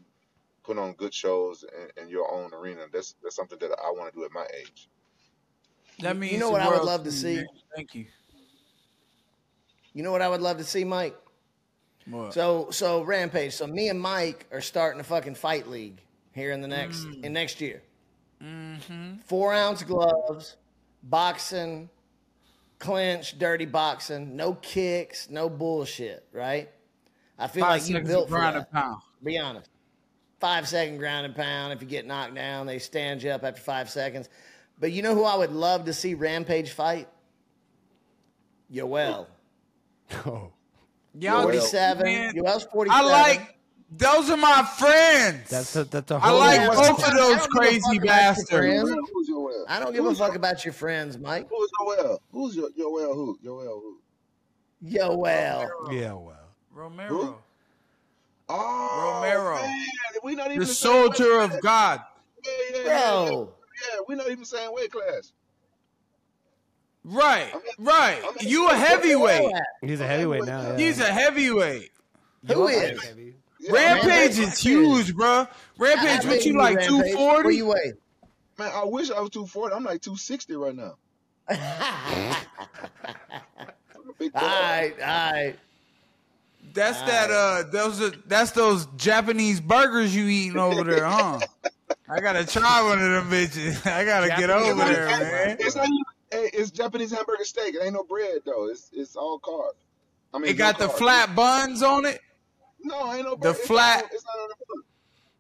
put 0.63 0.79
on 0.79 0.93
good 0.95 1.13
shows 1.13 1.65
in, 1.97 2.05
in 2.05 2.09
your 2.09 2.33
own 2.33 2.53
arena. 2.55 2.87
That's 2.93 3.15
that's 3.23 3.37
something 3.37 3.59
that 3.59 3.71
I 3.85 3.91
want 3.91 4.13
to 4.13 4.19
do 4.19 4.25
at 4.25 4.33
my 4.33 4.47
age. 4.59 4.89
That 6.01 6.17
means 6.17 6.33
You 6.33 6.39
know 6.39 6.51
what 6.51 6.61
I 6.61 6.69
would 6.69 6.83
love 6.83 7.05
to 7.05 7.13
see? 7.13 7.37
man. 7.37 7.47
Thank 7.75 7.95
you. 7.95 8.07
You 9.93 10.03
know 10.03 10.11
what 10.11 10.23
I 10.23 10.29
would 10.29 10.41
love 10.41 10.59
to 10.59 10.65
see, 10.65 10.85
Mike? 10.85 11.17
What? 12.07 12.35
So 12.35 12.69
so 12.71 13.03
Rampage. 13.03 13.55
So 13.55 13.67
me 13.67 13.89
and 13.89 14.01
Mike 14.01 14.47
are 14.53 14.61
starting 14.61 15.01
a 15.01 15.05
fucking 15.05 15.37
fight 15.37 15.69
league 15.69 16.01
here 16.33 16.53
in 16.53 16.61
the 16.61 16.69
next 16.69 17.05
in 17.23 17.33
next 17.33 17.61
year. 17.61 17.83
Mm-hmm. 18.43 19.19
Four 19.27 19.55
ounce 19.55 19.83
gloves, 19.83 20.57
boxing, 21.03 21.89
clinch, 22.85 23.39
dirty 23.39 23.67
boxing, 23.67 24.37
no 24.37 24.55
kicks, 24.55 25.29
no 25.31 25.49
bullshit. 25.49 26.27
Right? 26.33 26.71
I 27.39 27.49
feel 27.49 27.65
Five 27.65 27.81
like 27.83 27.89
you 27.91 28.01
built 28.01 28.29
for 28.29 28.37
ground 28.37 28.57
that. 28.57 28.73
pound. 28.73 29.01
Be 29.23 29.39
honest. 29.39 29.69
Five 30.41 30.69
second 30.69 30.99
ground 30.99 31.27
and 31.27 31.35
pound. 31.35 31.73
If 31.73 31.81
you 31.83 31.89
get 31.89 32.07
knocked 32.07 32.35
down, 32.35 32.67
they 32.67 32.79
stand 32.79 33.23
you 33.23 33.31
up 33.31 33.43
after 33.45 33.61
five 33.61 33.89
seconds. 33.91 34.29
But 34.79 34.93
you 34.93 35.03
know 35.03 35.15
who 35.15 35.25
I 35.25 35.37
would 35.37 35.53
love 35.53 35.87
to 35.87 35.93
see 35.93 36.15
Rampage 36.15 36.71
fight? 36.71 37.09
Yoel. 38.73 39.27
Oh, 40.27 40.53
Y'all, 41.19 41.43
47. 41.45 42.05
man, 42.05 42.35
Yoel's 42.35 42.65
47. 42.65 42.91
I 42.91 43.11
like 43.11 43.57
those 43.91 44.29
are 44.31 44.37
my 44.37 44.63
friends. 44.79 45.49
that's 45.49 45.75
a 45.77 45.85
that's 45.85 46.11
a 46.11 46.17
I 46.17 46.19
whole. 46.19 46.39
like 46.41 46.61
Yeah, 46.61 46.67
both 46.69 46.91
of 47.09 47.15
those 47.15 47.17
don't 47.17 47.37
give 47.39 47.45
a 47.45 47.49
crazy 47.49 47.81
fuck 47.81 47.95
about 47.95 48.07
bastards. 48.07 48.91
Friends. 49.35 49.47
Who's 49.47 49.55
your 49.55 49.65
well? 49.65 49.65
I 49.69 49.81
don't 49.81 49.93
give 49.95 50.05
a 50.05 50.09
Who's 50.09 50.19
fuck 50.19 50.35
about 50.37 50.65
your 50.65 50.73
friends, 50.75 51.19
Mike. 51.19 51.49
Who's 51.51 51.71
Joel? 51.81 52.23
Who's 52.33 52.57
your 52.57 52.71
Joel? 52.77 53.15
Who? 53.15 53.39
Joel? 53.43 53.81
Who? 53.81 53.99
Yoel. 54.85 55.93
Yeah, 55.93 56.13
well. 56.13 56.35
Romero, 56.73 57.39
Oh, 58.49 59.21
Romero. 59.23 59.55
man, 59.63 59.75
we 60.23 60.35
not 60.35 60.49
even 60.49 60.59
the 60.61 60.67
the 60.67 60.75
soldier 60.75 61.41
of 61.41 61.51
class. 61.51 61.63
God. 61.63 62.01
Yeah, 62.45 62.51
yeah, 62.53 62.77
yeah, 62.77 62.85
yeah. 62.87 63.29
Bro. 63.29 63.55
Yeah, 63.95 64.01
we 64.09 64.15
not 64.17 64.31
even 64.31 64.45
same 64.45 64.75
weight 64.75 64.91
class. 64.93 65.33
Right, 67.05 67.53
I'm- 67.53 67.63
right. 67.79 68.23
I'm- 68.25 68.35
You 68.41 68.69
a 68.69 68.75
heavyweight. 68.75 69.53
He's 69.83 70.01
a 70.01 70.07
heavyweight 70.07 70.45
now. 70.45 70.63
Yeah. 70.73 70.77
He's 70.79 71.01
a 71.01 71.05
heavyweight. 71.13 71.91
Who 72.47 72.69
You're 72.69 72.71
is? 72.71 73.03
heavy. 73.05 73.37
Yeah, 73.61 73.73
Rampage 73.73 74.07
Rampage 74.09 74.39
is 74.39 74.59
huge, 74.59 75.15
bro. 75.15 75.47
Rampage, 75.79 76.27
what 76.27 76.45
you 76.45 76.53
you, 76.53 76.59
like? 76.59 76.77
Rampage? 76.77 76.89
Two 76.89 77.17
What 77.17 77.43
forty? 77.43 77.63
You 78.59 78.65
weigh? 78.65 78.71
Man, 78.71 78.77
I 78.77 78.85
wish 78.85 79.11
I 79.11 79.21
was 79.21 79.31
240. 79.31 79.75
I'm 79.75 79.85
like 79.85 80.01
260 80.03 80.55
right 80.57 80.75
now. 80.75 80.95
I'm 81.49 81.57
a 84.09 84.13
big 84.19 84.33
all 84.35 84.41
dog. 84.41 84.51
right, 84.51 84.93
all 85.01 85.33
right. 85.33 85.57
That's 86.73 87.01
that. 87.03 87.31
Uh, 87.31 87.65
those 87.71 88.01
are 88.01 88.11
that's 88.27 88.51
those 88.53 88.87
Japanese 88.97 89.61
burgers 89.61 90.15
you 90.15 90.27
eating 90.27 90.59
over 90.59 90.83
there, 90.91 91.05
huh? 91.05 91.39
I 92.09 92.21
gotta 92.21 92.45
try 92.47 92.83
one 92.83 93.01
of 93.01 93.11
them 93.11 93.31
bitches. 93.31 93.87
I 93.91 94.05
gotta 94.05 94.29
get 94.29 94.41
Japanese 94.49 94.71
over 94.73 94.85
there, 94.85 95.07
man. 95.09 95.57
It's 95.61 95.77
not 95.77 95.89
it's 96.33 96.71
Japanese 96.71 97.13
hamburger 97.13 97.45
steak. 97.45 97.75
It 97.75 97.83
ain't 97.85 97.93
no 97.95 98.03
bread 98.05 98.39
though. 98.45 98.69
It's 98.69 98.91
it's 98.93 99.15
all 99.15 99.39
carbs. 99.39 99.75
I 100.33 100.39
mean, 100.39 100.51
It 100.51 100.55
got 100.55 100.81
no 100.81 100.87
the 100.87 100.93
carbs. 100.93 100.99
flat 100.99 101.35
buns 101.37 101.83
on 101.83 102.07
it. 102.07 102.21
No, 102.83 103.13
ain't 103.13 103.25
no 103.25 103.33
the 103.33 103.37
bread. 103.37 103.55
It's 103.57 103.67
flat- 103.67 104.03
Not, 104.03 104.13
it's 104.13 104.25
not 104.25 104.43
on 104.43 104.49
the 104.49 104.55
bun. 104.75 104.83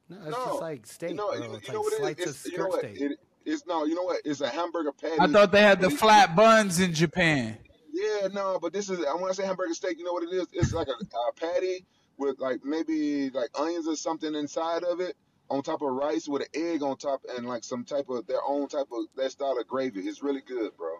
No, 0.09 0.16
it's 0.18 0.30
No. 0.30 0.44
just 0.46 0.61
like 0.61 0.86
steak, 0.86 1.11
You 1.11 1.16
know, 1.16 1.28
bro. 1.28 1.55
It's 1.55 1.68
you 1.68 1.74
know 1.74 1.80
like 1.80 1.84
what 1.84 1.92
it 1.92 1.96
slices 1.98 2.18
is? 2.18 2.26
of 2.26 2.36
It's, 2.36 2.44
you 2.46 2.59
know 2.59 2.64
skirt 2.64 2.70
what? 2.70 2.78
steak. 2.80 3.00
It, 3.00 3.18
it's 3.46 3.66
no, 3.66 3.84
you 3.84 3.94
know 3.94 4.02
what? 4.02 4.20
It's 4.24 4.40
a 4.40 4.48
hamburger 4.48 4.92
patty. 4.92 5.16
I 5.20 5.26
thought 5.26 5.52
they 5.52 5.62
had 5.62 5.80
the 5.80 5.90
flat 5.90 6.34
buns 6.36 6.80
in 6.80 6.92
Japan. 6.94 7.59
Yeah, 7.92 8.28
no, 8.32 8.59
but 8.61 8.72
this 8.72 8.90
is 8.90 9.00
I 9.00 9.14
want 9.14 9.28
to 9.28 9.34
say 9.34 9.46
hamburger 9.46 9.74
steak. 9.74 9.98
You 9.98 10.05
know 10.05 10.12
what 10.12 10.24
it 10.24 10.34
is? 10.34 10.46
It's 10.52 10.72
like 10.72 10.88
a, 10.88 10.92
a 10.92 11.32
patty 11.34 11.84
with 12.18 12.38
like 12.38 12.64
maybe 12.64 13.30
like 13.30 13.50
onions 13.59 13.86
or 13.86 13.96
something 13.96 14.34
inside 14.34 14.82
of 14.84 15.00
it, 15.00 15.16
on 15.50 15.62
top 15.62 15.82
of 15.82 15.88
rice 15.92 16.26
with 16.28 16.42
an 16.42 16.48
egg 16.55 16.82
on 16.82 16.96
top, 16.96 17.22
and 17.36 17.46
like 17.46 17.64
some 17.64 17.84
type 17.84 18.09
of 18.09 18.26
their 18.26 18.42
own 18.46 18.68
type 18.68 18.86
of 18.92 19.05
that 19.16 19.30
style 19.30 19.59
of 19.59 19.66
gravy. 19.66 20.00
It's 20.00 20.22
really 20.22 20.42
good, 20.46 20.76
bro. 20.76 20.96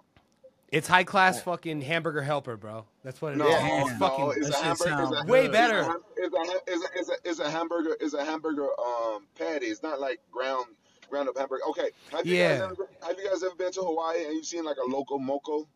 It's 0.75 0.89
high 0.89 1.05
class 1.05 1.41
fucking 1.41 1.83
hamburger 1.83 2.21
helper, 2.23 2.57
bro. 2.57 2.85
That's 3.05 3.23
what 3.23 3.33
it 3.33 3.35
is. 3.35 3.39
No, 3.39 3.47
It's 3.49 3.99
fucking 3.99 4.25
no, 4.25 4.31
it's 4.33 4.49
a 4.49 4.57
hamburger. 4.65 5.03
It's 5.13 5.23
a, 5.23 5.27
way 5.31 5.47
better. 5.49 5.97
It's 6.17 6.35
a, 6.35 6.61
it's 6.67 6.85
a, 6.85 6.99
it's 6.99 7.09
a, 7.09 7.13
it's 7.31 7.39
a 7.39 7.49
hamburger. 7.51 7.97
It's 8.01 8.15
a 8.15 8.25
hamburger 8.25 8.67
um 8.81 9.27
patty. 9.39 9.67
It's 9.67 9.85
not 9.85 10.01
like 10.01 10.21
ground 10.33 10.67
ground 11.09 11.29
up 11.29 11.39
hamburger. 11.39 11.63
Okay, 11.71 11.91
have 12.11 12.27
you 12.27 12.37
guys 12.39 12.59
Yeah. 12.59 12.65
ever 12.73 12.89
have 13.07 13.19
you 13.19 13.29
guys 13.29 13.43
ever 13.45 13.55
been 13.55 13.71
to 13.73 13.83
Hawaii 13.83 14.25
and 14.25 14.35
you've 14.35 14.47
seen 14.47 14.65
like 14.65 14.79
a 14.85 14.91
loco 14.91 15.17
moco? 15.17 15.69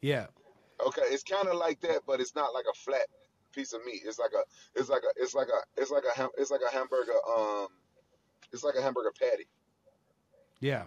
Yeah. 0.00 0.26
Okay, 0.86 1.02
it's 1.06 1.22
kind 1.22 1.46
of 1.46 1.56
like 1.56 1.80
that, 1.82 2.00
but 2.06 2.20
it's 2.20 2.34
not 2.34 2.54
like 2.54 2.64
a 2.70 2.74
flat 2.74 3.06
piece 3.52 3.74
of 3.74 3.84
meat. 3.84 4.00
It's 4.06 4.18
like 4.18 4.30
a, 4.32 4.42
it's 4.80 4.88
like 4.88 5.02
a, 5.02 5.22
it's 5.22 5.34
like 5.34 5.48
a, 5.48 5.80
it's 5.80 5.90
like 5.90 6.04
a, 6.10 6.16
ham, 6.18 6.30
it's 6.38 6.50
like 6.50 6.62
a 6.66 6.72
hamburger. 6.74 7.12
Um, 7.36 7.66
it's 8.50 8.64
like 8.64 8.76
a 8.76 8.80
hamburger 8.82 9.12
patty. 9.20 9.46
Yeah. 10.60 10.84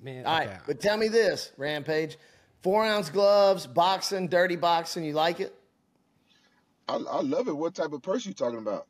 Man, 0.00 0.26
All 0.26 0.38
right, 0.38 0.48
okay. 0.48 0.58
but 0.66 0.80
tell 0.80 0.96
me 0.96 1.08
this, 1.08 1.52
Rampage. 1.56 2.16
Four 2.62 2.84
ounce 2.84 3.10
gloves, 3.10 3.66
boxing, 3.66 4.28
dirty 4.28 4.56
boxing. 4.56 5.04
You 5.04 5.12
like 5.12 5.40
it? 5.40 5.54
I, 6.88 6.94
I 6.96 7.20
love 7.20 7.48
it. 7.48 7.56
What 7.56 7.74
type 7.74 7.92
of 7.92 8.02
purse 8.02 8.24
you 8.24 8.32
talking 8.32 8.58
about? 8.58 8.86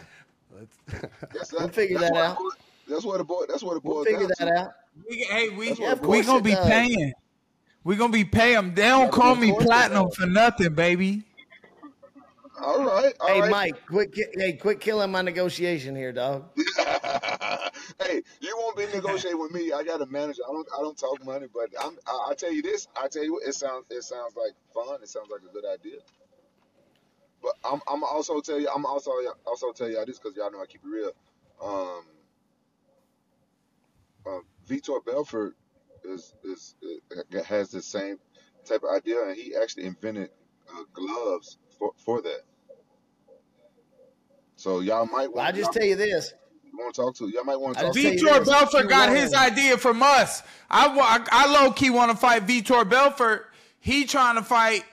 That's 0.50 1.53
We'll 1.53 1.68
figure 1.68 1.98
that 1.98 2.14
out. 2.16 2.38
it 2.40 2.55
That's 2.88 3.05
what 3.05 3.20
it 3.20 3.26
boy. 3.26 3.44
That's 3.48 3.62
what 3.62 3.76
it 3.76 3.84
we'll 3.84 4.05
figure 4.05 4.26
that 4.26 4.46
to. 4.46 4.59
out. 4.59 4.72
We, 5.09 5.16
hey, 5.30 5.48
we 5.50 5.72
Yeah, 5.74 5.94
we 5.94 6.22
gonna 6.22 6.42
be 6.42 6.55
does. 6.55 6.68
paying. 6.68 7.12
We 7.84 7.96
gonna 7.96 8.12
be 8.12 8.24
paying. 8.24 8.74
They 8.74 8.82
don't 8.82 9.07
Yeah, 9.07 9.11
call 9.11 9.34
me 9.36 9.53
platinum 9.53 10.11
for 10.11 10.26
nothing, 10.26 10.74
baby. 10.74 11.24
All 12.61 12.84
right. 12.84 13.14
All 13.20 13.28
Hey, 13.28 13.40
right. 13.40 13.50
Mike, 13.50 13.86
quit. 13.86 14.14
Hey, 14.34 14.53
quit 14.55 14.80
killing 14.80 15.11
my 15.11 15.22
negotiation 15.22 15.96
here, 15.96 16.12
dog. 16.12 16.44
hey, 18.12 18.22
you 18.40 18.56
won't 18.56 18.76
be 18.76 18.86
negotiating 18.86 19.40
with 19.40 19.52
me. 19.52 19.72
I 19.72 19.82
got 19.82 20.00
a 20.02 20.06
manager. 20.06 20.42
I 20.48 20.52
don't. 20.52 20.68
I 20.76 20.82
don't 20.82 20.98
talk 20.98 21.24
money, 21.24 21.46
but 21.52 21.68
I'm. 21.82 21.96
I, 22.06 22.28
I 22.30 22.34
tell 22.34 22.52
you 22.52 22.62
this. 22.62 22.88
I 22.96 23.08
tell 23.08 23.24
you 23.24 23.34
what. 23.34 23.46
It 23.46 23.54
sounds. 23.54 23.86
It 23.90 24.02
sounds 24.02 24.34
like 24.36 24.52
fun. 24.74 25.02
It 25.02 25.08
sounds 25.08 25.28
like 25.30 25.40
a 25.48 25.52
good 25.52 25.64
idea. 25.64 25.98
But 27.42 27.54
I'm. 27.64 27.80
I'm 27.88 28.04
also 28.04 28.40
tell 28.40 28.60
you. 28.60 28.68
I'm 28.74 28.86
also 28.86 29.12
also 29.46 29.72
tell 29.72 29.88
y'all 29.88 30.06
this 30.06 30.18
because 30.18 30.36
y'all 30.36 30.50
know 30.50 30.62
I 30.62 30.66
keep 30.66 30.82
it 30.84 30.88
real. 30.88 31.12
Um. 31.62 32.04
Uh, 34.24 34.38
Vitor 34.68 35.04
Belfort 35.04 35.56
is 36.04 36.34
is 36.44 36.76
uh, 37.10 37.42
has 37.42 37.70
the 37.70 37.82
same 37.82 38.18
type 38.64 38.82
of 38.84 38.96
idea, 38.96 39.22
and 39.24 39.36
he 39.36 39.54
actually 39.60 39.84
invented 39.84 40.30
uh, 40.70 40.82
gloves 40.92 41.58
for 41.78 41.92
for 41.96 42.22
that. 42.22 42.42
So 44.56 44.78
y'all 44.78 45.06
might 45.06 45.32
Well, 45.32 45.44
I 45.44 45.50
just 45.50 45.72
tell 45.72 45.84
you 45.84 45.96
this. 45.96 46.34
Want 46.78 46.94
to 46.94 47.00
talk 47.00 47.14
to. 47.16 47.28
Y'all 47.28 47.44
might 47.44 47.56
want 47.56 47.76
to 47.76 47.84
talk. 47.84 47.94
to. 47.94 48.00
Vitor 48.00 48.44
Belfort 48.44 48.88
got 48.88 49.10
his 49.10 49.34
idea 49.34 49.76
from 49.76 50.02
us. 50.02 50.42
I, 50.70 50.86
I, 50.88 51.26
I 51.30 51.52
low 51.52 51.72
key 51.72 51.90
want 51.90 52.10
to 52.10 52.16
fight 52.16 52.46
Vitor 52.46 52.88
Belfort. 52.88 53.50
He 53.80 54.04
trying 54.04 54.36
to 54.36 54.42
fight 54.42 54.84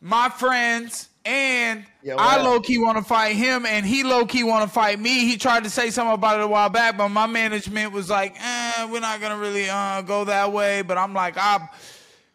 my 0.00 0.28
friends, 0.28 1.08
and 1.24 1.84
Yeah, 2.02 2.14
I 2.16 2.40
low 2.42 2.60
key 2.60 2.78
want 2.78 2.96
to 2.98 3.04
fight 3.04 3.36
him, 3.36 3.66
and 3.66 3.84
he 3.84 4.02
low 4.02 4.24
key 4.24 4.44
want 4.44 4.66
to 4.66 4.72
fight 4.72 4.98
me. 4.98 5.26
He 5.26 5.36
tried 5.36 5.64
to 5.64 5.70
say 5.70 5.90
something 5.90 6.14
about 6.14 6.40
it 6.40 6.44
a 6.44 6.48
while 6.48 6.70
back, 6.70 6.96
but 6.96 7.08
my 7.08 7.26
management 7.26 7.92
was 7.92 8.08
like, 8.08 8.34
eh, 8.38 8.84
"We're 8.90 9.00
not 9.00 9.20
gonna 9.20 9.36
really 9.36 9.68
uh, 9.68 10.02
go 10.02 10.24
that 10.24 10.52
way." 10.52 10.82
But 10.82 10.96
I'm 10.96 11.12
like, 11.12 11.34
I'm, 11.36 11.68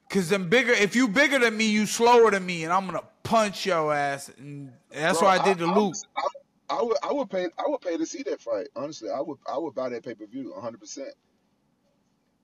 cause 0.09 0.29
them 0.29 0.49
bigger. 0.49 0.73
If 0.73 0.95
you 0.95 1.07
bigger 1.07 1.39
than 1.39 1.57
me, 1.57 1.65
you 1.65 1.86
slower 1.86 2.29
than 2.31 2.45
me, 2.45 2.65
and 2.65 2.73
I'm 2.73 2.86
gonna 2.86 3.03
punch 3.23 3.65
your 3.65 3.93
ass. 3.93 4.29
And 4.38 4.71
that's 4.91 5.19
Bro, 5.19 5.29
why 5.29 5.38
I 5.38 5.43
did 5.43 5.57
the 5.59 5.67
I, 5.67 5.75
loop. 5.75 5.95
I, 6.15 6.21
I 6.70 6.82
would 6.82 6.97
I 7.03 7.13
would 7.13 7.30
pay 7.30 7.45
I 7.57 7.63
would 7.68 7.82
pay 7.82 7.97
to 7.97 8.05
see 8.05 8.24
that 8.24 8.41
fight. 8.41 8.68
Honestly, 8.76 9.09
I 9.09 9.22
would 9.22 9.38
I 9.51 9.57
would 9.57 9.76
buy 9.76 9.89
that 9.89 10.03
pay 10.03 10.16
per 10.16 10.26
view 10.26 10.51
100. 10.53 10.80
percent 10.80 11.09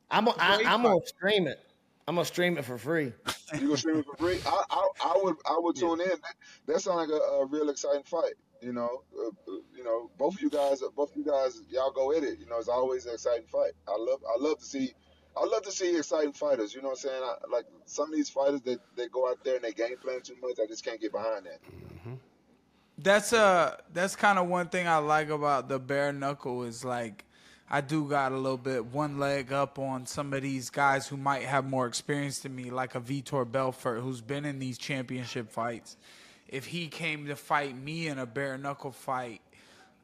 I'm. 0.10 0.26
gonna- 0.26 0.38
I, 0.40 0.56
great 0.58 0.68
I'm 0.68 0.84
gonna 0.84 1.00
stream 1.06 1.48
it. 1.48 1.60
I'm 2.08 2.16
gonna 2.16 2.26
stream 2.26 2.58
it 2.58 2.66
for 2.66 2.78
free. 2.78 3.14
You 3.54 3.60
gonna 3.68 3.78
stream 3.78 3.98
it 3.98 4.06
for 4.06 4.16
free? 4.16 4.40
I 4.46 4.64
I, 4.70 4.88
I 5.04 5.20
would 5.24 5.36
I 5.46 5.58
would 5.60 5.76
tune 5.76 6.00
in. 6.02 6.08
That, 6.10 6.20
that 6.68 6.80
sounds 6.82 7.10
like 7.10 7.10
a, 7.10 7.22
a 7.22 7.46
real 7.48 7.70
exciting 7.70 8.04
fight. 8.04 8.34
You 8.62 8.72
know, 8.74 9.04
uh, 9.18 9.28
uh, 9.28 9.58
you 9.76 9.84
know, 9.84 10.10
both 10.18 10.36
of 10.36 10.42
you 10.42 10.50
guys, 10.50 10.82
both 10.96 11.12
of 11.12 11.18
you 11.18 11.26
guys, 11.26 11.62
y'all 11.70 11.92
go 11.92 12.12
at 12.14 12.24
it. 12.24 12.40
You 12.40 12.46
know, 12.46 12.58
it's 12.60 12.68
always 12.70 13.06
an 13.08 13.14
exciting 13.14 13.48
fight. 13.48 13.72
I 13.88 13.96
love 13.98 14.22
I 14.26 14.42
love 14.42 14.60
to 14.60 14.66
see. 14.66 14.94
I 15.36 15.44
love 15.46 15.64
to 15.64 15.72
see 15.72 15.98
exciting 15.98 16.34
fighters. 16.34 16.74
You 16.74 16.82
know 16.82 16.90
what 16.90 17.04
I'm 17.04 17.10
saying? 17.10 17.24
I, 17.24 17.36
like 17.52 17.66
some 17.86 18.10
of 18.10 18.16
these 18.16 18.30
fighters 18.30 18.62
that 18.62 18.80
they 18.96 19.08
go 19.08 19.30
out 19.30 19.44
there 19.44 19.56
and 19.56 19.64
they 19.64 19.72
game 19.74 19.98
plan 19.98 20.22
too 20.22 20.36
much. 20.42 20.60
I 20.64 20.68
just 20.68 20.86
can't 20.86 21.00
get 21.02 21.12
behind 21.12 21.46
that. 21.46 21.60
That's 23.04 23.34
uh 23.34 23.78
that's 23.94 24.16
kind 24.16 24.38
of 24.38 24.48
one 24.48 24.68
thing 24.68 24.88
I 24.88 24.98
like 24.98 25.30
about 25.30 25.70
the 25.70 25.80
bare 25.80 26.14
knuckle 26.14 26.64
is 26.64 26.86
like 26.86 27.26
I 27.74 27.80
do 27.80 28.08
got 28.08 28.34
a 28.34 28.36
little 28.36 28.58
bit 28.58 28.86
one 28.86 29.18
leg 29.18 29.54
up 29.54 29.80
on 29.80 30.06
some 30.06 30.34
of 30.34 30.42
these 30.42 30.70
guys 30.70 31.08
who 31.08 31.16
might 31.16 31.44
have 31.44 31.66
more 31.66 31.88
experience 31.88 32.40
than 32.40 32.54
me, 32.54 32.70
like 32.70 32.96
a 32.96 33.00
Vitor 33.00 33.50
Belfort 33.50 34.02
who's 34.02 34.20
been 34.20 34.44
in 34.44 34.60
these 34.60 34.78
championship 34.78 35.50
fights. 35.50 35.96
If 36.50 36.66
he 36.66 36.90
came 36.90 37.28
to 37.28 37.36
fight 37.38 37.78
me 37.78 38.08
in 38.08 38.20
a 38.20 38.26
bare 38.26 38.58
knuckle 38.58 38.92
fight, 38.92 39.40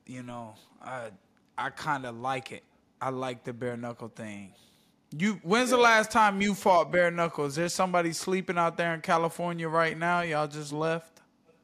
you 0.06 0.24
know, 0.24 0.56
I 0.82 1.10
I 1.58 1.72
kind 1.72 2.06
of 2.06 2.18
like 2.18 2.54
it. 2.54 2.64
I 3.02 3.10
like 3.10 3.44
the 3.44 3.52
bare 3.52 3.76
knuckle 3.78 4.08
thing. 4.08 4.54
You 5.16 5.34
when's 5.44 5.70
the 5.70 5.78
last 5.78 6.10
time 6.10 6.42
you 6.42 6.54
fought 6.54 6.92
bare 6.92 7.12
knuckles? 7.12 7.52
Is 7.52 7.56
there 7.58 7.70
somebody 7.70 8.14
sleeping 8.14 8.58
out 8.58 8.78
there 8.78 8.94
in 8.94 9.02
California 9.02 9.68
right 9.68 9.98
now? 9.98 10.22
Y'all 10.22 10.48
just 10.48 10.72
left? 10.72 11.17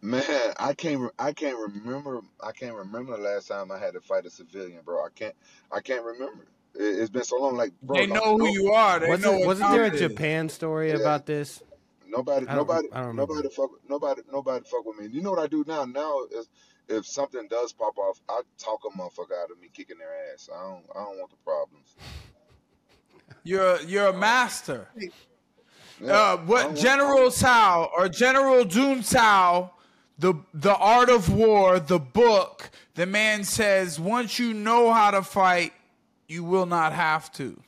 Man, 0.04 0.24
I 0.60 0.74
can't. 0.74 0.99
re- 0.99 1.10
I 1.18 1.32
can't 1.32 1.58
remember. 1.58 2.20
I 2.43 2.51
can't 2.51 2.76
remember 2.76 3.16
the 3.16 3.24
last 3.24 3.47
time 3.47 3.72
I 3.72 3.80
had 3.80 3.93
to 3.93 4.01
fight 4.01 4.26
a 4.26 4.30
civilian, 4.30 4.82
bro. 4.84 4.97
I 5.06 5.08
can't. 5.16 5.34
I 5.72 5.80
can't 5.80 6.04
remember. 6.04 6.45
It, 6.76 6.82
it's 6.99 7.10
been 7.10 7.24
so 7.24 7.38
long. 7.38 7.56
Like, 7.56 7.72
bro, 7.82 7.95
They 7.95 8.08
no- 8.08 8.16
know 8.16 8.38
who 8.38 8.38
no- 8.39 8.51
you 8.51 8.72
are. 8.74 8.99
They 8.99 9.06
know 9.06 9.12
Wasn't, 9.12 9.38
what 9.39 9.47
wasn't 9.47 9.72
there 9.72 9.84
a 9.84 9.88
it 9.88 9.93
is. 9.93 10.01
Japan 10.01 10.49
story 10.49 10.89
Yeah. 10.89 10.97
about 10.97 11.26
this? 11.26 11.64
Nobody, 12.06 12.45
I 12.47 12.56
don't- 12.56 12.68
nobody, 12.68 12.88
I 12.91 12.97
don't 12.97 13.08
remember. 13.08 13.34
nobody 13.36 13.56
fuck, 13.56 13.70
nobody, 13.89 14.22
nobody 14.30 14.66
fuck 14.66 14.86
with 14.86 14.99
me. 14.99 15.08
You 15.08 15.22
know 15.22 15.32
what 15.32 15.39
I 15.39 15.47
do 15.47 15.64
now? 15.66 15.86
Now 15.86 16.24
is 16.32 16.49
if 16.89 17.06
something 17.08 17.47
does 17.47 17.72
pop 17.72 17.97
off, 17.97 18.20
I 18.28 18.41
talk 18.58 18.82
a 18.86 18.89
motherfucker 18.97 19.41
out 19.41 19.51
of 19.51 19.60
me 19.62 19.70
kicking 19.74 19.97
their 19.99 20.12
ass. 20.34 20.49
I 20.54 20.62
don't, 20.70 20.84
I 20.93 21.04
don't 21.06 21.18
want 21.18 21.30
the 21.32 21.38
problems. 21.45 21.95
You're 23.43 23.80
you're 23.84 24.08
a 24.08 24.14
master. 24.18 24.89
Yeah, 24.97 25.08
Uh, 26.01 26.34
I 26.34 26.36
don't 26.36 26.47
what 26.47 26.66
want- 26.66 26.78
General 26.78 27.32
Tao 27.32 27.89
or 27.95 28.10
General 28.10 28.66
Jun 28.66 29.01
Tao, 29.01 29.72
the 30.24 30.34
the 30.53 30.76
Art 30.76 31.09
of 31.09 31.30
War, 31.34 31.80
the 31.80 31.99
book. 31.99 32.69
The 32.95 33.05
man 33.05 33.43
says 33.43 33.99
once 33.99 34.39
you 34.39 34.53
know 34.53 34.91
how 34.93 35.11
to 35.11 35.21
fight, 35.21 35.74
you 36.28 36.43
will 36.45 36.65
not 36.65 36.93
have 36.93 37.32
to, 37.34 37.59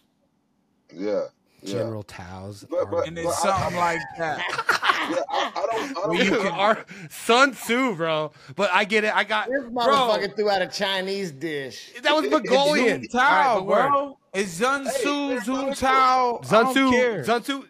Yeah, 0.93 1.26
yeah. 1.62 1.74
General 1.74 2.03
Tao's. 2.03 2.64
But- 2.70 2.89
but- 2.91 3.08
and 3.08 3.18
it's 3.18 3.26
Well, 3.26 3.36
I- 3.53 3.60
something 3.60 3.78
like 3.78 3.99
that. 4.18 4.72
Yeah, 5.08 5.18
I, 5.30 5.51
I 5.56 5.66
don't, 5.72 5.97
I 5.97 6.01
don't. 6.01 6.16
you 6.26 6.32
can- 6.41 6.51
Our 6.51 6.84
Sun 7.12 7.51
Tzu, 7.51 7.95
bro. 7.95 8.32
But 8.56 8.72
I 8.74 8.86
get 8.86 9.03
it. 9.03 9.16
I 9.16 9.24
got 9.24 9.47
This 9.49 9.62
bro. 9.66 9.86
motherfucker 9.86 10.36
threw 10.36 10.49
out 10.49 10.64
a 10.64 10.68
Chinese 10.68 11.32
dish. 11.32 11.91
That 12.01 12.16
was 12.16 12.28
Mongolian. 12.32 13.03
Jun 13.12 13.22
All 13.22 13.28
right, 13.30 13.43
Tao, 13.43 13.56
but 13.60 13.66
word. 13.68 13.89
bro. 13.89 14.18
It's 14.34 14.51
Sun 14.53 14.86
Tzu, 14.88 15.28
man, 15.30 15.43
Jun. 15.45 15.74
Tao. 15.76 16.39
Sun 16.43 16.74
don't 16.74 16.91
Tzu. 16.91 17.24
Sun 17.24 17.41
Tzu. 17.43 17.64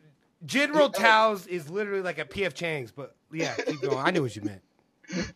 General 0.45 0.89
Tao's 0.89 1.45
is 1.47 1.69
literally 1.69 2.01
like 2.03 2.19
a 2.19 2.25
PF 2.25 2.53
Chang's, 2.53 2.91
but 2.91 3.15
yeah, 3.33 3.53
keep 3.55 3.81
going. 3.81 3.97
I 3.97 4.11
knew 4.11 4.21
what 4.21 4.33
you 4.36 4.43
meant. 4.43 4.61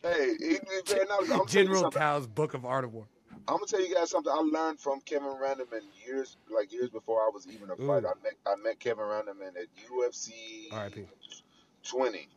Hey, 0.04 0.36
he, 0.40 0.48
he 0.54 0.58
very 0.86 1.06
nice. 1.06 1.22
I'm 1.22 1.28
gonna 1.28 1.46
tell 1.46 1.62
you 1.64 1.68
General. 1.74 1.92
Tao's 1.92 2.28
Book 2.28 2.54
of 2.54 2.66
Art 2.66 2.84
of 2.86 2.94
War. 2.94 3.06
I'm 3.48 3.56
gonna 3.56 3.66
tell 3.68 3.82
you 3.82 3.94
guys 3.94 4.10
something 4.12 4.32
I 4.32 4.40
learned 4.42 4.80
from 4.80 5.02
Kevin 5.02 5.30
Randleman 5.30 5.82
years, 6.06 6.38
like 6.54 6.72
years 6.72 6.90
before 6.90 7.20
I 7.22 7.30
was 7.34 7.48
even 7.48 7.70
a 7.70 7.76
fighter. 7.76 8.08
I 8.10 8.14
met, 8.24 8.34
I 8.46 8.56
met 8.64 8.80
Kevin 8.80 9.06
Randleman 9.06 9.50
at 9.58 9.68
UFC 9.92 10.72
R.I.P. 10.72 11.06
20, 11.84 12.28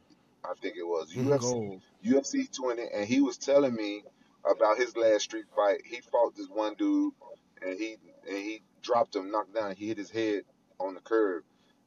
I 0.45 0.53
think 0.61 0.77
it 0.77 0.83
was 0.87 1.13
Mhm. 1.13 1.27
UFC 1.27 1.41
Gold. 1.41 1.81
UFC 2.05 2.49
20, 2.53 2.83
and 2.95 3.07
he 3.07 3.21
was 3.21 3.37
telling 3.37 3.75
me 3.75 4.05
about 4.45 4.77
his 4.79 4.97
last 4.97 5.23
street 5.25 5.45
fight. 5.55 5.83
He 5.85 6.01
fought 6.01 6.35
this 6.37 6.49
one 6.49 6.75
dude, 6.75 7.13
and 7.61 7.79
he 7.79 7.97
and 8.29 8.37
he 8.39 8.63
dropped 8.83 9.15
him, 9.17 9.31
knocked 9.31 9.55
down. 9.55 9.75
He 9.77 9.89
hit 9.89 9.99
his 9.99 10.11
head 10.11 10.45
on 10.81 10.95
the 10.95 11.01
curb, 11.01 11.45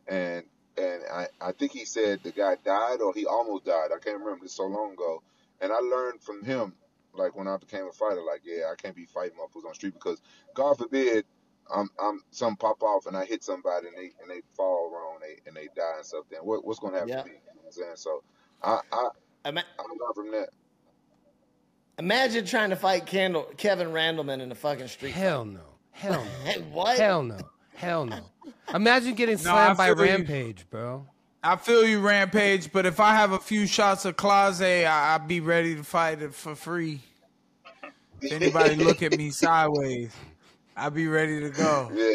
and 0.07 0.45
and 0.77 1.01
I 1.11 1.27
I 1.41 1.51
think 1.53 1.71
he 1.71 1.85
said 1.85 2.21
the 2.23 2.31
guy 2.31 2.55
died 2.63 3.01
or 3.01 3.13
he 3.13 3.25
almost 3.25 3.65
died. 3.65 3.89
I 3.95 3.99
can't 3.99 4.19
remember. 4.19 4.45
It's 4.45 4.53
so 4.53 4.65
long 4.67 4.93
ago, 4.93 5.23
and 5.61 5.71
I 5.71 5.79
learned 5.79 6.21
from 6.21 6.43
him. 6.43 6.73
Like 7.13 7.35
when 7.35 7.47
I 7.47 7.55
became 7.57 7.87
a 7.87 7.91
fighter, 7.93 8.21
like 8.21 8.41
yeah, 8.43 8.65
I 8.71 8.75
can't 8.75 8.95
be 8.95 9.05
fighting 9.05 9.37
motherfuckers 9.37 9.63
on 9.63 9.69
the 9.69 9.75
street 9.75 9.93
because 9.93 10.21
God 10.53 10.77
forbid, 10.77 11.25
I'm 11.73 11.89
I'm 12.01 12.21
some 12.31 12.57
pop 12.57 12.83
off 12.83 13.05
and 13.05 13.15
I 13.15 13.23
hit 13.23 13.41
somebody 13.43 13.87
and 13.87 13.95
they 13.97 14.11
and 14.21 14.29
they 14.29 14.41
fall 14.55 14.91
wrong, 14.91 15.19
and 15.21 15.23
they 15.23 15.39
and 15.47 15.55
they 15.55 15.69
die 15.75 15.93
and 15.97 16.05
stuff. 16.05 16.25
Then 16.29 16.41
what 16.41 16.65
what's 16.65 16.79
gonna 16.79 16.95
happen 16.97 17.09
Yeah. 17.09 17.21
to 17.21 17.25
me? 17.25 17.31
You 17.31 17.37
know 17.37 17.61
what 17.61 17.65
I'm 17.67 17.71
saying 17.71 17.95
so. 17.95 18.23
I 18.61 18.79
I 18.91 19.09
Ima- 19.49 19.63
I 19.79 19.81
learned 19.83 20.15
from 20.15 20.31
that. 20.31 20.49
Imagine 21.97 22.45
trying 22.45 22.71
to 22.71 22.75
fight 22.75 23.05
Kendall, 23.05 23.43
Kevin 23.55 23.87
Randleman 23.89 24.41
in 24.41 24.49
the 24.49 24.55
fucking 24.55 24.89
street. 24.89 25.13
Hell 25.13 25.45
no. 25.45 25.61
Hell 25.91 26.25
no. 26.45 26.51
what? 26.73 26.97
Hell 26.97 27.23
no. 27.23 27.37
Hell 27.75 28.05
no. 28.05 28.19
Imagine 28.73 29.15
getting 29.15 29.35
No, 29.35 29.41
slammed 29.41 29.79
I 29.79 29.91
by 29.91 29.95
feel 29.95 30.05
you. 30.05 30.11
Rampage, 30.11 30.69
bro. 30.69 31.07
I 31.45 31.55
feel 31.57 31.85
you, 31.85 31.99
Rampage, 31.99 32.71
but 32.71 32.85
if 32.85 32.99
I 32.99 33.13
have 33.13 33.31
a 33.31 33.39
few 33.39 33.67
shots 33.67 34.03
of 34.05 34.17
Claze, 34.17 34.61
I- 34.61 35.13
I'd 35.15 35.27
be 35.27 35.39
ready 35.41 35.75
to 35.75 35.83
fight 35.83 36.21
it 36.21 36.33
for 36.33 36.55
free. 36.55 37.01
If 38.21 38.31
anybody 38.31 38.75
look 38.75 39.03
at 39.03 39.15
me 39.17 39.29
sideways, 39.29 40.15
I'd 40.75 40.93
be 40.95 41.07
ready 41.07 41.39
to 41.41 41.49
go. 41.49 41.91
Yeah. 41.95 42.13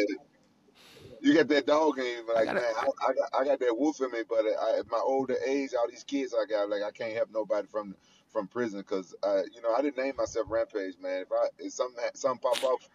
You 1.23 1.35
got 1.35 1.49
that 1.49 1.67
dog 1.67 1.99
in 1.99 2.03
you, 2.05 2.23
but 2.25 2.35
like, 2.35 2.45
gotta- 2.45 2.61
man, 2.61 2.73
I, 2.75 2.81
I, 2.81 3.13
got, 3.13 3.41
I 3.41 3.45
got 3.45 3.59
that 3.59 3.77
wolf 3.77 4.01
in 4.01 4.09
me, 4.11 4.23
but 4.27 4.39
I, 4.39 4.79
at 4.79 4.89
my 4.89 4.97
older 4.97 5.35
age, 5.45 5.69
all 5.79 5.87
these 5.87 6.03
kids 6.03 6.33
I 6.33 6.45
got, 6.49 6.67
like, 6.67 6.81
I 6.81 6.89
can't 6.89 7.13
help 7.13 7.29
nobody 7.31 7.67
from 7.67 7.95
from 8.31 8.47
prison 8.47 8.79
because, 8.79 9.13
uh, 9.23 9.41
you 9.53 9.61
know, 9.61 9.73
I 9.75 9.81
didn't 9.81 9.97
name 10.03 10.15
myself 10.17 10.47
Rampage, 10.49 10.95
man. 10.99 11.21
If 11.21 11.31
I 11.31 11.47
if 11.59 11.73
something 11.73 12.01
ha- 12.03 12.09
something 12.15 12.39
pop 12.39 12.63
off, 12.63 12.89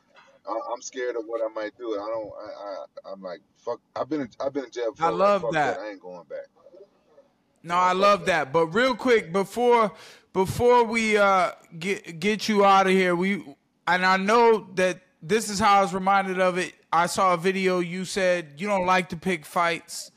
I, 0.49 0.73
I'm 0.73 0.83
scared 0.83 1.17
of 1.17 1.25
what 1.27 1.41
I 1.43 1.53
might 1.53 1.77
do. 1.77 1.93
I 1.93 1.97
don't. 1.97 2.33
I, 2.41 2.47
I 2.47 3.13
I'm 3.13 3.23
like, 3.23 3.41
fuck. 3.57 3.81
I've 3.95 4.09
been 4.09 4.29
I've 4.41 4.53
been 4.53 4.65
in 4.65 4.71
jail 4.71 4.93
before. 4.93 5.07
I 5.07 5.11
like, 5.11 5.19
love 5.19 5.43
fuck 5.43 5.53
that. 5.53 5.79
I 5.79 5.91
ain't 5.91 6.01
going 6.01 6.25
back. 6.29 6.47
No, 7.63 7.75
I 7.75 7.93
love 7.93 8.27
that. 8.27 8.53
But 8.53 8.69
real 8.69 8.95
quick, 8.95 9.33
before 9.33 9.93
before 10.33 10.85
we 10.85 11.17
uh 11.17 11.53
get 11.79 12.21
get 12.21 12.49
you 12.49 12.65
out 12.65 12.87
of 12.87 12.93
here, 12.93 13.17
we 13.17 13.45
and 13.87 14.07
I 14.07 14.17
know 14.17 14.69
that 14.75 15.01
this 15.23 15.51
is 15.51 15.59
how 15.59 15.79
I 15.79 15.83
was 15.83 15.93
reminded 15.93 16.41
of 16.41 16.59
it. 16.59 16.75
I 16.93 17.07
saw 17.07 17.35
a 17.35 17.37
video. 17.37 17.81
You 17.81 18.05
said 18.05 18.55
you 18.59 18.69
don't 18.69 18.87
like 18.87 19.09
to 19.11 19.17
pick 19.17 19.45
fights. 19.45 20.13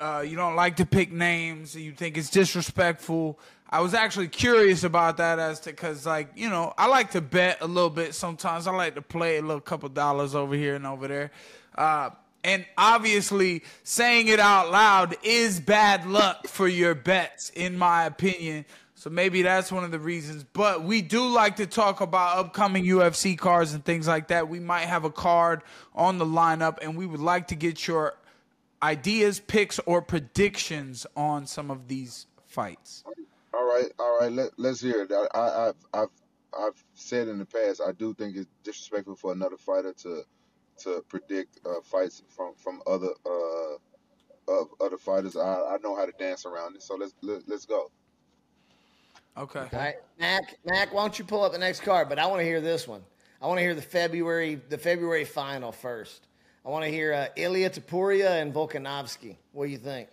Uh, 0.00 0.24
you 0.26 0.36
don't 0.36 0.56
like 0.56 0.76
to 0.76 0.86
pick 0.86 1.12
names. 1.12 1.76
You 1.76 1.92
think 1.92 2.18
it's 2.18 2.28
disrespectful. 2.28 3.38
I 3.74 3.80
was 3.80 3.92
actually 3.92 4.28
curious 4.28 4.84
about 4.84 5.16
that 5.16 5.40
as 5.40 5.58
to 5.62 5.70
because, 5.70 6.06
like, 6.06 6.28
you 6.36 6.48
know, 6.48 6.72
I 6.78 6.86
like 6.86 7.10
to 7.10 7.20
bet 7.20 7.58
a 7.60 7.66
little 7.66 7.90
bit 7.90 8.14
sometimes. 8.14 8.68
I 8.68 8.70
like 8.70 8.94
to 8.94 9.02
play 9.02 9.38
a 9.38 9.42
little 9.42 9.60
couple 9.60 9.88
dollars 9.88 10.36
over 10.36 10.54
here 10.54 10.76
and 10.76 10.86
over 10.86 11.08
there. 11.08 11.32
Uh, 11.74 12.10
and 12.44 12.64
obviously, 12.78 13.64
saying 13.82 14.28
it 14.28 14.38
out 14.38 14.70
loud 14.70 15.16
is 15.24 15.58
bad 15.58 16.06
luck 16.06 16.46
for 16.46 16.68
your 16.68 16.94
bets, 16.94 17.50
in 17.50 17.76
my 17.76 18.04
opinion. 18.04 18.64
So 18.94 19.10
maybe 19.10 19.42
that's 19.42 19.72
one 19.72 19.82
of 19.82 19.90
the 19.90 19.98
reasons. 19.98 20.44
But 20.44 20.84
we 20.84 21.02
do 21.02 21.26
like 21.26 21.56
to 21.56 21.66
talk 21.66 22.00
about 22.00 22.38
upcoming 22.38 22.84
UFC 22.84 23.36
cards 23.36 23.74
and 23.74 23.84
things 23.84 24.06
like 24.06 24.28
that. 24.28 24.48
We 24.48 24.60
might 24.60 24.86
have 24.86 25.02
a 25.02 25.10
card 25.10 25.62
on 25.96 26.18
the 26.18 26.26
lineup, 26.26 26.78
and 26.80 26.96
we 26.96 27.06
would 27.06 27.18
like 27.18 27.48
to 27.48 27.56
get 27.56 27.88
your 27.88 28.14
ideas, 28.80 29.40
picks, 29.40 29.80
or 29.80 30.00
predictions 30.00 31.08
on 31.16 31.48
some 31.48 31.72
of 31.72 31.88
these 31.88 32.26
fights. 32.46 33.02
All 33.54 33.64
right, 33.64 33.92
all 34.00 34.18
right. 34.18 34.32
Let, 34.32 34.50
let's 34.56 34.80
hear 34.80 35.02
it. 35.02 35.12
I, 35.12 35.26
I, 35.38 35.68
I've, 35.68 35.74
I've, 35.92 36.08
I've 36.58 36.84
said 36.94 37.28
in 37.28 37.38
the 37.38 37.44
past, 37.44 37.80
I 37.86 37.92
do 37.92 38.12
think 38.14 38.36
it's 38.36 38.48
disrespectful 38.64 39.14
for 39.14 39.32
another 39.32 39.56
fighter 39.56 39.92
to, 39.92 40.22
to 40.78 41.04
predict 41.08 41.60
uh, 41.64 41.80
fights 41.82 42.22
from 42.28 42.54
from 42.56 42.82
other 42.86 43.10
uh, 43.24 44.52
of 44.52 44.68
other 44.80 44.98
fighters. 44.98 45.36
I, 45.36 45.54
I 45.54 45.76
know 45.84 45.94
how 45.94 46.04
to 46.04 46.12
dance 46.18 46.46
around 46.46 46.74
it. 46.74 46.82
So 46.82 46.96
let's 46.96 47.14
let, 47.22 47.48
let's 47.48 47.64
go. 47.64 47.92
Okay. 49.36 49.60
All 49.60 49.68
right, 49.72 49.96
Mac, 50.18 50.56
Mac, 50.64 50.92
why 50.92 51.02
don't 51.02 51.16
you 51.18 51.24
pull 51.24 51.44
up 51.44 51.52
the 51.52 51.58
next 51.58 51.80
card? 51.80 52.08
But 52.08 52.18
I 52.18 52.26
want 52.26 52.40
to 52.40 52.44
hear 52.44 52.60
this 52.60 52.88
one. 52.88 53.02
I 53.40 53.46
want 53.46 53.58
to 53.58 53.62
hear 53.62 53.74
the 53.74 53.82
February, 53.82 54.60
the 54.68 54.78
February 54.78 55.24
final 55.24 55.70
first. 55.70 56.26
I 56.64 56.70
want 56.70 56.84
to 56.84 56.90
hear 56.90 57.12
uh, 57.12 57.26
Ilia 57.36 57.70
Topuria 57.70 58.40
and 58.42 58.52
Volkanovski. 58.52 59.36
What 59.52 59.66
do 59.66 59.70
you 59.70 59.78
think? 59.78 60.08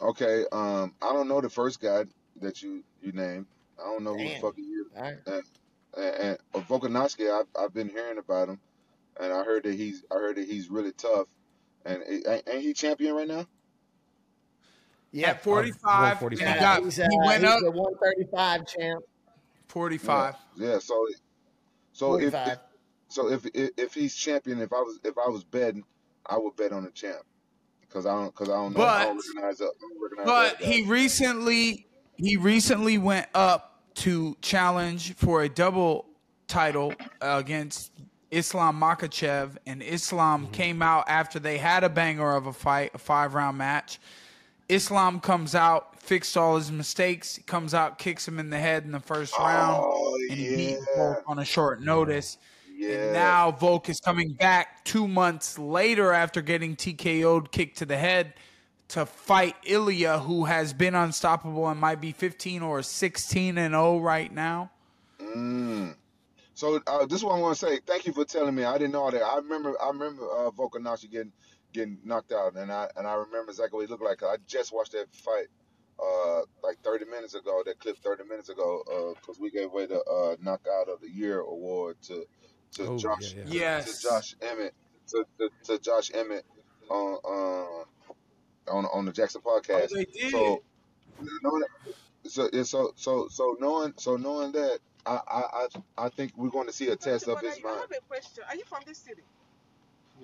Okay. 0.00 0.44
Um, 0.52 0.94
I 1.02 1.12
don't 1.12 1.28
know 1.28 1.40
the 1.40 1.50
first 1.50 1.80
guy 1.80 2.04
that 2.42 2.62
you 2.62 2.82
you 3.00 3.12
named. 3.12 3.46
I 3.80 3.84
don't 3.84 4.04
know 4.04 4.12
who 4.12 4.18
the 4.18 4.28
Damn. 4.30 4.40
fuck 4.42 4.56
he 4.56 4.62
is. 4.62 4.86
All 4.96 5.02
right. 5.02 5.14
And, 5.26 5.42
and, 5.96 6.14
and 6.16 6.38
uh, 6.54 6.60
Volkanovski, 6.60 7.30
I've 7.30 7.46
I've 7.58 7.74
been 7.74 7.88
hearing 7.88 8.18
about 8.18 8.48
him, 8.48 8.60
and 9.20 9.32
I 9.32 9.42
heard 9.44 9.64
that 9.64 9.74
he's 9.74 10.04
I 10.10 10.16
heard 10.16 10.36
that 10.36 10.46
he's 10.46 10.68
really 10.70 10.92
tough, 10.92 11.28
and 11.84 12.02
ain't 12.08 12.26
ain't 12.48 12.62
he 12.62 12.72
champion 12.74 13.14
right 13.14 13.28
now? 13.28 13.46
Yeah, 15.14 15.30
At 15.30 15.42
45, 15.42 15.82
145. 16.22 16.54
he, 16.54 16.60
got, 16.60 16.82
he's, 16.84 16.96
he 16.96 17.02
uh, 17.02 17.06
went 17.26 17.42
he's 17.42 17.50
up 17.50 17.60
the 17.60 17.70
135 17.70 18.66
champ. 18.66 19.04
45. 19.68 20.34
Yeah. 20.56 20.78
So 20.78 21.06
so 21.92 22.14
if, 22.14 22.32
45. 22.32 22.48
if 22.48 22.58
so 23.08 23.28
if, 23.30 23.46
if 23.54 23.70
if 23.76 23.94
he's 23.94 24.14
champion, 24.14 24.60
if 24.60 24.72
I 24.72 24.80
was 24.80 25.00
if 25.04 25.14
I 25.18 25.28
was 25.28 25.44
betting, 25.44 25.84
I 26.26 26.38
would 26.38 26.56
bet 26.56 26.72
on 26.72 26.84
the 26.84 26.90
champ 26.90 27.22
because 27.82 28.06
I 28.06 28.12
don't 28.14 28.28
because 28.34 28.48
I 28.48 28.52
don't 28.54 28.74
know 28.76 28.84
I 28.84 29.04
don't 29.04 29.16
But- 29.16 29.24
recognize 29.26 29.60
up. 29.60 29.72
I 29.76 29.80
don't 29.80 30.02
recognize 30.02 30.26
But 30.26 30.58
that 30.60 30.60
guy. 30.60 30.72
he 30.72 30.84
recently 30.84 31.86
he 32.22 32.36
recently 32.36 32.98
went 32.98 33.26
up 33.34 33.80
to 33.94 34.36
challenge 34.40 35.14
for 35.14 35.42
a 35.42 35.48
double 35.48 36.06
title 36.46 36.94
against 37.20 37.90
Islam 38.30 38.80
Makhachev, 38.80 39.56
and 39.66 39.82
Islam 39.82 40.44
mm-hmm. 40.44 40.52
came 40.52 40.82
out 40.82 41.04
after 41.08 41.38
they 41.38 41.58
had 41.58 41.84
a 41.84 41.88
banger 41.88 42.34
of 42.34 42.46
a 42.46 42.52
fight, 42.52 42.92
a 42.94 42.98
five 42.98 43.34
round 43.34 43.58
match. 43.58 44.00
Islam 44.68 45.20
comes 45.20 45.54
out, 45.54 46.00
fixed 46.00 46.36
all 46.36 46.56
his 46.56 46.72
mistakes, 46.72 47.38
comes 47.46 47.74
out, 47.74 47.98
kicks 47.98 48.26
him 48.26 48.38
in 48.38 48.48
the 48.48 48.58
head 48.58 48.84
in 48.84 48.92
the 48.92 49.00
first 49.00 49.34
oh, 49.38 49.44
round, 49.44 49.82
Oh, 49.84 50.18
and 50.30 50.38
he 50.38 50.56
beat 50.56 50.78
yeah. 50.78 50.96
Volk 50.96 51.24
on 51.26 51.38
a 51.40 51.44
short 51.44 51.82
notice. 51.82 52.38
yeah. 52.74 52.88
And 52.90 53.12
now 53.12 53.50
Volk 53.50 53.90
is 53.90 54.00
coming 54.00 54.32
back 54.32 54.82
two 54.84 55.06
months 55.06 55.58
later 55.58 56.12
after 56.12 56.40
getting 56.40 56.74
TKO'd, 56.74 57.52
kicked 57.52 57.78
to 57.78 57.86
the 57.86 57.98
head, 57.98 58.32
to 58.92 59.06
fight 59.06 59.56
Ilia, 59.64 60.18
who 60.18 60.44
has 60.44 60.74
been 60.74 60.94
unstoppable 60.94 61.66
and 61.68 61.80
might 61.80 62.00
be 62.00 62.12
15 62.12 62.60
or 62.60 62.82
16 62.82 63.56
and 63.56 63.72
0 63.72 63.98
right 64.00 64.30
now. 64.32 64.70
Mm. 65.18 65.96
So 66.52 66.78
uh, 66.86 67.06
this 67.06 67.18
is 67.18 67.24
what 67.24 67.36
I 67.36 67.40
want 67.40 67.56
to 67.56 67.66
say. 67.66 67.80
Thank 67.86 68.06
you 68.06 68.12
for 68.12 68.26
telling 68.26 68.54
me. 68.54 68.64
I 68.64 68.76
didn't 68.76 68.92
know 68.92 69.10
that. 69.10 69.22
I 69.22 69.36
remember. 69.36 69.74
I 69.82 69.88
remember 69.88 70.24
uh, 70.24 70.50
Volkanovski 70.50 71.10
getting 71.10 71.32
getting 71.72 71.98
knocked 72.04 72.32
out, 72.32 72.54
and 72.56 72.70
I 72.70 72.88
and 72.96 73.06
I 73.06 73.14
remember 73.14 73.50
exactly 73.50 73.78
what 73.78 73.86
he 73.86 73.90
looked 73.90 74.04
like. 74.04 74.22
I 74.22 74.36
just 74.46 74.74
watched 74.74 74.92
that 74.92 75.06
fight 75.14 75.46
uh, 75.98 76.42
like 76.62 76.76
30 76.84 77.06
minutes 77.06 77.34
ago. 77.34 77.62
That 77.64 77.78
clip 77.78 77.96
30 77.96 78.24
minutes 78.24 78.50
ago 78.50 79.14
because 79.18 79.40
we 79.40 79.50
gave 79.50 79.70
away 79.70 79.86
the 79.86 80.00
uh, 80.02 80.36
knockout 80.42 80.90
of 80.90 81.00
the 81.00 81.10
year 81.10 81.40
award 81.40 81.96
to 82.02 82.26
to 82.72 82.88
Oh, 82.88 82.98
Josh 82.98 83.34
yeah, 83.34 83.42
yeah. 83.46 83.60
Yes. 83.60 84.02
to 84.02 84.08
Josh 84.08 84.34
Emmett 84.42 84.74
to, 85.08 85.24
to, 85.38 85.50
to 85.64 85.78
Josh 85.78 86.10
Emmett 86.14 86.44
on 86.90 87.18
uh, 87.24 87.84
on 88.68 88.84
on 88.86 89.04
the 89.04 89.12
Jackson 89.12 89.40
oh, 89.44 89.60
podcast. 89.60 89.88
Oh, 89.92 89.96
they 89.96 90.04
did. 90.04 90.30
So, 90.30 90.62
knowing, 91.42 91.62
so 92.24 92.48
so 92.62 92.92
so 92.96 93.28
so 93.28 93.56
knowing 93.60 93.94
so 93.96 94.16
knowing 94.16 94.52
that, 94.52 94.78
I 95.06 95.20
I 95.26 95.42
I 95.54 95.66
I 96.06 96.08
think 96.08 96.32
we're 96.36 96.50
going 96.50 96.66
to 96.66 96.72
see 96.72 96.88
a 96.88 96.96
test 96.96 97.28
of 97.28 97.34
Brother, 97.34 97.48
his 97.48 97.58
I 97.58 97.68
mind. 97.68 97.80
have 97.80 97.90
a 97.90 98.00
question. 98.08 98.44
Are 98.48 98.56
you 98.56 98.64
from 98.64 98.80
this 98.86 98.98
city? 98.98 99.22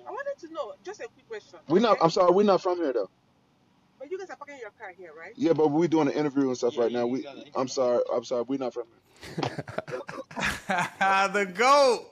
I 0.07 0.11
wanted 0.11 0.47
to 0.47 0.53
know, 0.53 0.73
just 0.83 1.01
a 1.01 1.07
quick 1.07 1.27
question. 1.27 1.59
We're 1.67 1.81
not. 1.81 1.93
okay? 1.93 2.01
I'm 2.03 2.09
sorry. 2.09 2.31
We're 2.31 2.43
not 2.43 2.61
from 2.61 2.77
here 2.77 2.93
though. 2.93 3.09
But 3.99 4.09
you 4.09 4.17
guys 4.17 4.29
are 4.29 4.37
parking 4.37 4.59
your 4.61 4.71
car 4.79 4.93
here, 4.97 5.11
right? 5.17 5.33
Yeah, 5.35 5.51
but 5.51 5.71
we're 5.71 5.89
doing 5.89 6.07
an 6.07 6.13
interview 6.13 6.47
and 6.47 6.57
stuff 6.57 6.77
right 6.77 6.91
now. 6.91 7.05
We. 7.05 7.27
I'm 7.55 7.67
sorry. 7.67 8.01
I'm 8.13 8.23
sorry. 8.23 8.43
We're 8.47 8.59
not 8.59 8.73
from 8.73 8.85
here. 9.35 9.63
the 11.33 11.51
GOAT. 11.53 12.05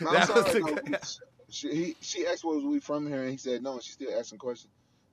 No, 0.00 0.10
I'm 0.10 0.14
was 0.14 0.28
sorry. 0.28 0.52
the 0.52 0.60
no, 0.60 0.78
we- 0.84 0.96
she 1.48 1.74
he, 1.74 1.96
she 2.00 2.26
asked 2.26 2.44
was 2.44 2.64
we 2.64 2.80
from 2.80 3.06
here 3.06 3.22
and 3.22 3.30
he 3.30 3.36
said 3.36 3.62
no 3.62 3.74
and 3.74 3.82
she 3.82 3.92
still 3.92 4.16
asking 4.18 4.38
questions. 4.38 4.72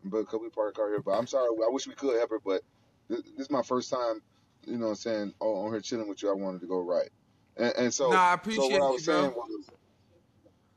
But 0.09 0.27
could 0.27 0.41
we 0.41 0.49
park 0.49 0.77
our 0.77 0.83
car 0.83 0.89
here? 0.89 1.01
But 1.01 1.11
I'm 1.17 1.27
sorry. 1.27 1.49
I 1.49 1.69
wish 1.69 1.87
we 1.87 1.95
could 1.95 2.17
help 2.17 2.29
her, 2.31 2.39
but 2.43 2.61
this, 3.07 3.21
this 3.23 3.45
is 3.45 3.51
my 3.51 3.61
first 3.63 3.89
time. 3.89 4.21
You 4.65 4.77
know, 4.77 4.85
what 4.85 4.89
I'm 4.91 4.95
saying 4.95 5.33
on, 5.39 5.65
on 5.67 5.71
here 5.71 5.81
chilling 5.81 6.07
with 6.07 6.23
you. 6.23 6.29
I 6.29 6.33
wanted 6.33 6.61
to 6.61 6.67
go 6.67 6.79
right. 6.79 7.09
And, 7.57 7.73
and 7.77 7.93
so, 7.93 8.09
Nah, 8.11 8.17
I 8.17 8.33
so 8.33 8.33
appreciate 8.33 8.71
what 8.71 8.81
I 8.81 8.87
you, 8.87 8.93
was 8.93 9.05
bro. 9.05 9.15
saying 9.15 9.33
was, 9.35 9.69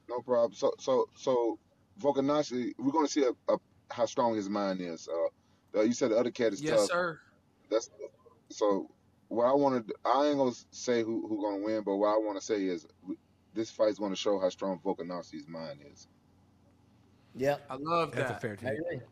no 0.09 0.20
problem. 0.20 0.52
So, 0.55 0.72
so, 0.78 1.09
so, 1.16 1.59
Volkanovski, 2.00 2.72
we're 2.78 2.92
going 2.92 3.06
to 3.06 3.12
see 3.12 3.24
a, 3.24 3.52
a, 3.52 3.59
how 3.90 4.06
strong 4.06 4.34
his 4.36 4.48
mind 4.48 4.80
is. 4.80 5.09
Uh, 5.09 5.78
uh, 5.78 5.82
you 5.82 5.92
said 5.92 6.10
the 6.10 6.18
other 6.18 6.30
cat 6.30 6.52
is 6.52 6.60
Yes, 6.60 6.78
tough. 6.78 6.88
sir. 6.88 7.20
That's 7.70 7.90
so. 8.50 8.90
What 9.28 9.44
I 9.44 9.52
want 9.52 9.86
to, 9.86 9.94
I 10.06 10.28
ain't 10.28 10.38
gonna 10.38 10.52
say 10.70 11.02
who 11.02 11.28
who 11.28 11.42
gonna 11.42 11.62
win, 11.62 11.82
but 11.84 11.96
what 11.96 12.09
I 12.09 12.16
want 12.16 12.38
to 12.38 12.44
say 12.44 12.64
is 12.64 12.86
we- 13.06 13.18
this 13.52 13.70
fight's 13.70 13.98
going 13.98 14.10
to 14.12 14.16
show 14.16 14.38
how 14.38 14.48
strong 14.48 14.78
Volkanovski's 14.78 15.46
mind 15.48 15.80
is. 15.92 16.06
Yeah, 17.34 17.59
I 17.68 17.76
love 17.76 18.12
that. 18.12 18.16
That's 18.16 18.30
a 18.30 18.34
that. 18.34 18.40
fair 18.40 18.56
I 18.64 18.70
take. 18.90 19.02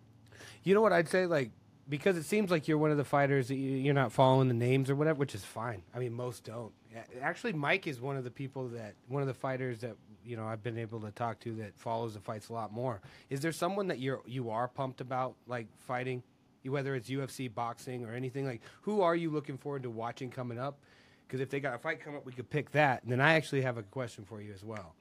You 0.64 0.74
know 0.74 0.80
what 0.80 0.92
I'd 0.92 1.08
say? 1.08 1.26
Like, 1.26 1.50
because 1.88 2.16
it 2.16 2.24
seems 2.24 2.50
like 2.50 2.66
you're 2.66 2.78
one 2.78 2.90
of 2.90 2.96
the 2.96 3.04
fighters 3.04 3.48
that 3.48 3.56
you, 3.56 3.76
you're 3.76 3.94
not 3.94 4.12
following 4.12 4.48
the 4.48 4.54
names 4.54 4.90
or 4.90 4.96
whatever, 4.96 5.18
which 5.18 5.34
is 5.34 5.44
fine. 5.44 5.82
I 5.94 5.98
mean, 5.98 6.12
most 6.12 6.44
don't. 6.44 6.72
Actually, 7.20 7.52
Mike 7.52 7.86
is 7.86 8.00
one 8.00 8.16
of 8.16 8.24
the 8.24 8.30
people 8.30 8.68
that, 8.68 8.94
one 9.08 9.22
of 9.22 9.28
the 9.28 9.34
fighters 9.34 9.80
that, 9.80 9.96
you 10.24 10.36
know, 10.36 10.46
I've 10.46 10.62
been 10.62 10.78
able 10.78 11.00
to 11.00 11.10
talk 11.10 11.38
to 11.40 11.54
that 11.56 11.78
follows 11.78 12.14
the 12.14 12.20
fights 12.20 12.48
a 12.48 12.54
lot 12.54 12.72
more. 12.72 13.00
Is 13.28 13.40
there 13.40 13.52
someone 13.52 13.88
that 13.88 13.98
you're, 13.98 14.22
you 14.26 14.50
are 14.50 14.66
pumped 14.66 15.00
about, 15.00 15.34
like, 15.46 15.66
fighting? 15.78 16.22
Whether 16.64 16.96
it's 16.96 17.08
UFC, 17.08 17.54
boxing, 17.54 18.04
or 18.04 18.12
anything? 18.12 18.44
Like, 18.44 18.60
who 18.80 19.02
are 19.02 19.14
you 19.14 19.30
looking 19.30 19.56
forward 19.56 19.84
to 19.84 19.90
watching 19.90 20.30
coming 20.30 20.58
up? 20.58 20.78
Because 21.26 21.40
if 21.40 21.50
they 21.50 21.60
got 21.60 21.74
a 21.74 21.78
fight 21.78 22.02
coming 22.02 22.18
up, 22.18 22.26
we 22.26 22.32
could 22.32 22.50
pick 22.50 22.72
that. 22.72 23.02
And 23.04 23.12
then 23.12 23.20
I 23.20 23.34
actually 23.34 23.62
have 23.62 23.76
a 23.76 23.84
question 23.84 24.24
for 24.24 24.40
you 24.40 24.52
as 24.52 24.64
well. 24.64 24.94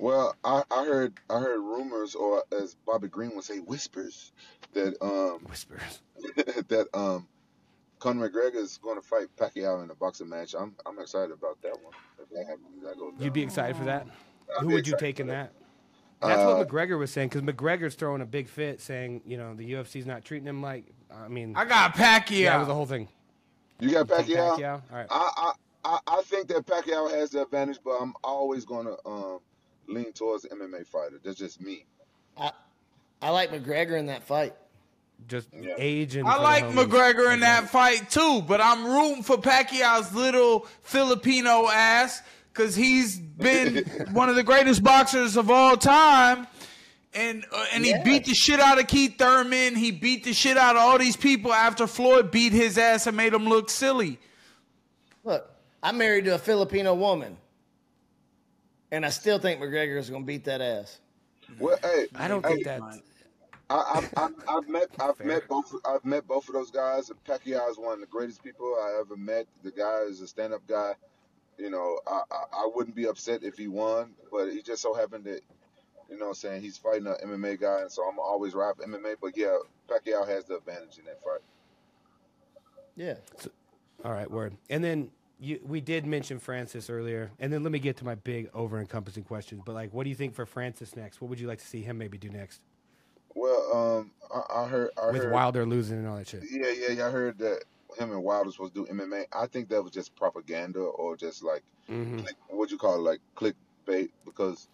Well, 0.00 0.34
I, 0.42 0.62
I 0.70 0.86
heard 0.86 1.12
I 1.28 1.38
heard 1.40 1.60
rumors, 1.60 2.14
or 2.14 2.42
as 2.58 2.74
Bobby 2.86 3.08
Green 3.08 3.34
would 3.34 3.44
say, 3.44 3.58
whispers 3.58 4.32
that 4.72 4.96
um 5.02 5.40
Whispers. 5.46 6.00
that 6.68 6.88
um 6.94 7.28
Conor 7.98 8.30
McGregor 8.30 8.56
is 8.56 8.78
going 8.78 8.96
to 8.98 9.06
fight 9.06 9.26
Pacquiao 9.36 9.84
in 9.84 9.90
a 9.90 9.94
boxing 9.94 10.30
match. 10.30 10.54
I'm 10.58 10.74
I'm 10.86 10.98
excited 10.98 11.32
about 11.32 11.60
that 11.60 11.74
one. 11.82 11.92
If 12.18 12.30
that 12.30 12.46
happens, 12.46 12.82
that 12.82 12.98
goes 12.98 13.12
down. 13.12 13.22
You'd 13.22 13.34
be 13.34 13.42
excited 13.42 13.76
for 13.76 13.84
that? 13.84 14.06
I'd 14.58 14.62
Who 14.62 14.68
would 14.68 14.88
you 14.88 14.96
take 14.96 15.20
in 15.20 15.26
for 15.26 15.32
that? 15.32 15.52
That's 16.22 16.42
Uh, 16.42 16.56
what 16.56 16.66
McGregor 16.66 16.98
was 16.98 17.10
saying 17.10 17.28
because 17.28 17.42
McGregor's 17.42 17.94
throwing 17.94 18.22
a 18.22 18.26
big 18.26 18.48
fit, 18.48 18.80
saying 18.80 19.20
you 19.26 19.36
know 19.36 19.54
the 19.54 19.72
UFC's 19.72 20.06
not 20.06 20.24
treating 20.24 20.48
him 20.48 20.62
like. 20.62 20.86
I 21.12 21.28
mean, 21.28 21.54
I 21.54 21.66
got 21.66 21.94
Pacquiao. 21.94 22.38
yeah, 22.40 22.56
it 22.56 22.58
was 22.60 22.68
the 22.68 22.74
whole 22.74 22.86
thing. 22.86 23.08
You 23.80 23.90
got 23.90 24.08
Take 24.08 24.28
Pacquiao. 24.28 24.56
Pacquiao. 24.56 24.82
All 24.90 24.96
right. 24.96 25.06
I, 25.10 25.30
I 25.36 25.52
I 25.84 25.98
I 26.06 26.22
think 26.22 26.48
that 26.48 26.64
Pacquiao 26.64 27.10
has 27.10 27.30
the 27.30 27.42
advantage, 27.42 27.80
but 27.84 27.98
I'm 28.00 28.14
always 28.24 28.64
going 28.64 28.86
to 28.86 28.96
um 29.06 29.40
lean 29.90 30.12
towards 30.12 30.44
the 30.44 30.48
MMA 30.50 30.86
fighter. 30.86 31.20
That's 31.22 31.38
just 31.38 31.60
me. 31.60 31.84
I, 32.36 32.52
I 33.22 33.30
like 33.30 33.50
McGregor 33.50 33.98
in 33.98 34.06
that 34.06 34.22
fight. 34.22 34.54
Just 35.28 35.48
Yeah. 35.52 35.74
age 35.76 36.16
and. 36.16 36.26
I 36.26 36.40
like. 36.40 36.64
McGregor 36.66 37.32
in 37.32 37.40
that 37.40 37.68
fight 37.68 38.08
too, 38.10 38.42
but 38.48 38.60
I'm 38.60 38.86
rooting 38.86 39.22
for 39.22 39.36
Pacquiao's 39.36 40.14
little 40.14 40.66
Filipino 40.82 41.68
ass 41.68 42.22
because 42.52 42.74
he's 42.74 43.18
been 43.18 43.84
one 44.12 44.28
of 44.30 44.36
the 44.36 44.42
greatest 44.42 44.82
boxers 44.82 45.36
of 45.36 45.50
all 45.50 45.76
time. 45.76 46.46
And 47.12 47.44
uh, 47.52 47.66
and 47.74 47.84
he 47.84 47.90
Yeah. 47.90 48.02
beat 48.04 48.24
the 48.24 48.34
shit 48.34 48.60
out 48.60 48.78
of 48.78 48.86
Keith 48.86 49.18
Thurman. 49.18 49.74
He 49.74 49.90
beat 49.90 50.24
the 50.24 50.32
shit 50.32 50.56
out 50.56 50.76
of 50.76 50.82
all 50.82 50.96
these 50.96 51.16
people 51.16 51.52
after 51.52 51.86
Floyd 51.86 52.30
beat 52.30 52.52
his 52.52 52.78
ass 52.78 53.06
and 53.06 53.16
made 53.16 53.34
him 53.34 53.46
look 53.48 53.68
silly. 53.68 54.18
Look, 55.24 55.50
I'm 55.82 55.98
married 55.98 56.24
to 56.26 56.36
a 56.36 56.38
Filipino 56.38 56.94
woman. 56.94 57.36
And 58.92 59.06
I 59.06 59.10
still 59.10 59.38
think 59.38 59.60
McGregor 59.60 59.98
is 59.98 60.10
going 60.10 60.22
to 60.22 60.26
beat 60.26 60.44
that 60.44 60.60
ass. 60.60 61.00
Well, 61.58 61.78
hey, 61.82 62.06
I 62.14 62.28
don't 62.28 62.44
hey, 62.44 62.54
think 62.54 62.64
that. 62.66 62.82
I, 63.70 63.92
I've, 63.94 64.12
I've, 64.16 64.34
I've 64.48 64.68
met 64.68 64.88
I've 65.00 65.16
Fair. 65.16 65.26
met 65.26 65.48
both 65.48 65.74
I've 65.84 66.04
met 66.04 66.26
both 66.26 66.48
of 66.48 66.54
those 66.54 66.70
guys. 66.70 67.10
And 67.10 67.22
Pacquiao 67.24 67.70
is 67.70 67.78
one 67.78 67.94
of 67.94 68.00
the 68.00 68.06
greatest 68.06 68.42
people 68.42 68.76
I 68.80 68.98
ever 69.00 69.16
met. 69.16 69.46
The 69.62 69.70
guy 69.70 70.02
is 70.08 70.20
a 70.20 70.26
stand 70.26 70.52
up 70.52 70.66
guy. 70.66 70.94
You 71.58 71.70
know, 71.70 72.00
I, 72.06 72.22
I 72.30 72.44
I 72.64 72.70
wouldn't 72.74 72.96
be 72.96 73.06
upset 73.06 73.42
if 73.42 73.56
he 73.56 73.68
won, 73.68 74.10
but 74.30 74.50
he 74.50 74.62
just 74.62 74.82
so 74.82 74.94
happened 74.94 75.24
that 75.24 75.40
you 76.10 76.18
know 76.18 76.26
what 76.26 76.30
I'm 76.30 76.34
saying 76.34 76.62
he's 76.62 76.76
fighting 76.76 77.06
an 77.06 77.16
MMA 77.24 77.60
guy, 77.60 77.82
and 77.82 77.90
so 77.90 78.02
I'm 78.02 78.18
always 78.18 78.54
ride 78.54 78.76
for 78.76 78.84
MMA. 78.84 79.16
But 79.20 79.36
yeah, 79.36 79.56
Pacquiao 79.88 80.26
has 80.26 80.44
the 80.44 80.56
advantage 80.56 80.98
in 80.98 81.04
that 81.04 81.22
fight. 81.22 81.40
Yeah. 82.96 83.14
All 84.04 84.12
right, 84.12 84.30
word. 84.30 84.56
And 84.68 84.82
then 84.82 85.10
you, 85.40 85.60
we 85.64 85.80
did 85.80 86.06
mention 86.06 86.38
Francis 86.38 86.90
earlier, 86.90 87.32
and 87.40 87.52
then 87.52 87.62
let 87.64 87.72
me 87.72 87.80
get 87.80 87.96
to 87.98 88.04
my 88.04 88.14
big 88.16 88.50
over-encompassing 88.54 89.24
questions. 89.24 89.62
But 89.64 89.74
like, 89.74 89.92
what 89.94 90.04
do 90.04 90.10
you 90.10 90.16
think 90.16 90.34
for 90.34 90.46
Francis 90.46 90.96
next? 90.96 91.20
What 91.20 91.30
would 91.30 91.40
you 91.40 91.48
like 91.48 91.60
to 91.60 91.66
see 91.66 91.82
him 91.82 91.98
maybe 91.98 92.18
do 92.18 92.30
next 92.30 92.62
Well, 93.34 93.72
um, 94.00 94.12
I, 94.34 94.62
I 94.64 94.68
heard 94.68 94.90
I 94.98 95.06
with 95.08 95.24
heard 95.24 95.26
Wilder 95.26 95.66
losing 95.66 95.98
and 95.98 96.08
all 96.08 96.16
that 96.18 96.28
shit? 96.28 96.46
yeah 96.50 96.70
yeah 96.72 96.90
yeah 96.92 97.06
I 97.08 97.10
heard 97.10 97.38
that 97.38 97.64
him 97.98 98.12
and 98.12 98.22
Wilder 98.22 98.50
supposed 98.52 98.74
to 98.74 98.86
do 98.86 98.92
MMA. 98.92 99.24
I 99.32 99.46
think 99.46 99.68
that 99.68 99.82
was 99.82 99.92
just 99.92 100.14
propaganda 100.16 100.80
or 100.80 101.16
just 101.16 101.42
like 101.44 101.62
hmm 101.88 102.22
click, 102.22 102.36
what 102.48 102.70
you 102.70 102.78
call 102.78 102.96
it, 102.96 103.00
like 103.10 103.20
clickbait 103.36 104.10
because 104.24 104.68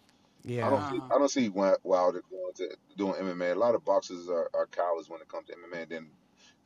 I 0.63 0.71
Yeah, 0.71 0.71
don't 0.71 0.85
see, 0.85 1.01
I 1.15 1.19
don't 1.19 1.31
see 1.31 1.49
Wi- 1.49 1.77
Wilder 1.85 2.23
going 2.31 2.53
to 2.57 2.77
doing 2.97 3.15
MMA. 3.15 3.53
A 3.53 3.59
lot 3.59 3.75
of 3.75 3.85
boxers 3.85 4.29
are, 4.29 4.51
are 4.55 4.69
cowards 4.69 5.09
when 5.11 5.21
it 5.23 5.29
comes 5.29 5.47
to 5.49 5.55
MMA. 5.55 5.83
And 5.83 5.91
then 5.91 6.11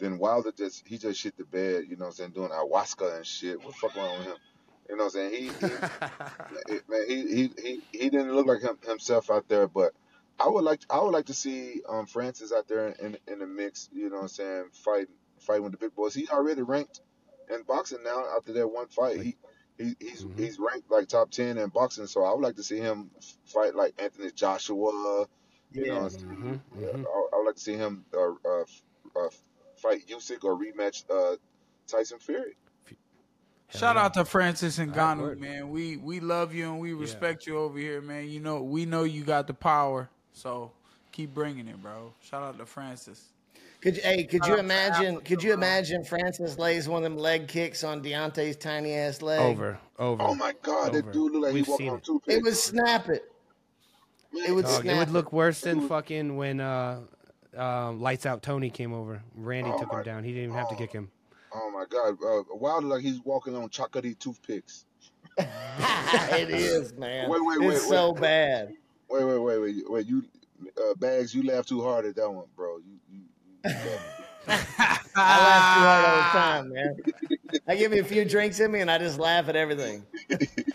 then 0.01 0.19
Wilder 0.19 0.53
just 0.57 0.87
he 0.89 0.99
just 0.99 1.21
shit 1.21 1.37
the 1.39 1.45
bed, 1.47 1.85
you 1.89 1.97
know 1.97 2.07
what 2.07 2.09
I'm 2.09 2.13
saying, 2.15 2.33
doing 2.33 2.51
ayahuasca 2.51 3.17
and 3.19 3.27
shit. 3.27 3.63
What 3.63 3.75
the 3.75 3.81
fuck 3.81 3.97
wrong 3.97 4.19
with 4.19 4.29
him? 4.29 4.37
You 4.91 4.97
know 4.99 5.05
what 5.07 5.17
I'm 5.17 5.31
saying? 5.33 5.33
He, 5.33 5.67
he 5.67 5.83
man, 6.89 7.05
he, 7.09 7.17
he 7.35 7.53
he 7.63 7.83
he 7.93 8.11
didn't 8.11 8.35
look 8.35 8.47
like 8.47 8.63
him, 8.63 8.79
himself 8.87 9.31
out 9.31 9.49
there, 9.49 9.69
but 9.69 9.93
I 10.39 10.49
would 10.49 10.65
like 10.65 10.81
I 10.91 11.01
would 11.01 11.13
like 11.13 11.27
to 11.27 11.35
see 11.35 11.83
um 11.89 12.07
Francis 12.07 12.53
out 12.53 12.69
there 12.69 12.89
in 12.89 13.19
in 13.29 13.41
the 13.41 13.47
mix, 13.47 13.89
you 13.93 14.11
know 14.11 14.17
what 14.17 14.23
I'm 14.23 14.29
saying, 14.29 14.65
fighting 14.85 15.15
fighting 15.41 15.65
with 15.65 15.73
the 15.73 15.79
big 15.79 15.95
boys. 15.95 16.15
He 16.15 16.29
already 16.29 16.63
ranked 16.63 17.01
in 17.55 17.63
boxing 17.65 18.03
now 18.05 18.25
after 18.37 18.53
that 18.55 18.69
one 18.69 18.89
fight. 18.89 19.21
He 19.23 19.37
he, 19.79 19.95
he's 20.01 20.23
Mhm. 20.25 20.39
he's 20.39 20.59
ranked 20.59 20.91
like 20.91 21.09
top 21.09 21.31
ten 21.31 21.59
in 21.59 21.69
boxing, 21.71 22.07
so 22.07 22.25
I 22.25 22.33
would 22.33 22.43
like 22.43 22.57
to 22.57 22.63
see 22.65 22.79
him 22.79 23.11
fight 23.47 23.75
like 23.75 24.01
Anthony 24.03 24.31
Joshua. 24.33 25.27
You 25.73 25.87
know, 25.87 25.95
Yeah. 25.95 25.95
what 25.95 26.03
I'm 26.05 26.11
saying? 26.11 26.27
Mhm, 26.43 26.61
Yeah, 26.79 26.89
mhm. 26.89 27.05
I, 27.07 27.29
I 27.35 27.39
would 27.39 27.47
like 27.47 27.55
to 27.57 27.61
see 27.61 27.77
him 27.77 28.05
uh, 28.15 28.33
uh, 28.49 28.65
uh, 29.17 29.29
fight 29.81 30.07
Usyk 30.09 30.44
or 30.44 30.57
rematch 30.59 31.05
uh, 31.11 31.36
Tyson 31.86 32.19
Fury. 32.19 32.57
Shout 33.73 33.97
out 33.97 34.15
to 34.15 34.24
Francis 34.24 34.78
and 34.78 34.97
All 34.98 35.16
right, 35.16 35.39
man. 35.39 35.70
We 35.70 35.97
we 35.97 36.19
love 36.19 36.52
you 36.52 36.70
and 36.73 36.81
we 36.81 36.93
respect 36.93 37.47
you 37.47 37.57
over 37.57 37.78
here, 37.78 38.01
man. 38.01 38.28
You 38.28 38.40
know 38.40 38.62
we 38.62 38.85
know 38.85 39.05
you 39.05 39.23
got 39.23 39.47
the 39.47 39.55
power, 39.55 40.11
so 40.32 40.73
keep 41.12 41.32
bringing 41.32 41.69
it, 41.69 41.81
bro. 41.81 42.12
Shout 42.20 42.43
out 42.43 42.59
to 42.59 42.66
Francis. 42.66 43.27
Could 43.81 43.97
you, 43.97 44.02
hey, 44.02 44.24
could 44.24 44.44
Shout 44.44 44.57
you 44.57 44.61
imagine? 44.61 45.07
Africa, 45.15 45.24
Could 45.24 45.43
you 45.43 45.51
bro. 45.51 45.59
imagine 45.59 46.05
Francis 46.05 46.59
lays 46.59 46.86
one 46.89 47.02
of 47.02 47.11
them 47.11 47.16
leg 47.19 47.48
kicks 47.48 47.82
on 47.82 48.02
Deontay's 48.02 48.57
tiny 48.57 48.93
ass 48.93 49.23
leg? 49.23 49.40
Over, 49.40 49.78
over. 49.98 50.23
Oh 50.23 50.35
my 50.35 50.52
God, 50.62 50.93
that 50.93 51.05
Over. 51.05 51.12
dude 51.12 51.32
look 51.32 51.43
like 51.44 51.55
We've 51.55 51.65
he 51.65 51.70
walking 51.70 51.86
seen 51.86 51.93
on 51.93 51.98
it. 51.98 52.05
toothpicks. 52.05 52.36
It 52.36 52.43
would 52.43 52.57
snap 52.57 53.09
it. 53.09 53.32
It 54.32 54.52
would 54.52 54.65
Dog, 54.66 54.85
it 54.85 54.97
would 54.97 55.11
look 55.11 55.32
worse 55.32 55.61
than 55.62 55.89
fucking 55.89 56.36
when 56.36 56.61
uh, 56.61 57.01
um, 57.57 58.01
Lights 58.01 58.27
Out 58.27 58.43
Tony 58.43 58.71
came 58.71 58.93
over. 58.93 59.23
Randy 59.35 59.71
Oh 59.73 59.79
took 59.79 59.93
my- 59.93 59.99
him 59.99 60.05
down. 60.05 60.25
He 60.25 60.31
didn't 60.31 60.45
even 60.45 60.57
have 60.57 60.69
to 60.69 60.75
oh. 60.75 60.79
kick 60.79 60.93
him. 60.93 61.11
Oh 61.53 61.71
my 61.73 61.85
God, 61.89 62.17
uh, 62.25 62.43
Wilder 62.55 62.87
like 62.87 63.03
he's 63.03 63.21
walking 63.25 63.57
on 63.57 63.69
chocolatey 63.71 64.17
toothpicks. 64.19 64.85
it 65.39 66.51
is, 66.51 66.93
man. 66.95 67.29
Wait, 67.29 67.41
wait, 67.45 67.61
wait, 67.61 67.75
it's 67.75 67.89
so 67.89 68.13
wait. 68.13 68.21
bad. 68.21 68.73
Wait, 69.09 69.25
wait, 69.25 69.39
wait, 69.39 69.59
wait, 69.59 69.91
wait. 69.91 70.07
You, 70.07 70.25
uh, 70.79 70.95
Bagz, 70.95 71.35
you 71.35 71.43
laugh 71.43 71.67
too 71.67 71.83
hard 71.83 72.05
at 72.05 72.15
that 72.17 72.31
one, 72.31 72.45
bro. 72.55 72.79
You, 72.79 73.01
you, 73.11 73.21
you. 73.65 73.71
I 74.49 75.39
laugh 75.39 75.75
too 75.75 75.81
hard 75.83 76.05
all 76.05 76.17
the 76.17 76.23
time, 76.23 76.73
man. 76.73 76.97
I 77.67 77.77
give 77.77 77.91
me 77.91 77.99
a 77.99 78.05
few 78.05 78.25
drinks 78.25 78.61
in 78.61 78.71
me, 78.71 78.81
and 78.81 78.91
I 78.91 78.99
just 78.99 79.19
laugh 79.19 79.49
at 79.49 79.57
everything. 79.57 80.07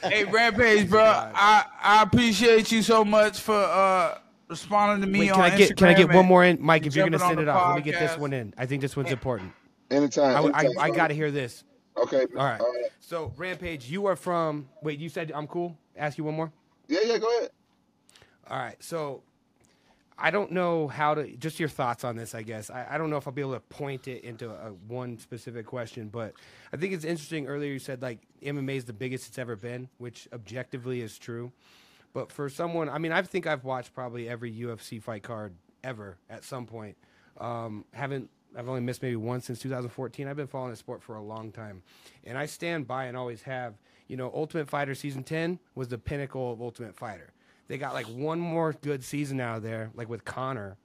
Hey 0.03 0.25
Rampage, 0.25 0.89
bro. 0.89 1.03
I 1.35 1.65
I 1.81 2.03
appreciate 2.03 2.71
you 2.71 2.81
so 2.81 3.05
much 3.05 3.39
for 3.39 3.55
uh 3.55 4.17
responding 4.47 5.01
to 5.01 5.11
me 5.11 5.19
Wait, 5.19 5.31
on 5.31 5.35
can 5.35 5.51
I 5.51 5.57
get 5.57 5.77
can 5.77 5.87
I 5.87 5.93
get 5.93 6.13
one 6.13 6.25
more 6.25 6.43
in, 6.43 6.57
Mike? 6.61 6.85
If 6.85 6.95
you're 6.95 7.05
gonna 7.05 7.19
send 7.19 7.39
it 7.39 7.47
off, 7.47 7.75
let 7.75 7.85
me 7.85 7.91
get 7.91 7.99
this 7.99 8.17
one 8.17 8.33
in. 8.33 8.53
I 8.57 8.65
think 8.65 8.81
this 8.81 8.95
one's 8.95 9.11
important. 9.11 9.51
Anytime. 9.91 10.35
I, 10.35 10.57
I, 10.57 10.63
anytime, 10.63 10.79
I 10.79 10.89
got 10.89 11.07
to 11.09 11.13
hear 11.13 11.29
this. 11.31 11.63
Okay. 11.97 12.25
All 12.35 12.43
right. 12.43 12.59
Uh, 12.59 12.65
So 12.99 13.33
Rampage, 13.37 13.89
you 13.89 14.05
are 14.07 14.15
from. 14.15 14.67
Wait, 14.81 14.99
you 14.99 15.09
said 15.09 15.31
I'm 15.33 15.47
cool. 15.47 15.77
Ask 15.95 16.17
you 16.17 16.23
one 16.23 16.35
more. 16.35 16.51
yeah, 16.87 16.99
yeah. 17.05 17.17
Go 17.17 17.37
ahead. 17.37 17.51
All 18.49 18.57
right. 18.57 18.81
So 18.83 19.23
I 20.17 20.31
don't 20.31 20.51
know 20.51 20.87
how 20.87 21.13
to. 21.15 21.27
Just 21.37 21.59
your 21.59 21.69
thoughts 21.69 22.03
on 22.03 22.15
this, 22.15 22.35
I 22.35 22.41
guess. 22.41 22.69
I, 22.69 22.87
I 22.91 22.97
don't 22.97 23.09
know 23.09 23.17
if 23.17 23.27
I'll 23.27 23.33
be 23.33 23.41
able 23.41 23.53
to 23.53 23.59
point 23.59 24.07
it 24.07 24.23
into 24.23 24.49
a, 24.49 24.71
one 24.87 25.19
specific 25.19 25.65
question, 25.65 26.09
but 26.09 26.33
I 26.73 26.77
think 26.77 26.93
it's 26.93 27.05
interesting. 27.05 27.47
Earlier, 27.47 27.71
you 27.71 27.79
said 27.79 28.01
like 28.01 28.19
MMA 28.41 28.77
is 28.77 28.85
the 28.85 28.93
biggest 28.93 29.27
it's 29.27 29.37
ever 29.37 29.55
been, 29.55 29.89
which 29.97 30.27
objectively 30.33 31.01
is 31.01 31.17
true. 31.17 31.51
But 32.15 32.31
for 32.31 32.47
someone, 32.47 32.87
I 32.87 32.97
mean, 32.97 33.11
I 33.11 33.21
think 33.23 33.45
I've 33.45 33.65
watched 33.65 33.93
probably 33.93 34.29
every 34.29 34.49
UFC 34.49 35.03
fight 35.03 35.21
card 35.21 35.53
ever 35.83 36.17
at 36.29 36.45
some 36.45 36.65
point. 36.65 36.95
Um, 37.37 37.83
haven't 37.91 38.29
I've 38.57 38.69
only 38.69 38.79
missed 38.79 39.01
maybe 39.01 39.17
one 39.17 39.41
since 39.41 39.59
2014. 39.59 40.25
I've 40.25 40.37
been 40.37 40.47
following 40.47 40.71
the 40.71 40.77
sport 40.77 41.03
for 41.03 41.17
a 41.17 41.21
long 41.21 41.51
time, 41.51 41.83
and 42.23 42.37
I 42.37 42.45
stand 42.45 42.87
by 42.87 43.05
and 43.05 43.17
always 43.17 43.41
have. 43.41 43.75
You 44.07 44.15
know, 44.15 44.31
Ultimate 44.33 44.69
Fighter 44.69 44.95
season 44.95 45.23
10 45.23 45.59
was 45.73 45.89
the 45.89 45.97
pinnacle 45.97 46.53
of 46.53 46.61
Ultimate 46.61 46.95
Fighter. 46.95 47.33
They 47.67 47.77
got 47.77 47.93
like 47.93 48.05
one 48.05 48.39
more 48.39 48.71
good 48.71 49.03
season 49.03 49.41
out 49.41 49.57
of 49.57 49.63
there, 49.63 49.91
like 49.93 50.07
with 50.07 50.23
Conor, 50.23 50.77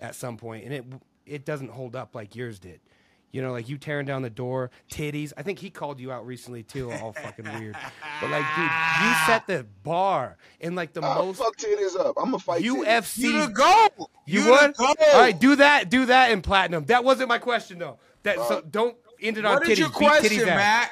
at 0.00 0.14
some 0.14 0.38
point, 0.38 0.64
and 0.64 0.72
it 0.72 0.84
it 1.26 1.44
doesn't 1.44 1.72
hold 1.72 1.96
up 1.96 2.14
like 2.14 2.34
yours 2.34 2.58
did. 2.58 2.80
You 3.30 3.42
know, 3.42 3.52
like 3.52 3.68
you 3.68 3.76
tearing 3.76 4.06
down 4.06 4.22
the 4.22 4.30
door, 4.30 4.70
titties. 4.90 5.32
I 5.36 5.42
think 5.42 5.58
he 5.58 5.68
called 5.68 6.00
you 6.00 6.10
out 6.10 6.26
recently 6.26 6.62
too, 6.62 6.90
all 6.92 7.12
fucking 7.22 7.44
weird. 7.44 7.76
But 8.20 8.30
like, 8.30 8.44
dude, 8.56 8.64
you 9.04 9.14
set 9.26 9.46
the 9.46 9.66
bar 9.82 10.38
in 10.60 10.74
like 10.74 10.94
the 10.94 11.00
Oh, 11.04 11.26
most 11.26 11.38
fuck 11.38 11.56
titties 11.56 11.98
up. 11.98 12.16
I'm 12.16 12.26
gonna 12.26 12.38
fight. 12.38 12.62
UFC. 12.64 13.18
You 13.18 13.32
the. 13.48 14.06
You 14.26 14.44
the 14.44 14.50
would? 14.50 14.74
All 14.80 15.20
right, 15.20 15.38
do 15.38 15.56
that. 15.56 15.90
Do 15.90 16.06
that 16.06 16.30
in 16.30 16.40
platinum. 16.40 16.84
That 16.86 17.04
wasn't 17.04 17.28
my 17.28 17.38
question 17.38 17.78
though. 17.78 17.98
That 18.22 18.36
so 18.36 18.58
uh, 18.58 18.62
don't 18.70 18.96
end 19.20 19.36
it 19.38 19.44
on 19.44 19.54
What 19.54 19.62
titties. 19.64 19.70
is 19.72 19.78
your 19.78 19.90
question. 19.90 20.46
Matt? 20.46 20.90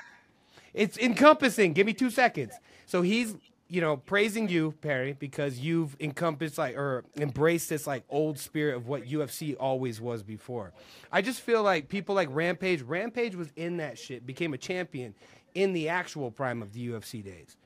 It's 0.74 0.98
encompassing. 0.98 1.72
Give 1.72 1.86
me 1.86 1.94
two 1.94 2.10
seconds. 2.10 2.52
So 2.84 3.00
he's, 3.00 3.34
you 3.68 3.80
know, 3.80 3.96
praising 3.96 4.48
you, 4.48 4.74
Perry, 4.80 5.14
because 5.18 5.58
you've 5.58 5.96
encompassed 6.00 6.58
like 6.58 6.76
or 6.76 7.04
embraced 7.16 7.68
this 7.68 7.86
like 7.86 8.04
old 8.08 8.38
spirit 8.38 8.76
of 8.76 8.86
what 8.86 9.04
UFC 9.04 9.56
always 9.58 10.00
was 10.00 10.22
before. 10.22 10.72
I 11.10 11.22
just 11.22 11.40
feel 11.40 11.62
like 11.62 11.88
people 11.88 12.14
like 12.14 12.28
Rampage. 12.30 12.82
Rampage 12.82 13.34
was 13.34 13.48
in 13.56 13.78
that 13.78 13.98
shit, 13.98 14.26
became 14.26 14.54
a 14.54 14.58
champion 14.58 15.14
in 15.54 15.72
the 15.72 15.88
actual 15.88 16.30
prime 16.30 16.62
of 16.62 16.72
the 16.72 16.88
UFC 16.88 17.24
days. 17.24 17.56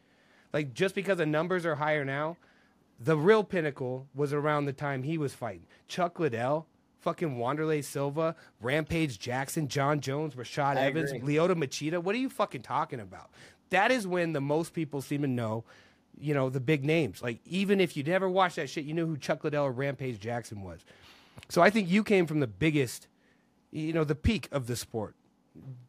Like 0.52 0.72
just 0.72 0.94
because 0.94 1.18
the 1.18 1.26
numbers 1.26 1.66
are 1.66 1.74
higher 1.74 2.04
now, 2.04 2.36
the 2.98 3.16
real 3.16 3.44
pinnacle 3.44 4.06
was 4.14 4.32
around 4.32 4.64
the 4.64 4.72
time 4.72 5.02
he 5.02 5.18
was 5.18 5.34
fighting. 5.34 5.66
Chuck 5.86 6.18
Liddell, 6.18 6.66
fucking 7.00 7.36
Wanderlei 7.36 7.84
Silva, 7.84 8.36
Rampage 8.60 9.18
Jackson, 9.18 9.68
Jon 9.68 10.00
Jones, 10.00 10.34
Rashad 10.34 10.76
I 10.76 10.86
Evans, 10.86 11.12
agree. 11.12 11.34
Lyoto 11.34 11.54
Machida. 11.54 12.02
What 12.02 12.14
are 12.14 12.18
you 12.18 12.30
fucking 12.30 12.62
talking 12.62 13.00
about? 13.00 13.30
That 13.70 13.90
is 13.90 14.06
when 14.06 14.32
the 14.32 14.40
most 14.40 14.72
people 14.72 15.00
seem 15.00 15.22
to 15.22 15.28
know, 15.28 15.64
you 16.18 16.34
know, 16.34 16.50
the 16.50 16.60
big 16.60 16.84
names. 16.84 17.22
Like 17.22 17.40
even 17.46 17.80
if 17.80 17.96
you 17.96 18.02
never 18.02 18.28
watched 18.28 18.56
that 18.56 18.68
shit, 18.70 18.84
you 18.84 18.94
knew 18.94 19.06
who 19.06 19.16
Chuck 19.16 19.44
Liddell 19.44 19.64
or 19.64 19.72
Rampage 19.72 20.18
Jackson 20.20 20.62
was. 20.62 20.80
So 21.48 21.62
I 21.62 21.70
think 21.70 21.88
you 21.90 22.04
came 22.04 22.26
from 22.26 22.40
the 22.40 22.46
biggest, 22.46 23.08
you 23.70 23.92
know, 23.92 24.04
the 24.04 24.14
peak 24.14 24.48
of 24.52 24.66
the 24.66 24.76
sport. 24.76 25.14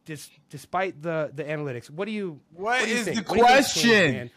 Dis- 0.06 0.30
despite 0.50 1.02
the 1.02 1.32
the 1.34 1.44
analytics, 1.44 1.90
what 1.90 2.06
do 2.06 2.12
you? 2.12 2.40
What 2.54 2.82
do 2.84 2.90
you 2.90 2.96
is 2.96 3.06
think? 3.06 3.18
the 3.28 3.34
What 3.34 3.36
do 3.36 3.42
you 3.42 3.48
think's 3.48 3.74
changed, 3.74 3.84
question? 3.84 4.32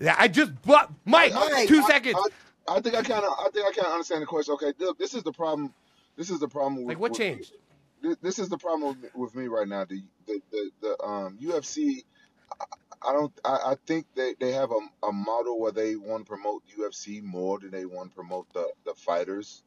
man? 0.00 0.16
I 0.18 0.28
just 0.28 0.52
but 0.62 0.90
Mike, 1.04 1.32
I- 1.34 1.66
two 1.66 1.80
I- 1.80 1.86
seconds. 1.86 2.16
I, 2.16 2.76
I 2.76 2.80
think 2.80 2.94
I 2.94 3.02
kind 3.02 3.24
of, 3.24 3.32
I 3.38 3.48
think 3.52 3.66
I 3.66 3.72
kind 3.72 3.86
of 3.86 3.92
understand 3.92 4.22
the 4.22 4.26
question. 4.26 4.54
Okay, 4.54 4.72
look, 4.78 4.98
this 4.98 5.14
is 5.14 5.22
the 5.22 5.32
problem. 5.32 5.72
This 6.16 6.30
is 6.30 6.38
the 6.40 6.48
problem. 6.48 6.76
With, 6.78 6.88
like 6.88 6.98
what 7.00 7.10
with- 7.12 7.18
changed? 7.18 7.52
This, 8.00 8.16
this 8.22 8.38
is 8.38 8.48
the 8.48 8.58
problem 8.58 8.96
with, 9.02 9.14
with 9.14 9.34
me 9.34 9.48
right 9.48 9.66
now. 9.68 9.84
The 9.84 10.02
the 10.26 10.40
the, 10.50 10.70
the 10.80 11.02
um, 11.04 11.36
UFC. 11.42 12.04
I, 13.02 13.12
don't. 13.12 13.32
I, 13.44 13.58
I 13.66 13.74
think 13.86 14.06
they, 14.14 14.34
they 14.38 14.52
have 14.52 14.70
a, 14.70 15.06
a 15.06 15.12
model 15.12 15.60
where 15.60 15.72
they 15.72 15.96
want 15.96 16.26
to 16.26 16.28
promote 16.28 16.62
UFC 16.78 17.22
more 17.22 17.58
than 17.58 17.70
they 17.70 17.84
want 17.84 18.10
to 18.10 18.14
promote 18.14 18.52
the, 18.52 18.68
the 18.84 18.94
fighters, 18.94 19.62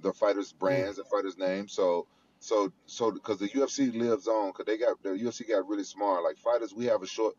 the 0.00 0.12
fighters 0.12 0.52
brands, 0.52 0.96
the 0.96 1.04
fighters 1.04 1.38
names. 1.38 1.72
So 1.72 2.06
so 2.40 2.72
so 2.86 3.10
because 3.10 3.38
the 3.38 3.48
UFC 3.48 3.94
lives 3.94 4.28
on 4.28 4.50
because 4.50 4.66
they 4.66 4.76
got 4.76 5.02
the 5.02 5.10
UFC 5.10 5.48
got 5.48 5.68
really 5.68 5.84
smart. 5.84 6.22
Like 6.22 6.38
fighters, 6.38 6.74
we 6.74 6.86
have 6.86 7.02
a 7.02 7.06
short 7.06 7.34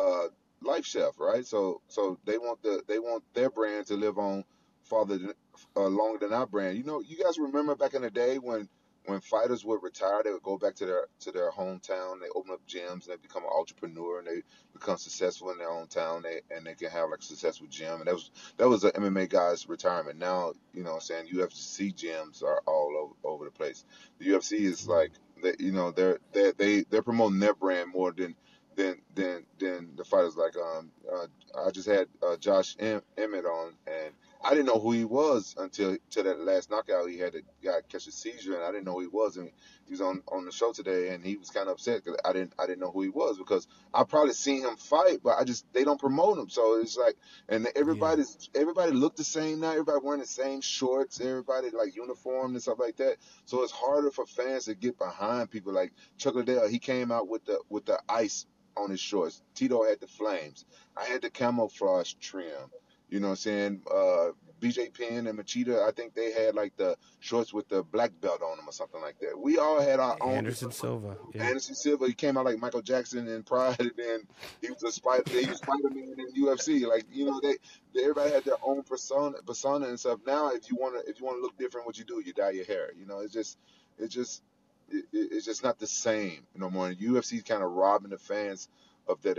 uh, 0.00 0.28
life 0.62 0.86
shelf, 0.86 1.18
right? 1.18 1.44
So 1.44 1.80
so 1.88 2.18
they 2.24 2.38
want 2.38 2.62
the 2.62 2.82
they 2.86 2.98
want 2.98 3.24
their 3.34 3.50
brand 3.50 3.86
to 3.86 3.94
live 3.94 4.18
on 4.18 4.44
farther 4.84 5.18
than, 5.18 5.32
uh, 5.76 5.86
longer 5.88 6.18
than 6.20 6.32
our 6.32 6.46
brand. 6.46 6.76
You 6.76 6.84
know, 6.84 7.00
you 7.00 7.22
guys 7.22 7.38
remember 7.38 7.74
back 7.74 7.94
in 7.94 8.02
the 8.02 8.10
day 8.10 8.38
when 8.38 8.68
when 9.06 9.20
fighters 9.20 9.64
would 9.64 9.82
retire, 9.82 10.22
they 10.24 10.32
would 10.32 10.42
go 10.42 10.58
back 10.58 10.74
to 10.76 10.86
their 10.86 11.06
to 11.20 11.32
their 11.32 11.50
hometown. 11.50 12.20
They 12.20 12.28
open 12.34 12.52
up 12.52 12.60
gyms 12.68 12.92
and 12.92 13.08
they 13.08 13.16
become 13.16 13.44
an 13.44 13.50
entrepreneur 13.56 14.18
and 14.18 14.28
they 14.28 14.42
become 14.72 14.98
successful 14.98 15.50
in 15.50 15.58
their 15.58 15.70
own 15.70 15.86
town. 15.88 16.22
They 16.22 16.40
and 16.54 16.66
they 16.66 16.74
can 16.74 16.90
have 16.90 17.10
like 17.10 17.20
a 17.20 17.24
successful 17.24 17.66
gym. 17.68 18.00
And 18.00 18.06
that 18.06 18.14
was 18.14 18.30
that 18.58 18.68
was 18.68 18.84
an 18.84 18.92
MMA 18.92 19.28
guy's 19.28 19.68
retirement. 19.68 20.18
Now 20.18 20.52
you 20.74 20.82
know, 20.82 20.90
what 20.90 20.96
I'm 20.96 21.00
saying 21.02 21.28
UFC 21.28 21.94
gyms 21.94 22.42
are 22.42 22.62
all 22.66 23.14
over, 23.24 23.34
over 23.34 23.44
the 23.46 23.50
place. 23.50 23.84
The 24.18 24.28
UFC 24.28 24.60
is 24.60 24.88
like 24.88 25.12
they, 25.42 25.54
you 25.58 25.72
know 25.72 25.90
they're 25.90 26.18
they 26.32 26.52
they 26.56 26.82
they're 26.90 27.02
promoting 27.02 27.40
their 27.40 27.54
brand 27.54 27.92
more 27.92 28.12
than 28.12 28.34
than 28.76 29.00
than 29.14 29.44
than 29.58 29.90
the 29.96 30.04
fighters. 30.04 30.36
Like 30.36 30.56
um, 30.56 30.90
uh, 31.12 31.26
I 31.66 31.70
just 31.70 31.88
had 31.88 32.08
uh, 32.22 32.36
Josh 32.36 32.76
em- 32.78 33.02
Emmett 33.18 33.44
on, 33.46 33.74
and 33.86 34.14
I 34.46 34.50
didn't 34.50 34.66
know 34.66 34.78
who 34.78 34.92
he 34.92 35.04
was 35.04 35.56
until 35.58 35.96
to 36.10 36.22
that 36.22 36.38
last 36.38 36.70
knockout. 36.70 37.10
He 37.10 37.18
had 37.18 37.34
a 37.34 37.40
guy 37.64 37.78
catch 37.88 38.06
a 38.06 38.12
seizure, 38.12 38.54
and 38.54 38.62
I 38.62 38.70
didn't 38.70 38.84
know 38.84 38.92
who 38.92 39.00
he 39.00 39.08
was. 39.08 39.38
And 39.38 39.50
he 39.86 39.90
was 39.90 40.00
on 40.00 40.22
on 40.28 40.44
the 40.44 40.52
show 40.52 40.72
today, 40.72 41.08
and 41.08 41.24
he 41.24 41.36
was 41.36 41.50
kind 41.50 41.66
of 41.66 41.72
upset 41.74 42.04
because 42.04 42.20
I 42.24 42.32
didn't 42.32 42.52
I 42.56 42.66
didn't 42.68 42.78
know 42.78 42.92
who 42.92 43.02
he 43.02 43.08
was 43.08 43.38
because 43.38 43.66
I 43.92 44.04
probably 44.04 44.34
seen 44.34 44.62
him 44.62 44.76
fight, 44.76 45.18
but 45.24 45.36
I 45.36 45.42
just 45.42 45.64
they 45.72 45.82
don't 45.82 45.98
promote 45.98 46.38
him. 46.38 46.48
So 46.48 46.80
it's 46.80 46.96
like, 46.96 47.16
and 47.48 47.66
everybody's 47.74 48.48
everybody 48.54 48.92
looked 48.92 49.16
the 49.16 49.24
same 49.24 49.58
now. 49.58 49.72
Everybody 49.72 49.98
wearing 50.00 50.20
the 50.20 50.28
same 50.28 50.60
shorts. 50.60 51.20
Everybody 51.20 51.70
like 51.70 51.96
uniform 51.96 52.52
and 52.52 52.62
stuff 52.62 52.78
like 52.78 52.98
that. 52.98 53.16
So 53.46 53.64
it's 53.64 53.72
harder 53.72 54.12
for 54.12 54.26
fans 54.26 54.66
to 54.66 54.76
get 54.76 54.96
behind 54.96 55.50
people 55.50 55.72
like 55.72 55.92
Chuck 56.18 56.36
Liddell. 56.36 56.68
He 56.68 56.78
came 56.78 57.10
out 57.10 57.26
with 57.26 57.44
the 57.46 57.58
with 57.68 57.84
the 57.84 57.98
ice 58.08 58.46
on 58.76 58.90
his 58.90 59.00
shorts. 59.00 59.42
Tito 59.56 59.82
had 59.82 59.98
the 59.98 60.06
flames. 60.06 60.64
I 60.96 61.04
had 61.06 61.22
the 61.22 61.30
camouflage 61.30 62.14
trim. 62.20 62.70
You 63.08 63.20
know 63.20 63.28
what 63.28 63.32
I'm 63.32 63.36
saying? 63.36 63.82
Uh, 63.90 64.30
BJ 64.60 64.92
Penn 64.92 65.26
and 65.26 65.38
Machida, 65.38 65.86
I 65.86 65.90
think 65.90 66.14
they 66.14 66.32
had 66.32 66.54
like 66.54 66.76
the 66.76 66.96
shorts 67.20 67.52
with 67.52 67.68
the 67.68 67.82
black 67.82 68.10
belt 68.20 68.42
on 68.42 68.56
them 68.56 68.68
or 68.68 68.72
something 68.72 69.00
like 69.00 69.18
that. 69.20 69.38
We 69.38 69.58
all 69.58 69.80
had 69.80 70.00
our 70.00 70.16
own. 70.20 70.32
Anderson 70.32 70.72
Silva. 70.72 71.16
Yeah. 71.34 71.44
Anderson 71.44 71.74
Silva, 71.74 72.06
he 72.06 72.14
came 72.14 72.36
out 72.36 72.46
like 72.46 72.58
Michael 72.58 72.82
Jackson 72.82 73.28
in 73.28 73.42
Pride, 73.42 73.78
and 73.78 73.92
then 73.96 74.20
he 74.62 74.70
was 74.70 74.82
a 74.82 74.92
spider. 74.92 75.22
He 75.26 75.46
was 75.46 75.58
Spider 75.58 75.90
Man 75.90 76.14
in 76.18 76.44
UFC. 76.44 76.86
Like 76.86 77.04
you 77.12 77.26
know, 77.26 77.40
they, 77.42 77.56
they 77.94 78.02
everybody 78.02 78.30
had 78.30 78.44
their 78.44 78.56
own 78.62 78.82
persona, 78.82 79.36
persona 79.46 79.86
and 79.88 80.00
stuff. 80.00 80.20
Now, 80.26 80.50
if 80.50 80.70
you 80.70 80.76
wanna 80.76 81.00
if 81.06 81.20
you 81.20 81.26
wanna 81.26 81.42
look 81.42 81.56
different, 81.58 81.86
what 81.86 81.98
you 81.98 82.04
do, 82.04 82.22
you 82.24 82.32
dye 82.32 82.50
your 82.50 82.64
hair. 82.64 82.90
You 82.98 83.06
know, 83.06 83.20
it's 83.20 83.34
just 83.34 83.58
it's 83.98 84.14
just 84.14 84.42
it, 84.88 85.04
it's 85.12 85.44
just 85.44 85.62
not 85.62 85.78
the 85.78 85.86
same 85.86 86.46
no 86.54 86.70
more. 86.70 86.88
And 86.88 86.98
UFC 86.98 87.44
kind 87.46 87.62
of 87.62 87.72
robbing 87.72 88.10
the 88.10 88.18
fans 88.18 88.68
of 89.06 89.20
that 89.22 89.38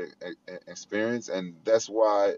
experience, 0.68 1.27
and 1.30 1.56
that's 1.64 1.89
why 1.89 2.35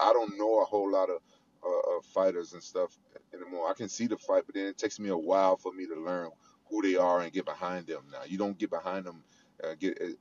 I 0.00 0.12
don't 0.12 0.38
know 0.38 0.60
a 0.62 0.64
whole 0.64 0.90
lot 0.90 1.10
of, 1.10 1.20
uh, 1.64 1.96
of 1.96 2.04
fighters 2.06 2.52
and 2.52 2.62
stuff 2.62 2.96
anymore. 3.34 3.68
I 3.70 3.74
can 3.74 3.88
see 3.88 4.06
the 4.06 4.16
fight, 4.18 4.44
but 4.46 4.54
then 4.54 4.66
it 4.66 4.78
takes 4.78 4.98
me 4.98 5.10
a 5.10 5.16
while 5.16 5.56
for 5.56 5.72
me 5.72 5.86
to 5.86 5.94
learn 5.94 6.30
who 6.68 6.82
they 6.82 6.96
are 6.96 7.20
and 7.20 7.32
get 7.32 7.44
behind 7.44 7.86
them. 7.86 8.04
Now 8.10 8.22
you 8.26 8.38
don't 8.38 8.58
get 8.58 8.70
behind 8.70 9.06
them, 9.06 9.24
uh, 9.62 9.74
get 9.78 9.98
as, 10.00 10.14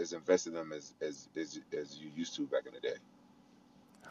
as 0.00 0.12
invested 0.12 0.50
in 0.50 0.56
them 0.56 0.72
as, 0.72 0.94
as 1.00 1.28
as 1.36 1.60
as 1.76 1.98
you 1.98 2.10
used 2.14 2.34
to 2.36 2.46
back 2.46 2.66
in 2.66 2.74
the 2.74 2.80
day. 2.80 2.96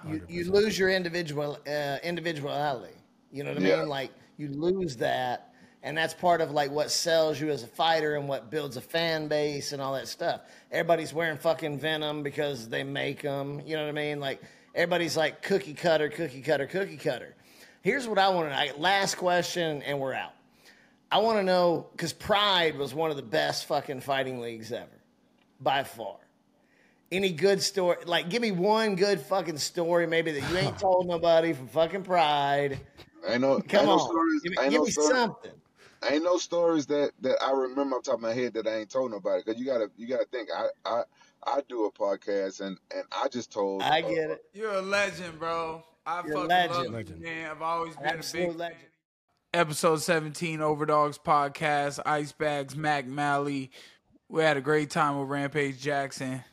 you, 0.03 0.22
you 0.27 0.52
lose 0.52 0.77
your 0.77 0.89
individual 0.89 1.57
uh, 1.68 1.98
individuality. 2.03 2.95
You 3.31 3.43
know 3.43 3.52
what 3.52 3.57
I 3.57 3.61
Yeah. 3.61 3.77
mean? 3.77 3.88
Like 3.88 4.11
you 4.38 4.49
lose 4.49 4.98
that, 4.98 5.53
and 5.84 5.98
that's 5.98 6.14
part 6.14 6.41
of 6.41 6.52
like 6.52 6.72
what 6.72 6.91
sells 6.91 7.39
you 7.39 7.49
as 7.49 7.64
a 7.64 7.68
fighter 7.68 8.15
and 8.15 8.27
what 8.27 8.49
builds 8.49 8.77
a 8.77 8.81
fan 8.81 9.27
base 9.27 9.72
and 9.72 9.81
all 9.81 9.93
that 9.93 10.07
stuff. 10.07 10.41
Everybody's 10.72 11.14
wearing 11.14 11.38
fucking 11.38 11.80
Venom 11.80 12.23
because 12.23 12.69
they 12.69 12.84
make 12.84 13.22
them. 13.22 13.61
You 13.65 13.76
know 13.76 13.84
what 13.84 13.89
I 13.89 13.93
mean? 13.93 14.19
Like 14.19 14.41
everybody's 14.76 15.18
like 15.18 15.41
cookie 15.41 15.73
cutter, 15.73 16.10
cookie 16.10 16.41
cutter, 16.41 16.68
cookie 16.68 16.98
cutter. 16.98 17.35
Here's 17.81 18.07
what 18.07 18.19
I 18.19 18.30
want 18.30 18.49
to. 18.49 18.56
I, 18.56 18.72
last 18.77 19.15
question, 19.15 19.81
and 19.84 19.99
we're 19.99 20.14
out. 20.14 20.34
I 21.11 21.18
want 21.19 21.39
to 21.39 21.43
know 21.43 21.88
because 21.91 22.14
Pride 22.14 22.77
was 22.77 22.93
one 22.93 23.10
of 23.11 23.18
the 23.18 23.23
best 23.23 23.65
fucking 23.65 24.02
fighting 24.02 24.39
leagues 24.39 24.72
ever, 24.72 24.88
by 25.60 25.84
far. 25.84 26.18
Any 27.11 27.31
good 27.34 27.61
story? 27.61 27.98
Like, 28.06 28.30
give 28.30 28.41
me 28.41 28.52
one 28.52 28.95
good 28.95 29.19
fucking 29.19 29.57
story, 29.57 30.07
maybe 30.07 30.31
that 30.31 30.49
you 30.49 30.57
ain't 30.57 30.80
told 30.80 31.07
nobody 31.07 31.52
from 31.53 31.68
fucking 31.68 32.03
Pride. 32.03 32.80
I 33.27 33.38
know. 33.38 33.60
Come 33.68 33.81
I 33.81 33.85
know 33.85 33.91
on, 33.93 33.99
stories. 33.99 34.41
give 34.41 34.52
me, 34.52 34.57
I 34.60 34.69
give 34.69 34.84
me 34.84 34.91
something. 34.91 35.52
ain't 36.10 36.23
no 36.23 36.38
stories 36.38 36.85
that 36.88 37.11
that 37.22 37.38
I 37.43 37.52
remember 37.52 37.98
off 37.98 38.03
the 38.03 38.11
top 38.11 38.19
of 38.19 38.22
my 38.22 38.34
head 38.34 38.53
that 38.53 38.68
I 38.68 38.77
ain't 38.77 38.89
told 38.89 39.11
nobody. 39.11 39.43
Cause 39.43 39.57
you 39.57 39.65
gotta 39.65 39.91
you 39.98 40.07
gotta 40.07 40.26
think. 40.31 40.49
I 40.56 40.68
I 40.85 41.03
I 41.45 41.61
do 41.68 41.85
a 41.85 41.91
podcast 41.91 42.61
and 42.61 42.77
and 42.93 43.03
I 43.11 43.27
just 43.27 43.51
told. 43.51 43.81
I 43.81 44.01
uh, 44.01 44.09
get 44.09 44.30
it. 44.31 44.41
You're 44.53 44.73
a 44.73 44.81
legend, 44.81 45.39
bro. 45.39 45.84
I 46.05 46.22
You're 46.26 46.34
fucking 46.35 46.47
legend. 46.49 46.73
love 46.76 46.85
you, 46.85 46.91
legend. 46.91 47.22
man. 47.22 47.51
I've 47.51 47.61
always 47.61 47.95
been 47.95 48.19
a 48.19 48.23
big 48.34 48.55
legend. 48.55 48.80
episode 49.53 49.97
17 50.01 50.61
Overdogs 50.61 51.18
podcast, 51.18 51.99
Ice 52.05 52.34
Bagz, 52.34 52.76
Mac 52.76 53.05
Mally. 53.05 53.72
We 54.30 54.43
had 54.43 54.57
a 54.57 54.61
great 54.61 54.89
time 54.89 55.19
with 55.19 55.30
Rampage 55.30 55.80
Jackson. 55.80 56.43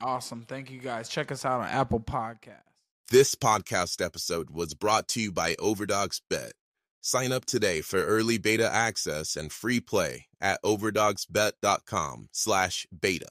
Awesome. 0.00 0.42
Thank 0.42 0.70
you 0.70 0.78
guys. 0.80 1.08
Check 1.08 1.30
us 1.32 1.44
out 1.44 1.60
on 1.60 1.68
Apple 1.68 2.00
Podcasts. 2.00 2.60
This 3.10 3.34
podcast 3.34 4.04
episode 4.04 4.50
was 4.50 4.74
brought 4.74 5.06
to 5.08 5.20
you 5.20 5.32
by 5.32 5.54
Overdogs 5.58 6.20
Bet. 6.28 6.52
Sign 7.00 7.32
up 7.32 7.44
today 7.44 7.80
for 7.80 8.02
early 8.04 8.38
beta 8.38 8.68
access 8.72 9.36
and 9.36 9.52
free 9.52 9.80
play 9.80 10.26
at 10.40 10.62
overdogsbet.com 10.62 12.28
slash 12.32 12.86
beta. 12.98 13.28